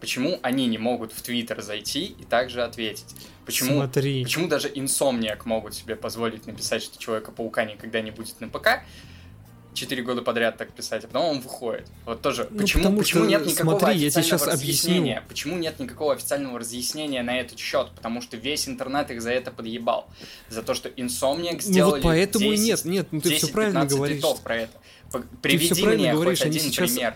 Почему 0.00 0.38
они 0.42 0.66
не 0.66 0.78
могут 0.78 1.12
в 1.12 1.22
Твиттер 1.22 1.60
зайти 1.60 2.04
и 2.04 2.24
также 2.24 2.62
ответить? 2.62 3.14
Почему, 3.44 3.78
Смотри. 3.78 4.22
почему 4.22 4.46
даже 4.46 4.70
инсомниак 4.72 5.44
могут 5.44 5.74
себе 5.74 5.96
позволить 5.96 6.46
написать, 6.46 6.82
что 6.82 6.98
Человека-паука 6.98 7.64
никогда 7.64 8.00
не 8.00 8.12
будет 8.12 8.40
на 8.40 8.48
ПК, 8.48 8.84
четыре 9.78 10.02
года 10.02 10.22
подряд 10.22 10.56
так 10.56 10.72
писать, 10.72 11.04
а 11.04 11.06
потом 11.06 11.24
он 11.24 11.40
выходит. 11.40 11.86
Вот 12.04 12.20
тоже. 12.20 12.48
Ну, 12.50 12.58
почему, 12.58 12.96
почему 12.98 13.22
что, 13.22 13.30
нет 13.30 13.46
никакого 13.46 13.78
смотри, 13.78 13.98
я 13.98 14.10
тебе 14.10 14.22
сейчас 14.22 14.46
разъяснения? 14.46 15.18
объясню. 15.18 15.28
Почему 15.28 15.58
нет 15.58 15.78
никакого 15.78 16.12
официального 16.14 16.58
разъяснения 16.58 17.22
на 17.22 17.38
этот 17.38 17.58
счет? 17.58 17.90
Потому 17.94 18.20
что 18.20 18.36
весь 18.36 18.68
интернет 18.68 19.10
их 19.10 19.22
за 19.22 19.30
это 19.30 19.50
подъебал. 19.50 20.08
За 20.48 20.62
то, 20.62 20.74
что 20.74 20.88
Insomniac 20.88 21.60
сделали 21.60 21.90
Ну 21.90 21.96
вот 21.96 22.02
поэтому 22.02 22.50
10, 22.50 22.58
и 22.58 22.68
нет, 22.68 22.84
нет, 22.84 23.08
ну 23.12 23.20
ты 23.20 23.36
все 23.36 23.48
правильно 23.48 23.86
говоришь. 23.86 24.22
про 24.42 24.56
это. 24.56 24.72
Приведи 25.42 25.84
мне 25.84 26.14
хоть 26.14 26.42
один 26.42 26.60
сейчас... 26.62 26.90
пример. 26.90 27.14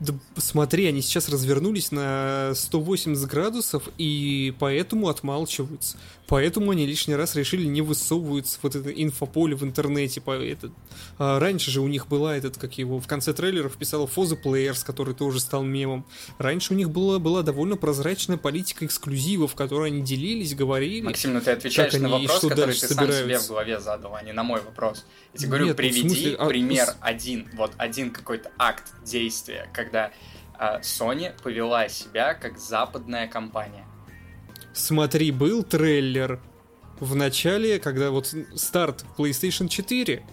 Да, 0.00 0.14
смотри, 0.36 0.86
они 0.86 1.00
сейчас 1.00 1.28
развернулись 1.28 1.90
на 1.90 2.52
180 2.54 3.26
градусов 3.28 3.88
и 3.96 4.54
поэтому 4.58 5.08
отмалчиваются. 5.08 5.96
Поэтому 6.28 6.72
они 6.72 6.86
лишний 6.86 7.14
раз 7.14 7.36
решили 7.36 7.66
не 7.66 7.82
высовываться 7.82 8.58
вот 8.62 8.74
это 8.74 8.90
инфополе 8.90 9.54
в 9.54 9.62
интернете. 9.62 10.20
По 10.20 10.32
этот. 10.32 10.72
А 11.18 11.38
раньше 11.38 11.70
же 11.70 11.80
у 11.80 11.88
них 11.88 12.08
была 12.08 12.36
этот, 12.36 12.58
как 12.58 12.78
его, 12.78 13.00
в 13.00 13.06
конце 13.06 13.32
трейлеров 13.32 13.76
писала 13.76 14.06
Фоза 14.06 14.34
Players, 14.34 14.84
который 14.84 15.14
тоже 15.14 15.40
стал 15.40 15.62
мемом. 15.62 16.04
Раньше 16.38 16.74
у 16.74 16.76
них 16.76 16.90
была, 16.90 17.18
была 17.18 17.42
довольно 17.42 17.76
прозрачная 17.76 18.36
политика 18.36 18.84
эксклюзивов, 18.84 19.52
в 19.52 19.54
которой 19.54 19.90
они 19.90 20.02
делились, 20.02 20.54
говорили. 20.54 21.02
Максим, 21.02 21.34
ну 21.34 21.40
ты 21.40 21.52
отвечаешь 21.52 21.92
на 21.94 22.08
вопрос, 22.08 22.40
который 22.40 22.74
ты 22.74 22.88
собираются. 22.88 23.18
сам 23.18 23.28
себе 23.28 23.38
в 23.38 23.48
голове 23.48 23.80
задал, 23.80 24.14
а 24.14 24.22
не 24.22 24.32
на 24.32 24.42
мой 24.42 24.60
вопрос. 24.60 25.04
Я 25.36 25.40
тебе 25.40 25.48
говорю, 25.48 25.66
Нет, 25.66 25.72
ну, 25.72 25.76
приведи 25.76 26.08
смысле, 26.08 26.34
а, 26.36 26.46
пример 26.46 26.86
с- 26.86 26.96
один, 27.00 27.48
вот 27.54 27.72
один 27.76 28.10
какой-то 28.10 28.50
акт 28.58 28.94
действия, 29.04 29.68
когда 29.74 30.10
а, 30.58 30.80
Sony 30.80 31.32
повела 31.42 31.88
себя 31.88 32.32
как 32.32 32.58
западная 32.58 33.28
компания. 33.28 33.84
Смотри, 34.72 35.30
был 35.30 35.62
трейлер 35.62 36.40
в 37.00 37.14
начале, 37.14 37.78
когда 37.78 38.10
вот 38.10 38.34
старт 38.54 39.04
PlayStation 39.18 39.68
4, 39.68 40.24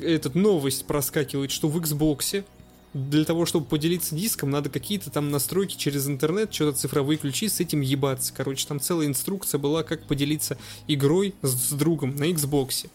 этот 0.00 0.34
новость 0.34 0.86
проскакивает, 0.86 1.52
что 1.52 1.68
в 1.68 1.76
Xbox 1.76 2.44
для 2.92 3.24
того, 3.24 3.46
чтобы 3.46 3.66
поделиться 3.66 4.16
диском, 4.16 4.50
надо 4.50 4.68
какие-то 4.68 5.10
там 5.10 5.30
настройки 5.30 5.76
через 5.76 6.08
интернет, 6.08 6.52
что-то 6.52 6.76
цифровые 6.78 7.18
ключи 7.18 7.48
с 7.48 7.60
этим 7.60 7.82
ебаться. 7.82 8.32
Короче, 8.36 8.66
там 8.66 8.80
целая 8.80 9.06
инструкция 9.06 9.58
была, 9.58 9.84
как 9.84 10.06
поделиться 10.08 10.58
игрой 10.88 11.34
с, 11.42 11.68
с 11.68 11.72
другом 11.72 12.16
на 12.16 12.24
Xbox. 12.30 12.90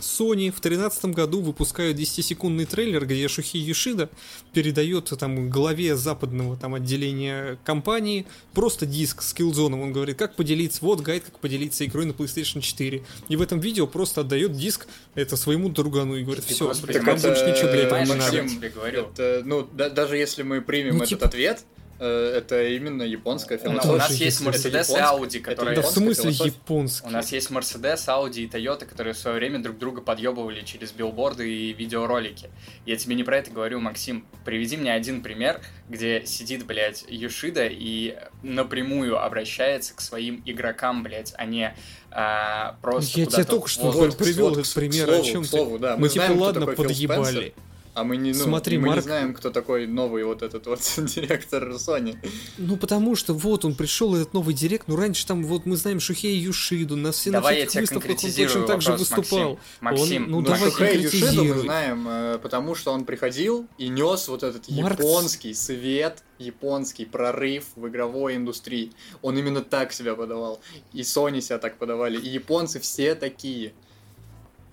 Sony 0.00 0.50
в 0.50 0.60
2013 0.60 1.04
году 1.06 1.40
выпускают 1.40 1.98
10-секундный 1.98 2.66
трейлер, 2.66 3.04
где 3.06 3.26
Шухи 3.28 3.58
Юшида 3.58 4.08
передает 4.52 5.12
там 5.18 5.50
главе 5.50 5.96
западного 5.96 6.56
там 6.56 6.74
отделения 6.74 7.58
компании 7.64 8.26
просто 8.54 8.86
диск 8.86 9.22
с 9.22 9.32
киллзоном. 9.34 9.80
Он 9.82 9.92
говорит, 9.92 10.18
как 10.18 10.34
поделиться, 10.36 10.80
вот 10.82 11.00
гайд, 11.00 11.24
как 11.24 11.38
поделиться 11.38 11.84
игрой 11.84 12.06
на 12.06 12.12
PlayStation 12.12 12.60
4. 12.60 13.02
И 13.28 13.36
в 13.36 13.42
этом 13.42 13.60
видео 13.60 13.86
просто 13.86 14.22
отдает 14.22 14.52
диск 14.52 14.86
это 15.14 15.36
своему 15.36 15.68
другану 15.68 16.16
и 16.16 16.22
говорит, 16.24 16.44
все, 16.44 16.68
Господи, 16.68 16.98
вам 16.98 17.18
больше 17.20 17.44
ничего 17.50 17.70
для 17.70 17.82
этого 17.82 18.02
не 18.04 18.14
надо. 18.14 18.88
Это, 18.88 19.42
ну, 19.44 19.68
да- 19.72 19.90
даже 19.90 20.16
если 20.16 20.42
мы 20.42 20.60
примем 20.60 20.92
Ну, 20.98 21.04
этот 21.04 21.08
типа- 21.08 21.26
ответ, 21.26 21.64
это 22.04 22.68
именно 22.68 23.02
японская 23.02 23.58
У, 23.58 23.60
философия. 23.60 23.92
у 23.92 23.96
нас 23.96 24.12
есть 24.12 24.40
Mercedes 24.40 24.96
и 24.96 25.00
Audi, 25.00 25.40
которые... 25.40 25.76
Да 25.76 25.82
в 25.82 25.86
смысле 25.86 26.30
японский? 26.30 27.06
У 27.06 27.10
нас 27.10 27.32
есть 27.32 27.50
Mercedes, 27.50 28.06
Audi 28.06 28.40
и 28.40 28.46
Toyota, 28.46 28.86
которые 28.86 29.14
в 29.14 29.18
свое 29.18 29.36
время 29.36 29.58
друг 29.60 29.78
друга 29.78 30.00
подъебывали 30.00 30.62
через 30.62 30.92
билборды 30.92 31.50
и 31.50 31.72
видеоролики. 31.72 32.50
Я 32.86 32.96
тебе 32.96 33.14
не 33.16 33.24
про 33.24 33.38
это 33.38 33.50
говорю, 33.50 33.80
Максим. 33.80 34.26
Приведи 34.44 34.76
мне 34.76 34.92
один 34.92 35.22
пример, 35.22 35.60
где 35.88 36.24
сидит, 36.24 36.66
блядь, 36.66 37.04
Юшида 37.08 37.66
и 37.66 38.16
напрямую 38.42 39.22
обращается 39.22 39.94
к 39.94 40.00
своим 40.00 40.42
игрокам, 40.46 41.02
блядь, 41.02 41.34
а 41.36 41.44
не 41.46 41.74
а, 42.10 42.76
просто 42.80 43.20
Я 43.20 43.26
тебе 43.26 43.44
только 43.44 43.68
что 43.68 43.90
привел 44.12 44.52
этот 44.52 44.72
пример, 44.72 45.10
о 45.10 45.22
чем 45.22 45.44
ты? 45.44 45.64
Мы 45.96 46.08
типа 46.08 46.32
ладно 46.32 46.66
подъебали. 46.66 47.54
А 47.98 48.04
мы 48.04 48.16
не, 48.16 48.32
ну, 48.32 48.44
Смотри, 48.44 48.78
мы 48.78 48.86
Марк- 48.86 48.96
не 48.98 49.02
знаем, 49.02 49.34
кто 49.34 49.50
такой 49.50 49.88
новый 49.88 50.22
вот 50.22 50.42
этот 50.42 50.66
вот 50.68 50.78
директор 50.96 51.68
Sony. 51.72 52.16
Ну 52.56 52.76
потому 52.76 53.16
что 53.16 53.34
вот 53.34 53.64
он 53.64 53.74
пришел 53.74 54.14
этот 54.14 54.34
новый 54.34 54.54
директ, 54.54 54.86
ну 54.86 54.94
раньше 54.94 55.26
там 55.26 55.42
вот 55.42 55.66
мы 55.66 55.76
знаем 55.76 55.98
Шухея 55.98 56.40
Юшиду, 56.40 56.94
на 56.94 57.10
все 57.10 57.32
Давай 57.32 57.54
на 57.54 57.58
я 57.58 57.80
он 57.80 57.86
конкретизирую 57.88 58.66
точно 58.66 58.66
так 58.68 58.82
же 58.82 58.92
выступал. 58.92 59.58
Максим. 59.80 60.24
Он- 60.24 60.30
ну, 60.30 60.36
Он- 60.38 60.44
Ну, 60.44 60.48
давай 60.48 60.70
Шухей 60.70 61.00
Юшиду 61.02 61.44
мы 61.44 61.58
знаем, 61.58 62.06
э, 62.08 62.38
потому 62.38 62.76
что 62.76 62.92
он 62.92 63.04
приходил 63.04 63.66
и 63.78 63.88
нес 63.88 64.28
вот 64.28 64.44
этот 64.44 64.68
Маркс. 64.70 65.00
японский 65.02 65.54
свет, 65.54 66.22
японский 66.38 67.04
прорыв 67.04 67.64
в 67.74 67.88
игровой 67.88 68.36
индустрии. 68.36 68.92
Он 69.22 69.36
именно 69.36 69.60
так 69.62 69.92
себя 69.92 70.14
подавал. 70.14 70.60
И 70.92 71.00
Sony 71.00 71.40
себя 71.40 71.58
так 71.58 71.78
подавали. 71.78 72.16
И 72.16 72.28
японцы 72.28 72.78
все 72.78 73.16
такие. 73.16 73.72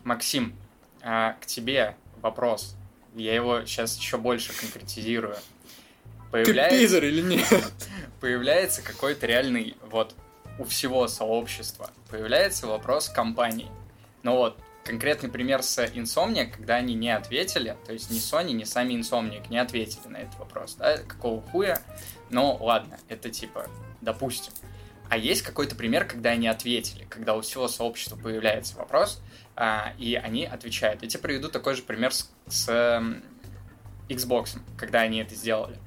Максим, 0.03 0.53
а, 1.01 1.33
к 1.41 1.47
тебе 1.47 1.95
вопрос. 2.21 2.75
Я 3.15 3.33
его 3.33 3.65
сейчас 3.65 3.97
еще 3.97 4.17
больше 4.17 4.51
конкретизирую. 4.59 5.35
Ты 5.35 6.43
Появляется, 6.43 6.79
пидор 6.79 7.03
или 7.05 7.21
нет? 7.21 7.47
появляется 8.19 8.81
какой-то 8.81 9.25
реальный, 9.25 9.77
вот, 9.89 10.15
у 10.59 10.65
всего 10.65 11.07
сообщества, 11.07 11.91
появляется 12.09 12.67
вопрос 12.67 13.09
компании. 13.09 13.69
Ну 14.23 14.35
вот, 14.35 14.57
конкретный 14.83 15.29
пример 15.29 15.63
с 15.63 15.83
Insomniac, 15.83 16.51
когда 16.51 16.75
они 16.75 16.93
не 16.93 17.09
ответили, 17.15 17.75
то 17.85 17.93
есть 17.93 18.09
ни 18.11 18.17
Sony, 18.17 18.51
ни 18.51 18.63
сами 18.63 18.93
Insomniac 18.93 19.49
не 19.49 19.57
ответили 19.57 20.07
на 20.07 20.17
этот 20.17 20.35
вопрос, 20.39 20.75
да, 20.75 20.97
какого 20.97 21.41
хуя, 21.41 21.81
но 22.29 22.57
ладно, 22.59 22.99
это 23.09 23.29
типа, 23.29 23.67
допустим. 24.01 24.53
А 25.09 25.17
есть 25.17 25.43
какой-то 25.43 25.75
пример, 25.75 26.05
когда 26.05 26.31
они 26.31 26.47
ответили, 26.47 27.05
когда 27.09 27.35
у 27.35 27.41
всего 27.41 27.67
сообщества 27.67 28.15
появляется 28.15 28.75
вопрос, 28.75 29.21
а, 29.55 29.93
и 29.97 30.15
они 30.15 30.45
отвечают. 30.45 31.01
Я 31.03 31.09
тебе 31.09 31.21
приведу 31.21 31.49
такой 31.49 31.75
же 31.75 31.81
пример 31.81 32.13
с, 32.13 32.31
с 32.47 32.69
Xbox, 34.09 34.57
когда 34.77 35.01
они 35.01 35.19
это 35.19 35.35
сделали. 35.35 35.77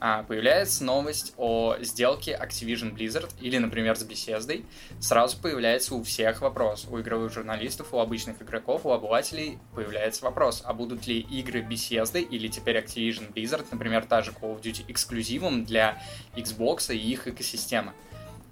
А, 0.00 0.22
появляется 0.22 0.84
новость 0.84 1.34
о 1.36 1.76
сделке 1.80 2.38
Activision 2.40 2.94
Blizzard 2.94 3.30
или, 3.40 3.58
например, 3.58 3.96
с 3.96 4.04
Bethesda, 4.04 4.64
сразу 5.00 5.38
появляется 5.38 5.94
у 5.94 6.02
всех 6.04 6.40
вопрос. 6.40 6.86
У 6.88 7.00
игровых 7.00 7.32
журналистов, 7.32 7.92
у 7.92 7.98
обычных 7.98 8.40
игроков, 8.40 8.86
у 8.86 8.92
обывателей 8.92 9.58
появляется 9.74 10.24
вопрос, 10.24 10.62
а 10.64 10.72
будут 10.72 11.06
ли 11.06 11.18
игры 11.18 11.62
Bethesda 11.62 12.20
или 12.20 12.48
теперь 12.48 12.76
Activision 12.78 13.32
Blizzard, 13.32 13.66
например, 13.72 14.04
та 14.04 14.22
же 14.22 14.30
Call 14.30 14.56
of 14.56 14.62
Duty, 14.62 14.84
эксклюзивом 14.88 15.64
для 15.64 16.00
Xbox 16.36 16.94
и 16.94 16.98
их 16.98 17.26
экосистемы. 17.26 17.92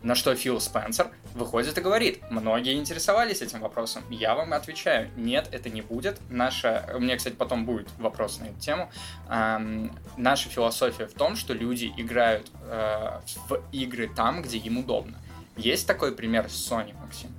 На 0.03 0.15
что 0.15 0.35
Фил 0.35 0.61
Спенсер 0.61 1.11
выходит 1.35 1.77
и 1.79 1.81
говорит, 1.81 2.23
многие 2.31 2.75
интересовались 2.75 3.43
этим 3.43 3.61
вопросом. 3.61 4.05
Я 4.11 4.35
вам 4.35 4.53
отвечаю, 4.53 5.11
нет, 5.17 5.49
это 5.53 5.69
не 5.69 5.83
будет. 5.83 6.21
Наша, 6.29 6.89
у 6.95 7.01
меня, 7.01 7.17
кстати, 7.17 7.35
потом 7.35 7.65
будет 7.65 7.89
вопрос 7.99 8.39
на 8.39 8.45
эту 8.45 8.61
тему. 8.61 8.91
Ам, 9.29 9.91
наша 10.17 10.49
философия 10.49 11.07
в 11.07 11.15
том, 11.15 11.35
что 11.35 11.55
люди 11.55 11.93
играют 11.97 12.51
э, 12.63 13.21
в 13.49 13.61
игры 13.73 14.09
там, 14.15 14.43
где 14.43 14.59
им 14.59 14.79
удобно. 14.79 15.19
Есть 15.57 15.87
такой 15.87 16.13
пример 16.13 16.49
с 16.51 16.71
Sony, 16.71 16.95
Максим? 17.01 17.31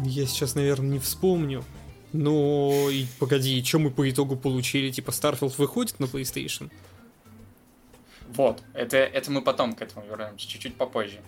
Я 0.00 0.26
сейчас, 0.26 0.54
наверное, 0.54 0.90
не 0.90 0.98
вспомню. 0.98 1.64
Но 2.12 2.90
и 2.90 3.06
погоди, 3.18 3.62
что 3.64 3.78
мы 3.78 3.90
по 3.90 4.08
итогу 4.10 4.36
получили? 4.36 4.90
Типа 4.90 5.10
Starfield 5.10 5.54
выходит 5.56 5.98
на 5.98 6.04
PlayStation? 6.04 6.70
Вот, 8.36 8.62
это, 8.74 8.96
это 8.96 9.30
мы 9.30 9.42
потом 9.42 9.74
к 9.74 9.82
этому 9.82 10.04
вернемся, 10.06 10.48
чуть-чуть 10.48 10.74
попозже. 10.76 11.20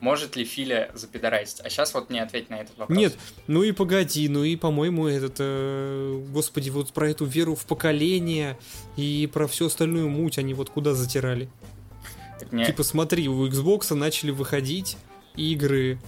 Может 0.00 0.34
ли 0.34 0.44
Филя 0.46 0.90
запидорасить? 0.94 1.60
А 1.60 1.68
сейчас 1.68 1.92
вот 1.92 2.08
мне 2.08 2.22
ответь 2.22 2.48
на 2.48 2.54
этот 2.60 2.76
вопрос. 2.78 2.96
Нет, 2.96 3.18
ну 3.46 3.62
и 3.62 3.72
погоди, 3.72 4.28
ну 4.30 4.44
и, 4.44 4.56
по-моему, 4.56 5.06
этот, 5.06 5.36
э, 5.38 6.24
господи, 6.32 6.70
вот 6.70 6.92
про 6.94 7.10
эту 7.10 7.26
веру 7.26 7.54
в 7.54 7.66
поколение 7.66 8.58
и 8.96 9.28
про 9.30 9.46
всю 9.46 9.66
остальную 9.66 10.08
муть 10.08 10.38
они 10.38 10.54
вот 10.54 10.70
куда 10.70 10.94
затирали. 10.94 11.50
Так 12.38 12.50
мне- 12.52 12.64
Типа 12.64 12.82
смотри, 12.82 13.28
у 13.28 13.46
Xbox 13.46 13.94
начали 13.94 14.30
выходить 14.30 14.96
игры, 15.36 15.98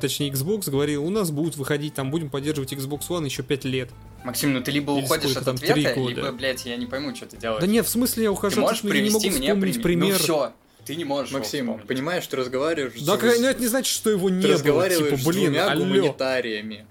точнее 0.00 0.30
Xbox 0.30 0.70
говорил, 0.70 1.04
у 1.04 1.10
нас 1.10 1.30
будут 1.30 1.56
выходить, 1.56 1.94
там 1.94 2.10
будем 2.10 2.30
поддерживать 2.30 2.72
Xbox 2.72 3.08
One 3.08 3.24
еще 3.24 3.42
5 3.42 3.64
лет. 3.64 3.90
Максим, 4.24 4.52
ну 4.52 4.60
ты 4.62 4.70
либо 4.70 4.94
Или 4.96 5.04
уходишь 5.04 5.30
сколько 5.30 5.38
от 5.40 5.44
там, 5.46 5.54
ответа, 5.56 6.00
либо, 6.00 6.32
блядь, 6.32 6.64
я 6.66 6.76
не 6.76 6.86
пойму, 6.86 7.14
что 7.14 7.26
ты 7.26 7.36
делаешь. 7.36 7.60
Да 7.60 7.66
нет, 7.66 7.86
в 7.86 7.88
смысле 7.88 8.24
я 8.24 8.28
ты 8.30 8.32
ухожу, 8.32 8.60
можешь 8.60 8.80
тут 8.80 8.92
я 8.94 9.00
не 9.02 9.08
могу 9.10 9.20
привести 9.20 9.38
мне 9.38 9.48
вспомнить 9.54 9.82
пример? 9.82 10.06
пример. 10.08 10.18
Ну 10.18 10.22
все, 10.24 10.52
ты 10.84 10.96
не 10.96 11.04
можешь 11.04 11.32
Максим, 11.32 11.78
понимаешь, 11.86 12.26
ты 12.26 12.36
разговариваешь 12.36 13.00
Да, 13.00 13.16
с- 13.18 13.22
ну 13.40 13.46
это 13.46 13.60
не 13.60 13.66
значит, 13.68 13.92
что 13.94 14.10
его 14.10 14.28
ты 14.28 14.34
не 14.34 14.42
было. 14.42 14.52
разговариваешь 14.54 15.10
Типа, 15.10 15.22
с 15.22 15.26
блин, 15.26 15.44
двумя 15.52 15.70
алло. 15.70 15.84
гуманитариями. 15.84 16.86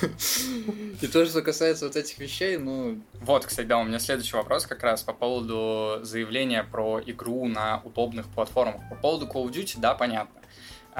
И 1.00 1.06
то, 1.06 1.24
что 1.26 1.42
касается 1.42 1.86
вот 1.86 1.96
этих 1.96 2.18
вещей, 2.18 2.56
ну, 2.58 3.00
Вот, 3.20 3.46
кстати, 3.46 3.66
да, 3.66 3.78
у 3.78 3.84
меня 3.84 3.98
следующий 3.98 4.36
вопрос 4.36 4.66
как 4.66 4.82
раз 4.82 5.02
по 5.02 5.12
поводу 5.12 6.00
заявления 6.02 6.64
про 6.64 7.00
игру 7.06 7.46
на 7.46 7.80
удобных 7.84 8.26
платформах. 8.28 8.80
По 8.90 8.96
поводу 8.96 9.26
Call 9.26 9.46
of 9.48 9.52
Duty, 9.52 9.76
да, 9.78 9.94
понятно. 9.94 10.40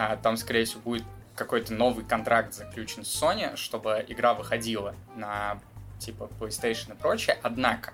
А, 0.01 0.15
Там, 0.15 0.37
скорее 0.37 0.65
всего, 0.65 0.81
будет 0.83 1.05
какой-то 1.35 1.75
новый 1.75 2.05
контракт 2.05 2.55
заключен 2.55 3.05
с 3.05 3.21
Sony, 3.21 3.57
чтобы 3.57 4.05
игра 4.07 4.33
выходила 4.33 4.95
на 5.17 5.61
типа 5.99 6.31
PlayStation 6.39 6.95
и 6.95 6.97
прочее. 6.97 7.37
Однако, 7.43 7.93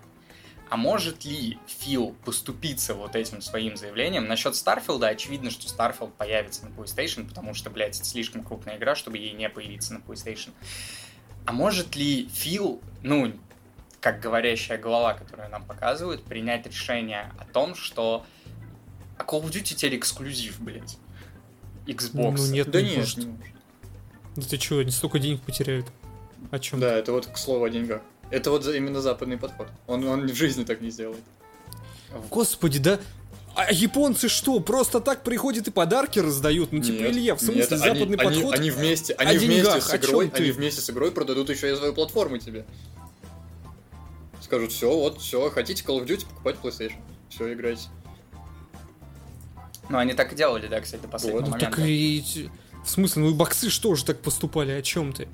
а 0.68 0.76
может 0.76 1.24
ли 1.24 1.59
Фил 1.66 2.14
поступиться 2.26 2.92
вот 2.92 3.16
этим 3.16 3.40
своим 3.40 3.78
заявлением? 3.78 4.26
Насчет 4.26 4.55
Старфилда, 4.55 5.09
очевидно, 5.09 5.50
что 5.50 5.66
Starfield 5.66 6.11
появится 6.11 6.66
на 6.66 6.74
PlayStation, 6.74 7.26
потому 7.26 7.55
что, 7.55 7.70
блядь, 7.70 7.96
это 7.96 8.05
слишком 8.05 8.44
крупная 8.44 8.76
игра, 8.76 8.94
чтобы 8.94 9.16
ей 9.16 9.32
не 9.32 9.48
появиться 9.48 9.94
на 9.94 9.98
PlayStation. 10.00 10.50
А 11.46 11.55
может 11.55 11.96
ли 11.96 12.28
Фил, 12.28 12.82
ну, 13.02 13.32
как 14.00 14.20
говорящая 14.20 14.76
голова, 14.76 15.14
которую 15.14 15.48
нам 15.48 15.64
показывают, 15.64 16.22
принять 16.24 16.66
решение 16.66 17.32
о 17.38 17.46
том, 17.46 17.74
что 17.74 18.26
а 19.16 19.22
Call 19.22 19.42
of 19.42 19.50
Duty 19.50 19.74
теперь 19.74 19.96
эксклюзив, 19.96 20.61
блядь. 20.61 20.98
Xbox. 21.87 22.35
Ну 22.39 22.47
нет, 22.47 22.70
да 22.70 22.80
не 22.82 22.89
нет. 22.91 22.99
может. 22.99 23.16
не 23.18 23.26
может. 23.26 23.45
Да 24.37 24.43
ты 24.43 24.57
чё, 24.59 24.78
они 24.80 24.91
столько 24.91 25.18
денег 25.18 25.41
потеряют? 25.43 25.87
О 26.51 26.59
чем? 26.59 26.80
Да, 26.80 26.93
это 26.97 27.12
вот 27.12 27.26
к 27.26 27.37
слову 27.39 27.64
о 27.64 27.70
деньгах. 27.70 28.03
Это 28.30 28.51
вот 28.51 28.64
за- 28.64 28.76
именно 28.76 29.01
западный 29.01 29.37
подход. 29.39 29.68
Он, 29.87 30.05
он 30.07 30.26
в 30.26 30.35
жизни 30.35 30.64
так 30.64 30.80
не 30.80 30.91
сделает. 30.91 31.22
Господи, 32.30 32.78
да. 32.78 32.99
А 33.57 33.72
японцы 33.72 34.28
что, 34.28 34.59
просто 34.59 35.01
так 35.01 35.22
приходят 35.22 35.68
и 35.68 35.70
подарки 35.70 36.18
раздают? 36.18 36.72
Ну, 36.72 36.80
типа, 36.82 37.03
Нет, 37.03 37.12
Илья, 37.12 37.35
в 37.37 37.41
смысле, 37.41 37.61
нет, 37.61 37.72
они- 37.72 37.80
западный 37.80 38.16
они, 38.16 38.24
подход? 38.41 38.55
Они, 38.55 38.70
вместе, 38.72 39.14
они 39.14 39.39
вместе 39.39 39.62
деньгах, 39.62 39.82
с 39.82 39.91
о 39.93 39.99
чём 39.99 40.11
игрой, 40.11 40.28
ты? 40.30 40.43
они 40.43 40.51
вместе 40.53 40.80
с 40.80 40.91
игрой 40.91 41.12
продадут 41.12 41.51
еще 41.51 41.72
и 41.72 41.76
свою 41.76 41.95
платформу 41.95 42.39
тебе. 42.39 42.64
Скажут, 44.41 44.72
все, 44.72 44.91
вот, 44.93 45.20
все, 45.20 45.49
хотите 45.51 45.85
Call 45.85 46.01
of 46.03 46.07
Duty, 46.07 46.26
покупать 46.26 46.57
PlayStation. 46.62 46.97
Все, 47.30 47.53
играйте. 47.53 47.82
Ну, 49.89 49.99
они 49.99 50.14
так 50.14 50.32
и 50.32 50.37
делали, 50.37 50.66
да, 50.66 50.80
кстати, 50.80 51.03
до 51.03 51.09
последнего 51.09 51.41
Вот. 51.41 51.51
момента. 51.51 51.70
Так 51.76 51.87
и... 51.87 52.49
В 52.85 52.91
смысле, 52.91 53.22
ну 53.22 53.30
и 53.30 53.35
боксы 53.35 53.70
что 53.70 53.95
же 53.95 54.05
так 54.05 54.20
поступали, 54.20 54.72
о 54.72 54.82
чем 54.82 55.12
ты? 55.12 55.26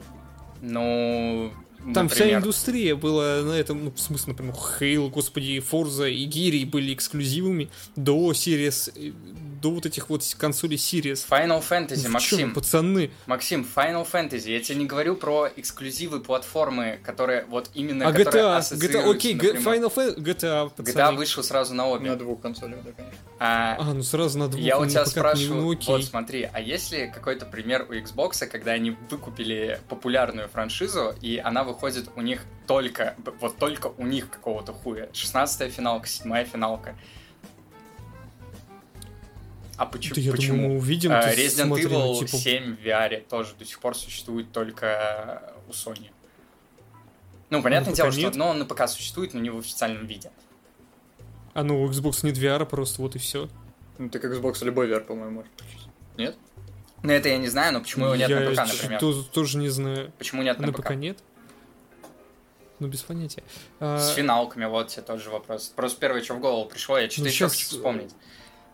Ну, 0.62 1.52
Там 1.94 2.08
вся 2.08 2.18
например, 2.18 2.38
индустрия 2.38 2.94
была 2.94 3.42
на 3.42 3.52
этом, 3.52 3.86
ну, 3.86 3.90
в 3.90 3.98
смысле, 3.98 4.32
например, 4.32 4.54
Хейл, 4.54 5.08
господи, 5.08 5.58
Форза 5.60 6.06
и 6.06 6.24
Гири 6.24 6.64
были 6.64 6.94
эксклюзивами 6.94 7.68
до 7.96 8.30
Series, 8.32 8.92
э, 8.94 9.12
до 9.60 9.70
вот 9.70 9.86
этих 9.86 10.08
вот 10.08 10.22
консолей 10.38 10.76
Series. 10.76 11.26
Final 11.28 11.62
Fantasy, 11.66 12.04
Ну, 12.04 12.10
Максим. 12.10 12.54
пацаны? 12.54 13.10
Максим, 13.26 13.66
Final 13.76 14.06
Fantasy. 14.10 14.50
Я 14.50 14.60
тебе 14.60 14.78
не 14.78 14.86
говорю 14.86 15.16
про 15.16 15.48
эксклюзивы 15.56 16.20
платформы, 16.20 16.98
которые 17.02 17.44
вот 17.44 17.70
именно 17.74 18.06
А 18.08 18.12
GTA, 18.12 18.58
GTA, 18.60 19.10
окей, 19.10 19.34
напрямую. 19.34 19.62
Final 19.62 19.94
Fantasy, 19.94 20.18
GTA, 20.18 20.70
пацаны. 20.70 20.96
GTA 20.96 21.16
вышел 21.16 21.42
сразу 21.42 21.74
на 21.74 21.88
обе. 21.88 22.10
На 22.10 22.16
двух 22.16 22.40
консолях, 22.40 22.82
да, 22.84 22.92
конечно. 22.92 23.18
А, 23.38 23.76
А, 23.78 23.94
ну 23.94 24.02
сразу 24.02 24.38
на 24.38 24.48
двух. 24.48 24.60
Я 24.60 24.78
у 24.78 24.84
ну, 24.84 24.90
тебя 24.90 25.04
спрашиваю, 25.06 25.62
ну, 25.62 25.72
окей. 25.72 25.94
вот 25.94 26.04
смотри, 26.04 26.48
а 26.52 26.60
есть 26.60 26.92
ли 26.92 27.10
какой-то 27.10 27.46
пример 27.46 27.86
у 27.88 27.92
Xbox, 27.92 28.46
когда 28.46 28.72
они 28.72 28.96
выкупили 29.10 29.80
популярную 29.88 30.48
франшизу, 30.48 31.14
и 31.20 31.38
она 31.38 31.64
выходит 31.64 32.08
у 32.16 32.20
них 32.22 32.42
только, 32.66 33.14
вот 33.40 33.56
только 33.58 33.88
у 33.98 34.06
них 34.06 34.30
какого-то 34.30 34.72
хуя? 34.72 35.08
16-я 35.12 35.68
финалка, 35.70 36.06
7-я 36.06 36.44
финалка. 36.44 36.96
А 39.80 39.86
почему? 39.86 40.14
Да 40.14 40.20
я 40.20 40.32
почему? 40.32 40.56
думаю, 40.56 40.72
мы 40.72 40.76
увидим. 40.78 41.10
А, 41.10 41.32
Resident 41.32 41.64
смотри, 41.68 41.86
ну, 41.86 42.12
Evil 42.12 42.18
типа, 42.18 42.36
7 42.36 42.76
в 42.76 42.80
VR 42.80 43.26
тоже 43.26 43.54
до 43.58 43.64
сих 43.64 43.80
пор 43.80 43.96
существует 43.96 44.52
только 44.52 45.54
у 45.68 45.70
Sony. 45.72 46.10
Ну, 47.48 47.62
понятное 47.62 47.92
на 47.92 47.96
дело, 47.96 48.08
ПК 48.08 48.12
что 48.12 48.22
нет? 48.22 48.34
но 48.36 48.48
он 48.50 48.58
на 48.58 48.66
ПК 48.66 48.86
существует, 48.88 49.32
но 49.32 49.40
не 49.40 49.48
в 49.48 49.56
официальном 49.56 50.06
виде. 50.06 50.30
А 51.54 51.62
ну, 51.64 51.82
у 51.82 51.88
Xbox 51.88 52.20
нет 52.26 52.36
VR, 52.36 52.66
просто 52.66 53.00
вот 53.00 53.16
и 53.16 53.18
все. 53.18 53.48
Ну, 53.96 54.10
ты 54.10 54.18
как 54.18 54.32
Xbox 54.32 54.62
любой 54.66 54.86
VR, 54.90 55.00
по-моему, 55.00 55.36
можешь 55.36 55.50
включить. 55.56 55.88
Нет? 56.18 56.36
Ну, 57.02 57.10
это 57.14 57.30
я 57.30 57.38
не 57.38 57.48
знаю, 57.48 57.72
но 57.72 57.80
почему 57.80 58.04
его 58.04 58.16
нет 58.16 58.28
Я 58.28 58.40
на 58.40 58.50
ПК, 58.50 58.58
например? 58.74 59.00
то- 59.00 59.22
тоже 59.22 59.56
не 59.56 59.70
знаю. 59.70 60.12
Почему 60.18 60.42
нет 60.42 60.58
А 60.58 60.60
на, 60.60 60.66
на 60.66 60.72
ПК? 60.74 60.82
ПК 60.82 60.90
нет? 60.94 61.18
Ну, 62.80 62.88
без 62.88 63.00
понятия. 63.00 63.42
А, 63.78 63.98
С 63.98 64.10
финалками, 64.12 64.66
вот 64.66 64.88
тебе 64.88 65.02
тот 65.04 65.22
же 65.22 65.30
вопрос. 65.30 65.72
Просто 65.74 65.98
первое, 66.00 66.22
что 66.22 66.34
в 66.34 66.40
голову 66.40 66.68
пришло, 66.68 66.98
я 66.98 67.08
что-то 67.08 67.22
Ну, 67.22 67.26
еще 67.28 67.38
щас- 67.46 67.52
хочу 67.52 67.66
вспомнить. 67.68 68.10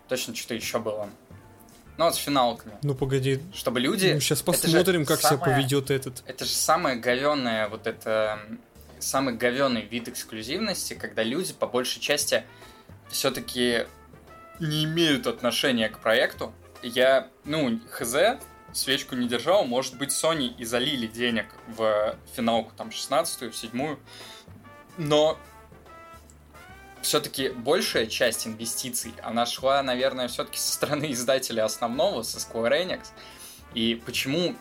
Точно 0.08 0.34
что-то 0.34 0.54
еще 0.54 0.78
было. 0.78 1.08
Ну, 1.96 2.04
вот 2.04 2.14
с 2.14 2.18
финалками. 2.18 2.76
Ну, 2.82 2.94
погоди. 2.94 3.40
Чтобы 3.54 3.80
люди... 3.80 4.12
Ну, 4.14 4.20
сейчас 4.20 4.42
посмотрим, 4.42 5.06
как 5.06 5.18
себя 5.20 5.30
самое- 5.30 5.56
поведет 5.56 5.90
этот. 5.90 6.22
Это 6.26 6.44
же 6.44 6.50
самое 6.50 6.96
говенное, 6.96 7.68
вот 7.68 7.86
это 7.86 8.38
самый 8.98 9.34
говенный 9.34 9.82
вид 9.82 10.08
эксклюзивности, 10.08 10.94
когда 10.94 11.22
люди 11.22 11.52
по 11.54 11.66
большей 11.66 12.00
части 12.00 12.44
все-таки 13.08 13.86
не 14.60 14.84
имеют 14.84 15.26
отношения 15.26 15.88
к 15.88 15.98
проекту. 15.98 16.52
Я, 16.82 17.28
ну, 17.44 17.80
хз, 17.90 18.14
свечку 18.72 19.14
не 19.14 19.28
держал, 19.28 19.64
может 19.64 19.96
быть, 19.96 20.10
Sony 20.10 20.54
и 20.56 20.64
залили 20.64 21.06
денег 21.06 21.46
в 21.68 22.16
финалку, 22.34 22.72
там, 22.76 22.88
16-ю, 22.88 23.50
в 23.50 23.56
7 23.56 23.96
но 24.98 25.38
все-таки 27.06 27.50
большая 27.50 28.06
часть 28.06 28.48
инвестиций, 28.48 29.12
она 29.22 29.46
шла, 29.46 29.80
наверное, 29.80 30.26
все-таки 30.26 30.58
со 30.58 30.72
стороны 30.72 31.12
издателя 31.12 31.64
основного, 31.64 32.22
со 32.22 32.38
Square 32.38 32.84
Enix. 32.84 33.06
И 33.74 34.02
почему 34.04 34.56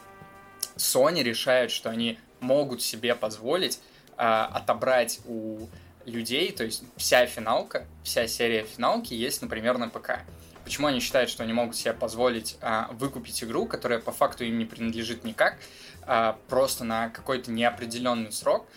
Sony 0.77 1.23
решает, 1.23 1.71
что 1.71 1.89
они 1.89 2.19
могут 2.41 2.83
себе 2.83 3.15
позволить 3.15 3.79
а, 4.15 4.45
отобрать 4.45 5.21
у 5.25 5.67
людей, 6.05 6.51
то 6.51 6.63
есть 6.63 6.83
вся 6.97 7.25
финалка, 7.25 7.87
вся 8.03 8.27
серия 8.27 8.63
финалки 8.63 9.15
есть, 9.15 9.41
например, 9.41 9.79
на 9.79 9.89
ПК. 9.89 10.19
Почему 10.63 10.85
они 10.85 10.99
считают, 10.99 11.31
что 11.31 11.41
они 11.41 11.53
могут 11.53 11.75
себе 11.75 11.93
позволить 11.93 12.57
а, 12.61 12.89
выкупить 12.91 13.43
игру, 13.43 13.65
которая 13.65 13.97
по 13.97 14.11
факту 14.11 14.43
им 14.43 14.59
не 14.59 14.65
принадлежит 14.65 15.23
никак, 15.23 15.57
а, 16.03 16.37
просто 16.47 16.83
на 16.83 17.09
какой-то 17.09 17.49
неопределенный 17.49 18.31
срок, 18.31 18.67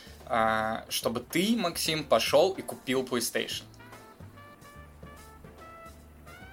чтобы 0.89 1.21
ты, 1.21 1.57
Максим, 1.57 2.05
пошел 2.05 2.53
и 2.53 2.63
купил 2.63 3.03
PlayStation. 3.03 3.63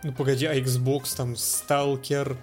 Ну, 0.04 0.14
погоди, 0.14 0.46
а 0.46 0.56
Xbox 0.56 1.16
там 1.16 1.34
Stalker... 1.34 2.38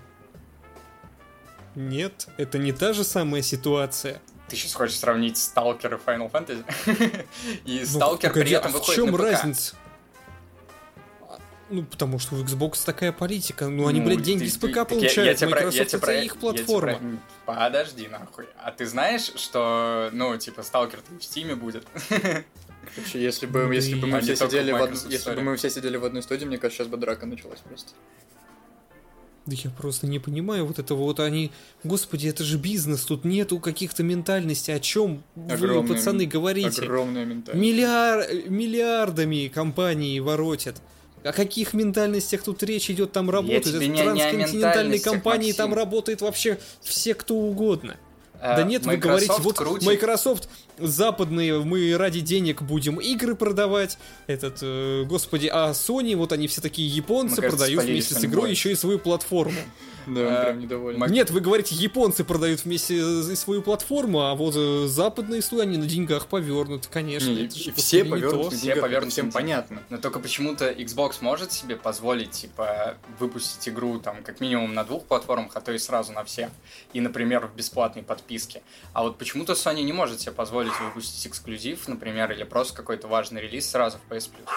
Нет, 1.74 2.28
это 2.36 2.58
не 2.58 2.72
та 2.72 2.92
же 2.92 3.04
самая 3.04 3.40
ситуация. 3.40 4.20
Ты 4.48 4.56
сейчас 4.56 4.74
хочешь 4.74 4.98
сравнить 4.98 5.36
Stalker 5.36 5.94
и 5.94 6.04
Final 6.04 6.30
Fantasy? 6.30 7.24
И 7.64 7.78
Ну, 7.78 7.98
Stalker 8.00 8.28
погоди, 8.28 8.40
при 8.40 8.50
этом 8.50 8.66
а 8.66 8.70
в 8.70 8.72
выходит 8.74 8.96
чем 8.96 9.12
на 9.12 9.18
разница? 9.18 9.74
Ну, 11.72 11.84
потому 11.84 12.18
что 12.18 12.34
у 12.36 12.42
Xbox 12.44 12.84
такая 12.84 13.12
политика. 13.12 13.68
Ну, 13.68 13.86
они, 13.86 14.00
Ну, 14.00 14.06
блядь, 14.06 14.20
деньги 14.22 14.44
ты- 14.44 14.50
с 14.50 14.56
ты- 14.56 14.68
ПК 14.68 14.74
я- 14.76 14.80
я 14.80 14.84
получают. 14.84 15.38
про- 15.38 15.48
я 15.48 15.54
Microsoft 15.54 15.72
тебе 15.74 15.84
это 15.84 15.98
про- 15.98 16.12
их 16.14 16.22
я 16.22 16.28
тебе 16.28 16.38
платформа. 16.40 16.98
про- 17.46 17.54
Подожди, 17.54 18.08
нахуй. 18.08 18.44
А 18.62 18.70
ты 18.72 18.84
знаешь, 18.86 19.32
что, 19.36 20.10
ну, 20.12 20.36
типа, 20.36 20.62
Сталкер 20.62 21.00
в 21.18 21.24
Стиме 21.24 21.54
будет? 21.56 21.86
Вообще, 22.96 23.22
если 23.22 23.46
бы, 23.46 23.64
Ну, 23.66 23.72
если 23.72 23.94
бы 23.94 24.06
мы 24.06 24.20
все 24.20 24.36
сидели 24.36 24.72
в 24.72 24.82
од- 24.82 25.10
если 25.10 25.34
бы 25.34 25.40
мы 25.42 25.56
все 25.56 25.70
сидели 25.70 25.96
в 25.96 26.04
одной 26.04 26.22
студии, 26.22 26.44
мне 26.44 26.58
кажется, 26.58 26.82
сейчас 26.82 26.88
бы 26.90 26.98
драка 26.98 27.24
началась 27.26 27.60
просто. 27.60 27.92
Да 29.46 29.56
я 29.56 29.70
просто 29.70 30.06
не 30.06 30.20
понимаю 30.20 30.66
вот 30.66 30.78
этого 30.78 30.98
вот 31.00 31.18
они... 31.18 31.50
Господи, 31.82 32.28
это 32.28 32.44
же 32.44 32.58
бизнес, 32.58 33.04
тут 33.04 33.24
нету 33.24 33.58
каких-то 33.58 34.04
ментальностей. 34.04 34.72
О 34.74 34.78
чем 34.78 35.24
вы, 35.34 35.52
Огромная 35.54 35.96
пацаны, 35.96 36.20
мен- 36.22 36.28
говорите? 36.30 36.82
Огромная 36.82 37.24
ментальность. 37.24 37.60
Миллиар... 37.60 38.24
Миллиардами 38.48 39.48
компании 39.48 40.20
воротят. 40.20 40.80
О 41.24 41.32
каких 41.32 41.72
ментальностях 41.74 42.42
тут 42.42 42.62
речь 42.62 42.90
идет? 42.90 43.12
Там 43.12 43.30
работают. 43.30 43.66
Это 43.66 43.78
не- 43.78 43.88
не 43.88 44.00
о 44.00 44.04
трансконтинентальные 44.04 44.56
ментальностях, 44.56 45.12
компании, 45.12 45.52
там 45.52 45.72
работает 45.74 46.20
вообще 46.20 46.58
все, 46.82 47.14
кто 47.14 47.34
угодно. 47.36 47.96
Э, 48.40 48.56
Да 48.56 48.62
нет, 48.64 48.84
вы 48.84 48.96
говорите, 48.96 49.32
вот 49.38 49.56
крутит- 49.56 49.86
Microsoft 49.86 50.48
западные, 50.78 51.60
мы 51.60 51.96
ради 51.96 52.20
денег 52.20 52.60
будем 52.62 52.96
игры 53.00 53.36
продавать. 53.36 53.98
Этот, 54.26 54.58
э, 54.62 55.04
господи, 55.04 55.48
а 55.52 55.70
Sony, 55.70 56.16
вот 56.16 56.32
они 56.32 56.48
все 56.48 56.60
такие 56.60 56.88
японцы, 56.88 57.40
Мы, 57.40 57.48
продают 57.48 57.84
вместе 57.84 58.14
с 58.14 58.24
игрой 58.24 58.50
еще 58.50 58.72
и 58.72 58.74
свою 58.74 58.98
платформу. 58.98 59.60
Да, 60.06 60.20
он 60.20 60.26
Э, 60.26 60.44
прям 60.44 60.60
недоволен. 60.60 61.12
Нет, 61.12 61.30
вы 61.30 61.40
говорите, 61.40 61.74
японцы 61.74 62.24
продают 62.24 62.64
вместе 62.64 63.22
свою 63.36 63.62
платформу, 63.62 64.22
а 64.22 64.34
вот 64.34 64.54
э, 64.56 64.86
западные 64.86 65.42
студии, 65.42 65.62
они 65.62 65.78
на 65.78 65.86
деньгах 65.86 66.26
повернуты, 66.26 66.88
конечно. 66.90 67.30
И 67.30 67.48
все 67.48 68.04
повернуты, 68.04 68.56
на 68.56 68.60
Все 68.60 68.76
повернуты 68.76 68.96
это 68.96 69.10
всем 69.10 69.32
понятно. 69.32 69.82
Но 69.90 69.98
только 69.98 70.18
почему-то 70.18 70.70
Xbox 70.70 71.16
может 71.20 71.52
себе 71.52 71.76
позволить, 71.76 72.30
типа, 72.30 72.96
выпустить 73.18 73.68
игру, 73.68 73.98
там, 73.98 74.22
как 74.22 74.40
минимум 74.40 74.74
на 74.74 74.84
двух 74.84 75.04
платформах, 75.04 75.52
а 75.54 75.60
то 75.60 75.72
и 75.72 75.78
сразу 75.78 76.12
на 76.12 76.24
всех. 76.24 76.50
И, 76.92 77.00
например, 77.00 77.46
в 77.46 77.56
бесплатной 77.56 78.02
подписке. 78.02 78.62
А 78.92 79.02
вот 79.02 79.18
почему-то 79.18 79.52
Sony 79.52 79.82
не 79.82 79.92
может 79.92 80.20
себе 80.20 80.32
позволить 80.32 80.72
выпустить 80.80 81.26
эксклюзив, 81.26 81.88
например, 81.88 82.32
или 82.32 82.44
просто 82.44 82.74
какой-то 82.74 83.08
важный 83.08 83.42
релиз 83.42 83.68
сразу 83.70 83.98
в 83.98 84.12
PS 84.12 84.30
Plus. 84.30 84.48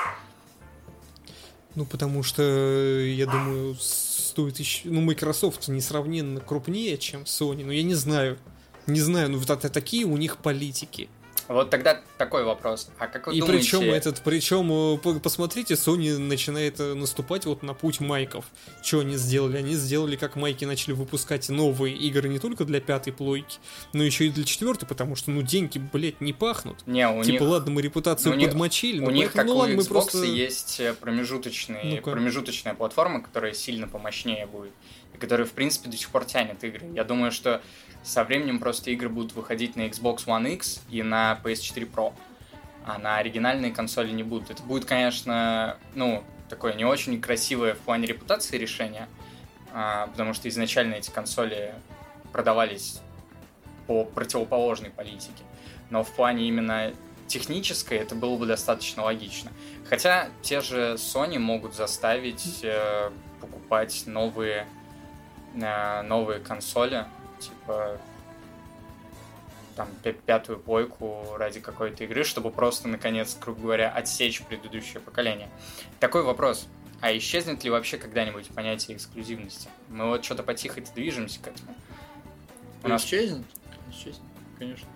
Ну, 1.75 1.85
потому 1.85 2.23
что, 2.23 2.41
э, 2.41 3.09
я 3.09 3.25
думаю, 3.25 3.75
стоит 3.75 4.59
еще... 4.59 4.87
Ну, 4.89 5.01
Microsoft 5.01 5.67
несравненно 5.67 6.39
крупнее, 6.39 6.97
чем 6.97 7.23
Sony, 7.23 7.65
но 7.65 7.71
я 7.73 7.83
не 7.83 7.95
знаю. 7.95 8.37
Не 8.87 9.01
знаю, 9.01 9.31
ну, 9.31 9.39
вот 9.39 9.49
это 9.49 9.69
такие 9.69 10.05
у 10.05 10.15
них 10.15 10.37
политики. 10.37 11.09
Вот 11.47 11.69
тогда 11.69 12.01
такой 12.17 12.43
вопрос. 12.43 12.89
А 12.97 13.07
как 13.07 13.27
вы 13.27 13.35
И 13.35 13.39
думаете... 13.39 13.61
причем 13.61 13.81
этот, 13.93 14.21
причем, 14.23 14.71
э, 14.71 14.97
по- 14.97 15.19
посмотрите, 15.19 15.75
Sony 15.75 16.17
начинает 16.17 16.79
э, 16.79 16.93
наступать 16.95 17.45
вот 17.45 17.61
на 17.61 17.73
путь 17.73 17.99
майков. 17.99 18.45
Что 18.81 19.01
они 19.01 19.15
сделали? 19.15 19.57
Они 19.57 19.75
сделали, 19.75 20.15
как 20.15 20.35
майки 20.35 20.65
начали 20.65 20.93
выпускать 20.93 21.47
новые 21.49 21.95
игры 21.95 22.29
не 22.29 22.39
только 22.39 22.65
для 22.65 22.81
пятой 22.81 23.13
плойки, 23.13 23.57
но 23.93 24.03
еще 24.03 24.25
и 24.25 24.29
для 24.31 24.43
четвертой, 24.43 24.87
потому 24.87 25.15
что, 25.15 25.29
ну, 25.31 25.43
деньги, 25.43 25.77
блядь, 25.77 26.19
не 26.19 26.33
пахнут. 26.33 26.85
Не, 26.87 27.07
у 27.07 27.23
типа, 27.23 27.41
них... 27.43 27.49
ладно, 27.51 27.71
мы 27.71 27.81
репутацию 27.83 28.33
у 28.33 28.35
них- 28.35 28.49
подмочили, 28.49 28.99
У 28.99 29.05
но 29.05 29.11
них, 29.11 29.31
поэтому, 29.33 29.37
как 29.41 29.47
ну 29.47 29.53
у 29.53 29.57
ладно, 29.59 29.75
мы 29.75 29.81
Xbox, 29.83 29.87
просто... 29.89 30.23
есть 30.23 30.79
э, 30.79 30.93
промежуточный, 30.93 31.95
Ну-ка. 31.97 32.11
промежуточная 32.11 32.73
платформа, 32.73 33.21
которая 33.21 33.53
сильно 33.53 33.87
помощнее 33.87 34.45
будет, 34.47 34.71
и 35.13 35.17
которая, 35.17 35.45
в 35.45 35.51
принципе, 35.51 35.89
до 35.89 35.97
сих 35.97 36.09
пор 36.09 36.25
тянет 36.25 36.63
игры. 36.63 36.85
Я 36.93 37.03
думаю, 37.03 37.31
что 37.31 37.61
со 38.03 38.23
временем 38.23 38.59
просто 38.59 38.91
игры 38.91 39.09
будут 39.09 39.33
выходить 39.33 39.75
на 39.75 39.87
Xbox 39.87 40.25
One 40.25 40.53
X 40.53 40.81
и 40.91 41.01
на 41.01 41.34
PS4 41.43 41.91
Pro, 41.91 42.13
а 42.85 42.97
на 42.97 43.17
оригинальные 43.17 43.71
консоли 43.71 44.11
не 44.11 44.23
будут. 44.23 44.51
Это 44.51 44.63
будет, 44.63 44.85
конечно, 44.85 45.77
ну, 45.93 46.23
такое 46.49 46.73
не 46.73 46.85
очень 46.85 47.19
красивое 47.21 47.73
в 47.73 47.79
плане 47.79 48.07
репутации 48.07 48.57
решение, 48.57 49.07
а, 49.73 50.07
потому 50.07 50.33
что 50.33 50.47
изначально 50.49 50.95
эти 50.95 51.09
консоли 51.09 51.73
продавались 52.31 53.01
по 53.87 54.03
противоположной 54.03 54.89
политике. 54.89 55.43
Но 55.89 56.03
в 56.03 56.11
плане 56.11 56.47
именно 56.47 56.93
технической 57.27 57.97
это 57.97 58.15
было 58.15 58.37
бы 58.37 58.45
достаточно 58.45 59.03
логично. 59.03 59.51
Хотя 59.89 60.29
те 60.41 60.61
же 60.61 60.93
Sony 60.93 61.39
могут 61.39 61.75
заставить 61.75 62.59
э, 62.63 63.11
покупать 63.39 64.03
новые, 64.05 64.67
э, 65.55 66.01
новые 66.03 66.39
консоли, 66.39 67.05
типа 67.39 67.99
там 69.75 69.87
пя- 70.03 70.15
пятую 70.25 70.59
плойку 70.59 71.35
ради 71.37 71.59
какой-то 71.59 72.03
игры, 72.05 72.23
чтобы 72.23 72.51
просто, 72.51 72.87
наконец, 72.87 73.37
грубо 73.39 73.61
говоря, 73.61 73.89
отсечь 73.89 74.41
предыдущее 74.41 74.99
поколение. 74.99 75.49
Такой 75.99 76.23
вопрос. 76.23 76.67
А 77.01 77.15
исчезнет 77.15 77.63
ли 77.63 77.69
вообще 77.69 77.97
когда-нибудь 77.97 78.47
понятие 78.49 78.97
эксклюзивности? 78.97 79.69
Мы 79.89 80.07
вот 80.07 80.23
что-то 80.23 80.43
потихо 80.43 80.81
движемся 80.81 81.39
к 81.41 81.47
этому. 81.47 81.75
У 82.83 82.87
нас 82.87 83.03
Исчезнет? 83.05 83.45
Исчезнет, 83.91 84.23
конечно. 84.57 84.87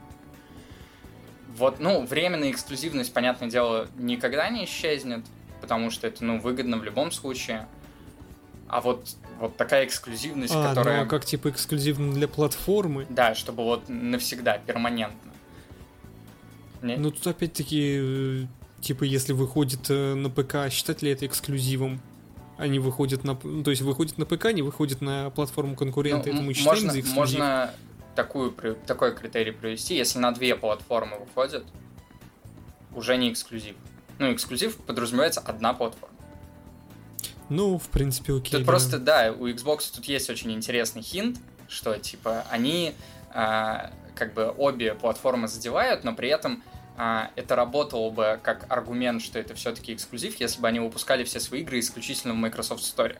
Вот, 1.50 1.80
ну, 1.80 2.06
временная 2.06 2.52
эксклюзивность, 2.52 3.14
понятное 3.14 3.50
дело, 3.50 3.90
никогда 3.96 4.50
не 4.50 4.66
исчезнет, 4.66 5.26
потому 5.62 5.90
что 5.90 6.08
это, 6.08 6.24
ну, 6.24 6.40
выгодно 6.40 6.78
в 6.78 6.84
любом 6.84 7.12
случае. 7.12 7.68
А 8.70 8.82
вот, 8.82 9.04
вот 9.40 9.58
такая 9.58 9.86
эксклюзивность, 9.86 10.54
А, 10.56 10.70
которая... 10.70 11.00
ну, 11.00 11.04
а 11.04 11.06
как, 11.08 11.26
типа, 11.26 11.50
эксклюзивно 11.50 12.14
для 12.14 12.28
платформы? 12.28 13.06
Да, 13.10 13.34
чтобы 13.36 13.64
вот 13.64 13.90
навсегда, 13.90 14.60
перманентно. 14.60 15.32
Не- 16.84 16.96
Ну, 16.98 17.12
тут 17.12 17.26
опять-таки, 17.28 17.98
э, 18.00 18.46
типа, 18.82 19.04
если 19.04 19.34
выходит 19.34 19.90
э, 19.90 20.14
на 20.14 20.30
ПК, 20.30 20.72
считать 20.72 21.02
ли 21.02 21.12
это 21.12 21.26
эксклюзивом? 21.26 22.00
Они 22.58 22.78
выходят 22.80 23.24
на... 23.24 23.38
ну, 23.44 23.64
То 23.64 23.72
есть 23.72 23.82
выходит 23.82 24.18
на 24.18 24.26
ПК, 24.26 24.52
не 24.54 24.62
выходит 24.62 25.02
на 25.02 25.30
платформу 25.32 25.76
конкурента, 25.76 26.30
Ну, 26.30 26.36
это 26.36 26.44
мы 26.44 26.54
считаем 26.54 26.76
можно, 26.76 26.92
за 26.92 27.00
эксклюзив? 27.00 27.18
можно 27.18 27.74
такую, 28.16 28.54
такой 28.86 29.16
критерий 29.16 29.52
привести, 29.52 29.96
если 29.96 30.20
на 30.20 30.32
две 30.32 30.56
платформы 30.56 31.18
выходит, 31.20 31.64
уже 32.96 33.18
не 33.18 33.32
эксклюзив. 33.32 33.76
Ну, 34.20 34.32
эксклюзив 34.34 34.76
подразумевается 34.78 35.40
одна 35.40 35.74
платформа. 35.74 36.16
Ну, 37.50 37.78
в 37.78 37.88
принципе, 37.88 38.34
окей. 38.34 38.52
Тут 38.52 38.62
да. 38.62 38.66
просто, 38.66 39.00
да, 39.00 39.34
у 39.38 39.48
Xbox 39.48 39.96
тут 39.96 40.06
есть 40.06 40.30
очень 40.30 40.52
интересный 40.52 41.02
хинт, 41.02 41.38
что, 41.68 41.98
типа, 41.98 42.46
они 42.50 42.94
а, 43.32 43.92
как 44.16 44.34
бы 44.34 44.54
обе 44.58 44.94
платформы 44.94 45.48
задевают, 45.48 46.04
но 46.04 46.14
при 46.14 46.30
этом 46.30 46.64
а, 46.98 47.32
это 47.36 47.56
работало 47.56 48.10
бы 48.10 48.40
как 48.44 48.66
аргумент, 48.70 49.22
что 49.22 49.40
это 49.40 49.56
все-таки 49.56 49.94
эксклюзив, 49.94 50.40
если 50.40 50.60
бы 50.60 50.68
они 50.68 50.80
выпускали 50.80 51.24
все 51.24 51.40
свои 51.40 51.62
игры 51.62 51.80
исключительно 51.80 52.34
в 52.34 52.38
Microsoft 52.38 52.84
Store. 52.84 53.18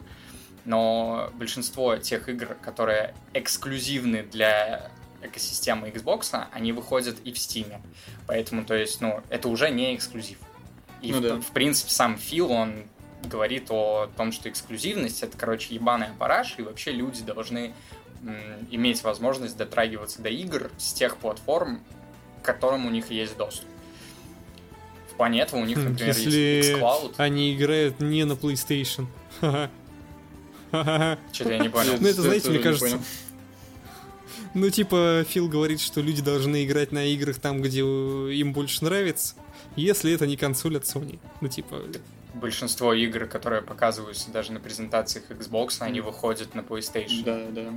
Но 0.66 1.32
большинство 1.36 1.96
тех 1.96 2.28
игр, 2.30 2.58
которые 2.62 3.16
эксклюзивны 3.34 4.24
для 4.24 4.92
экосистемы 5.22 5.90
Xbox, 5.90 6.48
они 6.52 6.72
выходят 6.74 7.18
и 7.24 7.32
в 7.32 7.36
Steam. 7.36 7.82
Поэтому, 8.28 8.66
то 8.66 8.76
есть, 8.76 9.02
ну, 9.02 9.22
это 9.30 9.50
уже 9.50 9.70
не 9.70 9.96
эксклюзив. 9.96 10.38
И, 11.02 11.12
Ну 11.12 11.20
в, 11.20 11.22
да. 11.22 11.36
в 11.40 11.52
принципе, 11.52 11.92
сам 11.92 12.18
Фил, 12.18 12.52
он 12.52 12.84
говорит 13.24 13.66
о 13.70 14.10
том, 14.18 14.32
что 14.32 14.50
эксклюзивность— 14.50 15.24
это, 15.24 15.38
короче, 15.38 15.74
ебаная 15.74 16.14
параш, 16.18 16.56
и 16.58 16.62
вообще 16.62 16.92
люди 16.92 17.22
должны 17.24 17.74
иметь 18.72 19.04
возможность 19.04 19.56
дотрагиваться 19.58 20.22
до 20.22 20.30
игр 20.30 20.70
с 20.78 20.94
тех 20.94 21.18
платформ, 21.18 21.82
к 22.42 22.46
которым 22.46 22.86
у 22.86 22.90
них 22.90 23.12
есть 23.12 23.38
доступ. 23.38 23.68
В 25.12 25.16
плане 25.16 25.42
этого 25.42 25.60
у 25.62 25.66
них, 25.66 25.78
Хм, 25.78 25.90
например, 25.90 26.16
Если 26.16 26.32
есть 26.32 26.70
xCloud. 26.72 27.16
они 27.18 27.56
играют 27.56 28.00
не 28.00 28.24
на 28.26 28.34
PlayStation. 28.34 29.08
Что-то 30.72 31.52
я 31.52 31.58
не 31.60 31.70
понял. 31.70 31.96
Ну, 32.00 32.08
это, 32.08 32.22
знаете, 32.22 32.50
мне 32.50 32.58
не 32.58 32.64
кажется. 32.64 33.00
Ну, 34.54 34.70
типа, 34.70 35.26
Фил 35.28 35.48
говорит, 35.48 35.80
что 35.80 36.02
люди 36.02 36.22
должны 36.22 36.64
играть 36.66 36.92
на 36.92 37.06
играх 37.06 37.38
там, 37.40 37.62
где 37.62 37.82
им 37.82 38.52
больше 38.54 38.84
нравится, 38.84 39.36
если 39.76 40.12
это 40.12 40.26
не 40.26 40.38
консоль 40.38 40.78
от 40.78 40.84
Sony. 40.84 41.20
Ну, 41.42 41.48
типа, 41.48 41.82
Большинство 42.40 42.94
игр, 42.94 43.26
которые 43.26 43.62
показываются 43.62 44.32
даже 44.32 44.52
на 44.52 44.60
презентациях 44.60 45.30
Xbox, 45.30 45.78
они 45.80 46.02
выходят 46.02 46.56
на 46.56 46.62
PlayStation. 46.62 47.24
Да, 47.24 47.46
да. 47.50 47.74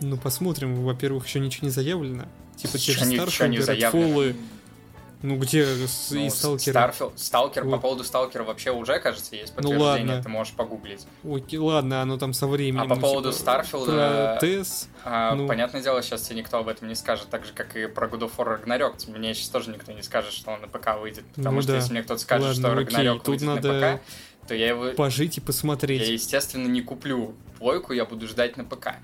ну, 0.00 0.16
посмотрим. 0.16 0.82
Во-первых, 0.84 1.26
еще 1.26 1.40
ничего 1.40 1.66
не 1.66 1.72
заявлено. 1.72 2.26
Типа, 2.56 2.78
те 2.78 2.92
же 2.92 3.00
Starfield, 3.00 3.62
заявлено? 3.62 4.22
Redfall, 4.22 4.36
ну, 5.22 5.36
где 5.36 5.64
Ну, 6.10 6.26
и 6.26 6.30
Сталкеры. 6.30 6.78
Starfield- 6.78 7.12
Сталкер, 7.16 7.62
по 7.64 7.70
Вот. 7.70 7.80
поводу 7.80 8.04
Сталкера 8.04 8.42
вообще 8.44 8.70
уже, 8.72 8.98
кажется, 9.00 9.34
есть 9.36 9.52
Ну, 9.56 9.62
подтверждение, 9.62 10.06
ладно. 10.16 10.22
ты 10.22 10.28
можешь 10.28 10.52
погуглить. 10.54 11.06
Окей, 11.24 11.58
ладно, 11.58 12.02
оно 12.02 12.18
там 12.18 12.32
со 12.32 12.46
временем. 12.46 12.80
А 12.82 12.86
по 12.88 12.94
ну, 12.96 13.00
поводу 13.00 13.32
типа, 13.32 13.42
Starfield, 13.50 13.84
Про 13.86 14.38
TES, 14.46 14.86
А, 15.04 15.34
Ну. 15.34 15.46
Понятное 15.48 15.82
дело, 15.82 16.02
сейчас 16.02 16.22
тебе 16.22 16.38
никто 16.40 16.58
об 16.58 16.68
этом 16.68 16.88
не 16.88 16.94
скажет, 16.94 17.28
так 17.30 17.44
же, 17.44 17.52
как 17.52 17.76
и 17.76 17.86
про 17.86 18.06
God 18.08 18.20
of 18.20 18.32
War 18.36 18.62
Ragnarok. 18.64 19.10
Мне 19.10 19.34
сейчас 19.34 19.48
тоже 19.48 19.70
никто 19.70 19.92
не 19.92 20.02
скажет, 20.02 20.32
что 20.32 20.50
он 20.52 20.60
на 20.60 20.68
ПК 20.68 20.98
выйдет. 21.00 21.24
Потому 21.34 21.56
Ну 21.56 21.62
что 21.62 21.72
да. 21.72 21.78
если 21.78 21.92
мне 21.92 22.02
кто-то 22.02 22.20
скажет, 22.20 22.46
Ладно, 22.48 22.70
что 22.70 22.78
окей, 22.80 22.96
Ragnarok 23.06 23.16
тут 23.18 23.28
выйдет 23.28 23.46
надо 23.46 23.72
на 23.72 23.96
ПК, 23.96 24.02
то 24.48 24.54
я 24.54 24.68
его... 24.68 24.90
пожить 24.92 25.38
и 25.38 25.40
Я, 25.40 25.46
посмотреть. 25.46 26.08
естественно, 26.08 26.66
не 26.66 26.82
куплю 26.82 27.34
плойку, 27.58 27.92
я 27.92 28.04
буду 28.04 28.26
ждать 28.26 28.56
на 28.56 28.64
ПК. 28.64 28.96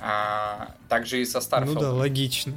А, 0.00 0.74
также 0.88 1.20
и 1.22 1.24
со 1.24 1.38
Starfield. 1.38 1.64
Ну 1.74 1.80
да, 1.80 1.92
логично. 1.92 2.54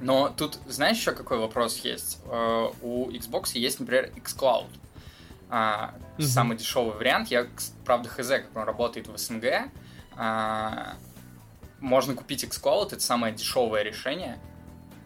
Но 0.00 0.28
тут, 0.30 0.58
знаешь, 0.66 0.96
еще 0.96 1.12
какой 1.12 1.38
вопрос 1.38 1.78
есть? 1.78 2.18
Э, 2.26 2.70
У 2.82 3.10
Xbox 3.10 3.50
есть, 3.54 3.80
например, 3.80 4.10
xCloud. 4.16 4.66
А, 5.50 5.94
Мгм. 6.16 6.26
Самый 6.26 6.56
дешевый 6.56 6.94
вариант. 6.96 7.28
Я, 7.28 7.46
правда, 7.84 8.08
хз, 8.08 8.28
как 8.28 8.46
он 8.56 8.62
работает 8.64 9.08
в 9.08 9.16
СНГ. 9.18 9.70
А, 10.16 10.94
Можно 11.80 12.14
купить 12.14 12.44
xCloud, 12.44 12.88
это 12.92 13.00
самое 13.00 13.34
дешевое 13.34 13.82
решение, 13.82 14.38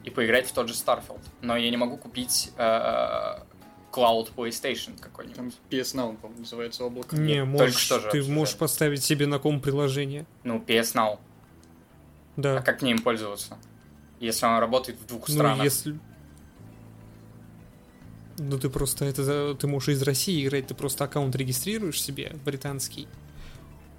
и 0.03 0.09
поиграть 0.09 0.47
в 0.47 0.51
тот 0.53 0.67
же 0.67 0.73
Starfield. 0.73 1.21
Но 1.41 1.55
я 1.57 1.69
не 1.71 1.77
могу 1.77 1.95
купить 1.97 2.51
э, 2.57 3.39
Cloud 3.91 4.33
PlayStation 4.35 4.99
какой-нибудь. 4.99 5.35
Там 5.37 5.51
PS 5.69 5.95
Now, 5.95 6.17
по-моему, 6.17 6.41
называется 6.41 6.83
облако. 6.83 7.15
Не, 7.15 7.35
Нет, 7.35 7.45
можешь, 7.47 7.77
что 7.77 7.95
же 7.95 8.01
ты 8.03 8.07
обсуждали. 8.19 8.35
можешь 8.37 8.55
поставить 8.57 9.03
себе 9.03 9.25
на 9.25 9.39
ком 9.39 9.61
приложение. 9.61 10.25
Ну, 10.43 10.59
PS 10.59 10.93
Now. 10.95 11.19
Да. 12.35 12.57
А 12.57 12.61
как 12.61 12.81
мне 12.81 12.91
им 12.91 12.99
пользоваться? 13.01 13.57
Если 14.19 14.45
он 14.45 14.59
работает 14.59 14.99
в 14.99 15.05
двух 15.05 15.27
Ну, 15.27 15.33
странах. 15.35 15.63
если... 15.63 15.99
Ну, 18.37 18.57
ты 18.59 18.69
просто 18.69 19.05
это... 19.05 19.55
Ты 19.55 19.67
можешь 19.67 19.89
из 19.89 20.01
России 20.01 20.45
играть, 20.45 20.67
ты 20.67 20.73
просто 20.75 21.05
аккаунт 21.05 21.35
регистрируешь 21.35 22.01
себе, 22.01 22.35
британский. 22.45 23.07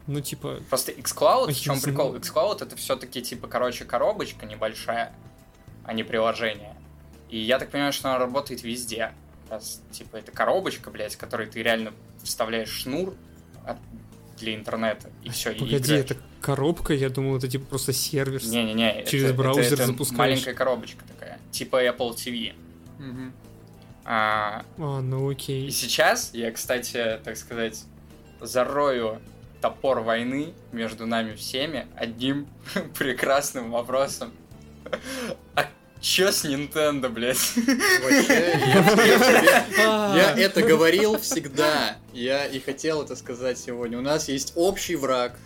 Ну, 0.07 0.21
типа... 0.21 0.61
Просто 0.69 0.93
xCloud, 0.93 1.45
в 1.47 1.49
Ой, 1.49 1.55
чем 1.55 1.81
прикол? 1.81 2.15
xCloud 2.17 2.63
это 2.63 2.77
все-таки, 2.77 3.23
типа, 3.23 3.49
короче, 3.49 3.85
коробочка 3.85 4.47
небольшая, 4.47 5.13
а 5.85 5.93
не 5.95 6.05
приложение. 6.05 6.77
И 7.29 7.39
я 7.39 7.59
так 7.59 7.71
понимаю, 7.71 7.93
что 7.93 8.11
она 8.11 8.19
работает 8.19 8.63
везде. 8.63 9.13
Раз, 9.51 9.81
типа, 9.91 10.17
это 10.17 10.33
коробочка, 10.33 10.91
блядь, 10.91 11.15
в 11.15 11.19
которой 11.19 11.47
ты 11.49 11.63
реально 11.63 11.93
вставляешь 12.23 12.69
шнур 12.71 13.15
от- 13.65 13.79
для 14.39 14.55
интернета, 14.55 15.11
и 15.25 15.31
все, 15.31 15.51
и 15.53 15.59
Погоди, 15.59 15.77
играешь. 15.77 16.05
это 16.05 16.17
коробка, 16.41 16.93
я 16.95 17.09
думал, 17.11 17.37
это 17.37 17.49
типа 17.49 17.65
просто 17.67 17.93
сервер. 17.93 18.45
Не-не-не, 18.45 19.05
через 19.07 19.25
это- 19.31 19.35
браузер 19.35 19.65
это, 19.65 19.75
это 19.75 19.87
запускаешь. 19.87 20.19
маленькая 20.19 20.55
коробочка 20.55 21.05
такая, 21.07 21.39
типа 21.51 21.85
Apple 21.85 22.15
TV. 22.15 22.53
Мгм. 22.99 23.33
А, 24.05 24.65
А, 24.79 25.01
ну 25.01 25.31
И 25.31 25.35
окей. 25.35 25.71
сейчас 25.71 26.31
я, 26.33 26.51
кстати, 26.53 27.21
так 27.25 27.37
сказать, 27.37 27.83
зарою 28.41 29.21
топор 29.61 30.01
войны 30.01 30.53
между 30.71 31.07
нами 31.07 31.35
всеми 31.35 31.87
одним 31.97 32.47
прекрасным 32.99 33.71
вопросом. 33.73 34.31
А 35.57 35.67
чё 36.01 36.33
с 36.33 36.45
Nintendo, 36.45 37.09
блядь? 37.09 37.39
Вообще, 37.57 38.59
я, 39.77 40.35
А, 40.35 40.35
это 40.37 40.63
говорил 40.63 41.19
всегда. 41.19 41.97
Я 42.13 42.47
и 42.47 42.61
хотел 42.61 43.03
это 43.03 43.15
сказать 43.17 43.59
сегодня. 43.59 43.99
У 43.99 44.03
нас 44.03 44.29
есть 44.29 44.53
общий 44.55 44.97
враг. 44.97 45.37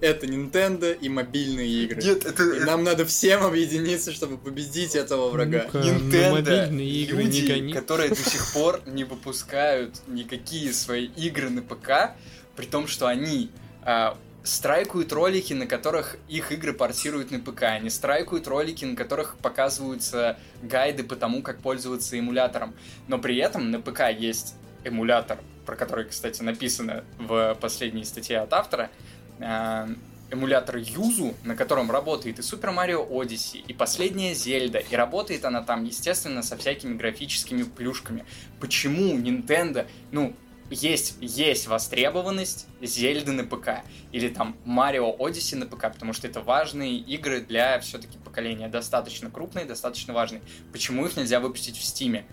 Это 0.00 0.26
Nintendo 0.26 0.96
и 0.96 1.08
мобильные 1.08 1.68
игры. 1.84 2.02
Нет, 2.02 2.24
это... 2.24 2.42
И 2.42 2.60
нам 2.60 2.84
надо 2.84 3.04
всем 3.04 3.44
объединиться, 3.44 4.12
чтобы 4.12 4.38
победить 4.38 4.94
этого 4.94 5.30
врага. 5.30 5.66
Nintendo, 5.72 6.30
мобильные 6.30 6.88
игры 6.88 7.22
люди, 7.22 7.72
которые 7.72 8.10
до 8.10 8.16
сих 8.16 8.52
пор 8.52 8.80
не 8.86 9.04
выпускают 9.04 9.96
никакие 10.06 10.72
свои 10.72 11.06
игры 11.06 11.50
на 11.50 11.62
ПК, 11.62 12.16
при 12.56 12.66
том, 12.66 12.86
что 12.86 13.06
они 13.06 13.50
а, 13.82 14.16
страйкают 14.48 15.12
ролики, 15.12 15.52
на 15.52 15.66
которых 15.66 16.16
их 16.28 16.52
игры 16.52 16.72
портируют 16.72 17.30
на 17.30 17.38
ПК, 17.38 17.64
они 17.64 17.90
страйкают 17.90 18.48
ролики, 18.48 18.84
на 18.84 18.96
которых 18.96 19.36
показываются 19.36 20.38
гайды 20.62 21.04
по 21.04 21.16
тому, 21.16 21.42
как 21.42 21.60
пользоваться 21.60 22.18
эмулятором. 22.18 22.74
Но 23.08 23.18
при 23.18 23.36
этом 23.36 23.70
на 23.70 23.80
ПК 23.80 24.10
есть 24.10 24.54
эмулятор, 24.84 25.38
про 25.66 25.76
который, 25.76 26.06
кстати, 26.06 26.42
написано 26.42 27.04
в 27.18 27.56
последней 27.60 28.04
статье 28.04 28.38
от 28.38 28.52
автора, 28.54 28.90
а, 29.38 29.86
эмулятор 30.30 30.76
Юзу, 30.76 31.34
на 31.44 31.54
котором 31.54 31.90
работает 31.90 32.38
и 32.38 32.42
Super 32.42 32.74
Mario 32.74 33.06
Odyssey, 33.06 33.62
и 33.66 33.74
последняя 33.74 34.32
Зельда, 34.34 34.78
и 34.78 34.96
работает 34.96 35.44
она 35.44 35.62
там, 35.62 35.84
естественно, 35.84 36.42
со 36.42 36.56
всякими 36.56 36.96
графическими 36.96 37.64
плюшками. 37.64 38.24
Почему 38.60 39.18
Nintendo, 39.18 39.86
ну, 40.10 40.34
есть, 40.70 41.16
есть 41.20 41.66
востребованность 41.66 42.66
Зельды 42.82 43.32
на 43.32 43.44
ПК, 43.44 43.82
или 44.12 44.28
там 44.28 44.56
Mario 44.66 45.16
Odyssey 45.18 45.56
на 45.56 45.66
ПК, 45.66 45.92
потому 45.92 46.12
что 46.12 46.26
это 46.26 46.40
важные 46.40 46.96
игры 46.98 47.40
для 47.40 47.78
все-таки 47.80 48.18
поколения, 48.18 48.68
достаточно 48.68 49.30
крупные, 49.30 49.64
достаточно 49.64 50.12
важные. 50.12 50.42
Почему 50.72 51.06
их 51.06 51.16
нельзя 51.16 51.40
выпустить 51.40 51.76
в 51.76 51.82
Стиме? 51.84 52.26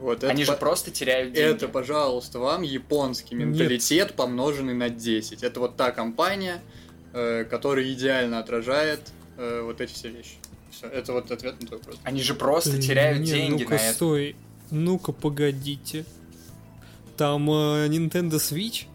Вот 0.00 0.18
это 0.18 0.28
Они 0.30 0.44
же 0.44 0.52
по- 0.52 0.58
просто 0.58 0.90
теряют 0.90 1.32
деньги. 1.32 1.56
Это, 1.56 1.68
пожалуйста, 1.68 2.38
вам 2.38 2.62
японский 2.62 3.34
Нет. 3.34 3.48
менталитет, 3.48 4.14
помноженный 4.14 4.74
на 4.74 4.90
10. 4.90 5.42
Это 5.42 5.58
вот 5.60 5.76
та 5.76 5.90
компания, 5.90 6.62
э, 7.12 7.44
которая 7.44 7.92
идеально 7.92 8.38
отражает 8.38 9.00
э, 9.36 9.62
вот 9.62 9.80
эти 9.80 9.92
все 9.92 10.08
вещи. 10.08 10.36
Все, 10.70 10.86
это 10.86 11.12
вот 11.12 11.30
ответ 11.32 11.60
на 11.60 11.66
твой 11.66 11.78
вопрос. 11.80 11.98
Они 12.04 12.22
же 12.22 12.34
просто 12.34 12.70
Блин, 12.70 12.82
теряют 12.82 13.18
не, 13.20 13.26
деньги 13.26 13.62
ну-ка, 13.64 13.74
на 13.74 13.80
это. 13.80 13.94
стой. 13.94 14.36
Ну-ка, 14.70 15.12
погодите. 15.12 16.04
Там 17.18 17.50
э, 17.50 17.88
Nintendo 17.88 18.36
Switch 18.36 18.86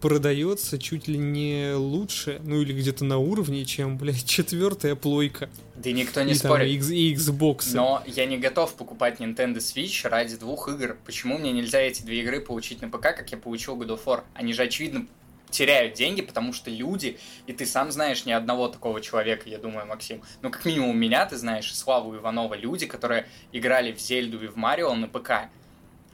продается 0.00 0.76
чуть 0.76 1.06
ли 1.06 1.16
не 1.16 1.72
лучше, 1.74 2.40
ну 2.44 2.60
или 2.60 2.72
где-то 2.72 3.04
на 3.04 3.18
уровне, 3.18 3.64
чем, 3.64 3.96
блядь, 3.96 4.26
четвертая 4.26 4.96
плойка. 4.96 5.48
Да 5.76 5.92
никто 5.92 6.20
не 6.22 6.32
и, 6.32 6.38
там, 6.38 6.50
спорит. 6.50 6.68
и, 6.68 6.74
X- 6.74 6.90
и 6.90 7.14
Xbox. 7.14 7.70
Но 7.74 8.02
я 8.06 8.26
не 8.26 8.38
готов 8.38 8.74
покупать 8.74 9.20
Nintendo 9.20 9.58
Switch 9.58 10.06
ради 10.08 10.36
двух 10.36 10.68
игр. 10.68 10.98
Почему 11.06 11.38
мне 11.38 11.52
нельзя 11.52 11.78
эти 11.78 12.02
две 12.02 12.20
игры 12.20 12.40
получить 12.40 12.82
на 12.82 12.88
ПК, 12.90 13.14
как 13.16 13.30
я 13.30 13.38
получил 13.38 13.80
God 13.80 13.90
of 13.90 14.04
War? 14.04 14.24
Они 14.34 14.52
же, 14.52 14.64
очевидно, 14.64 15.06
теряют 15.48 15.94
деньги, 15.94 16.22
потому 16.22 16.52
что 16.52 16.70
люди, 16.70 17.18
и 17.46 17.52
ты 17.52 17.64
сам 17.64 17.92
знаешь 17.92 18.24
ни 18.26 18.32
одного 18.32 18.66
такого 18.66 19.00
человека, 19.00 19.48
я 19.48 19.58
думаю, 19.58 19.86
Максим. 19.86 20.22
Ну, 20.42 20.50
как 20.50 20.64
минимум 20.64 20.98
меня, 20.98 21.24
ты 21.24 21.36
знаешь, 21.36 21.70
и 21.70 21.74
Славу 21.74 22.16
Иванова, 22.16 22.54
люди, 22.54 22.86
которые 22.86 23.26
играли 23.52 23.92
в 23.92 24.00
Зельду 24.00 24.42
и 24.42 24.48
в 24.48 24.56
Марио 24.56 24.92
на 24.94 25.06
ПК. 25.06 25.48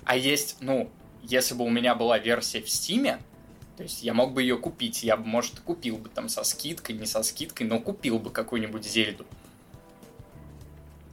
А 0.04 0.16
есть, 0.16 0.58
ну, 0.60 0.90
если 1.22 1.54
бы 1.54 1.64
у 1.64 1.70
меня 1.70 1.94
была 1.94 2.18
версия 2.18 2.60
в 2.60 2.68
Стиме, 2.68 3.20
то 3.76 3.82
есть 3.82 4.02
я 4.02 4.12
мог 4.12 4.32
бы 4.32 4.42
ее 4.42 4.58
купить, 4.58 5.02
я 5.02 5.16
бы, 5.16 5.24
может, 5.24 5.60
купил 5.60 5.96
бы 5.96 6.08
там 6.08 6.28
со 6.28 6.44
скидкой, 6.44 6.96
не 6.96 7.06
со 7.06 7.22
скидкой, 7.22 7.66
но 7.66 7.80
купил 7.80 8.18
бы 8.18 8.30
какую-нибудь 8.30 8.84
Зельду. 8.84 9.24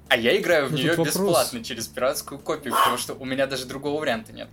А 0.10 0.18
я 0.18 0.38
играю 0.38 0.68
в 0.68 0.74
нее 0.74 0.90
вопрос. 0.90 1.08
бесплатно 1.08 1.64
через 1.64 1.88
пиратскую 1.88 2.40
копию, 2.40 2.74
потому 2.74 2.98
что 2.98 3.14
у 3.14 3.26
меня 3.26 3.48
даже 3.48 3.66
другого 3.66 4.02
варианта 4.02 4.34
нет. 4.34 4.50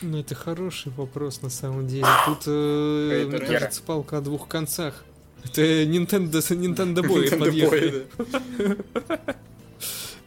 Ну, 0.00 0.18
это 0.18 0.34
хороший 0.34 0.92
вопрос, 0.92 1.42
на 1.42 1.50
самом 1.50 1.86
деле. 1.88 2.06
Тут, 2.24 2.42
э, 2.46 3.26
мне 3.28 3.38
кажется, 3.40 3.82
палка 3.82 4.18
о 4.18 4.20
двух 4.20 4.46
концах. 4.46 5.04
Это 5.44 5.62
Nintendo, 5.84 6.30
Nintendo 6.30 7.02
Boy 7.02 7.24
Nintendo 7.24 7.38
подъехали. 7.38 8.06
Boy, 8.16 8.84
да. 9.08 9.36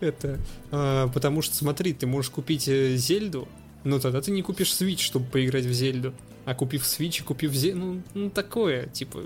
Это, 0.01 0.39
а, 0.71 1.07
потому 1.09 1.41
что, 1.41 1.55
смотри, 1.55 1.93
ты 1.93 2.07
можешь 2.07 2.31
купить 2.31 2.67
э, 2.67 2.95
Зельду, 2.95 3.47
но 3.83 3.99
тогда 3.99 4.19
ты 4.21 4.31
не 4.31 4.41
купишь 4.41 4.69
Switch, 4.71 4.99
чтобы 4.99 5.25
поиграть 5.27 5.65
в 5.65 5.71
Зельду. 5.71 6.13
А 6.45 6.55
купив 6.55 6.83
Switch 6.83 7.19
и 7.19 7.23
купив 7.23 7.53
Зельду, 7.53 7.79
ну, 7.79 8.01
ну 8.13 8.29
такое, 8.29 8.87
типа... 8.87 9.23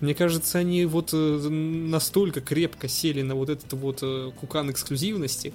Мне 0.00 0.14
кажется, 0.14 0.58
они 0.58 0.84
вот 0.84 1.10
э, 1.12 1.16
настолько 1.16 2.40
крепко 2.40 2.88
сели 2.88 3.22
на 3.22 3.34
вот 3.36 3.50
этот 3.50 3.72
вот 3.74 4.00
э, 4.02 4.32
кукан 4.40 4.70
эксклюзивности. 4.70 5.52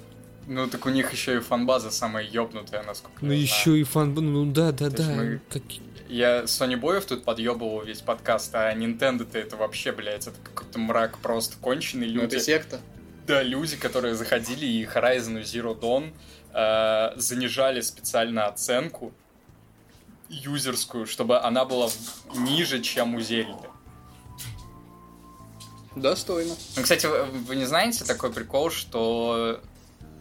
Ну, 0.47 0.67
так 0.67 0.85
у 0.85 0.89
них 0.89 1.11
еще 1.11 1.37
и 1.37 1.39
фанбаза 1.39 1.91
самая 1.91 2.25
ёбнутая, 2.25 2.83
насколько 2.83 3.25
Ну, 3.25 3.31
я 3.33 3.39
еще 3.39 3.77
и 3.79 3.83
фан... 3.83 4.13
Ну, 4.13 4.45
да, 4.51 4.71
да, 4.71 4.89
То 4.89 4.97
да. 4.97 5.15
мы- 5.15 5.41
Как- 5.49 5.63
Я 6.07 6.43
Sony 6.43 6.77
Боев 6.77 7.05
тут 7.05 7.23
подъебывал 7.23 7.83
весь 7.83 8.01
подкаст, 8.01 8.53
а 8.53 8.73
Nintendo-то 8.73 9.37
это 9.37 9.57
вообще, 9.57 9.91
блядь, 9.91 10.27
это 10.27 10.37
какой-то 10.43 10.77
мрак 10.79 11.17
просто 11.17 11.57
конченый. 11.59 12.07
Ну, 12.07 12.21
Люди, 12.21 12.35
это 12.35 12.39
секта. 12.39 12.79
Да, 13.25 13.43
люди, 13.43 13.75
которые 13.77 14.15
заходили 14.15 14.65
и 14.65 14.85
Horizon 14.85 15.41
Zero 15.41 15.77
Dawn 15.79 16.13
э, 16.53 17.19
занижали 17.19 17.81
специально 17.81 18.45
оценку 18.45 19.13
юзерскую, 20.29 21.05
чтобы 21.05 21.39
она 21.39 21.65
была 21.65 21.89
ниже, 22.35 22.81
чем 22.81 23.15
у 23.15 23.21
Зельды. 23.21 23.67
Достойно. 25.95 26.55
Ну, 26.75 26.83
кстати, 26.83 27.05
вы, 27.05 27.23
вы 27.23 27.55
не 27.55 27.65
знаете 27.65 28.03
такой 28.03 28.31
прикол, 28.31 28.69
что 28.69 29.61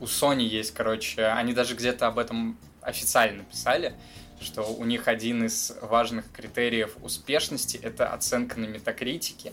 у 0.01 0.05
Sony 0.05 0.43
есть, 0.43 0.73
короче, 0.73 1.27
они 1.27 1.53
даже 1.53 1.75
где-то 1.75 2.07
об 2.07 2.19
этом 2.19 2.57
официально 2.81 3.43
писали, 3.45 3.95
что 4.41 4.63
у 4.63 4.85
них 4.85 5.09
один 5.09 5.45
из 5.45 5.73
важных 5.81 6.31
критериев 6.33 6.97
успешности 7.03 7.77
это 7.77 8.13
оценка 8.13 8.61
на 8.61 8.67
метакритике. 8.67 9.53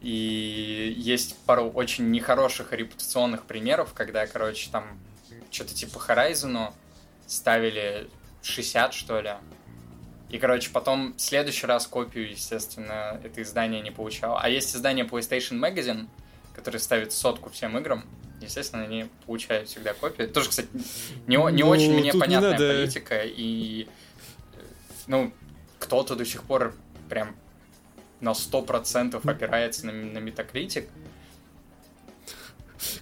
И 0.00 0.94
есть 0.98 1.36
пару 1.46 1.70
очень 1.70 2.10
нехороших 2.10 2.72
репутационных 2.72 3.44
примеров, 3.44 3.92
когда, 3.94 4.26
короче, 4.26 4.70
там 4.70 4.84
что-то 5.50 5.74
типа 5.74 5.98
Horizon 5.98 6.72
ставили 7.26 8.08
60, 8.42 8.94
что 8.94 9.20
ли. 9.20 9.32
И, 10.28 10.38
короче, 10.38 10.70
потом 10.70 11.14
в 11.14 11.20
следующий 11.20 11.66
раз 11.66 11.86
копию, 11.86 12.30
естественно, 12.30 13.20
это 13.22 13.42
издание 13.42 13.80
не 13.80 13.90
получало. 13.90 14.40
А 14.40 14.48
есть 14.48 14.74
издание 14.74 15.04
PlayStation 15.04 15.58
Magazine, 15.58 16.08
которое 16.54 16.78
ставит 16.78 17.12
сотку 17.12 17.48
всем 17.50 17.78
играм. 17.78 18.04
Естественно, 18.40 18.82
они 18.82 19.06
получают 19.24 19.68
всегда 19.68 19.94
копию. 19.94 20.28
Тоже, 20.28 20.50
кстати, 20.50 20.68
не, 21.26 21.36
не 21.52 21.62
Ну, 21.62 21.68
очень 21.68 21.92
мне 21.92 22.12
тут 22.12 22.14
не 22.14 22.20
понятная 22.20 22.52
надо. 22.52 22.68
политика. 22.68 23.22
И, 23.24 23.88
э, 24.54 24.60
ну, 25.06 25.32
кто-то 25.78 26.16
до 26.16 26.24
сих 26.26 26.42
пор 26.42 26.74
прям 27.08 27.34
на 28.20 28.30
100% 28.30 29.20
опирается 29.28 29.86
на, 29.86 29.92
на 29.92 30.18
Metacritic. 30.18 30.86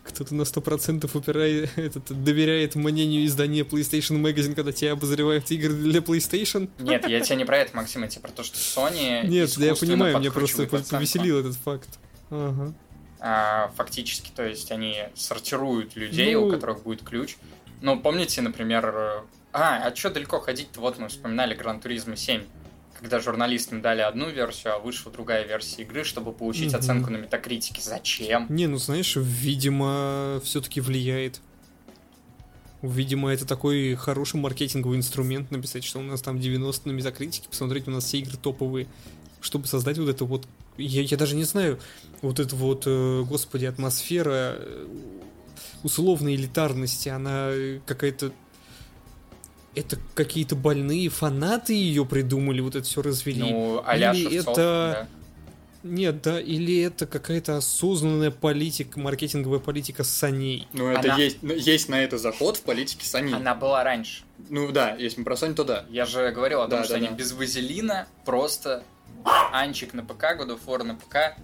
Кто-то 0.05 0.35
на 0.35 0.43
100% 0.43 1.11
упирает, 1.15 1.71
этот, 1.77 2.05
доверяет 2.23 2.75
мнению 2.77 3.27
издания 3.27 3.63
PlayStation 3.63 4.21
Magazine, 4.23 4.55
когда 4.55 4.71
тебя 4.73 4.93
обозревают 4.93 5.51
игры 5.51 5.75
для 5.75 6.01
PlayStation. 6.01 6.71
Нет, 6.79 7.09
я 7.09 7.21
тебе 7.21 7.37
не 7.37 7.45
про 7.45 7.59
это, 7.59 7.77
Максим, 7.77 8.03
я 8.03 8.09
тебе 8.09 8.23
про 8.23 8.31
то, 8.31 8.43
что 8.45 8.57
Sony 8.57 9.27
Нет, 9.27 9.53
да 9.59 9.65
я 9.67 9.75
понимаю, 9.75 10.19
мне 10.19 10.31
просто 10.31 10.63
оценку. 10.63 10.89
повеселил 10.91 11.41
этот 11.41 11.57
факт. 11.57 11.89
Ага. 12.31 12.73
А, 13.19 13.73
фактически, 13.77 14.31
то 14.35 14.47
есть 14.47 14.71
они 14.71 14.97
сортируют 15.15 15.97
людей, 15.97 16.35
Ну- 16.35 16.47
у 16.47 16.51
которых 16.51 16.83
будет 16.83 17.03
ключ. 17.03 17.37
Ну, 17.81 17.99
помните, 18.01 18.41
например... 18.43 18.87
э, 18.95 19.21
А, 19.53 19.87
а 19.89 19.95
что 19.97 20.11
далеко 20.11 20.41
ходить-то? 20.41 20.81
Вот 20.81 20.99
мы 20.99 21.09
вспоминали 21.09 21.55
Гран 21.55 21.81
Туризма 21.81 22.17
7, 22.17 22.43
когда 23.05 23.21
журналистам 23.21 23.83
дали 23.83 24.01
одну 24.01 24.31
версию, 24.31 24.77
а 24.77 24.79
вышла 24.79 25.13
другая 25.13 25.47
версия 25.47 25.83
игры, 25.83 26.05
чтобы 26.05 26.33
получить 26.33 26.69
Мгм. 26.73 26.81
оценку 26.81 27.11
на 27.11 27.19
метакритике. 27.19 27.83
Зачем? 27.83 28.47
Не, 28.49 28.67
ну 28.67 28.79
знаешь, 28.79 29.15
видимо, 29.17 30.41
все-таки 30.43 30.81
влияет. 30.81 31.43
Видимо, 32.81 33.31
это 33.31 33.45
такой 33.47 33.95
хороший 33.95 34.37
маркетинговый 34.41 34.97
инструмент 34.97 35.51
написать, 35.51 35.85
что 35.85 35.99
у 35.99 36.03
нас 36.03 36.23
там 36.23 36.41
90 36.41 36.89
на 36.89 36.93
метакритике, 36.93 37.47
посмотреть, 37.47 37.87
у 37.89 37.91
нас 37.91 38.05
все 38.05 38.21
игры 38.21 38.39
топовые, 38.39 38.87
чтобы 39.43 39.67
создать 39.67 39.99
вот 39.99 40.09
это 40.09 40.25
вот... 40.25 40.47
Я, 40.79 41.03
я 41.03 41.17
даже 41.19 41.37
не 41.37 41.45
знаю, 41.45 41.79
вот 42.23 42.41
это 42.41 42.57
вот, 42.57 42.85
э, 42.87 43.23
господи, 43.29 43.67
атмосфера 43.67 44.57
э, 44.57 44.87
условной 45.83 46.37
элитарности, 46.37 47.11
она 47.11 47.51
э, 47.51 47.81
какая-то... 47.85 48.33
Это 49.75 49.99
какие-то 50.15 50.55
больные 50.57 51.09
фанаты 51.09 51.73
ее 51.75 52.05
придумали, 52.07 52.61
вот 52.61 52.77
это 52.77 52.85
все 52.87 53.03
развели. 53.03 53.41
Ну, 53.43 53.83
а-ля 53.85 54.13
Или 54.13 54.29
Шевцов, 54.37 54.53
это- 54.59 55.09
да. 55.11 55.89
Нет, 55.89 56.23
да, 56.23 56.41
или 56.41 56.81
это 56.81 57.07
какая-то 57.07 57.59
осознанная 57.59 58.31
политика, 58.31 58.99
маркетинговая 58.99 59.59
политика 59.59 60.03
саней. 60.03 60.67
Ну, 60.73 60.89
это 60.89 61.13
Она- 61.13 61.17
есть, 61.23 61.43
ну, 61.43 61.53
есть 61.53 61.91
на 61.91 62.03
это 62.03 62.17
заход 62.17 62.57
в 62.57 62.63
политике 62.63 63.03
Sony. 63.05 63.35
Она 63.35 63.55
была 63.55 63.85
раньше. 63.85 64.23
Ну 64.49 64.73
да, 64.73 64.95
если 64.95 65.19
мы 65.19 65.25
про 65.25 65.35
Sony, 65.35 65.53
то 65.53 65.63
да. 65.65 65.85
Я 65.91 66.07
же 66.07 66.31
говорил 66.31 66.63
о 66.63 66.69
том, 66.69 66.79
Да, 66.79 66.85
что 66.85 66.95
да, 66.95 66.99
они 67.01 67.09
да. 67.09 67.15
без 67.15 67.33
вазелина 67.33 68.07
просто 68.25 68.83
анчик 69.53 69.93
на 69.93 70.03
ПК, 70.03 70.25
War 70.39 70.85
на 70.85 70.95
ПК. 70.95 71.37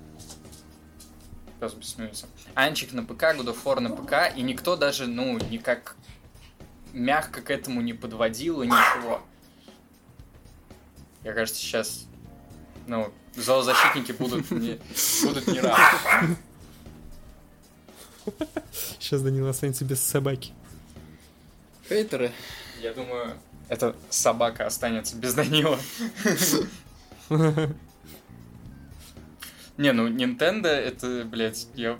Пес 1.61 1.75
беснуется. 1.75 2.27
Анчик 2.55 2.95
на 2.95 3.05
ПК, 3.05 3.25
War 3.35 3.81
на 3.81 3.91
ПК, 3.91 4.35
и 4.35 4.41
никто 4.41 4.75
даже, 4.77 5.07
ну, 5.07 5.39
никак 5.51 5.97
мягко 6.93 7.43
к 7.43 7.51
этому 7.51 7.81
не 7.81 7.93
подводил 7.93 8.63
и 8.63 8.67
ничего. 8.67 9.23
Я 11.25 11.33
кажется, 11.33 11.61
сейчас, 11.61 12.07
ну, 12.87 13.13
зоозащитники 13.37 14.13
будут 14.13 14.51
не, 14.51 14.79
будут 15.23 15.47
не 15.47 15.61
рады. 15.61 16.37
Сейчас 18.99 19.23
Данил 19.23 19.49
останется 19.49 19.85
без 19.85 20.01
собаки. 20.01 20.53
Хейтеры. 21.89 22.33
Я 22.81 22.95
думаю, 22.95 23.37
эта 23.69 23.95
собака 24.09 24.67
останется 24.67 25.17
без 25.17 25.35
Данила. 25.35 25.79
Не, 29.77 29.93
ну 29.93 30.09
Nintendo 30.09 30.69
это, 30.69 31.25
блядь, 31.25 31.67
я... 31.75 31.99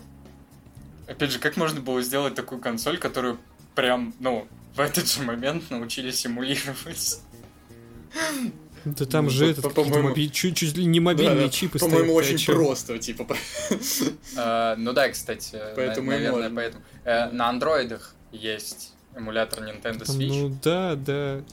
Опять 1.07 1.31
же, 1.31 1.39
как 1.39 1.57
можно 1.57 1.81
было 1.81 2.01
сделать 2.01 2.35
такую 2.35 2.61
консоль, 2.61 2.97
которую 2.97 3.39
прям, 3.75 4.13
ну, 4.19 4.47
в 4.75 4.79
этот 4.79 5.07
же 5.07 5.21
момент 5.23 5.69
научились 5.69 6.19
симулировать? 6.19 7.19
Да 8.83 9.05
там 9.05 9.25
Ну, 9.25 9.29
же 9.29 9.45
по- 9.53 9.59
этот 9.59 9.73
по-моему- 9.75 10.09
моби- 10.09 10.31
чуть, 10.31 10.57
чуть 10.57 10.75
ли 10.75 10.85
не 10.85 10.99
мобильные 10.99 11.35
Да, 11.35 11.43
да. 11.43 11.49
чипы 11.49 11.77
По-моему, 11.77 12.13
стоят, 12.13 12.25
ты 12.25 12.31
о 12.31 12.33
очень 12.33 12.37
чём? 12.37 12.55
просто, 12.55 12.97
типа. 12.99 13.27
А, 14.37 14.75
ну 14.75 14.91
да, 14.93 15.09
кстати, 15.09 15.55
на- 15.55 15.73
Поэтому 15.75 16.11
и 16.11 16.15
наверное, 16.15 16.41
можно. 16.49 16.55
поэтому. 16.55 16.83
Э, 17.03 17.29
на 17.31 17.49
андроидах 17.49 18.15
есть 18.31 18.93
эмулятор 19.15 19.63
Nintendo 19.63 20.01
Switch, 20.03 20.27
ну 20.29 20.57
да, 20.63 20.95
да. 20.95 21.43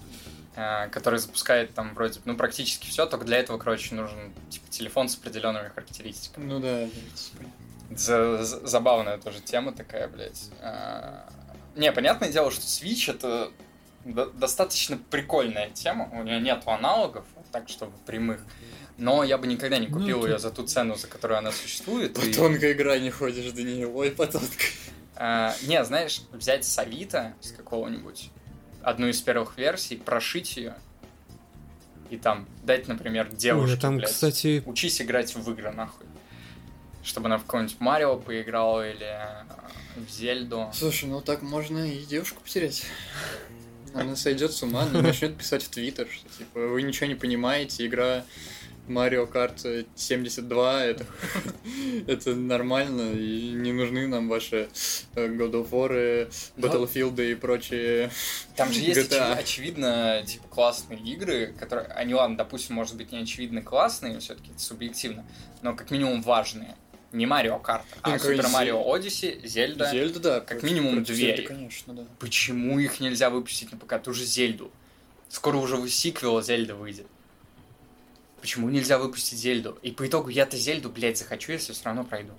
э, 0.56 0.88
который 0.88 1.18
запускает 1.18 1.74
там 1.74 1.94
вроде, 1.94 2.18
ну, 2.24 2.34
практически 2.34 2.86
все, 2.88 3.04
только 3.06 3.26
для 3.26 3.36
этого, 3.38 3.58
короче, 3.58 3.94
нужен, 3.94 4.32
типа, 4.48 4.64
телефон 4.70 5.08
с 5.10 5.16
определенными 5.16 5.68
характеристиками. 5.68 6.46
Ну 6.46 6.60
да. 6.60 6.88
За- 7.94 8.42
забавная 8.42 9.18
тоже 9.18 9.40
тема 9.40 9.72
такая, 9.72 10.08
блядь. 10.08 10.48
А, 11.78 11.80
Не, 11.80 11.92
понятное 11.92 12.30
дело, 12.30 12.50
что 12.50 12.62
Switch 12.62 13.10
это 13.10 13.50
до- 14.04 14.26
достаточно 14.30 14.98
прикольная 15.10 15.70
тема. 15.70 16.08
У 16.12 16.22
нее 16.24 16.40
нет 16.40 16.62
аналогов, 16.66 17.24
так 17.52 17.68
чтобы 17.68 17.92
прямых. 18.04 18.44
Но 18.96 19.22
я 19.22 19.38
бы 19.38 19.46
никогда 19.46 19.78
не 19.78 19.86
Ну, 19.86 19.98
купил 20.00 20.20
тут- 20.20 20.30
ее 20.30 20.38
за 20.40 20.50
ту 20.50 20.66
цену, 20.66 20.96
за 20.96 21.06
которую 21.06 21.38
она 21.38 21.52
существует. 21.52 22.14
По 22.14 22.20
и- 22.20 22.32
тонкой 22.32 22.74
грани 22.74 23.10
ходишь, 23.10 23.52
Даниил. 23.52 23.96
Ой, 23.96 24.10
по 24.10 24.26
тонкой. 24.26 24.72
А, 25.14 25.54
не, 25.62 25.82
знаешь, 25.84 26.22
взять 26.32 26.64
с 26.64 26.78
Авито, 26.78 27.34
с 27.40 27.52
какого-нибудь, 27.52 28.30
одну 28.82 29.06
из 29.08 29.20
первых 29.20 29.56
версий, 29.56 29.96
прошить 29.96 30.56
ее 30.56 30.74
и 32.10 32.16
там 32.16 32.48
дать, 32.64 32.88
например, 32.88 33.28
девушке, 33.30 33.72
Ой, 33.72 33.78
а 33.78 33.80
там, 33.80 33.96
блядь, 33.98 34.10
кстати, 34.10 34.62
учись 34.66 35.00
играть 35.02 35.34
в 35.34 35.50
игры, 35.52 35.70
нахуй. 35.72 36.06
Чтобы 37.02 37.26
она 37.26 37.38
в 37.38 37.44
какого-нибудь 37.44 37.80
Марио 37.80 38.16
поиграла 38.16 38.88
или 38.88 39.06
э, 39.06 39.44
в 39.96 40.10
Зельду. 40.10 40.70
Слушай, 40.72 41.08
ну 41.08 41.20
так 41.20 41.42
можно 41.42 41.78
и 41.78 42.04
девушку 42.04 42.42
потерять. 42.42 42.84
Она 43.94 44.16
сойдет 44.16 44.52
с 44.52 44.62
ума, 44.62 44.82
она 44.82 45.00
начнет 45.00 45.36
писать 45.36 45.62
в 45.62 45.68
Твиттер, 45.70 46.08
что 46.10 46.28
типа 46.38 46.60
вы 46.60 46.82
ничего 46.82 47.06
не 47.06 47.14
понимаете, 47.14 47.86
игра 47.86 48.24
Mario 48.88 49.30
Kart 49.30 49.86
72, 49.94 50.84
это, 50.84 51.06
это 52.06 52.34
нормально, 52.34 53.12
и 53.12 53.50
не 53.50 53.72
нужны 53.72 54.06
нам 54.06 54.28
ваши 54.28 54.68
э, 55.14 55.28
God 55.28 55.52
of 55.52 55.70
War, 55.70 56.30
Battlefield 56.56 57.30
и 57.30 57.34
прочие. 57.34 58.10
Там 58.56 58.72
же 58.72 58.80
есть, 58.80 59.12
GTA. 59.12 59.34
очевидно, 59.34 60.22
типа, 60.26 60.48
классные 60.48 61.00
игры, 61.00 61.54
которые, 61.58 61.88
они, 61.88 62.14
ладно, 62.14 62.36
допустим, 62.36 62.76
может 62.76 62.96
быть, 62.96 63.12
не 63.12 63.18
очевидно 63.18 63.62
классные, 63.62 64.18
все-таки 64.20 64.50
это 64.50 64.60
субъективно, 64.60 65.24
но 65.62 65.74
как 65.74 65.90
минимум 65.90 66.22
важные. 66.22 66.74
Не 67.12 67.24
Марио 67.24 67.58
Карт, 67.58 67.86
а 68.02 68.10
Ну, 68.10 68.18
Супер 68.18 68.48
Марио 68.48 68.92
Одиссе, 68.92 69.40
Зельда. 69.42 69.90
Зельда, 69.90 70.20
да. 70.20 70.40
Как 70.40 70.62
минимум 70.62 71.02
две. 71.04 71.14
Зельды, 71.14 71.42
конечно, 71.42 71.94
да. 71.94 72.04
Почему 72.18 72.78
их 72.78 73.00
нельзя 73.00 73.30
выпустить 73.30 73.72
на 73.72 73.78
ПК? 73.78 74.02
Ту 74.02 74.12
же 74.12 74.24
Зельду. 74.24 74.70
Скоро 75.28 75.56
уже 75.56 75.88
сиквел 75.88 76.42
Зельда 76.42 76.74
выйдет. 76.74 77.06
Почему 78.40 78.68
нельзя 78.68 78.98
выпустить 78.98 79.38
Зельду? 79.38 79.78
И 79.82 79.90
по 79.90 80.06
итогу 80.06 80.28
я-то 80.28 80.56
Зельду, 80.56 80.90
блядь, 80.90 81.18
захочу, 81.18 81.52
если 81.52 81.72
все 81.72 81.84
равно 81.84 82.04
пройду. 82.04 82.32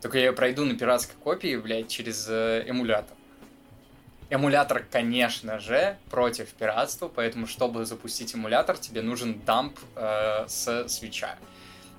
Только 0.00 0.18
я 0.18 0.26
ее 0.26 0.32
пройду 0.32 0.64
на 0.64 0.76
пиратской 0.76 1.16
копии, 1.22 1.56
блядь, 1.56 1.88
через 1.88 2.26
э, 2.28 2.64
эмулятор. 2.66 3.16
Эмулятор, 4.30 4.84
конечно 4.90 5.58
же, 5.58 5.96
против 6.10 6.48
пиратства, 6.50 7.08
поэтому, 7.08 7.46
чтобы 7.46 7.84
запустить 7.84 8.34
эмулятор, 8.34 8.78
тебе 8.78 9.02
нужен 9.02 9.40
дамп 9.44 9.78
э, 9.96 10.46
с 10.48 10.88
свеча. 10.88 11.36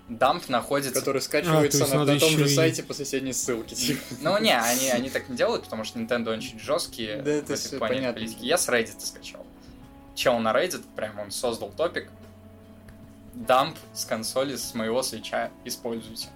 Дамп 0.09 0.49
находится... 0.49 0.93
Который 0.99 1.21
скачивается 1.21 1.77
А, 1.77 1.79
то 1.79 1.85
есть 1.85 1.93
на, 1.93 2.13
на 2.13 2.19
том 2.19 2.29
же 2.37 2.45
и- 2.45 2.55
сайте 2.55 2.83
по 2.83 2.93
соседней 2.93 3.33
ссылке. 3.33 3.75
типа. 3.75 4.01
Ну, 4.21 4.37
не, 4.39 4.57
они, 4.57 4.89
они 4.89 5.09
так 5.09 5.29
не 5.29 5.37
делают, 5.37 5.63
потому 5.63 5.85
что 5.85 5.99
Nintendo 5.99 6.35
очень 6.37 6.59
жесткие 6.59 7.21
Да, 7.21 7.31
это 7.31 7.47
в 7.47 7.51
этой 7.51 7.55
всё 7.61 7.77
плане 7.77 7.95
понятно. 7.95 8.21
политики. 8.21 8.43
Я 8.43 8.57
с 8.57 8.67
Reddit 8.67 8.99
скачал. 8.99 9.45
Чел 10.15 10.37
на 10.39 10.51
Reddit, 10.51 10.83
прям 10.95 11.19
он 11.19 11.31
создал 11.31 11.69
топик. 11.71 12.09
Дамп 13.33 13.77
с 13.93 14.05
консоли 14.05 14.57
с 14.57 14.73
моего 14.73 15.01
свеча 15.03 15.49
используйте. 15.65 16.27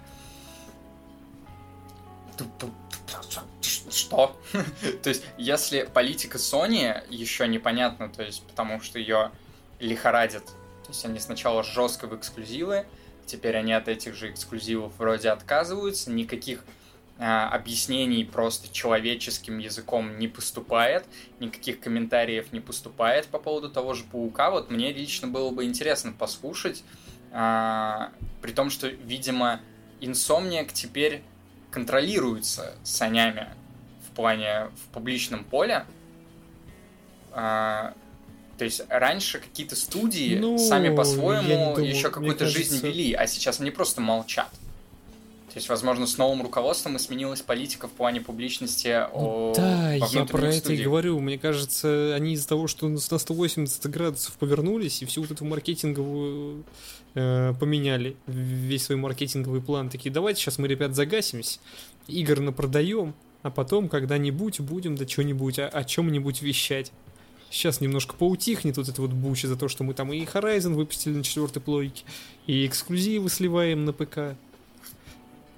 Что? 3.90 4.36
то 5.02 5.08
есть, 5.08 5.24
если 5.36 5.82
политика 5.82 6.38
Sony 6.38 7.02
еще 7.10 7.48
непонятна, 7.48 8.08
то 8.08 8.22
есть, 8.22 8.42
потому 8.44 8.80
что 8.80 8.98
ее 8.98 9.30
лихорадит. 9.80 10.44
То 10.46 10.88
есть, 10.88 11.04
они 11.04 11.18
сначала 11.20 11.62
жестко 11.62 12.06
в 12.06 12.16
эксклюзивы, 12.16 12.86
теперь 13.28 13.56
они 13.56 13.72
от 13.72 13.88
этих 13.88 14.14
же 14.14 14.30
эксклюзивов 14.30 14.92
вроде 14.98 15.30
отказываются, 15.30 16.10
никаких 16.10 16.64
а, 17.20 17.48
объяснений 17.48 18.24
просто 18.24 18.72
человеческим 18.72 19.58
языком 19.58 20.18
не 20.18 20.28
поступает, 20.28 21.04
никаких 21.40 21.80
комментариев 21.80 22.52
не 22.52 22.60
поступает 22.60 23.26
по 23.26 23.38
поводу 23.38 23.68
того 23.70 23.94
же 23.94 24.04
паука. 24.04 24.50
Вот 24.50 24.70
мне 24.70 24.92
лично 24.92 25.26
было 25.26 25.50
бы 25.50 25.64
интересно 25.64 26.12
послушать, 26.12 26.84
а, 27.32 28.12
при 28.40 28.52
том, 28.52 28.70
что, 28.70 28.86
видимо, 28.86 29.60
Insomniac 30.00 30.70
теперь 30.72 31.22
контролируется 31.70 32.74
санями 32.84 33.48
в 34.06 34.14
плане 34.14 34.70
в 34.76 34.92
публичном 34.92 35.44
поле. 35.44 35.84
А, 37.32 37.94
то 38.58 38.64
есть 38.64 38.82
раньше 38.88 39.38
какие-то 39.38 39.76
студии 39.76 40.36
Ну, 40.38 40.58
сами 40.58 40.94
по-своему 40.94 41.78
еще 41.78 42.10
какую-то 42.10 42.46
жизнь 42.46 42.70
кажется- 42.80 42.86
вели, 42.88 43.12
а 43.14 43.26
сейчас 43.26 43.60
они 43.60 43.70
просто 43.70 44.00
молчат. 44.00 44.50
То 45.48 45.60
есть, 45.60 45.68
возможно, 45.70 46.06
с 46.06 46.18
новым 46.18 46.42
руководством 46.42 46.96
и 46.96 46.98
сменилась 46.98 47.40
политика 47.40 47.88
в 47.88 47.92
плане 47.92 48.20
публичности 48.20 48.88
о, 48.88 49.08
Ну 49.14 49.52
Да, 49.56 49.94
во 49.98 50.06
я 50.06 50.24
про 50.26 50.38
это 50.46 50.56
и 50.56 50.58
студиях. 50.60 50.84
говорю. 50.84 51.18
Мне 51.20 51.38
кажется, 51.38 52.14
они 52.14 52.34
из-за 52.34 52.48
того, 52.48 52.66
что 52.68 52.86
на 52.88 52.98
180 52.98 53.86
градусов 53.90 54.34
повернулись 54.34 55.00
и 55.02 55.06
всю 55.06 55.22
вот 55.22 55.30
эту 55.30 55.44
маркетинговую 55.46 56.64
э, 57.14 57.54
поменяли, 57.58 58.14
весь 58.26 58.84
свой 58.84 58.98
маркетинговый 58.98 59.62
план, 59.62 59.88
такие, 59.88 60.10
давайте 60.12 60.40
сейчас 60.42 60.58
мы, 60.58 60.68
ребят, 60.68 60.94
загасимся, 60.94 61.58
игр 62.06 62.38
напродаем, 62.40 63.14
а 63.42 63.50
потом 63.50 63.88
когда-нибудь 63.88 64.60
будем 64.60 64.94
да 64.96 65.08
что-нибудь, 65.08 65.58
о, 65.58 65.66
о 65.68 65.82
чем-нибудь 65.84 66.42
вещать. 66.42 66.92
Сейчас 67.50 67.80
немножко 67.80 68.14
поутихнет 68.14 68.76
вот 68.76 68.88
это 68.88 69.00
вот 69.00 69.10
буча 69.10 69.48
за 69.48 69.56
то, 69.56 69.68
что 69.68 69.84
мы 69.84 69.94
там 69.94 70.12
и 70.12 70.24
Horizon 70.24 70.74
выпустили 70.74 71.14
на 71.14 71.24
четвертой 71.24 71.62
плойке, 71.62 72.04
и 72.46 72.66
эксклюзивы 72.66 73.30
сливаем 73.30 73.84
на 73.84 73.92
ПК. 73.92 74.36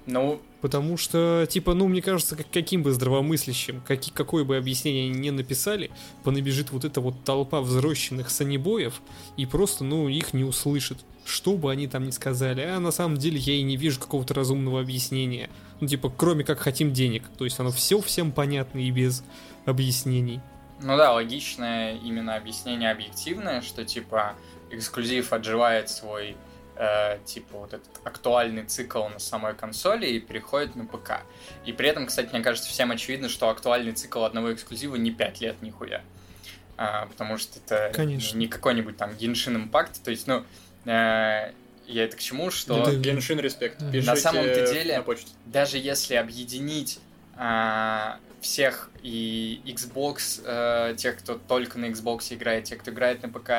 Ну, 0.05 0.41
Потому 0.61 0.95
что, 0.95 1.47
типа, 1.49 1.73
ну, 1.73 1.87
мне 1.87 2.03
кажется, 2.03 2.35
как, 2.35 2.45
каким 2.51 2.83
бы 2.83 2.91
здравомыслящим, 2.91 3.81
каки, 3.81 4.11
какое 4.11 4.43
бы 4.43 4.55
объяснение 4.55 5.09
они 5.09 5.19
не 5.19 5.31
написали, 5.31 5.89
понабежит 6.23 6.71
вот 6.71 6.85
эта 6.85 7.01
вот 7.01 7.23
толпа 7.23 7.61
взрощенных 7.61 8.29
санебоев 8.29 9.01
и 9.37 9.47
просто, 9.47 9.83
ну, 9.83 10.07
их 10.07 10.33
не 10.33 10.43
услышит. 10.43 10.99
Что 11.25 11.55
бы 11.55 11.71
они 11.71 11.87
там 11.87 12.05
ни 12.05 12.11
сказали. 12.11 12.61
А 12.61 12.79
на 12.79 12.91
самом 12.91 13.17
деле 13.17 13.37
я 13.37 13.53
и 13.53 13.63
не 13.63 13.75
вижу 13.75 13.99
какого-то 13.99 14.33
разумного 14.33 14.79
объяснения. 14.79 15.49
Ну, 15.79 15.87
типа, 15.87 16.13
кроме 16.15 16.43
как 16.43 16.59
хотим 16.59 16.93
денег. 16.93 17.23
То 17.37 17.45
есть 17.45 17.59
оно 17.59 17.71
все 17.71 17.99
всем 18.01 18.31
понятно 18.31 18.79
и 18.79 18.91
без 18.91 19.23
объяснений. 19.65 20.41
Ну 20.81 20.97
да, 20.97 21.13
логичное 21.13 21.95
именно 21.95 22.35
объяснение 22.35 22.91
объективное, 22.91 23.61
что 23.61 23.85
типа 23.85 24.35
эксклюзив 24.69 25.33
отживает 25.33 25.89
свой 25.89 26.35
э, 26.75 27.19
типа 27.25 27.57
вот 27.57 27.73
этот 27.73 27.89
актуальный 28.03 28.63
цикл 28.63 29.07
на 29.07 29.19
самой 29.19 29.53
консоли 29.53 30.07
и 30.07 30.19
переходит 30.19 30.75
на 30.75 30.85
ПК. 30.85 31.21
И 31.65 31.73
при 31.73 31.89
этом, 31.89 32.07
кстати, 32.07 32.29
мне 32.31 32.41
кажется, 32.41 32.69
всем 32.69 32.91
очевидно, 32.91 33.29
что 33.29 33.49
актуальный 33.49 33.91
цикл 33.91 34.23
одного 34.23 34.53
эксклюзива 34.53 34.95
не 34.95 35.11
5 35.11 35.41
лет 35.41 35.61
нихуя. 35.61 36.01
А, 36.77 37.05
потому 37.05 37.37
что 37.37 37.59
это 37.59 37.91
Конечно. 37.93 38.37
не 38.37 38.47
какой-нибудь 38.47 38.97
там 38.97 39.11
Genshin 39.11 39.69
Impact, 39.69 40.03
то 40.03 40.09
есть, 40.09 40.25
ну, 40.25 40.43
э, 40.85 41.51
я 41.87 42.05
это 42.05 42.15
к 42.17 42.19
чему, 42.19 42.49
что... 42.49 42.85
Да. 42.85 42.93
Геншин 42.93 43.39
респект. 43.39 43.81
На 43.81 44.15
самом-то 44.15 44.71
деле- 44.71 44.97
на 44.97 45.03
почту. 45.03 45.29
даже 45.45 45.77
если 45.77 46.15
объединить 46.15 46.99
а, 47.35 48.19
всех 48.41 48.89
и 49.03 49.61
Xbox, 49.65 50.41
э, 50.43 50.95
тех, 50.97 51.17
кто 51.19 51.35
только 51.35 51.79
на 51.79 51.85
Xbox 51.85 52.33
играет, 52.33 52.65
тех, 52.65 52.79
кто 52.79 52.91
играет 52.91 53.21
на 53.23 53.29
ПК, 53.29 53.51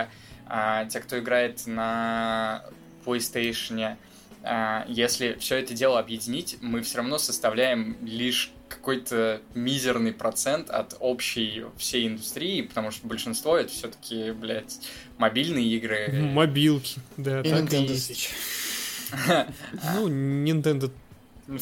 а, 0.46 0.84
тех, 0.86 1.04
кто 1.04 1.18
играет 1.18 1.66
на 1.66 2.64
PlayStation, 3.06 3.96
а, 4.42 4.84
если 4.88 5.36
все 5.38 5.56
это 5.56 5.72
дело 5.72 5.98
объединить, 5.98 6.58
мы 6.60 6.82
все 6.82 6.98
равно 6.98 7.18
составляем 7.18 7.96
лишь 8.04 8.52
какой-то 8.68 9.40
мизерный 9.54 10.12
процент 10.12 10.68
от 10.68 10.96
общей 10.98 11.64
всей 11.76 12.08
индустрии, 12.08 12.62
потому 12.62 12.90
что 12.90 13.06
большинство 13.06 13.56
это 13.56 13.70
все-таки, 13.70 14.32
блядь, 14.32 14.80
мобильные 15.18 15.66
игры. 15.66 16.08
Мобилки, 16.10 17.00
да, 17.16 17.40
И 17.40 17.50
так 17.50 17.60
и 17.60 17.62
Nintendo 17.62 17.88
есть. 17.88 18.10
Switch. 18.10 18.30
Ну, 19.94 20.08
Nintendo 20.08 20.90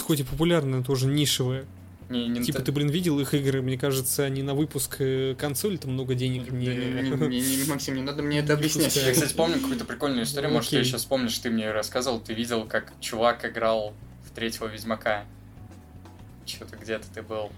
хоть 0.00 0.20
и 0.20 0.24
популярная, 0.24 0.82
тоже 0.82 1.06
нишевая. 1.06 1.66
Не, 2.10 2.26
не 2.26 2.42
Типа, 2.42 2.60
ты, 2.60 2.72
блин, 2.72 2.88
видел 2.90 3.20
их 3.20 3.32
игры? 3.34 3.62
Мне 3.62 3.78
кажется, 3.78 4.24
они 4.24 4.42
на 4.42 4.54
выпуск 4.54 4.96
э, 4.98 5.36
консоли 5.38 5.76
там 5.76 5.92
много 5.92 6.16
денег 6.16 6.46
Да 6.50 6.56
не... 6.56 6.66
не- 6.66 7.40
не- 7.40 7.56
не- 7.62 7.64
Максим, 7.70 7.94
не 7.94 8.02
надо 8.02 8.22
мне 8.24 8.40
это 8.40 8.54
объяснять. 8.54 8.94
Я, 8.96 9.12
кстати, 9.12 9.32
помню 9.32 9.60
какую-то 9.60 9.84
прикольную 9.84 10.24
историю, 10.24 10.50
может, 10.50 10.70
ты 10.70 10.76
Окей. 10.76 10.86
еще 10.88 10.96
вспомнишь, 10.96 11.38
ты 11.38 11.50
мне 11.50 11.70
рассказывал, 11.70 12.20
ты 12.20 12.34
видел, 12.34 12.64
как 12.66 12.92
чувак 13.00 13.44
играл 13.44 13.94
в 14.28 14.34
третьего 14.34 14.66
Ведьмака. 14.66 15.24
Что-то 16.46 16.76
где-то 16.76 17.06
ты 17.14 17.22
был. 17.22 17.50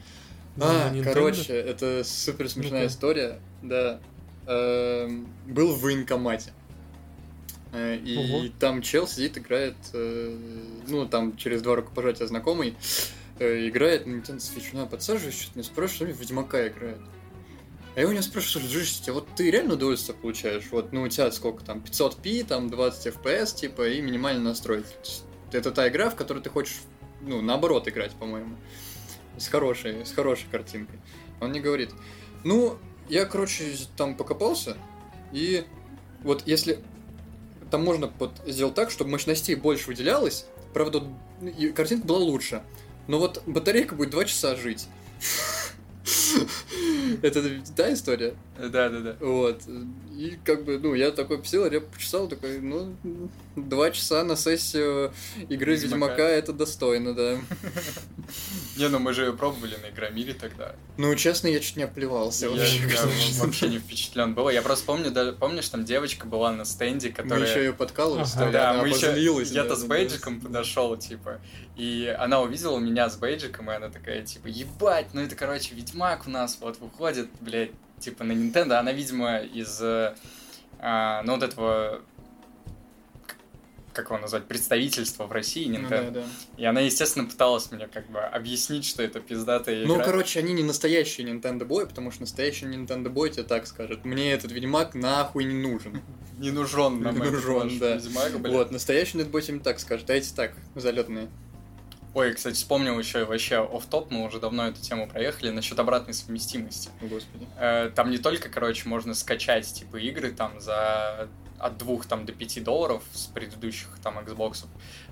А, 0.61 0.93
короче, 1.03 1.55
это 1.55 2.05
супер 2.05 2.49
смешная 2.51 2.89
история. 2.89 3.41
Да. 3.63 4.01
Эм, 4.47 5.29
Был 5.47 5.73
в 5.75 5.81
военкомате. 5.81 6.53
Э, 7.73 7.97
И 7.97 8.53
там 8.59 8.83
чел 8.83 9.07
сидит, 9.09 9.39
играет, 9.39 9.77
э, 9.95 10.37
ну, 10.89 11.07
там 11.09 11.39
через 11.39 11.63
два 11.63 11.77
рукопожатия 11.77 12.27
знакомый, 12.27 12.75
играет 13.39 14.07
на 14.07 14.13
Nintendo 14.13 14.39
Switch. 14.39 14.69
Ну, 14.73 14.81
я 14.81 14.87
подсаживаюсь, 14.87 15.35
что-то 15.35 15.59
меня 15.59 15.65
спрашивает, 15.65 16.15
что 16.15 16.23
Ведьмака 16.23 16.69
играет. 16.69 16.99
А 17.95 18.01
я 18.01 18.09
у 18.09 18.13
него 18.13 18.23
спрашиваю, 18.23 18.69
слушай, 18.69 19.11
а 19.11 19.13
вот 19.13 19.29
ты 19.37 19.51
реально 19.51 19.75
удовольствие 19.75 20.17
получаешь? 20.17 20.69
Вот, 20.71 20.93
ну, 20.93 21.03
у 21.03 21.09
тебя 21.09 21.31
сколько 21.31 21.63
там, 21.63 21.79
500p, 21.79 22.45
там, 22.45 22.71
20 22.71 23.15
FPS, 23.15 23.55
типа, 23.55 23.89
и 23.89 24.01
минимальный 24.01 24.43
настрой. 24.43 24.85
Это 25.51 25.71
та 25.73 25.89
игра, 25.89 26.09
в 26.09 26.17
которую 26.17 26.43
ты 26.43 26.49
хочешь, 26.49 26.81
ну, 27.21 27.43
наоборот 27.43 27.87
играть, 27.89 28.13
по-моему. 28.13 28.57
С 29.37 29.49
хорошей, 29.49 30.07
с 30.07 30.13
хорошей 30.13 30.47
картинкой. 30.51 30.99
Он 31.41 31.51
мне 31.51 31.61
говорит, 31.61 31.91
ну, 32.45 32.79
я, 33.11 33.27
короче, 33.27 33.77
там 33.97 34.17
покопался, 34.17 34.77
и 35.33 35.65
вот 36.23 36.47
если 36.47 36.79
там 37.71 37.85
можно 37.85 38.11
вот 38.19 38.41
сделать 38.47 38.75
так, 38.75 38.91
чтобы 38.91 39.11
мощностей 39.11 39.55
больше 39.55 39.89
выделялось, 39.89 40.47
правда, 40.73 41.03
ну, 41.41 41.53
картинка 41.75 42.07
была 42.07 42.19
лучше, 42.19 42.63
но 43.09 43.19
вот 43.19 43.43
батарейка 43.47 43.95
будет 43.95 44.11
2 44.11 44.25
часа 44.25 44.57
жить. 44.57 44.89
Это 47.23 47.43
та 47.77 47.93
история? 47.93 48.35
Да-да-да. 48.59 49.17
Вот. 49.21 49.63
И 50.17 50.39
как 50.45 50.65
бы, 50.65 50.79
ну, 50.79 50.95
я 50.95 51.11
такой 51.11 51.39
посел, 51.39 51.67
реп 51.67 51.87
почесал, 51.89 52.29
такой, 52.29 52.61
ну, 52.61 52.97
два 53.55 53.91
часа 53.91 54.25
на 54.25 54.37
сессию 54.37 55.13
игры 55.49 55.75
Ведьмака. 55.75 56.13
Ведьмака, 56.13 56.29
это 56.29 56.53
достойно, 56.53 57.15
да. 57.15 57.39
Не, 58.83 58.89
ну 58.89 58.99
мы 58.99 59.13
же 59.13 59.27
ее 59.27 59.33
пробовали 59.33 59.77
на 59.77 59.91
Игромире 59.91 60.35
тогда. 60.35 60.75
Ну, 60.97 61.15
честно, 61.15 61.47
я 61.47 61.61
чуть 61.61 61.77
не 61.77 61.85
оплевался 61.85 62.47
Я, 62.47 62.51
вообще. 62.51 62.79
я 62.89 63.43
вообще 63.45 63.69
не 63.69 63.79
впечатлен 63.79 64.35
был. 64.35 64.49
Я 64.51 64.61
просто 64.63 64.85
помню, 64.87 65.13
даже, 65.13 65.33
помнишь, 65.33 65.69
там 65.69 65.85
девочка 65.85 66.27
была 66.27 66.51
на 66.51 66.65
стенде, 66.65 67.09
Мы 67.09 67.15
которая... 67.15 67.49
еще 67.49 67.61
ее 67.61 67.73
подкалывали, 67.73 68.27
Ага. 68.35 68.51
Да, 68.51 68.71
она 68.71 68.83
мы 68.83 68.89
еще... 68.89 69.45
Я-то 69.55 69.71
да, 69.71 69.77
с 69.77 69.85
бейджиком 69.85 70.41
да. 70.41 70.47
подошел, 70.47 70.97
типа, 70.97 71.41
и 71.77 72.15
она 72.19 72.41
увидела 72.41 72.79
меня 72.79 73.09
с 73.09 73.17
бейджиком, 73.17 73.71
и 73.71 73.75
она 73.75 73.89
такая, 73.89 74.23
типа, 74.23 74.49
ебать, 74.49 75.07
ну 75.13 75.21
это, 75.21 75.37
короче, 75.37 75.75
Ведьмак 75.75 76.27
у 76.27 76.31
нас 76.31 76.59
вот 76.61 76.79
выходит, 76.81 77.29
блядь, 77.41 77.71
типа, 78.01 78.25
на 78.25 78.33
Nintendo. 78.33 78.75
Она, 78.75 78.93
видимо, 78.93 79.39
из, 79.39 79.81
э, 79.81 80.15
а, 80.81 81.23
ну, 81.23 81.35
вот 81.35 81.45
этого, 81.45 82.01
как 83.93 84.07
его 84.07 84.19
назвать, 84.19 84.45
представительства 84.45 85.27
в 85.27 85.33
России 85.33 85.67
Ну, 85.69 85.79
Nintendo. 85.79 86.11
да, 86.11 86.21
да. 86.21 86.27
И 86.57 86.65
она, 86.65 86.81
естественно, 86.81 87.27
пыталась 87.27 87.71
мне 87.71 87.87
как 87.89 88.11
бы 88.11 88.21
объяснить, 88.21 88.85
что 88.85 89.03
это 89.03 89.21
пиздатая 89.21 89.85
игра. 89.85 89.97
Ну, 89.97 90.03
короче, 90.03 90.39
они 90.39 90.53
не 90.53 90.63
настоящие 90.63 91.27
Nintendo 91.27 91.67
Boy, 91.67 91.87
потому 91.87 92.11
что 92.11 92.23
настоящий 92.23 92.67
Nintendo 92.67 93.09
Boy 93.13 93.31
тебе 93.31 93.45
так 93.45 93.67
скажет. 93.67 94.05
Мне 94.05 94.33
этот 94.33 94.53
Ведьмак 94.53 94.95
нахуй 94.95 95.45
не 95.45 95.55
нужен. 95.55 96.01
Не 96.39 96.51
нужен 96.51 97.01
нам 97.03 97.15
Не 97.21 97.31
нужен, 97.31 97.79
да. 97.79 97.95
Ведьмак, 97.95 98.41
блядь. 98.41 98.53
Вот, 98.53 98.71
настоящий 98.73 99.19
Nintendo 99.19 99.31
Boy 99.31 99.43
тебе 99.43 99.59
так 99.61 99.79
скажет, 99.79 100.11
а 100.11 100.15
эти 100.15 100.33
так, 100.33 100.53
залетные. 100.75 101.29
Ой, 102.15 102.35
кстати, 102.35 102.55
вспомнил 102.57 102.99
еще 102.99 103.25
вообще 103.25 103.57
оф 103.65 103.87
топ 103.87 104.11
мы 104.11 104.27
уже 104.27 104.39
давно 104.39 104.69
эту 104.69 104.81
тему 104.83 105.09
проехали, 105.09 105.51
насчет 105.51 105.79
обратной 105.79 106.13
совместимости. 106.13 106.91
Господи. 107.01 107.47
Э, 107.59 107.91
Там 107.95 108.11
не 108.11 108.19
только, 108.19 108.51
короче, 108.51 108.87
можно 108.87 109.15
скачать, 109.15 109.73
типа, 109.73 109.97
игры 109.97 110.31
там 110.33 110.61
за 110.61 111.29
от 111.63 111.79
двух 111.79 112.07
там 112.07 112.27
до 112.27 112.33
пяти 112.33 112.61
долларов 112.61 113.03
с 113.13 113.27
предыдущих 113.27 113.89
там 114.03 114.19
Xbox. 114.19 114.67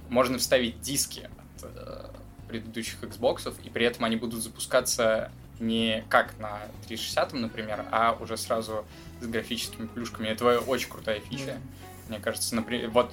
Можно 0.09 0.38
вставить 0.38 0.80
диски 0.80 1.30
от 1.61 1.70
э, 1.76 2.07
предыдущих 2.48 3.03
Xbox, 3.03 3.55
и 3.64 3.70
при 3.70 3.86
этом 3.86 4.05
они 4.05 4.16
будут 4.16 4.42
запускаться 4.42 5.30
не 5.61 6.05
как 6.09 6.38
на 6.38 6.59
360, 6.88 7.34
например, 7.34 7.84
а 7.92 8.16
уже 8.20 8.36
сразу 8.36 8.84
с 9.20 9.26
графическими 9.26 9.86
плюшками. 9.86 10.28
Это 10.28 10.59
очень 10.61 10.88
крутая 10.90 11.20
фича. 11.20 11.59
Мне 12.09 12.18
кажется, 12.18 12.55
например, 12.57 12.90
вот 12.90 13.12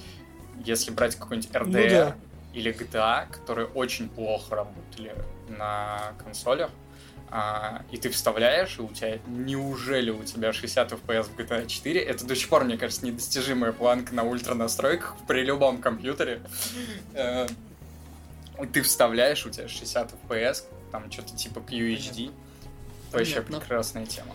если 0.64 0.90
брать 0.90 1.14
какой-нибудь 1.14 1.50
RDR 1.50 1.64
Ну 1.66 1.88
да. 1.88 2.16
или 2.54 2.74
GTA, 2.74 3.30
которые 3.30 3.68
очень 3.68 4.08
плохо 4.08 4.56
работали 4.56 5.14
на 5.48 6.14
консолях, 6.24 6.70
а, 7.30 7.82
и 7.90 7.96
ты 7.96 8.10
вставляешь, 8.10 8.78
и 8.78 8.82
у 8.82 8.88
тебя 8.88 9.18
неужели 9.26 10.10
у 10.10 10.22
тебя 10.24 10.52
60 10.52 10.92
FPS 10.92 11.24
в 11.24 11.36
GTA 11.36 11.66
4? 11.66 12.00
Это 12.00 12.24
до 12.24 12.34
сих 12.34 12.48
пор, 12.48 12.64
мне 12.64 12.76
кажется, 12.76 13.04
недостижимая 13.04 13.72
планка 13.72 14.14
на 14.14 14.24
ультра 14.24 14.54
настройках 14.54 15.16
при 15.26 15.42
любом 15.44 15.80
компьютере. 15.80 16.40
Э, 17.14 17.46
Ты 18.72 18.82
вставляешь, 18.82 19.46
у 19.46 19.50
тебя 19.50 19.68
60 19.68 20.14
FPS, 20.28 20.64
там 20.90 21.10
что-то 21.12 21.36
типа 21.36 21.58
QHD. 21.60 22.32
Вообще 23.12 23.34
прекрасная 23.60 24.06
тема. 24.06 24.34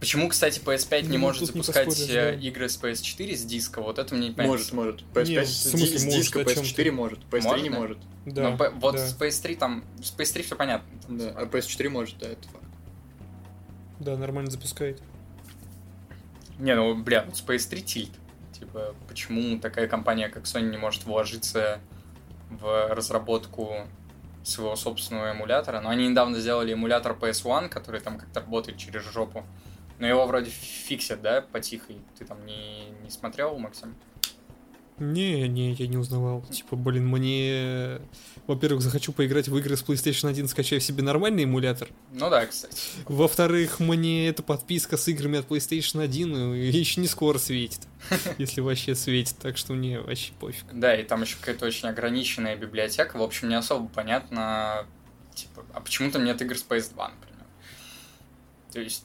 Почему, 0.00 0.28
кстати, 0.28 0.60
PS5 0.60 1.02
не 1.08 1.18
Ну, 1.18 1.24
может 1.24 1.40
не 1.40 1.46
запускать 1.48 1.86
поспоришь, 1.86 2.10
э, 2.10 2.32
да. 2.36 2.40
игры 2.40 2.68
с 2.68 2.80
PS4 2.80 3.34
с 3.36 3.44
диска? 3.44 3.80
Вот 3.82 3.98
это 3.98 4.14
мне 4.14 4.28
не 4.28 4.34
понятно. 4.34 4.52
Может, 4.56 4.72
может. 4.72 5.02
PS5 5.12 5.24
Не, 5.28 5.40
в 5.40 5.46
с 5.48 5.70
смысле 5.70 5.98
с 5.98 6.04
может, 6.04 6.18
диска 6.20 6.40
о 6.40 6.44
чём 6.44 6.62
PS4 6.64 6.74
ты? 6.84 6.92
может, 6.92 7.18
PS3 7.30 7.62
не 7.62 7.70
Можно? 7.70 7.78
может. 7.80 7.98
Да, 8.26 8.50
Ну, 8.50 8.56
п- 8.58 8.70
вот 8.70 8.94
да. 8.94 9.06
с 9.08 9.16
PS3 9.18 9.56
там... 9.56 9.84
С 10.00 10.12
PS3 10.16 10.42
все 10.42 10.54
понятно. 10.56 10.88
Там 11.06 11.18
Да, 11.18 11.28
типа, 11.30 11.40
а 11.40 11.44
PS4 11.46 11.88
может, 11.88 12.18
да, 12.18 12.28
это 12.28 12.48
факт. 12.48 12.64
Да, 13.98 14.16
нормально 14.16 14.50
запускает. 14.50 15.02
Не, 16.58 16.74
ну, 16.74 16.94
бля, 16.94 17.24
вот 17.24 17.36
с 17.36 17.42
PS3 17.42 17.80
тильт. 17.80 18.12
Типа, 18.58 18.94
почему 19.08 19.58
такая 19.58 19.88
компания, 19.88 20.28
как 20.28 20.44
Sony, 20.44 20.70
не 20.70 20.76
может 20.76 21.04
вложиться 21.04 21.80
в 22.50 22.88
разработку 22.94 23.86
своего 24.44 24.74
собственного 24.76 25.30
эмулятора? 25.32 25.80
Но 25.80 25.88
они 25.90 26.08
недавно 26.08 26.38
сделали 26.38 26.72
эмулятор 26.72 27.12
PS1, 27.20 27.68
который 27.68 28.00
там 28.00 28.18
как-то 28.18 28.40
работает 28.40 28.78
через 28.78 29.02
жопу. 29.02 29.44
Но 29.98 30.06
его 30.06 30.26
вроде 30.26 30.50
фиксят, 30.50 31.20
да, 31.22 31.42
потихо. 31.52 31.86
Ты 32.18 32.24
там 32.24 32.44
не, 32.46 32.90
не 33.02 33.10
смотрел, 33.10 33.58
Максим? 33.58 33.94
Не, 34.98 35.46
не, 35.46 35.72
я 35.74 35.86
не 35.86 35.96
узнавал. 35.96 36.42
Типа, 36.42 36.74
блин, 36.74 37.06
мне... 37.06 38.00
Во-первых, 38.46 38.82
захочу 38.82 39.12
поиграть 39.12 39.48
в 39.48 39.56
игры 39.56 39.76
с 39.76 39.82
PlayStation 39.82 40.28
1, 40.28 40.48
скачаю 40.48 40.80
себе 40.80 41.02
нормальный 41.02 41.44
эмулятор. 41.44 41.88
Ну 42.12 42.30
да, 42.30 42.46
кстати. 42.46 42.76
Во-вторых, 43.04 43.78
мне 43.78 44.28
эта 44.28 44.42
подписка 44.42 44.96
с 44.96 45.06
играми 45.08 45.38
от 45.38 45.46
PlayStation 45.46 46.02
1 46.02 46.54
еще 46.54 47.00
не 47.00 47.06
скоро 47.06 47.38
светит. 47.38 47.82
Если 48.38 48.60
вообще 48.60 48.94
светит, 48.94 49.36
так 49.38 49.56
что 49.56 49.74
мне 49.74 50.00
вообще 50.00 50.32
пофиг. 50.40 50.64
Да, 50.72 50.96
и 50.96 51.04
там 51.04 51.22
еще 51.22 51.36
какая-то 51.38 51.66
очень 51.66 51.88
ограниченная 51.88 52.56
библиотека. 52.56 53.18
В 53.18 53.22
общем, 53.22 53.48
не 53.48 53.54
особо 53.54 53.88
понятно, 53.88 54.86
типа, 55.34 55.64
а 55.74 55.80
почему 55.80 56.10
там 56.10 56.24
нет 56.24 56.40
игр 56.42 56.56
с 56.56 56.64
PS2, 56.64 56.96
например. 56.96 57.46
То 58.72 58.80
есть 58.80 59.04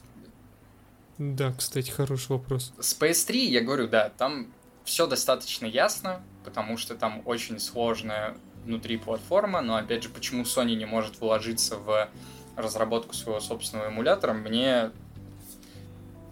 Да, 1.18 1.52
кстати, 1.52 1.90
хороший 1.90 2.30
вопрос. 2.30 2.72
с 2.80 2.98
PS3, 2.98 3.36
я 3.36 3.60
говорю, 3.60 3.88
да, 3.88 4.10
там 4.10 4.52
все 4.84 5.06
достаточно 5.06 5.66
ясно, 5.66 6.20
потому 6.44 6.76
что 6.76 6.94
там 6.94 7.22
очень 7.24 7.58
сложная 7.58 8.36
внутри 8.64 8.96
платформа, 8.96 9.60
но 9.60 9.76
опять 9.76 10.02
же, 10.02 10.08
почему 10.08 10.42
Sony 10.42 10.74
не 10.74 10.86
может 10.86 11.20
вложиться 11.20 11.76
в 11.76 12.08
разработку 12.56 13.14
своего 13.14 13.40
собственного 13.40 13.88
эмулятора, 13.88 14.32
мне... 14.32 14.90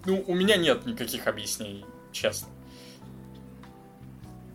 Ну, 0.05 0.25
у 0.27 0.35
меня 0.35 0.57
нет 0.57 0.85
никаких 0.85 1.27
объяснений, 1.27 1.85
честно. 2.11 2.49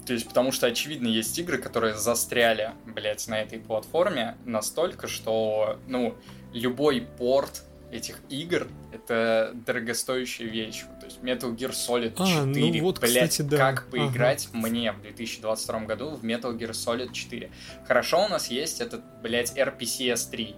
То 0.06 0.14
есть, 0.14 0.28
потому 0.28 0.52
что, 0.52 0.68
очевидно, 0.68 1.08
есть 1.08 1.38
игры, 1.38 1.58
которые 1.58 1.96
застряли, 1.96 2.72
блядь, 2.86 3.28
на 3.28 3.42
этой 3.42 3.60
платформе 3.60 4.38
настолько, 4.46 5.08
что, 5.08 5.80
ну, 5.88 6.16
любой 6.54 7.02
порт 7.02 7.64
этих 7.92 8.20
игр— 8.30 8.68
это 8.92 9.52
дорогостоящая 9.66 10.48
вещь. 10.48 10.84
То 11.00 11.06
есть 11.06 11.20
Metal 11.20 11.56
Gear 11.56 11.72
Solid 11.72 12.12
4, 12.18 12.40
А, 12.40 12.46
ну 12.46 12.82
вот, 12.82 13.00
блядь, 13.00 13.30
кстати, 13.30 13.42
да. 13.42 13.58
как 13.58 13.90
поиграть 13.90 14.50
мне 14.54 14.92
в 14.92 15.02
2022 15.02 15.80
году 15.82 16.10
в 16.16 16.24
Metal 16.24 16.58
Gear 16.58 16.72
Solid 16.72 17.14
4? 17.14 17.50
Хорошо, 17.88 18.26
у 18.26 18.28
нас 18.28 18.50
есть 18.50 18.82
этот, 18.82 19.04
блядь, 19.22 19.58
RPCS 19.58 20.30
3, 20.30 20.56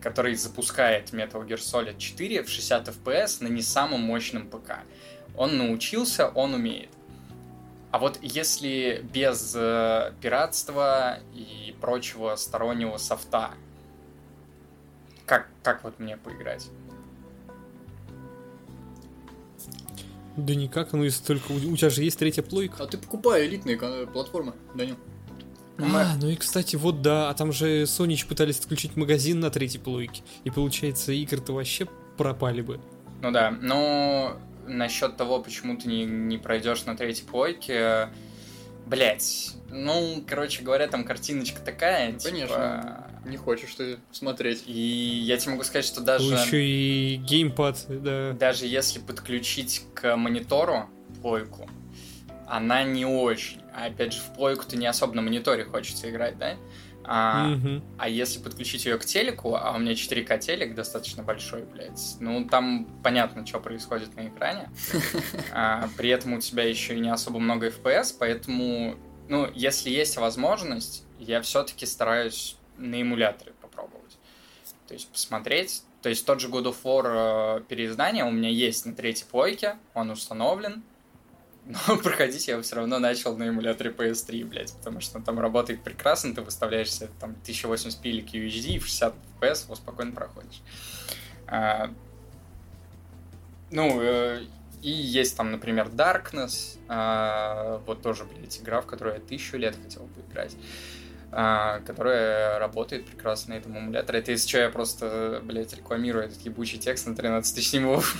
который 0.00 0.34
запускает 0.34 1.10
Metal 1.12 1.46
Gear 1.46 1.58
Solid 1.58 1.98
4 1.98 2.42
в 2.42 2.48
60 2.48 2.88
FPS 2.88 3.42
на 3.42 3.48
не 3.48 3.62
самом 3.62 4.02
мощном 4.02 4.48
ПК. 4.48 4.80
Он 5.36 5.56
научился, 5.56 6.28
он 6.28 6.54
умеет. 6.54 6.90
А 7.90 7.98
вот 7.98 8.18
если 8.20 9.02
без 9.14 9.54
э, 9.56 10.12
пиратства 10.20 11.20
и 11.34 11.74
прочего 11.80 12.36
стороннего 12.36 12.98
софта, 12.98 13.52
как, 15.28 15.48
как 15.62 15.84
вот 15.84 15.98
мне 15.98 16.16
поиграть? 16.16 16.68
Да 20.36 20.54
никак, 20.54 20.92
ну 20.92 21.04
если 21.04 21.24
только... 21.24 21.52
У 21.52 21.56
у 21.56 21.76
тебя 21.76 21.90
же 21.90 22.02
есть 22.02 22.18
третья 22.18 22.42
плойка. 22.42 22.84
А 22.84 22.86
ты 22.86 22.96
покупай 22.96 23.46
элитные 23.46 23.76
платформы, 24.06 24.54
Данил. 24.74 24.96
А, 25.78 26.16
ну 26.20 26.28
и 26.28 26.36
кстати, 26.36 26.74
вот 26.76 27.02
да, 27.02 27.30
а 27.30 27.34
там 27.34 27.52
же 27.52 27.82
Sony 27.82 28.16
пытались 28.26 28.58
отключить 28.58 28.96
магазин 28.96 29.38
на 29.38 29.50
третьей 29.50 29.80
плойке. 29.80 30.22
И 30.44 30.50
получается, 30.50 31.12
игры-то 31.12 31.52
вообще 31.52 31.86
пропали 32.16 32.62
бы. 32.62 32.80
Ну 33.22 33.30
да, 33.30 33.50
но 33.50 34.38
насчет 34.66 35.16
того, 35.16 35.40
почему 35.40 35.76
ты 35.76 35.88
не, 35.88 36.04
не 36.04 36.38
пройдешь 36.38 36.84
на 36.84 36.96
третьей 36.96 37.26
плойке, 37.26 38.08
блять, 38.88 39.54
ну, 39.70 40.24
короче 40.26 40.62
говоря, 40.62 40.88
там 40.88 41.04
картиночка 41.04 41.60
такая, 41.60 42.12
Ну, 42.12 42.18
типа, 42.18 42.30
конечно. 42.30 43.04
Не 43.26 43.36
хочешь 43.36 43.74
ты 43.74 43.98
смотреть. 44.10 44.64
И 44.66 44.72
я 44.72 45.36
тебе 45.36 45.52
могу 45.52 45.64
сказать, 45.64 45.84
что 45.84 46.00
даже... 46.00 46.34
Еще 46.34 46.64
и 46.64 47.16
геймпад, 47.16 47.84
да. 47.88 48.32
даже 48.32 48.66
если 48.66 48.98
подключить 49.00 49.84
к 49.94 50.16
монитору 50.16 50.88
плойку, 51.20 51.68
она 52.46 52.82
не 52.84 53.04
очень. 53.04 53.60
А 53.74 53.86
опять 53.86 54.14
же, 54.14 54.20
в 54.20 54.34
плойку-то 54.34 54.76
не 54.76 54.86
особо 54.86 55.14
на 55.14 55.22
мониторе 55.22 55.64
хочется 55.64 56.10
играть, 56.10 56.38
да? 56.38 56.56
А, 57.10 57.44
Мгм. 57.48 57.82
а 57.98 58.08
если 58.08 58.38
подключить 58.38 58.84
ее 58.84 58.98
к 58.98 59.04
телеку, 59.04 59.54
а 59.56 59.72
у 59.74 59.78
меня 59.78 59.92
4К 59.92 60.38
телек 60.38 60.74
достаточно 60.74 61.22
большой, 61.22 61.62
блядь, 61.64 62.16
ну 62.20 62.46
там 62.46 62.86
понятно, 63.02 63.46
что 63.46 63.60
происходит 63.60 64.14
на 64.14 64.28
экране. 64.28 64.70
А, 65.52 65.88
при 65.96 66.10
этом 66.10 66.34
у 66.34 66.40
тебя 66.40 66.64
еще 66.64 66.94
и 66.94 67.00
не 67.00 67.08
особо 67.10 67.38
много 67.38 67.68
FPS, 67.68 68.14
поэтому, 68.18 68.96
ну, 69.28 69.50
если 69.54 69.90
есть 69.90 70.16
возможность, 70.18 71.04
я 71.18 71.40
все-таки 71.40 71.86
стараюсь 71.86 72.56
на 72.76 73.00
эмуляторе 73.00 73.52
попробовать. 73.60 74.18
То 74.86 74.94
есть 74.94 75.08
посмотреть. 75.10 75.82
То 76.02 76.08
есть 76.10 76.24
тот 76.26 76.40
же 76.40 76.48
God 76.48 76.64
of 76.64 76.76
War 76.84 77.58
э, 77.58 77.64
переиздание 77.64 78.24
у 78.24 78.30
меня 78.30 78.48
есть 78.50 78.86
на 78.86 78.94
третьей 78.94 79.26
плойке, 79.28 79.76
он 79.94 80.10
установлен. 80.10 80.82
Но 81.68 81.96
проходить 82.02 82.48
я 82.48 82.60
все 82.62 82.76
равно 82.76 82.98
начал 82.98 83.36
на 83.36 83.48
эмуляторе 83.48 83.90
PS3, 83.90 84.44
блядь, 84.46 84.72
потому 84.72 85.00
что 85.00 85.18
он 85.18 85.22
там 85.22 85.38
работает 85.38 85.82
прекрасно, 85.82 86.34
ты 86.34 86.40
выставляешь 86.40 86.90
себе 86.90 87.10
там 87.20 87.36
1080p 87.44 88.00
или 88.04 88.24
QHD 88.24 88.76
и 88.76 88.78
в 88.78 88.86
60 88.86 89.14
FPS 89.40 89.64
его 89.64 89.74
спокойно 89.76 90.12
проходишь. 90.12 90.62
А, 91.46 91.90
ну, 93.70 94.00
э, 94.00 94.44
и 94.80 94.90
есть 94.90 95.36
там, 95.36 95.52
например, 95.52 95.88
Darkness, 95.88 96.78
а, 96.88 97.82
вот 97.86 98.00
тоже, 98.00 98.24
блядь, 98.24 98.58
игра, 98.60 98.80
в 98.80 98.86
которую 98.86 99.16
я 99.16 99.20
тысячу 99.20 99.58
лет 99.58 99.76
хотел 99.76 100.04
бы 100.04 100.22
играть, 100.30 100.56
а, 101.32 101.80
которая 101.80 102.58
работает 102.58 103.04
прекрасно 103.04 103.54
на 103.54 103.58
этом 103.58 103.78
эмуляторе. 103.78 104.20
Это 104.20 104.30
если 104.30 104.48
что, 104.48 104.58
я 104.58 104.70
просто, 104.70 105.42
блядь, 105.44 105.74
рекламирую 105.74 106.24
этот 106.24 106.40
ебучий 106.46 106.78
текст 106.78 107.06
на 107.06 107.14
13 107.14 107.54
тысяч 107.54 107.70
снимов. 107.70 108.16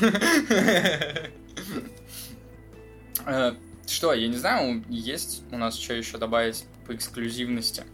Э, 3.28 3.52
Что, 3.86 4.12
я 4.12 4.28
не 4.28 4.36
знаю, 4.36 4.84
есть 4.88 5.42
у 5.50 5.56
нас 5.58 5.78
что 5.78 5.94
еще 5.94 6.18
добавить 6.18 6.64
по 6.86 6.94
эксклюзивности? 6.94 7.84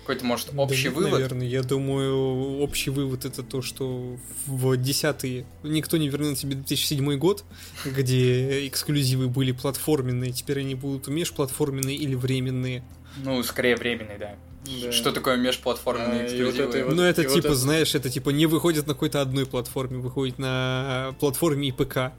Какой-то, 0.00 0.24
может, 0.24 0.54
Да 0.54 0.62
общий 0.62 0.84
нет, 0.84 0.94
вывод? 0.94 1.12
Наверное, 1.12 1.46
я 1.48 1.62
думаю, 1.64 2.60
общий 2.60 2.90
вывод 2.90 3.24
это 3.24 3.42
то, 3.42 3.60
что 3.62 4.16
в 4.46 4.76
десятые 4.76 5.46
никто 5.64 5.96
не 5.96 6.08
вернул 6.08 6.34
тебе 6.36 6.54
2007 6.54 7.16
год, 7.18 7.44
где 7.84 8.68
эксклюзивы 8.68 9.26
были 9.28 9.50
платформенные, 9.50 10.30
теперь 10.30 10.60
они 10.60 10.76
будут 10.76 11.08
межплатформенные 11.08 11.96
или 11.96 12.14
временные. 12.14 12.84
Ну, 13.24 13.42
скорее 13.42 13.74
временный, 13.76 14.16
да. 14.18 14.36
Да. 14.82 14.92
Что 14.92 15.10
такое 15.10 15.36
межплатформенные 15.36 16.22
А, 16.22 16.26
и 16.26 16.42
вот 16.44 16.50
эксклюзивы? 16.50 16.68
это 16.78 16.84
вот- 16.86 16.94
Ну, 16.94 17.02
это 17.02 17.22
и 17.22 17.26
вот 17.26 17.34
типа, 17.34 17.46
это- 17.46 17.54
знаешь, 17.56 17.94
это 17.96 18.10
типа 18.10 18.30
не 18.30 18.46
выходит 18.46 18.86
на 18.86 18.94
какой-то 18.94 19.20
одной 19.20 19.46
платформе, 19.46 19.98
выходит 19.98 20.38
на 20.38 21.14
платформе 21.18 21.68
и 21.68 21.72
ПК. 21.72 22.12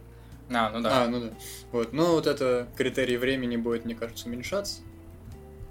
А, 0.49 0.69
ну 0.69 0.82
да. 0.82 1.03
А, 1.03 1.07
ну 1.07 1.22
да. 1.22 1.34
Вот. 1.72 1.94
Ну, 1.94 2.14
вот 2.14 2.28
это 2.28 2.68
критерий 2.78 3.18
времени 3.18 3.57
будет, 3.57 3.86
мне 3.86 3.95
кажется, 3.95 4.28
уменьшаться. 4.28 4.82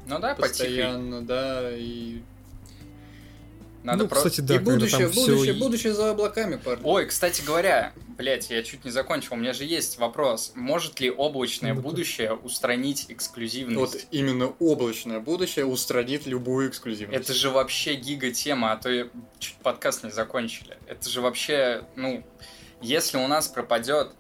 Ну 0.07 0.19
да, 0.19 0.35
постоянно, 0.35 1.23
да, 1.23 1.71
и 1.75 2.23
надо 3.87 4.03
ну, 4.03 4.09
про... 4.09 4.17
кстати, 4.17 4.41
да. 4.41 4.57
И 4.57 4.59
будущее, 4.59 5.07
будущее, 5.07 5.53
все... 5.53 5.55
будущее 5.55 5.95
за 5.95 6.11
облаками, 6.11 6.57
парни. 6.57 6.83
Ой, 6.85 7.07
кстати 7.07 7.41
говоря, 7.43 7.93
блять, 8.19 8.51
я 8.51 8.65
чуть 8.65 8.85
не 8.85 8.91
закончил. 8.91 9.35
У 9.35 9.37
меня 9.37 9.53
же 9.53 9.65
есть 9.65 9.99
вопрос. 9.99 10.51
Может 10.57 10.99
ли 10.99 11.09
облачное 11.09 11.73
ну, 11.73 11.83
будущее 11.83 12.35
устранить 12.35 13.07
эксклюзивность? 13.09 13.79
Вот 13.79 14.07
именно 14.11 14.49
облачное 14.59 15.21
будущее 15.21 15.67
устранит 15.67 16.27
любую 16.27 16.69
эксклюзивность. 16.69 17.17
Это 17.17 17.33
же 17.33 17.49
вообще 17.51 17.95
гига 17.95 18.33
тема, 18.33 18.73
а 18.73 18.77
то 18.77 18.91
я 18.91 19.07
чуть 19.39 19.55
подкаст 19.63 20.03
не 20.03 20.11
закончили. 20.11 20.77
Это 20.89 21.09
же 21.09 21.21
вообще, 21.21 21.85
ну, 21.95 22.25
если 22.81 23.19
у 23.19 23.29
нас 23.29 23.47
пропадет 23.47 24.11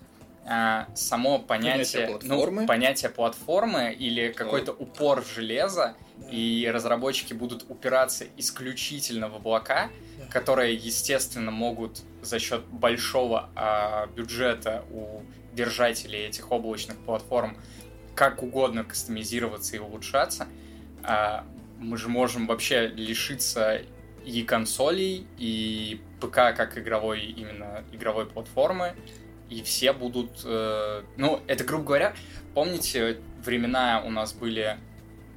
а, 0.48 0.86
само 0.94 1.38
понятие, 1.40 2.06
понятие 2.06 2.06
платформы. 2.06 2.60
Ну, 2.62 2.66
понятие 2.68 3.10
платформы 3.10 3.92
или 3.92 4.32
какой-то 4.32 4.72
упор 4.72 5.22
в 5.22 5.34
железо, 5.34 5.96
и 6.30 6.70
разработчики 6.72 7.32
будут 7.34 7.64
упираться 7.68 8.24
исключительно 8.36 9.28
в 9.28 9.36
облака, 9.36 9.90
которые, 10.30 10.74
естественно, 10.74 11.50
могут 11.50 12.02
за 12.22 12.38
счет 12.38 12.64
большого 12.64 13.50
а, 13.54 14.06
бюджета 14.06 14.84
у 14.90 15.22
держателей 15.52 16.26
этих 16.26 16.52
облачных 16.52 16.96
платформ 16.98 17.56
как 18.14 18.42
угодно 18.42 18.84
кастомизироваться 18.84 19.76
и 19.76 19.78
улучшаться, 19.78 20.46
а, 21.02 21.44
мы 21.78 21.98
же 21.98 22.08
можем 22.08 22.46
вообще 22.46 22.86
лишиться 22.86 23.82
и 24.24 24.42
консолей, 24.42 25.26
и 25.38 26.00
ПК 26.20 26.56
как 26.56 26.78
игровой 26.78 27.20
именно 27.20 27.84
игровой 27.92 28.26
платформы, 28.26 28.94
и 29.48 29.62
все 29.62 29.92
будут, 29.92 30.40
э, 30.44 31.02
ну 31.16 31.40
это 31.46 31.64
грубо 31.64 31.84
говоря, 31.84 32.14
помните 32.54 33.18
времена 33.44 34.02
у 34.04 34.10
нас 34.10 34.32
были 34.32 34.78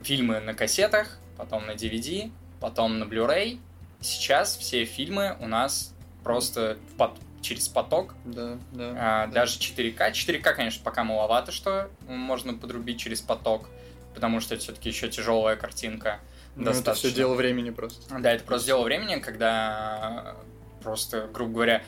фильмы 0.04 0.40
на 0.40 0.54
кассетах, 0.54 1.20
потом 1.38 1.66
на 1.68 1.72
DVD, 1.72 2.32
потом 2.60 3.00
на 3.00 3.04
Blu-ray. 3.04 3.60
Сейчас 4.02 4.58
все 4.58 4.86
фильмы 4.86 5.36
у 5.40 5.48
нас 5.48 5.94
просто 6.24 6.78
под, 6.98 7.12
через 7.42 7.68
поток. 7.68 8.16
Да, 8.26 8.58
да, 8.72 8.96
а, 8.98 9.28
да. 9.28 9.42
Даже 9.42 9.60
4К. 9.60 10.12
4К, 10.12 10.54
конечно, 10.54 10.82
пока 10.84 11.04
маловато, 11.04 11.52
что 11.52 11.90
можно 12.08 12.54
подрубить 12.54 13.00
через 13.00 13.22
поток, 13.22 13.70
потому 14.14 14.40
что 14.40 14.56
это 14.56 14.64
все-таки 14.64 14.90
еще 14.90 15.10
тяжелая 15.10 15.56
картинка. 15.56 16.20
Ну, 16.56 16.66
достаточно. 16.66 16.92
это 16.92 17.00
все 17.00 17.12
дело 17.12 17.36
времени 17.36 17.70
просто. 17.70 18.20
Да, 18.20 18.32
это 18.32 18.44
просто 18.44 18.68
дело 18.68 18.84
времени, 18.84 19.20
когда 19.20 20.36
просто, 20.82 21.30
грубо 21.34 21.54
говоря, 21.54 21.84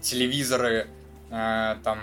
телевизоры 0.00 0.88
э, 1.34 1.76
там 1.82 2.00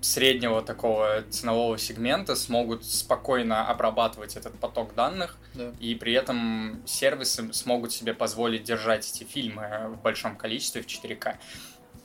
среднего 0.00 0.62
такого 0.62 1.22
ценового 1.30 1.78
сегмента 1.78 2.34
смогут 2.34 2.84
спокойно 2.84 3.68
обрабатывать 3.68 4.36
этот 4.36 4.58
поток 4.58 4.94
данных, 4.94 5.38
да. 5.54 5.72
и 5.78 5.94
при 5.94 6.12
этом 6.12 6.82
сервисы 6.86 7.52
смогут 7.52 7.92
себе 7.92 8.12
позволить 8.12 8.64
держать 8.64 9.08
эти 9.08 9.24
фильмы 9.24 9.94
в 9.96 10.02
большом 10.02 10.36
количестве 10.36 10.82
в 10.82 10.86
4К. 10.86 11.36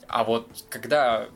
А 0.06 0.24
вот 0.24 0.48
когда 0.70 1.28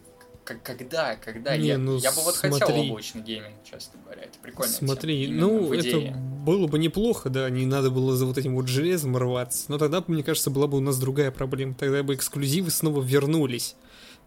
когда, 0.45 1.15
когда 1.17 1.57
не, 1.57 1.69
я, 1.69 1.79
ну, 1.79 1.99
я 1.99 2.11
бы 2.11 2.21
вот 2.23 2.35
смотри. 2.35 2.61
хотел 2.61 2.81
облачный 2.81 3.23
гейминг, 3.23 3.63
честно 3.65 4.01
говоря, 4.03 4.23
это 4.23 4.39
прикольно. 4.43 4.73
Смотри, 4.73 5.29
ну 5.29 5.73
это 5.73 6.15
было 6.45 6.67
бы 6.67 6.79
неплохо, 6.79 7.31
да, 7.31 7.49
не 7.49 7.65
надо 7.65 7.91
было 7.91 8.17
за 8.17 8.27
вот 8.27 8.39
этим 8.39 8.57
вот 8.57 8.67
железом 8.67 9.17
рваться, 9.17 9.67
но 9.69 9.79
тогда, 9.79 10.03
мне 10.07 10.23
кажется, 10.23 10.51
была 10.51 10.67
бы 10.67 10.79
у 10.79 10.81
нас 10.81 10.99
другая 10.99 11.31
проблема, 11.31 11.75
тогда 11.75 12.03
бы 12.03 12.15
эксклюзивы 12.15 12.71
снова 12.71 13.01
вернулись, 13.03 13.77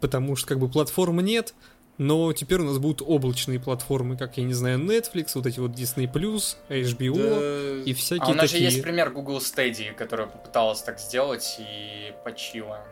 потому 0.05 0.35
что 0.35 0.47
как 0.47 0.59
бы 0.59 0.69
платформы 0.69 1.23
нет, 1.23 1.55
но 1.97 2.31
теперь 2.31 2.59
у 2.59 2.65
нас 2.65 2.77
будут 2.77 3.01
облачные 3.03 3.59
платформы, 3.59 4.15
как, 4.17 4.37
я 4.37 4.43
не 4.43 4.53
знаю, 4.53 4.77
Netflix, 4.79 5.31
вот 5.33 5.47
эти 5.47 5.59
вот 5.59 5.71
Disney+, 5.71 6.07
HBO 6.07 7.15
да. 7.17 7.89
и 7.89 7.93
всякие 7.93 8.25
А 8.27 8.29
у 8.29 8.33
нас 8.35 8.51
такие... 8.51 8.69
же 8.69 8.75
есть 8.75 8.83
пример 8.83 9.09
Google 9.09 9.39
Stadia, 9.39 9.93
которая 9.93 10.27
попыталась 10.27 10.81
так 10.83 10.99
сделать 10.99 11.55
и 11.57 12.13
почила. 12.23 12.85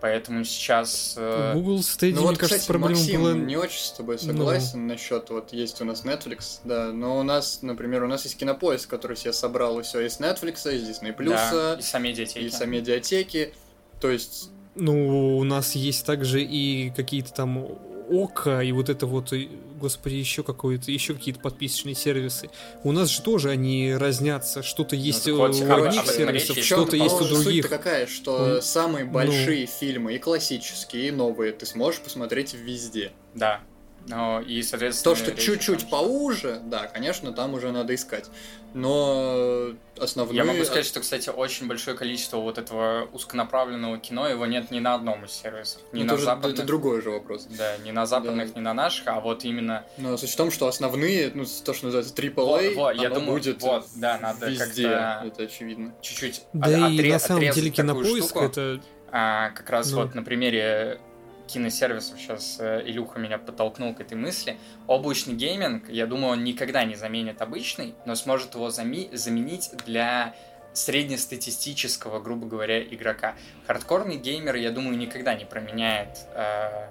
Поэтому 0.00 0.44
сейчас... 0.44 1.14
Э... 1.16 1.54
Google 1.54 1.78
Stadia, 1.78 2.14
ну, 2.14 2.22
вот, 2.22 2.28
мне 2.28 2.36
кажется, 2.36 2.58
кстати, 2.58 2.66
проблема 2.66 3.00
Максим 3.00 3.22
была... 3.22 3.32
не 3.32 3.56
очень 3.56 3.80
с 3.80 3.90
тобой 3.90 4.18
ну. 4.20 4.28
согласен 4.28 4.86
ну. 4.86 4.92
насчет, 4.92 5.30
вот 5.30 5.52
есть 5.52 5.80
у 5.80 5.84
нас 5.84 6.04
Netflix, 6.04 6.60
да, 6.62 6.92
но 6.92 7.18
у 7.18 7.24
нас, 7.24 7.62
например, 7.62 8.04
у 8.04 8.06
нас 8.06 8.22
есть 8.24 8.36
Кинопоиск, 8.36 8.88
который 8.88 9.16
себе 9.16 9.32
собрал 9.32 9.80
и 9.80 9.82
все 9.82 10.06
из 10.06 10.20
Netflix, 10.20 10.72
из 10.72 10.88
Disney+, 10.88 11.12
да, 11.24 11.76
и 11.80 11.82
сами 11.82 12.08
медиатеки. 12.08 12.44
И 12.44 12.50
сами 12.50 12.76
медиатеки, 12.76 13.52
то 14.00 14.08
есть... 14.08 14.50
Ну, 14.76 15.38
у 15.38 15.44
нас 15.44 15.74
есть 15.74 16.04
также 16.04 16.42
и 16.42 16.90
какие-то 16.90 17.32
там 17.32 17.66
Ока 18.08 18.62
и 18.62 18.72
вот 18.72 18.88
это 18.88 19.06
вот, 19.06 19.32
господи, 19.80 20.14
еще 20.14 20.42
какое-то, 20.42 20.92
еще 20.92 21.14
какие-то 21.14 21.40
подписочные 21.40 21.94
сервисы. 21.94 22.50
У 22.84 22.92
нас 22.92 23.10
же 23.10 23.22
тоже 23.22 23.50
они 23.50 23.94
разнятся. 23.94 24.62
Что-то 24.62 24.94
ну, 24.94 25.02
есть 25.02 25.26
ну, 25.26 25.40
у 25.40 25.44
одних 25.44 26.06
сервисов, 26.06 26.58
что-то 26.58 26.96
есть 26.96 27.20
у 27.20 27.24
других. 27.24 27.64
Суть 27.64 27.70
какая, 27.70 28.06
что 28.06 28.58
mm. 28.58 28.62
самые 28.62 29.04
большие 29.04 29.62
ну... 29.62 29.72
фильмы, 29.80 30.14
и 30.14 30.18
классические, 30.18 31.08
и 31.08 31.10
новые, 31.10 31.52
ты 31.52 31.66
сможешь 31.66 32.00
посмотреть 32.00 32.54
везде. 32.54 33.12
Да. 33.34 33.60
Ну, 34.08 34.40
и, 34.40 34.62
соответственно... 34.62 35.14
То, 35.14 35.20
что 35.20 35.32
чуть-чуть 35.34 35.90
поуже, 35.90 36.60
да, 36.64 36.86
конечно, 36.86 37.32
там 37.32 37.54
уже 37.54 37.72
надо 37.72 37.94
искать. 37.94 38.26
Но 38.72 39.70
основные... 39.98 40.36
Я 40.36 40.44
могу 40.44 40.62
сказать, 40.64 40.86
что, 40.86 41.00
кстати, 41.00 41.28
очень 41.30 41.66
большое 41.66 41.96
количество 41.96 42.36
вот 42.36 42.58
этого 42.58 43.08
узконаправленного 43.12 43.98
кино, 43.98 44.28
его 44.28 44.46
нет 44.46 44.70
ни 44.70 44.78
на 44.78 44.94
одном 44.94 45.24
из 45.24 45.32
сервисов. 45.32 45.80
Ни 45.92 46.00
ну, 46.00 46.04
на 46.04 46.10
тоже, 46.10 46.24
западных... 46.24 46.54
Это 46.54 46.66
другой 46.66 47.02
же 47.02 47.10
вопрос. 47.10 47.46
Да, 47.46 47.76
ни 47.78 47.90
на 47.90 48.06
западных, 48.06 48.52
да. 48.52 48.60
ни 48.60 48.62
на 48.62 48.74
наших, 48.74 49.08
а 49.08 49.20
вот 49.20 49.44
именно... 49.44 49.84
Но 49.96 50.16
суть 50.16 50.30
в 50.30 50.36
том, 50.36 50.50
что 50.50 50.68
основные, 50.68 51.32
ну, 51.34 51.44
то, 51.64 51.72
что 51.72 51.86
называется 51.86 52.14
AAA, 52.14 52.34
вот, 52.34 52.74
вот, 52.74 53.02
я 53.02 53.10
думаю, 53.10 53.38
будет 53.38 53.62
вот, 53.62 53.86
да, 53.96 54.18
надо 54.18 54.50
везде, 54.50 54.86
это 54.86 55.44
очевидно. 55.44 55.94
Чуть-чуть 56.00 56.42
Да 56.52 56.86
от, 56.86 56.92
и 56.92 57.10
на 57.10 57.18
самом 57.18 57.50
деле 57.50 57.70
кинопоиск 57.70 58.28
штуку, 58.28 58.44
это... 58.44 58.80
А, 59.10 59.50
как 59.50 59.70
раз 59.70 59.90
ну. 59.92 60.02
вот 60.02 60.14
на 60.14 60.22
примере 60.22 61.00
киносервисов 61.46 62.18
сейчас 62.18 62.58
э, 62.60 62.82
Илюха 62.86 63.18
меня 63.18 63.38
подтолкнул 63.38 63.94
к 63.94 64.00
этой 64.00 64.14
мысли. 64.14 64.56
Облачный 64.86 65.34
гейминг, 65.34 65.88
я 65.88 66.06
думаю, 66.06 66.32
он 66.32 66.44
никогда 66.44 66.84
не 66.84 66.94
заменит 66.94 67.42
обычный, 67.42 67.94
но 68.04 68.14
сможет 68.14 68.54
его 68.54 68.68
зами- 68.68 69.14
заменить 69.14 69.70
для 69.86 70.34
среднестатистического, 70.72 72.20
грубо 72.20 72.46
говоря, 72.46 72.82
игрока. 72.82 73.34
Хардкорный 73.66 74.16
геймер, 74.16 74.56
я 74.56 74.70
думаю, 74.70 74.96
никогда 74.98 75.34
не 75.34 75.44
променяет 75.44 76.18
э, 76.34 76.90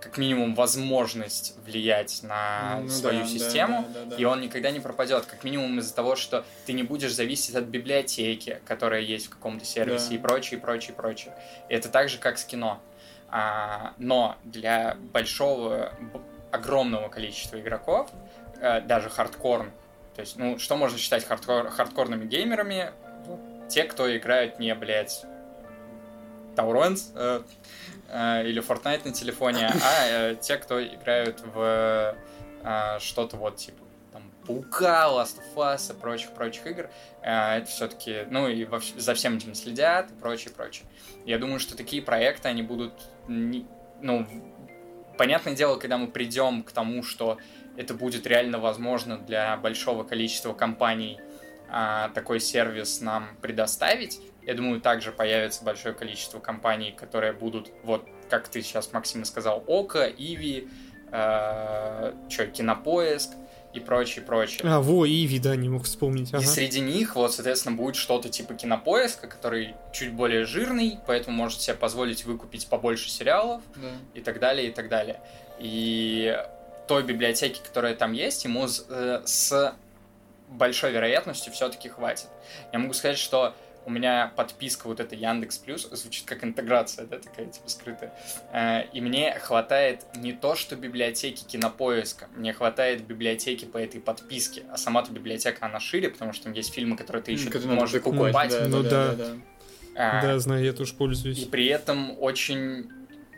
как 0.00 0.18
минимум 0.18 0.54
возможность 0.54 1.54
влиять 1.64 2.22
на 2.22 2.80
ну, 2.80 2.88
свою 2.88 3.20
да, 3.20 3.26
систему, 3.26 3.84
да, 3.92 4.00
да, 4.04 4.10
да, 4.10 4.16
и 4.16 4.24
он 4.24 4.40
никогда 4.40 4.70
не 4.70 4.80
пропадет, 4.80 5.26
как 5.26 5.42
минимум 5.42 5.78
из-за 5.80 5.94
того, 5.94 6.16
что 6.16 6.44
ты 6.64 6.72
не 6.72 6.82
будешь 6.82 7.12
зависеть 7.12 7.54
от 7.54 7.64
библиотеки, 7.64 8.60
которая 8.66 9.00
есть 9.00 9.26
в 9.26 9.30
каком-то 9.30 9.64
сервисе 9.64 10.10
да. 10.10 10.14
и 10.14 10.18
прочее, 10.18 10.58
и 10.58 10.62
прочее, 10.62 10.92
и 10.92 10.94
прочее. 10.94 11.34
Это 11.68 11.88
так 11.88 12.08
же, 12.08 12.18
как 12.18 12.38
с 12.38 12.44
кино. 12.44 12.80
А, 13.28 13.94
но 13.98 14.36
для 14.44 14.96
большого, 15.12 15.92
огромного 16.52 17.08
количества 17.08 17.60
игроков, 17.60 18.10
а, 18.60 18.80
даже 18.80 19.10
хардкор, 19.10 19.70
то 20.16 20.20
есть, 20.20 20.36
ну, 20.38 20.58
что 20.58 20.76
можно 20.76 20.96
считать 20.96 21.26
хардкор, 21.26 21.68
хардкорными 21.68 22.24
геймерами? 22.24 22.90
Ну, 23.26 23.38
те, 23.68 23.84
кто 23.84 24.16
играют 24.16 24.58
не, 24.58 24.74
блядь, 24.74 25.26
Taurons 26.56 27.12
э, 27.14 27.42
э, 28.08 28.48
или 28.48 28.62
Fortnite 28.62 29.02
на 29.04 29.12
телефоне, 29.12 29.66
а 29.82 30.06
э, 30.08 30.36
те, 30.40 30.56
кто 30.56 30.82
играют 30.82 31.42
в 31.54 32.16
э, 32.62 32.98
что-то 32.98 33.36
вот 33.36 33.56
типа 33.56 33.84
там, 34.10 34.22
Паука, 34.46 35.08
Last 35.08 35.38
of 35.38 35.54
Us 35.56 35.94
и 35.94 36.00
прочих-прочих 36.00 36.66
игр, 36.66 36.88
э, 37.20 37.58
это 37.58 37.66
все-таки, 37.66 38.24
ну, 38.30 38.48
и 38.48 38.64
во, 38.64 38.80
за 38.96 39.12
всем 39.12 39.36
этим 39.36 39.54
следят 39.54 40.10
и 40.10 40.14
прочее, 40.14 40.54
прочее. 40.54 40.86
Я 41.26 41.38
думаю, 41.38 41.60
что 41.60 41.76
такие 41.76 42.00
проекты, 42.00 42.48
они 42.48 42.62
будут 42.62 42.94
ну, 43.28 44.26
понятное 45.18 45.54
дело, 45.54 45.76
когда 45.76 45.98
мы 45.98 46.08
придем 46.08 46.62
к 46.62 46.72
тому, 46.72 47.02
что 47.02 47.38
это 47.76 47.94
будет 47.94 48.26
реально 48.26 48.58
возможно 48.58 49.18
для 49.18 49.56
большого 49.56 50.04
количества 50.04 50.52
компаний 50.52 51.20
а, 51.68 52.08
такой 52.10 52.40
сервис 52.40 53.00
нам 53.00 53.36
предоставить, 53.42 54.20
я 54.46 54.54
думаю, 54.54 54.80
также 54.80 55.10
появится 55.10 55.64
большое 55.64 55.94
количество 55.94 56.38
компаний, 56.38 56.92
которые 56.92 57.32
будут, 57.32 57.70
вот 57.82 58.08
как 58.30 58.48
ты 58.48 58.62
сейчас, 58.62 58.92
Максим, 58.92 59.24
сказал, 59.24 59.64
Ока, 59.66 60.08
Иви, 60.08 60.68
э, 61.10 62.12
что, 62.28 62.46
Кинопоиск, 62.46 63.32
и 63.76 63.80
прочее, 63.80 64.24
прочее. 64.24 64.60
А, 64.64 64.80
во, 64.80 65.06
Иви, 65.06 65.38
да, 65.38 65.54
не 65.56 65.68
мог 65.68 65.84
вспомнить. 65.84 66.32
Ага. 66.32 66.42
И 66.42 66.46
среди 66.46 66.80
них, 66.80 67.16
вот, 67.16 67.34
соответственно, 67.34 67.76
будет 67.76 67.96
что-то 67.96 68.28
типа 68.28 68.54
кинопоиска, 68.54 69.26
который 69.26 69.74
чуть 69.92 70.12
более 70.12 70.44
жирный, 70.44 70.98
поэтому 71.06 71.36
может 71.36 71.60
себе 71.60 71.74
позволить 71.74 72.24
выкупить 72.24 72.66
побольше 72.66 73.10
сериалов 73.10 73.62
да. 73.76 73.88
и 74.14 74.20
так 74.20 74.40
далее, 74.40 74.68
и 74.68 74.72
так 74.72 74.88
далее. 74.88 75.20
И 75.58 76.36
той 76.86 77.02
библиотеки, 77.02 77.60
которая 77.64 77.94
там 77.94 78.12
есть, 78.12 78.44
ему 78.44 78.68
с, 78.68 78.86
э, 78.88 79.22
с 79.24 79.74
большой 80.48 80.92
вероятностью 80.92 81.52
все-таки 81.52 81.88
хватит. 81.88 82.28
Я 82.72 82.78
могу 82.78 82.92
сказать, 82.92 83.18
что 83.18 83.54
у 83.86 83.90
меня 83.90 84.32
подписка 84.36 84.88
вот 84.88 84.98
эта 85.00 85.14
Яндекс 85.14 85.58
Плюс 85.58 85.88
звучит 85.90 86.26
как 86.26 86.42
интеграция, 86.44 87.06
да, 87.06 87.18
такая 87.18 87.46
типа 87.46 87.68
скрытая. 87.68 88.12
Э, 88.52 88.82
и 88.92 89.00
мне 89.00 89.32
хватает 89.38 90.04
не 90.16 90.32
то, 90.32 90.56
что 90.56 90.74
библиотеки 90.76 91.44
кинопоиска, 91.44 92.28
мне 92.34 92.52
хватает 92.52 93.06
библиотеки 93.06 93.64
по 93.64 93.78
этой 93.78 94.00
подписке, 94.00 94.64
а 94.72 94.76
сама-то 94.76 95.12
библиотека, 95.12 95.64
она 95.64 95.78
шире, 95.78 96.10
потому 96.10 96.32
что 96.32 96.44
там 96.44 96.52
есть 96.52 96.72
фильмы, 96.74 96.96
которые 96.96 97.22
ты 97.22 97.32
еще 97.32 97.48
Которые 97.48 97.74
можешь 97.78 98.02
покупать, 98.02 98.50
да, 98.50 98.66
Ну 98.68 98.82
да, 98.82 98.90
да. 98.90 99.14
да, 99.14 99.24
да. 99.24 99.36
А, 99.98 100.20
Да, 100.22 100.38
знаю, 100.40 100.64
я 100.64 100.72
тоже 100.72 100.92
И 100.92 100.96
пользуюсь. 100.96 101.44
при 101.46 101.66
этом 101.68 102.20
очень 102.20 102.90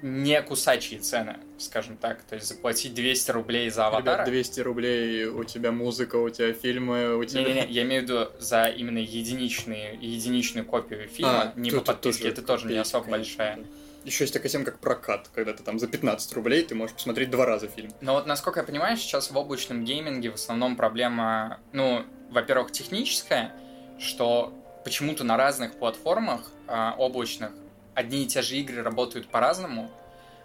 не 0.02 0.40
кусачие 0.42 1.00
цены, 1.00 1.38
скажем 1.58 1.96
так. 1.96 2.22
То 2.22 2.36
есть 2.36 2.46
заплатить 2.46 2.94
200 2.94 3.30
рублей 3.32 3.70
за 3.70 3.86
аватара. 3.88 4.22
Ребят, 4.22 4.28
200 4.28 4.60
рублей, 4.60 5.24
у 5.26 5.44
тебя 5.44 5.72
музыка, 5.72 6.16
у 6.16 6.28
тебя 6.30 6.52
фильмы, 6.52 7.16
у 7.16 7.24
тебя... 7.24 7.42
Не-не-не, 7.42 7.66
я 7.68 7.82
имею 7.82 8.02
в 8.02 8.04
виду 8.04 8.28
за 8.38 8.66
именно 8.66 8.98
единичные, 8.98 9.98
единичную 10.00 10.64
копию 10.64 11.08
фильма, 11.08 11.42
А, 11.42 11.52
не 11.56 11.70
по 11.70 11.80
подписке, 11.80 12.28
это 12.28 12.42
тоже 12.42 12.64
не 12.64 12.74
копейка, 12.74 12.82
особо 12.82 13.04
конечно, 13.04 13.36
большая. 13.36 13.58
Еще 14.04 14.24
есть 14.24 14.32
такая 14.32 14.48
тема, 14.48 14.64
как 14.64 14.78
прокат, 14.78 15.28
когда 15.34 15.52
ты 15.52 15.62
там 15.62 15.78
за 15.78 15.88
15 15.88 16.32
рублей 16.34 16.62
ты 16.62 16.74
можешь 16.74 16.94
посмотреть 16.94 17.30
два 17.30 17.44
раза 17.44 17.68
фильм. 17.68 17.90
Но 18.00 18.14
вот 18.14 18.26
насколько 18.26 18.60
я 18.60 18.66
понимаю, 18.66 18.96
сейчас 18.96 19.30
в 19.30 19.36
облачном 19.36 19.84
гейминге 19.84 20.30
в 20.30 20.34
основном 20.34 20.76
проблема, 20.76 21.60
ну, 21.72 22.04
во-первых, 22.30 22.70
техническая, 22.72 23.52
что 23.98 24.54
почему-то 24.84 25.24
на 25.24 25.36
разных 25.36 25.74
платформах 25.74 26.50
а, 26.68 26.94
облачных 26.96 27.50
одни 27.98 28.22
и 28.22 28.26
те 28.26 28.42
же 28.42 28.56
игры 28.56 28.82
работают 28.82 29.28
по-разному. 29.28 29.90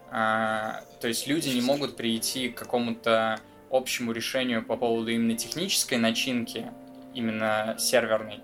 А, 0.09 0.81
то 0.99 1.07
есть 1.07 1.27
люди 1.27 1.49
не 1.49 1.61
могут 1.61 1.95
прийти 1.95 2.49
к 2.49 2.57
какому-то 2.57 3.39
общему 3.69 4.11
решению 4.11 4.65
по 4.65 4.75
поводу 4.75 5.11
именно 5.11 5.37
технической 5.37 5.99
начинки, 5.99 6.71
именно 7.13 7.75
серверной, 7.77 8.41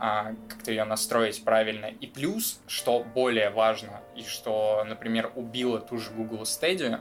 а, 0.00 0.34
как-то 0.48 0.72
ее 0.72 0.82
настроить 0.82 1.44
правильно. 1.44 1.86
И 1.86 2.08
плюс, 2.08 2.60
что 2.66 3.04
более 3.04 3.50
важно, 3.50 4.00
и 4.16 4.24
что, 4.24 4.84
например, 4.84 5.30
убило 5.36 5.78
ту 5.78 5.98
же 5.98 6.10
Google 6.10 6.42
Stadia, 6.42 7.00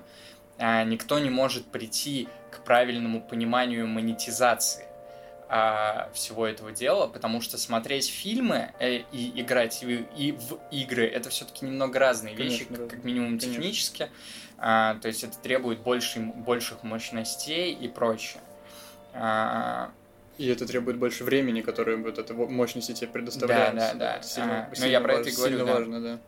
а, 0.59 0.83
никто 0.83 1.17
не 1.17 1.31
может 1.31 1.65
прийти 1.65 2.27
к 2.51 2.63
правильному 2.63 3.21
пониманию 3.21 3.87
монетизации 3.87 4.88
а, 5.51 6.11
всего 6.13 6.45
этого 6.45 6.71
дела, 6.71 7.07
потому 7.07 7.41
что 7.41 7.57
смотреть 7.57 8.07
фильмы 8.07 8.71
э, 8.79 8.99
и 9.11 9.41
играть 9.41 9.81
в, 9.83 9.87
и 9.89 10.31
в 10.33 10.59
игры 10.71 11.07
это 11.07 11.29
все-таки 11.31 11.65
немного 11.65 11.97
разные 11.97 12.35
вещи, 12.35 12.65
Конечно, 12.65 12.77
как, 12.77 12.87
да. 12.87 12.95
как 12.95 13.03
минимум 13.03 13.39
Конечно. 13.39 13.53
технически. 13.53 14.09
А, 14.59 14.95
то 15.01 15.07
есть 15.07 15.23
это 15.23 15.37
требует 15.39 15.79
больше, 15.79 16.19
больших 16.19 16.83
мощностей 16.83 17.73
и 17.73 17.87
прочее. 17.87 18.41
А, 19.13 19.89
И 20.37 20.47
это 20.47 20.67
требует 20.67 20.97
больше 20.97 21.23
времени, 21.23 21.61
которое 21.61 21.97
вот 21.97 22.19
эта 22.19 22.33
мощности 22.35 22.91
тебе 22.91 23.07
предоставляет. 23.07 23.75
Да, 23.75 23.93
да, 23.93 24.17
да. 24.17 24.21
Сильно, 24.21 24.65
А, 24.65 24.67
ну, 24.69 24.75
сильно 24.75 24.91
я 24.91 25.01
про 25.01 25.13
это 25.15 25.29
и 25.29 25.35
говорю, 25.35 25.57
да. 25.59 25.65
важно, 25.65 26.01
да. 26.01 26.19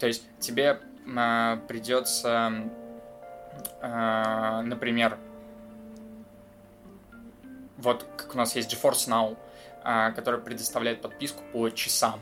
То 0.00 0.08
есть 0.08 0.24
тебе 0.40 0.80
а, 1.16 1.58
придется, 1.68 2.52
а, 3.80 4.62
например, 4.62 5.18
вот 7.78 8.06
как 8.16 8.34
у 8.34 8.38
нас 8.38 8.56
есть 8.56 8.72
GeForce 8.72 9.08
Now, 9.08 9.36
а, 9.82 10.10
который 10.12 10.40
предоставляет 10.40 11.00
подписку 11.00 11.42
по 11.52 11.68
часам. 11.70 12.20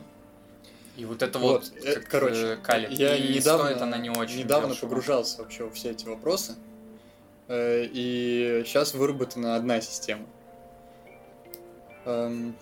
И 0.97 1.03
вот 1.05 1.21
это 1.21 1.39
вот, 1.39 1.63
Вот, 1.73 1.83
э, 1.83 1.95
как, 1.95 2.07
короче, 2.07 2.53
э, 2.53 2.57
калит. 2.57 2.91
Я 2.91 3.15
и 3.15 3.33
недавно, 3.33 3.65
стоит 3.65 3.81
она 3.81 3.97
не 3.97 4.09
очень 4.09 4.39
недавно 4.39 4.69
дешево. 4.69 4.89
погружался 4.89 5.41
вообще 5.41 5.63
во 5.65 5.71
все 5.71 5.91
эти 5.91 6.05
вопросы, 6.05 6.55
э, 7.47 7.85
и 7.91 8.63
сейчас 8.65 8.93
выработана 8.93 9.55
одна 9.55 9.81
система. 9.81 10.25
Эм, 12.05 12.55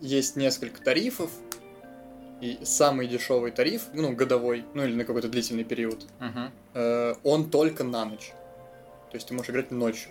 Есть 0.00 0.36
несколько 0.36 0.82
тарифов, 0.82 1.30
и 2.40 2.58
самый 2.64 3.06
дешевый 3.06 3.52
тариф, 3.52 3.82
ну, 3.94 4.12
годовой, 4.16 4.64
ну, 4.74 4.82
или 4.84 4.94
на 4.96 5.04
какой-то 5.04 5.28
длительный 5.28 5.62
период, 5.62 6.06
э, 6.74 7.14
он 7.22 7.50
только 7.50 7.84
на 7.84 8.04
ночь. 8.04 8.32
То 9.10 9.16
есть 9.16 9.28
ты 9.28 9.34
можешь 9.34 9.50
играть 9.50 9.70
ночью. 9.70 10.10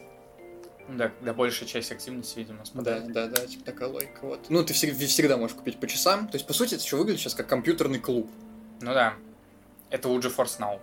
Да, 0.97 1.11
да, 1.22 1.34
большая 1.34 1.68
часть 1.69 1.91
активности, 1.91 2.38
видимо, 2.39 2.59
Да, 2.59 2.65
спадает. 2.65 3.11
да, 3.13 3.27
да, 3.27 3.45
типа 3.47 3.63
такая 3.65 3.89
логика. 3.89 4.19
Вот. 4.23 4.39
Ну, 4.49 4.63
ты 4.63 4.73
всег- 4.73 4.93
всегда 5.07 5.38
можешь 5.38 5.55
купить 5.55 5.80
по 5.80 5.88
часам. 5.88 6.27
То 6.27 6.35
есть, 6.35 6.45
по 6.47 6.53
сути, 6.53 6.76
это 6.76 6.84
еще 6.84 6.97
выглядит 6.97 7.22
сейчас 7.22 7.35
как 7.35 7.47
компьютерный 7.47 7.99
клуб. 7.99 8.30
Ну 8.81 8.93
да. 8.93 9.13
Это 9.89 10.09
у 10.09 10.19
GeForce 10.19 10.59
Now. 10.59 10.80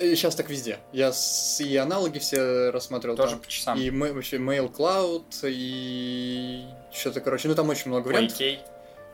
И 0.00 0.14
сейчас 0.16 0.34
так 0.34 0.48
везде. 0.50 0.78
Я 0.92 1.12
с- 1.12 1.60
и 1.60 1.76
аналоги 1.76 2.18
все 2.18 2.70
рассматривал. 2.70 3.16
Тоже 3.16 3.32
там. 3.32 3.40
по 3.40 3.46
часам. 3.48 3.78
И 3.78 3.90
ма- 3.90 4.12
вообще 4.12 4.38
Mail 4.38 4.72
Cloud, 4.72 5.24
и 5.44 6.64
что-то, 6.92 7.20
короче, 7.20 7.48
ну 7.48 7.54
там 7.54 7.68
очень 7.68 7.88
много 7.90 8.08
вариантов. 8.08 8.38
PlayK. 8.40 8.58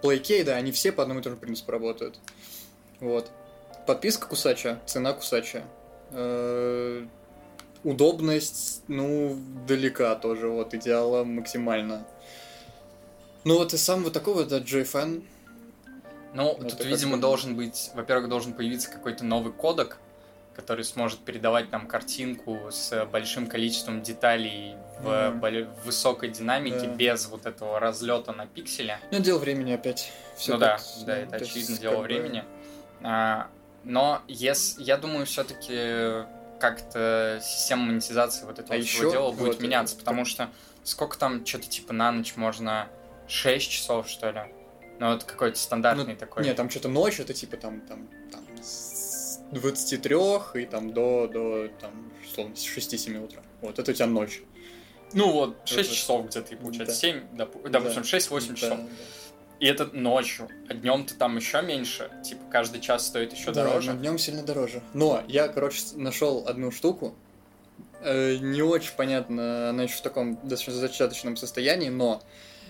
PlayK, 0.03 0.45
да, 0.45 0.55
они 0.57 0.71
все 0.73 0.93
по 0.93 1.03
одному 1.03 1.21
и 1.21 1.23
тому 1.23 1.35
же 1.37 1.41
принципу 1.41 1.73
работают. 1.73 2.19
Вот. 3.01 3.31
Подписка 3.87 4.29
кусача, 4.29 4.79
цена 4.87 5.13
кусача. 5.13 5.65
Э, 6.13 7.07
Удобность, 7.85 8.83
ну, 8.89 9.39
далека 9.67 10.15
тоже, 10.17 10.49
вот, 10.49 10.75
идеала 10.75 11.25
максимально. 11.25 12.05
Ну 13.45 13.57
вот 13.59 13.73
и 13.73 13.77
сам 13.77 14.03
вот 14.05 14.13
такой 14.13 14.35
вот, 14.35 14.49
да, 14.49 14.59
JFN. 14.59 15.23
Ну, 16.35 16.53
Это 16.53 16.63
тут, 16.71 16.79
как 16.79 16.87
видимо, 16.87 17.17
бы- 17.17 17.23
должен 17.23 17.57
быть, 17.57 17.91
во-первых, 17.95 18.29
должен 18.29 18.53
появиться 18.53 18.91
какой-то 18.91 19.25
новый 19.25 19.53
кодек, 19.53 19.99
который 20.55 20.85
сможет 20.85 21.21
передавать 21.21 21.71
нам 21.71 21.87
картинку 21.87 22.59
с 22.71 23.07
большим 23.07 23.47
количеством 23.47 24.03
деталей 24.03 24.75
в, 25.01 25.31
боле- 25.41 25.67
в 25.83 25.87
высокой 25.87 26.31
динамике, 26.31 26.81
Да. 26.81 26.95
без 26.95 27.27
вот 27.29 27.47
этого 27.47 27.79
разлета 27.79 28.33
на 28.33 28.47
пикселе. 28.47 28.99
Ну, 29.13 29.21
дело 29.21 29.39
времени 29.39 29.73
опять. 29.73 30.13
Всё 30.37 30.55
ну 30.55 30.59
да, 30.59 30.79
да, 31.07 31.15
ну, 31.15 31.23
это 31.23 31.37
очевидно 31.37 31.75
как 31.77 31.81
дело 31.81 31.97
бы, 31.99 32.03
времени. 32.03 32.45
А, 33.03 33.47
но 33.85 34.21
ес, 34.27 34.75
я 34.79 34.97
думаю, 34.97 35.25
все-таки 35.27 36.27
как-то 36.61 37.41
система 37.43 37.85
монетизации 37.87 38.45
вот 38.45 38.59
этого 38.59 38.77
А 38.77 38.81
всего 38.83 39.03
ещё 39.09 39.11
дела 39.13 39.31
будет 39.33 39.55
вот, 39.55 39.61
меняться, 39.61 39.95
э, 39.97 39.99
потому 39.99 40.25
что 40.25 40.51
сколько 40.85 41.19
там, 41.19 41.45
что-то 41.47 41.69
типа 41.69 41.93
на 41.93 42.11
ночь 42.13 42.35
можно 42.37 42.89
6 43.29 43.71
часов, 43.71 44.09
что 44.09 44.31
ли? 44.31 44.41
Ну, 44.99 45.13
вот 45.13 45.25
какой-то 45.25 45.59
стандартный 45.59 46.17
такой. 46.17 46.45
Нет, 46.45 46.57
там 46.57 46.69
что-то 46.71 46.89
ночь, 46.89 47.21
это 47.21 47.33
типа 47.33 47.57
там, 47.57 47.81
там, 47.83 48.09
там 48.33 48.45
с 48.61 49.39
23 49.53 50.17
и 50.63 50.67
там 50.67 50.93
до, 50.93 51.29
до 51.29 51.69
там, 51.81 52.13
условно, 52.25 52.57
с 52.57 52.65
6-7 52.67 53.25
утра. 53.25 53.43
Вот, 53.61 53.79
это 53.79 53.91
у 53.91 53.95
тебя 53.95 54.07
ночь. 54.07 54.43
Ну 55.13 55.31
вот, 55.33 55.57
6 55.65 55.89
Это- 55.89 55.97
часов 55.97 56.27
где-то, 56.27 56.55
и 56.55 56.57
получается 56.57 56.95
Да. 56.95 57.01
7, 57.01 57.23
допу- 57.37 57.63
Да. 57.63 57.71
допустим, 57.81 58.03
6-8 58.05 58.49
Да, 58.51 58.57
часов. 58.57 58.79
да. 58.79 58.87
И 59.61 59.67
это 59.67 59.87
ночью, 59.93 60.49
а 60.69 60.75
днем-то 60.75 61.15
там 61.15 61.37
еще 61.37 61.63
меньше, 61.63 62.11
типа 62.25 62.43
каждый 62.51 62.81
час 62.81 63.07
стоит 63.07 63.33
еще 63.33 63.51
Да, 63.53 63.65
дороже. 63.65 63.93
днем 63.95 64.17
сильно 64.19 64.43
дороже. 64.45 64.83
Но 64.95 65.23
я, 65.27 65.49
короче, 65.49 65.83
нашел 65.97 66.45
одну 66.47 66.71
штуку. 66.71 67.15
Э, 68.01 68.37
не 68.37 68.63
очень 68.63 68.93
понятно, 68.97 69.71
она 69.71 69.83
еще 69.83 69.97
в 69.97 70.03
таком 70.03 70.35
достаточно 70.37 70.75
зачаточном 70.75 71.37
состоянии, 71.37 71.89
но 71.89 72.23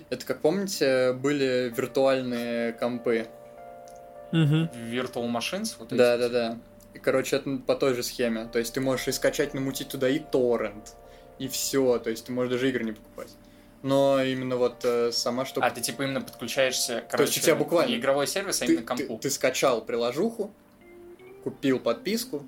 это, 0.08 0.24
как 0.24 0.40
помните, 0.40 1.12
были 1.12 1.70
виртуальные 1.76 2.72
компы. 2.72 3.26
Мгм. 4.32 4.70
Virtual 4.90 5.30
Machines, 5.30 5.74
вот 5.78 5.88
эти. 5.92 5.98
Да, 5.98 6.16
да, 6.16 6.28
да. 6.30 6.58
И, 6.94 6.98
короче, 6.98 7.36
это 7.36 7.58
по 7.66 7.74
той 7.74 7.94
же 7.94 8.02
схеме. 8.02 8.46
То 8.50 8.58
есть 8.58 8.72
ты 8.72 8.80
можешь 8.80 9.08
и 9.08 9.12
скачать, 9.12 9.52
намутить 9.52 9.88
туда 9.88 10.08
и 10.08 10.18
торрент, 10.18 10.94
и 11.38 11.48
все. 11.48 11.98
То 11.98 12.08
есть 12.08 12.24
ты 12.26 12.32
можешь 12.32 12.52
даже 12.52 12.68
игры 12.70 12.84
не 12.84 12.92
покупать. 12.92 13.28
Но 13.82 14.22
именно 14.22 14.56
вот 14.56 14.84
э, 14.84 15.12
сама 15.12 15.44
штука. 15.44 15.66
А 15.66 15.70
ты 15.70 15.80
типа 15.80 16.02
именно 16.02 16.20
подключаешься, 16.20 17.04
короче, 17.08 17.38
у 17.40 17.42
тебя 17.42 17.54
буквально- 17.54 17.90
не 17.90 17.96
игровой 17.98 18.26
сервис, 18.26 18.60
а 18.60 18.66
ты, 18.66 18.72
именно 18.74 18.86
компу. 18.86 19.02
ты- 19.16 19.18
ты 19.22 19.30
скачал 19.30 19.84
приложуху, 19.84 20.52
купил 21.44 21.78
подписку, 21.78 22.44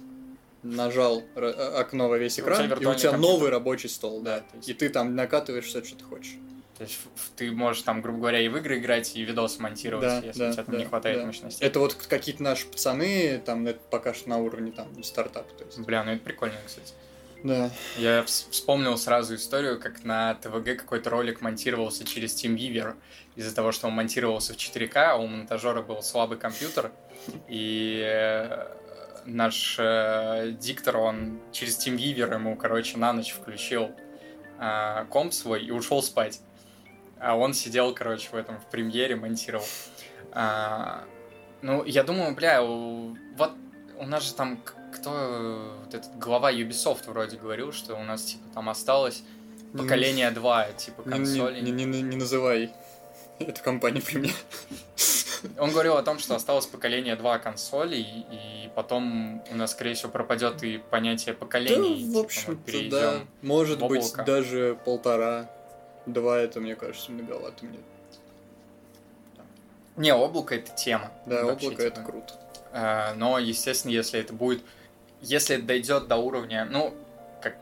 нажал 0.62 1.23
э, 1.36 1.51
окно 1.78 2.09
во 2.09 2.19
весь 2.19 2.39
И 2.39 2.43
у 2.43 2.44
экран, 2.44 2.65
тебя 2.66 2.77
и 2.77 2.85
у 2.86 2.94
тебя 2.94 3.16
новый 3.16 3.51
рабочий 3.51 3.89
стол, 3.89 4.20
да. 4.23 4.39
Да, 4.39 4.40
то 4.40 4.57
есть- 4.57 4.69
И 4.69 4.74
ты 4.74 4.89
там 4.90 5.15
накатываешь 5.15 5.66
все, 5.66 5.85
что 5.85 5.97
ты 5.97 6.05
хочешь. 6.05 6.35
То 6.77 6.85
есть 6.85 6.98
ты 7.36 7.52
можешь 7.52 7.82
там, 7.82 8.01
грубо 8.01 8.19
говоря, 8.20 8.40
и 8.40 8.48
в 8.48 8.57
игры 8.57 8.78
играть, 8.78 9.15
и 9.15 9.23
видос 9.23 9.59
монтировать, 9.59 10.07
Да, 10.23 10.27
если 10.27 10.39
да, 10.40 10.48
у 10.48 10.52
тебя 10.52 10.65
там 10.65 10.73
да, 10.74 10.78
не 10.81 10.85
хватает 10.86 11.19
да. 11.19 11.27
мощности. 11.27 11.62
Это 11.62 11.78
вот 11.78 11.93
какие-то 11.94 12.43
наши 12.43 12.66
пацаны, 12.66 13.40
там 13.44 13.66
это 13.66 13.81
пока 13.90 14.15
что 14.15 14.31
на 14.31 14.39
уровне 14.39 14.73
там 14.73 15.02
стартапа. 15.05 15.52
То 15.55 15.65
есть. 15.65 15.78
Бля, 15.81 16.02
ну 16.05 16.12
это 16.12 16.24
прикольно, 16.24 16.55
кстати. 16.66 16.93
Да. 17.43 17.71
Я 17.97 18.21
вс- 18.21 18.51
вспомнил 18.51 18.97
сразу 18.99 19.35
историю, 19.35 19.81
как 19.81 20.05
на 20.05 20.35
ТВГ 20.35 20.77
какой-то 20.77 21.11
ролик 21.11 21.41
монтировался 21.41 22.05
через 22.05 22.35
TeamViewer 22.35 22.97
из-за 23.37 23.55
того, 23.55 23.73
что 23.73 23.87
он 23.87 23.95
монтировался 23.95 24.53
в 24.53 24.57
4К, 24.57 24.97
а 24.97 25.17
у 25.17 25.27
монтажера 25.27 25.83
был 25.83 26.03
слабый 26.03 26.39
компьютер, 26.39 26.93
и 27.49 28.03
э, 28.05 28.69
наш 29.25 29.77
э, 29.79 30.53
диктор, 30.59 30.99
он 30.99 31.41
через 31.53 31.79
TeamViewer 31.79 32.35
ему, 32.35 32.57
короче, 32.57 32.99
на 32.99 33.12
ночь 33.12 33.33
включил 33.33 33.91
э, 34.59 35.05
комп 35.09 35.33
свой 35.33 35.65
и 35.65 35.71
ушел 35.71 36.03
спать. 36.03 36.41
А 37.19 37.37
он 37.37 37.53
сидел, 37.53 37.95
короче, 37.95 38.31
в 38.31 38.35
этом, 38.35 38.59
в 38.61 38.67
премьере 38.71 39.15
монтировал. 39.15 39.67
А, 40.33 41.05
ну, 41.61 41.85
я 41.85 42.03
думаю, 42.03 42.35
бля, 42.35 42.62
вот 42.62 43.53
у 43.99 44.07
нас 44.07 44.25
же 44.27 44.35
там 44.35 44.62
кто 44.95 45.11
э, 45.15 45.71
вот 45.85 45.95
этот 45.95 46.19
глава 46.19 46.53
Ubisoft 46.53 47.09
вроде 47.11 47.37
говорил, 47.37 47.73
что 47.73 47.95
у 47.97 48.03
нас 48.03 48.23
типа 48.23 48.45
там 48.55 48.69
осталось 48.69 49.23
поколение 49.77 50.31
2 50.31 50.73
типа 50.73 51.03
консолей. 51.03 51.62
не, 51.62 51.71
не- 51.71 51.85
не- 51.85 52.03
не 52.03 52.17
называй 52.17 52.73
эту 53.39 53.62
компанию 53.62 54.03
при 54.03 54.19
мне. 54.19 54.33
Он 55.59 55.71
говорил 55.71 55.97
о 55.97 56.03
том, 56.03 56.19
что 56.19 56.35
осталось 56.35 56.67
поколение 56.67 57.17
два 57.17 57.39
консолей, 57.39 58.27
и 58.31 58.71
потом 58.75 59.43
у 59.51 59.55
нас, 59.55 59.71
скорее 59.73 59.95
всего, 59.95 60.11
пропадет 60.11 60.62
и 60.62 60.77
понятие 60.91 61.35
поколений. 61.35 62.05
Да, 62.12 62.19
в 62.19 62.23
общем-то, 62.23 62.91
да. 62.91 63.21
Может 63.41 63.79
быть, 63.81 64.12
даже 64.27 64.79
полтора. 64.85 65.51
Два 66.05 66.39
это, 66.39 66.61
мне 66.61 66.77
кажется, 66.77 67.11
многовато 67.12 67.65
мне. 67.65 67.79
Не, 69.97 70.15
облако 70.15 70.55
это 70.55 70.75
тема. 70.75 71.11
Да, 71.27 71.45
вообще, 71.45 71.67
облако 71.69 71.83
типа. 71.85 71.95
это 71.95 72.03
круто. 72.03 72.35
А, 72.73 73.15
но, 73.15 73.39
естественно, 73.39 73.93
если 73.93 74.21
это 74.21 74.33
будет... 74.33 74.62
Если 75.20 75.56
дойдет 75.56 76.09
до 76.09 76.16
уровня... 76.16 76.66
Ну, 76.70 76.94
как, 77.42 77.56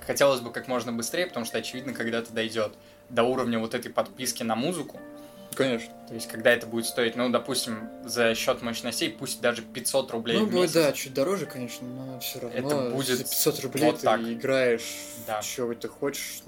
хотелось 0.00 0.40
бы 0.40 0.50
как 0.50 0.68
можно 0.68 0.92
быстрее, 0.92 1.26
потому 1.26 1.46
что, 1.46 1.58
очевидно, 1.58 1.92
когда-то 1.92 2.32
дойдет 2.32 2.74
до 3.08 3.24
уровня 3.24 3.58
вот 3.58 3.74
этой 3.74 3.90
подписки 3.90 4.42
на 4.42 4.56
музыку. 4.56 5.00
Конечно. 5.54 5.92
То 6.08 6.14
есть, 6.14 6.28
когда 6.28 6.50
это 6.50 6.66
будет 6.66 6.86
стоить, 6.86 7.16
ну, 7.16 7.28
допустим, 7.28 7.88
за 8.04 8.34
счет 8.34 8.62
мощностей, 8.62 9.10
пусть 9.10 9.40
даже 9.40 9.62
500 9.62 10.10
рублей 10.10 10.38
ну, 10.38 10.46
в 10.46 10.54
месяц. 10.54 10.74
Ну, 10.74 10.82
да, 10.82 10.92
чуть 10.92 11.14
дороже, 11.14 11.46
конечно, 11.46 11.86
но 11.86 12.18
все 12.20 12.40
равно. 12.40 12.58
Это 12.58 12.90
будет 12.90 13.18
за 13.18 13.24
500 13.24 13.60
рублей 13.60 13.84
вот 13.84 13.96
ты 13.96 14.02
так. 14.02 14.20
играешь, 14.20 14.82
да. 15.26 15.42
что 15.42 15.72
ты 15.74 15.88
хочешь, 15.88 16.42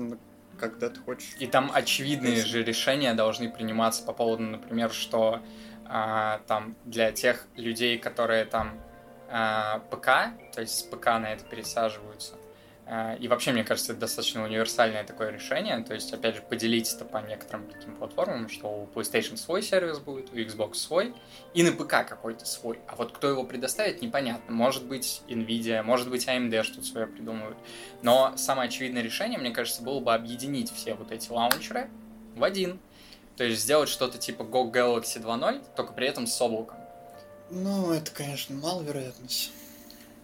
когда 0.58 0.90
ты 0.90 1.00
хочешь. 1.00 1.36
И 1.38 1.46
там 1.46 1.70
очевидные 1.72 2.44
же 2.44 2.62
решения 2.62 3.14
должны 3.14 3.50
приниматься 3.50 4.02
по 4.02 4.12
поводу, 4.12 4.42
например, 4.42 4.92
что 4.92 5.40
а, 5.84 6.40
там 6.46 6.76
для 6.84 7.12
тех 7.12 7.46
людей, 7.56 7.98
которые 7.98 8.44
там 8.44 8.78
ПК, 9.26 10.06
то 10.54 10.60
есть 10.60 10.78
с 10.78 10.82
ПК 10.82 11.06
на 11.06 11.32
это 11.32 11.44
пересаживаются. 11.44 12.34
А, 12.88 13.14
и 13.14 13.26
вообще, 13.26 13.50
мне 13.50 13.64
кажется, 13.64 13.92
это 13.92 14.02
достаточно 14.02 14.44
универсальное 14.44 15.02
такое 15.02 15.30
решение. 15.30 15.82
То 15.82 15.92
есть, 15.92 16.12
опять 16.12 16.36
же, 16.36 16.42
поделить 16.42 16.92
это 16.94 17.04
по 17.04 17.18
некоторым 17.18 17.68
таким 17.68 17.96
платформам, 17.96 18.48
что 18.48 18.68
у 18.68 18.86
PlayStation 18.86 19.36
свой 19.36 19.62
сервис 19.62 19.98
будет, 19.98 20.32
у 20.32 20.36
Xbox 20.36 20.74
свой, 20.74 21.12
и 21.52 21.64
на 21.64 21.72
ПК 21.72 22.06
какой-то 22.08 22.46
свой. 22.46 22.78
А 22.86 22.94
вот 22.94 23.10
кто 23.10 23.28
его 23.28 23.42
предоставит, 23.42 24.02
непонятно. 24.02 24.54
Может 24.54 24.86
быть 24.86 25.22
Nvidia, 25.26 25.82
может 25.82 26.08
быть 26.08 26.28
AMD 26.28 26.62
что-то 26.62 26.86
свое 26.86 27.08
придумывают. 27.08 27.58
Но 28.02 28.34
самое 28.36 28.68
очевидное 28.68 29.02
решение, 29.02 29.38
мне 29.38 29.50
кажется, 29.50 29.82
было 29.82 29.98
бы 29.98 30.14
объединить 30.14 30.72
все 30.72 30.94
вот 30.94 31.10
эти 31.10 31.28
лаунчеры 31.28 31.90
в 32.36 32.44
один. 32.44 32.78
То 33.36 33.42
есть 33.42 33.62
сделать 33.62 33.88
что-то 33.88 34.16
типа 34.16 34.42
Go 34.42 34.70
Galaxy 34.70 35.20
2.0, 35.20 35.74
только 35.74 35.92
при 35.92 36.06
этом 36.06 36.28
с 36.28 36.40
облаком. 36.40 36.78
Ну, 37.50 37.92
это, 37.92 38.10
конечно, 38.10 38.54
маловероятность. 38.56 39.52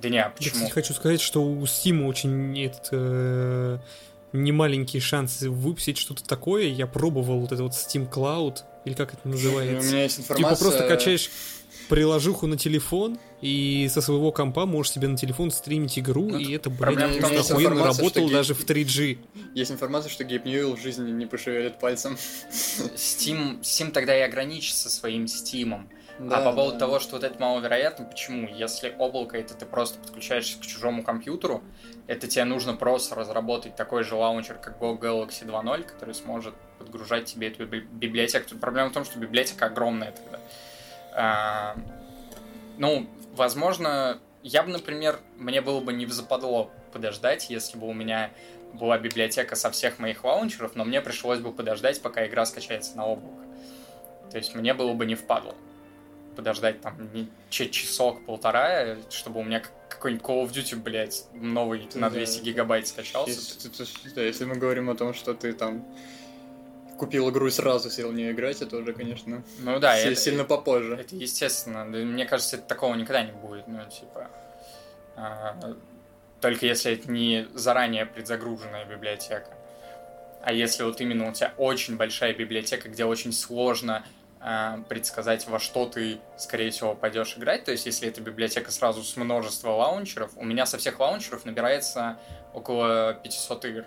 Да 0.01 0.09
не, 0.09 0.19
а 0.19 0.31
почему? 0.31 0.47
Я, 0.49 0.53
кстати, 0.53 0.73
хочу 0.73 0.95
сказать, 0.95 1.21
что 1.21 1.43
у 1.43 1.63
Steam 1.63 2.07
очень 2.07 2.61
этот, 2.61 2.89
э, 2.91 3.79
немаленькие 4.33 5.01
шансы 5.01 5.49
выпустить 5.49 5.99
что-то 5.99 6.25
такое. 6.25 6.65
Я 6.65 6.87
пробовал 6.87 7.41
вот 7.41 7.53
это 7.53 7.63
вот 7.63 7.73
Steam 7.73 8.11
Cloud, 8.11 8.59
или 8.85 8.95
как 8.95 9.15
это 9.15 9.29
называется. 9.29 9.89
У 9.89 9.93
меня 9.93 10.03
есть 10.03 10.19
информация... 10.19 10.57
Типа 10.57 10.71
просто 10.71 10.89
качаешь 10.89 11.31
приложуху 11.89 12.47
на 12.47 12.57
телефон, 12.57 13.19
и 13.41 13.89
со 13.93 14.01
своего 14.01 14.33
компа 14.33 14.67
можешь 14.67 14.93
себе 14.93 15.09
на 15.09 15.17
телефон 15.17 15.51
стримить 15.51 15.99
игру, 15.99 16.29
ну, 16.31 16.39
и 16.39 16.53
это, 16.53 16.71
блядь, 16.71 17.19
просто 17.19 17.55
охуенно 17.55 17.85
работало 17.85 18.31
даже 18.31 18.55
в 18.55 18.65
3G. 18.65 19.19
Есть 19.55 19.71
информация, 19.73 20.11
что 20.11 20.25
Гейб 20.25 20.45
Ньюэлл 20.45 20.77
в 20.77 20.81
жизни 20.81 21.11
не 21.11 21.27
пошевелит 21.27 21.79
пальцем. 21.79 22.17
Steam, 22.51 23.61
Steam 23.61 23.91
тогда 23.91 24.17
и 24.17 24.21
ограничится 24.21 24.89
своим 24.89 25.25
Steam. 25.25 25.87
Да, 26.19 26.39
а 26.39 26.45
по 26.45 26.53
поводу 26.53 26.75
да. 26.75 26.81
того, 26.81 26.99
что 26.99 27.17
вот 27.17 27.25
это 27.25 27.41
маловероятно, 27.41 28.05
почему? 28.05 28.47
Если 28.49 28.95
облако 28.99 29.37
это 29.37 29.55
ты 29.55 29.67
просто 29.67 29.99
подключаешься 29.99 30.59
к 30.59 30.63
чужому 30.63 31.03
компьютеру, 31.03 31.63
это 32.07 32.27
тебе 32.27 32.45
нужно 32.45 32.75
просто 32.75 33.15
разработать 33.15 33.77
такой 33.77 34.05
же 34.05 34.15
лаунчер, 34.15 34.57
как 34.57 34.79
Go 34.79 34.99
Galaxy 34.99 35.47
2.0, 35.47 35.85
который 35.85 36.15
сможет 36.15 36.55
подгружать 36.79 37.27
тебе 37.27 37.49
эту 37.49 37.67
библиотеку. 37.67 38.51
Тут 38.51 38.61
проблема 38.61 38.91
в 38.91 38.93
том, 38.93 39.05
что 39.05 39.19
библиотека 39.19 39.67
огромная 39.67 40.13
тогда. 40.13 40.39
А, 41.15 41.77
ну, 42.79 43.09
возможно, 43.35 44.19
я 44.43 44.63
бы, 44.63 44.71
например, 44.71 45.19
мне 45.39 45.61
было 45.61 45.81
бы 45.81 45.93
не 45.93 46.07
западло 46.07 46.71
подождать, 46.93 47.49
если 47.49 47.79
бы 47.79 47.89
у 47.89 47.95
меня 47.95 48.31
была 48.75 48.99
библиотека 48.99 49.57
со 49.57 49.71
всех 49.71 49.99
моих 49.99 50.25
лаунчеров, 50.25 50.75
но 50.75 50.85
мне 50.85 51.01
пришлось 51.01 51.41
бы 51.41 51.53
подождать, 51.53 52.01
пока 52.01 52.27
игра 52.27 52.47
скачается 52.47 52.97
на 52.97 53.07
облако. 53.07 53.45
То 54.31 54.39
есть 54.39 54.55
мне 54.55 54.73
было 54.73 54.93
бы 54.95 55.05
не 55.05 55.15
впадло 55.15 55.55
подождать 56.35 56.81
там 56.81 56.97
не 57.13 57.29
часок-полтора, 57.51 58.97
чтобы 59.11 59.41
у 59.41 59.43
меня 59.45 59.63
какой-нибудь 59.89 60.25
Call 60.25 60.45
of 60.45 60.53
Duty, 60.53 60.77
блядь, 60.77 61.25
новый 61.35 61.89
на 61.95 62.11
200 62.11 62.39
да. 62.39 62.45
гигабайт 62.45 62.89
скачался. 62.89 63.31
Если, 63.31 64.15
да, 64.15 64.23
если 64.23 64.45
мы 64.45 64.57
говорим 64.57 64.91
о 64.91 64.95
том, 64.95 65.15
что 65.15 65.35
ты 65.35 65.53
там 65.53 65.87
купил 66.99 67.31
игру 67.31 67.47
и 67.49 67.51
сразу 67.51 67.91
сел 67.91 68.11
в 68.11 68.15
нее 68.15 68.33
играть, 68.33 68.63
это 68.63 68.77
уже, 68.77 68.93
конечно, 68.93 69.43
ну, 69.59 69.79
да, 69.79 69.97
сильно, 69.97 70.13
это, 70.13 70.21
сильно 70.21 70.45
попозже. 70.45 70.97
Это 71.01 71.17
естественно. 71.17 71.85
Мне 71.85 72.27
кажется, 72.27 72.59
такого 72.59 72.95
никогда 72.95 73.23
не 73.23 73.33
будет. 73.33 73.67
Ну, 73.67 73.81
типа... 73.89 74.31
А, 75.17 75.77
только 76.41 76.67
если 76.67 76.93
это 76.93 77.11
не 77.11 77.49
заранее 77.55 78.07
предзагруженная 78.07 78.85
библиотека. 78.85 79.49
А 80.43 80.53
если 80.53 80.83
вот 80.83 81.01
именно 81.01 81.29
у 81.29 81.33
тебя 81.33 81.55
очень 81.57 81.97
большая 81.97 82.35
библиотека, 82.35 82.89
где 82.89 83.05
очень 83.05 83.33
сложно 83.33 84.05
предсказать, 84.89 85.47
во 85.47 85.61
что 85.61 85.87
ты, 85.87 86.19
скорее 86.37 86.71
всего, 86.71 86.95
пойдешь 86.95 87.37
играть. 87.39 87.65
То 87.65 87.71
есть, 87.71 87.87
если 87.87 88.09
это 88.09 88.21
библиотека 88.21 88.73
сразу 88.73 89.05
с 89.05 89.17
множества 89.17 89.71
лаунчеров, 89.71 90.33
у 90.37 90.45
меня 90.45 90.67
со 90.67 90.79
всех 90.79 90.99
лаунчеров 90.99 91.45
набирается 91.45 92.19
около 92.53 93.15
500 93.23 93.65
игр. 93.67 93.85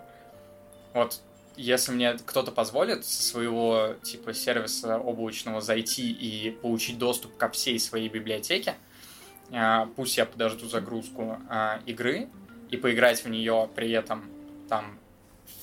Вот, 0.94 1.20
если 1.58 1.92
мне 1.92 2.14
кто-то 2.14 2.52
позволит 2.52 3.06
со 3.06 3.24
своего 3.24 3.96
типа 4.04 4.34
сервиса 4.34 4.98
облачного 4.98 5.62
зайти 5.62 6.12
и 6.12 6.52
получить 6.52 6.98
доступ 6.98 7.38
ко 7.38 7.50
всей 7.50 7.80
своей 7.80 8.10
библиотеке, 8.10 8.76
э, 9.52 9.86
пусть 9.96 10.18
я 10.18 10.26
подожду 10.26 10.68
загрузку 10.68 11.38
э, 11.50 11.80
игры 11.86 12.28
и 12.70 12.78
поиграть 12.78 13.24
в 13.24 13.30
нее 13.30 13.70
при 13.76 13.92
этом 13.92 14.30
там 14.70 14.98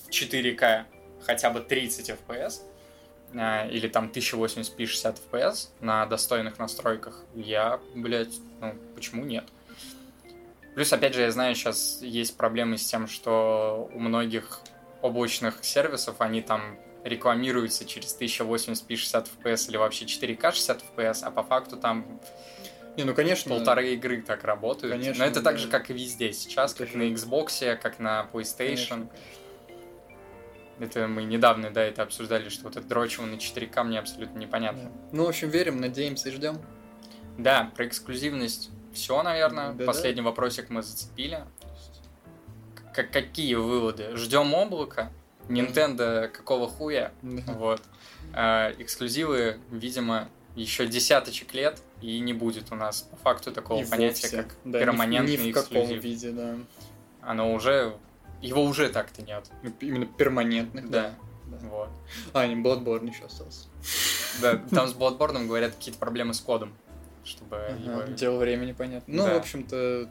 в 0.06 0.10
4К 0.10 0.84
хотя 1.24 1.50
бы 1.50 1.60
30 1.60 2.10
FPS, 2.10 2.62
или 3.32 3.88
там 3.88 4.10
1080p 4.14 4.86
60 4.86 5.20
fps 5.30 5.68
на 5.80 6.06
достойных 6.06 6.58
настройках, 6.58 7.24
я, 7.34 7.80
блядь, 7.94 8.34
ну, 8.60 8.74
почему 8.94 9.24
нет? 9.24 9.44
Плюс, 10.74 10.92
опять 10.92 11.14
же, 11.14 11.22
я 11.22 11.30
знаю, 11.30 11.54
сейчас 11.54 12.00
есть 12.00 12.36
проблемы 12.36 12.78
с 12.78 12.84
тем, 12.84 13.06
что 13.06 13.90
у 13.92 13.98
многих 13.98 14.60
облачных 15.02 15.64
сервисов 15.64 16.16
они 16.20 16.40
там 16.40 16.78
рекламируются 17.04 17.84
через 17.84 18.16
1080p 18.18 18.96
60 18.96 19.30
fps 19.42 19.68
или 19.68 19.76
вообще 19.76 20.04
4К 20.04 20.52
60 20.52 20.84
fps, 20.96 21.18
а 21.24 21.30
по 21.30 21.42
факту 21.42 21.76
там 21.76 22.20
не, 22.96 23.04
ну 23.04 23.14
конечно. 23.14 23.50
Полторы 23.54 23.94
игры 23.94 24.20
так 24.20 24.44
работают. 24.44 24.92
Конечно. 24.92 25.24
Но 25.24 25.30
это 25.30 25.40
да. 25.40 25.50
так 25.50 25.58
же, 25.58 25.68
как 25.68 25.90
и 25.90 25.94
везде 25.94 26.32
сейчас, 26.32 26.74
как 26.74 26.94
на 26.94 27.02
Xbox, 27.02 27.76
как 27.76 27.98
на 27.98 28.28
PlayStation. 28.32 28.56
Конечно. 28.58 29.08
Это 30.78 31.06
мы 31.06 31.22
недавно, 31.24 31.70
да, 31.70 31.82
это 31.82 32.02
обсуждали, 32.02 32.48
что 32.48 32.64
вот 32.64 32.76
это 32.76 32.86
дрочево 32.86 33.26
на 33.26 33.34
4К 33.34 33.84
мне 33.84 33.98
абсолютно 33.98 34.38
непонятно. 34.38 34.90
Ну, 35.12 35.26
в 35.26 35.28
общем, 35.28 35.48
верим, 35.48 35.80
надеемся 35.80 36.28
и 36.28 36.32
ждем. 36.32 36.58
Да, 37.38 37.70
про 37.76 37.86
эксклюзивность 37.86 38.70
все, 38.92 39.22
наверное. 39.22 39.72
Да, 39.72 39.84
Последний 39.84 40.22
да. 40.22 40.28
вопросик 40.28 40.70
мы 40.70 40.82
зацепили. 40.82 41.44
К 42.94 43.04
какие 43.04 43.54
выводы? 43.54 44.16
Ждем 44.16 44.54
облака? 44.54 45.10
Nintendo 45.48 46.28
какого 46.28 46.68
хуя? 46.68 47.12
Вот. 47.22 47.82
А, 48.34 48.72
эксклюзивы, 48.78 49.58
видимо, 49.70 50.28
еще 50.56 50.86
десяточек 50.86 51.54
лет 51.54 51.80
и 52.00 52.18
не 52.20 52.32
будет 52.32 52.70
у 52.72 52.74
нас 52.74 53.02
по 53.02 53.16
факту 53.16 53.52
такого 53.52 53.82
и 53.82 53.86
понятия, 53.88 54.22
вовсе. 54.22 54.36
как 54.36 54.56
да, 54.64 54.80
перманентный 54.80 55.32
ни 55.32 55.36
в, 55.36 55.44
ни 55.46 55.52
в 55.52 55.56
эксклюзив. 55.56 55.88
каком 55.88 56.00
виде, 56.00 56.30
да. 56.30 56.56
Оно 57.22 57.52
уже 57.54 57.94
его 58.42 58.64
уже 58.64 58.88
так-то 58.88 59.22
нет. 59.22 59.50
Ну, 59.62 59.72
именно 59.80 60.06
перманентных, 60.06 60.90
да. 60.90 61.14
да. 61.46 61.58
Вот. 61.68 61.88
А, 62.32 62.46
не, 62.46 62.54
Bloodborne 62.54 63.08
еще 63.08 63.24
остался. 63.24 63.68
Да, 64.40 64.56
там 64.70 64.88
с 64.88 64.94
Bloodborne, 64.94 65.46
говорят, 65.46 65.74
какие-то 65.74 65.98
проблемы 65.98 66.34
с 66.34 66.40
кодом. 66.40 66.74
Чтобы 67.24 67.56
ага, 67.56 67.76
его... 67.76 68.02
Дело 68.02 68.38
времени, 68.38 68.72
понятно. 68.72 69.14
Ну, 69.14 69.24
да. 69.24 69.34
в 69.34 69.36
общем-то... 69.38 70.10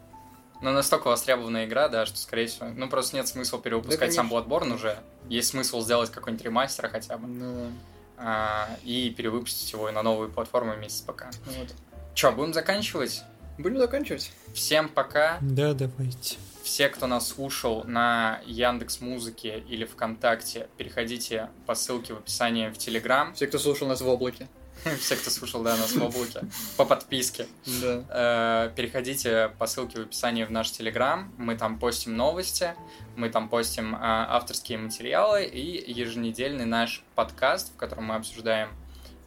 Но 0.62 0.72
настолько 0.72 1.08
востребованная 1.08 1.66
игра, 1.66 1.90
да, 1.90 2.06
что, 2.06 2.18
скорее 2.18 2.48
всего... 2.48 2.70
Ну, 2.70 2.88
просто 2.88 3.16
нет 3.16 3.28
смысла 3.28 3.60
перевыпускать 3.60 4.10
да, 4.10 4.16
сам 4.16 4.32
Bloodborne 4.32 4.76
уже. 4.76 4.98
Есть 5.28 5.50
смысл 5.50 5.82
сделать 5.82 6.10
какой-нибудь 6.12 6.46
ремастер 6.46 6.88
хотя 6.88 7.18
бы. 7.18 7.28
Ну, 7.28 7.72
а, 8.18 8.70
и 8.84 9.10
перевыпустить 9.10 9.74
его 9.74 9.92
на 9.92 10.04
новые 10.04 10.30
платформы 10.30 10.76
вместе 10.76 11.00
с 11.00 11.02
ПК. 11.02 11.26
Вот. 11.48 11.74
Че, 12.14 12.32
будем 12.32 12.54
заканчивать? 12.54 13.24
Будем 13.58 13.80
заканчивать. 13.80 14.32
Всем 14.54 14.88
пока. 14.88 15.40
Да, 15.42 15.74
давайте 15.74 16.38
все, 16.64 16.90
кто 16.90 17.08
нас 17.08 17.28
слушал 17.28 17.84
на 17.86 18.42
Яндекс 18.46 19.02
Музыке 19.02 19.64
или 19.68 19.86
ВКонтакте, 19.86 20.68
переходите 20.78 21.50
по 21.66 21.76
ссылке 21.76 22.14
в 22.14 22.20
описании 22.20 22.70
в 22.70 22.78
Телеграм. 22.78 23.34
Все, 23.34 23.48
кто 23.48 23.60
слушал 23.60 23.88
нас 23.88 24.02
в 24.02 24.08
облаке. 24.08 24.48
Все, 25.00 25.16
кто 25.16 25.30
слушал, 25.30 25.62
да, 25.64 25.78
нас 25.78 25.92
в 25.92 26.04
облаке. 26.04 26.42
По 26.78 26.86
подписке. 26.86 27.46
Да. 27.82 28.06
Э, 28.10 28.72
переходите 28.76 29.52
по 29.60 29.68
ссылке 29.68 30.00
в 30.00 30.02
описании 30.04 30.44
в 30.44 30.52
наш 30.52 30.72
Телеграм. 30.72 31.32
Мы 31.38 31.56
там 31.56 31.78
постим 31.78 32.16
новости, 32.16 32.74
мы 33.16 33.30
там 33.30 33.50
постим 33.50 33.94
э, 33.94 34.00
авторские 34.02 34.80
материалы 34.80 35.46
и 35.46 35.92
еженедельный 35.92 36.66
наш 36.66 37.04
подкаст, 37.16 37.74
в 37.74 37.76
котором 37.78 38.06
мы 38.06 38.16
обсуждаем 38.16 38.70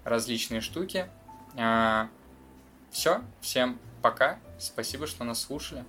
различные 0.05 0.61
штуки. 0.61 1.07
Все, 2.91 3.23
всем 3.41 3.79
пока. 4.03 4.39
Спасибо, 4.59 5.07
что 5.07 5.25
нас 5.25 5.43
слушали. 5.43 5.85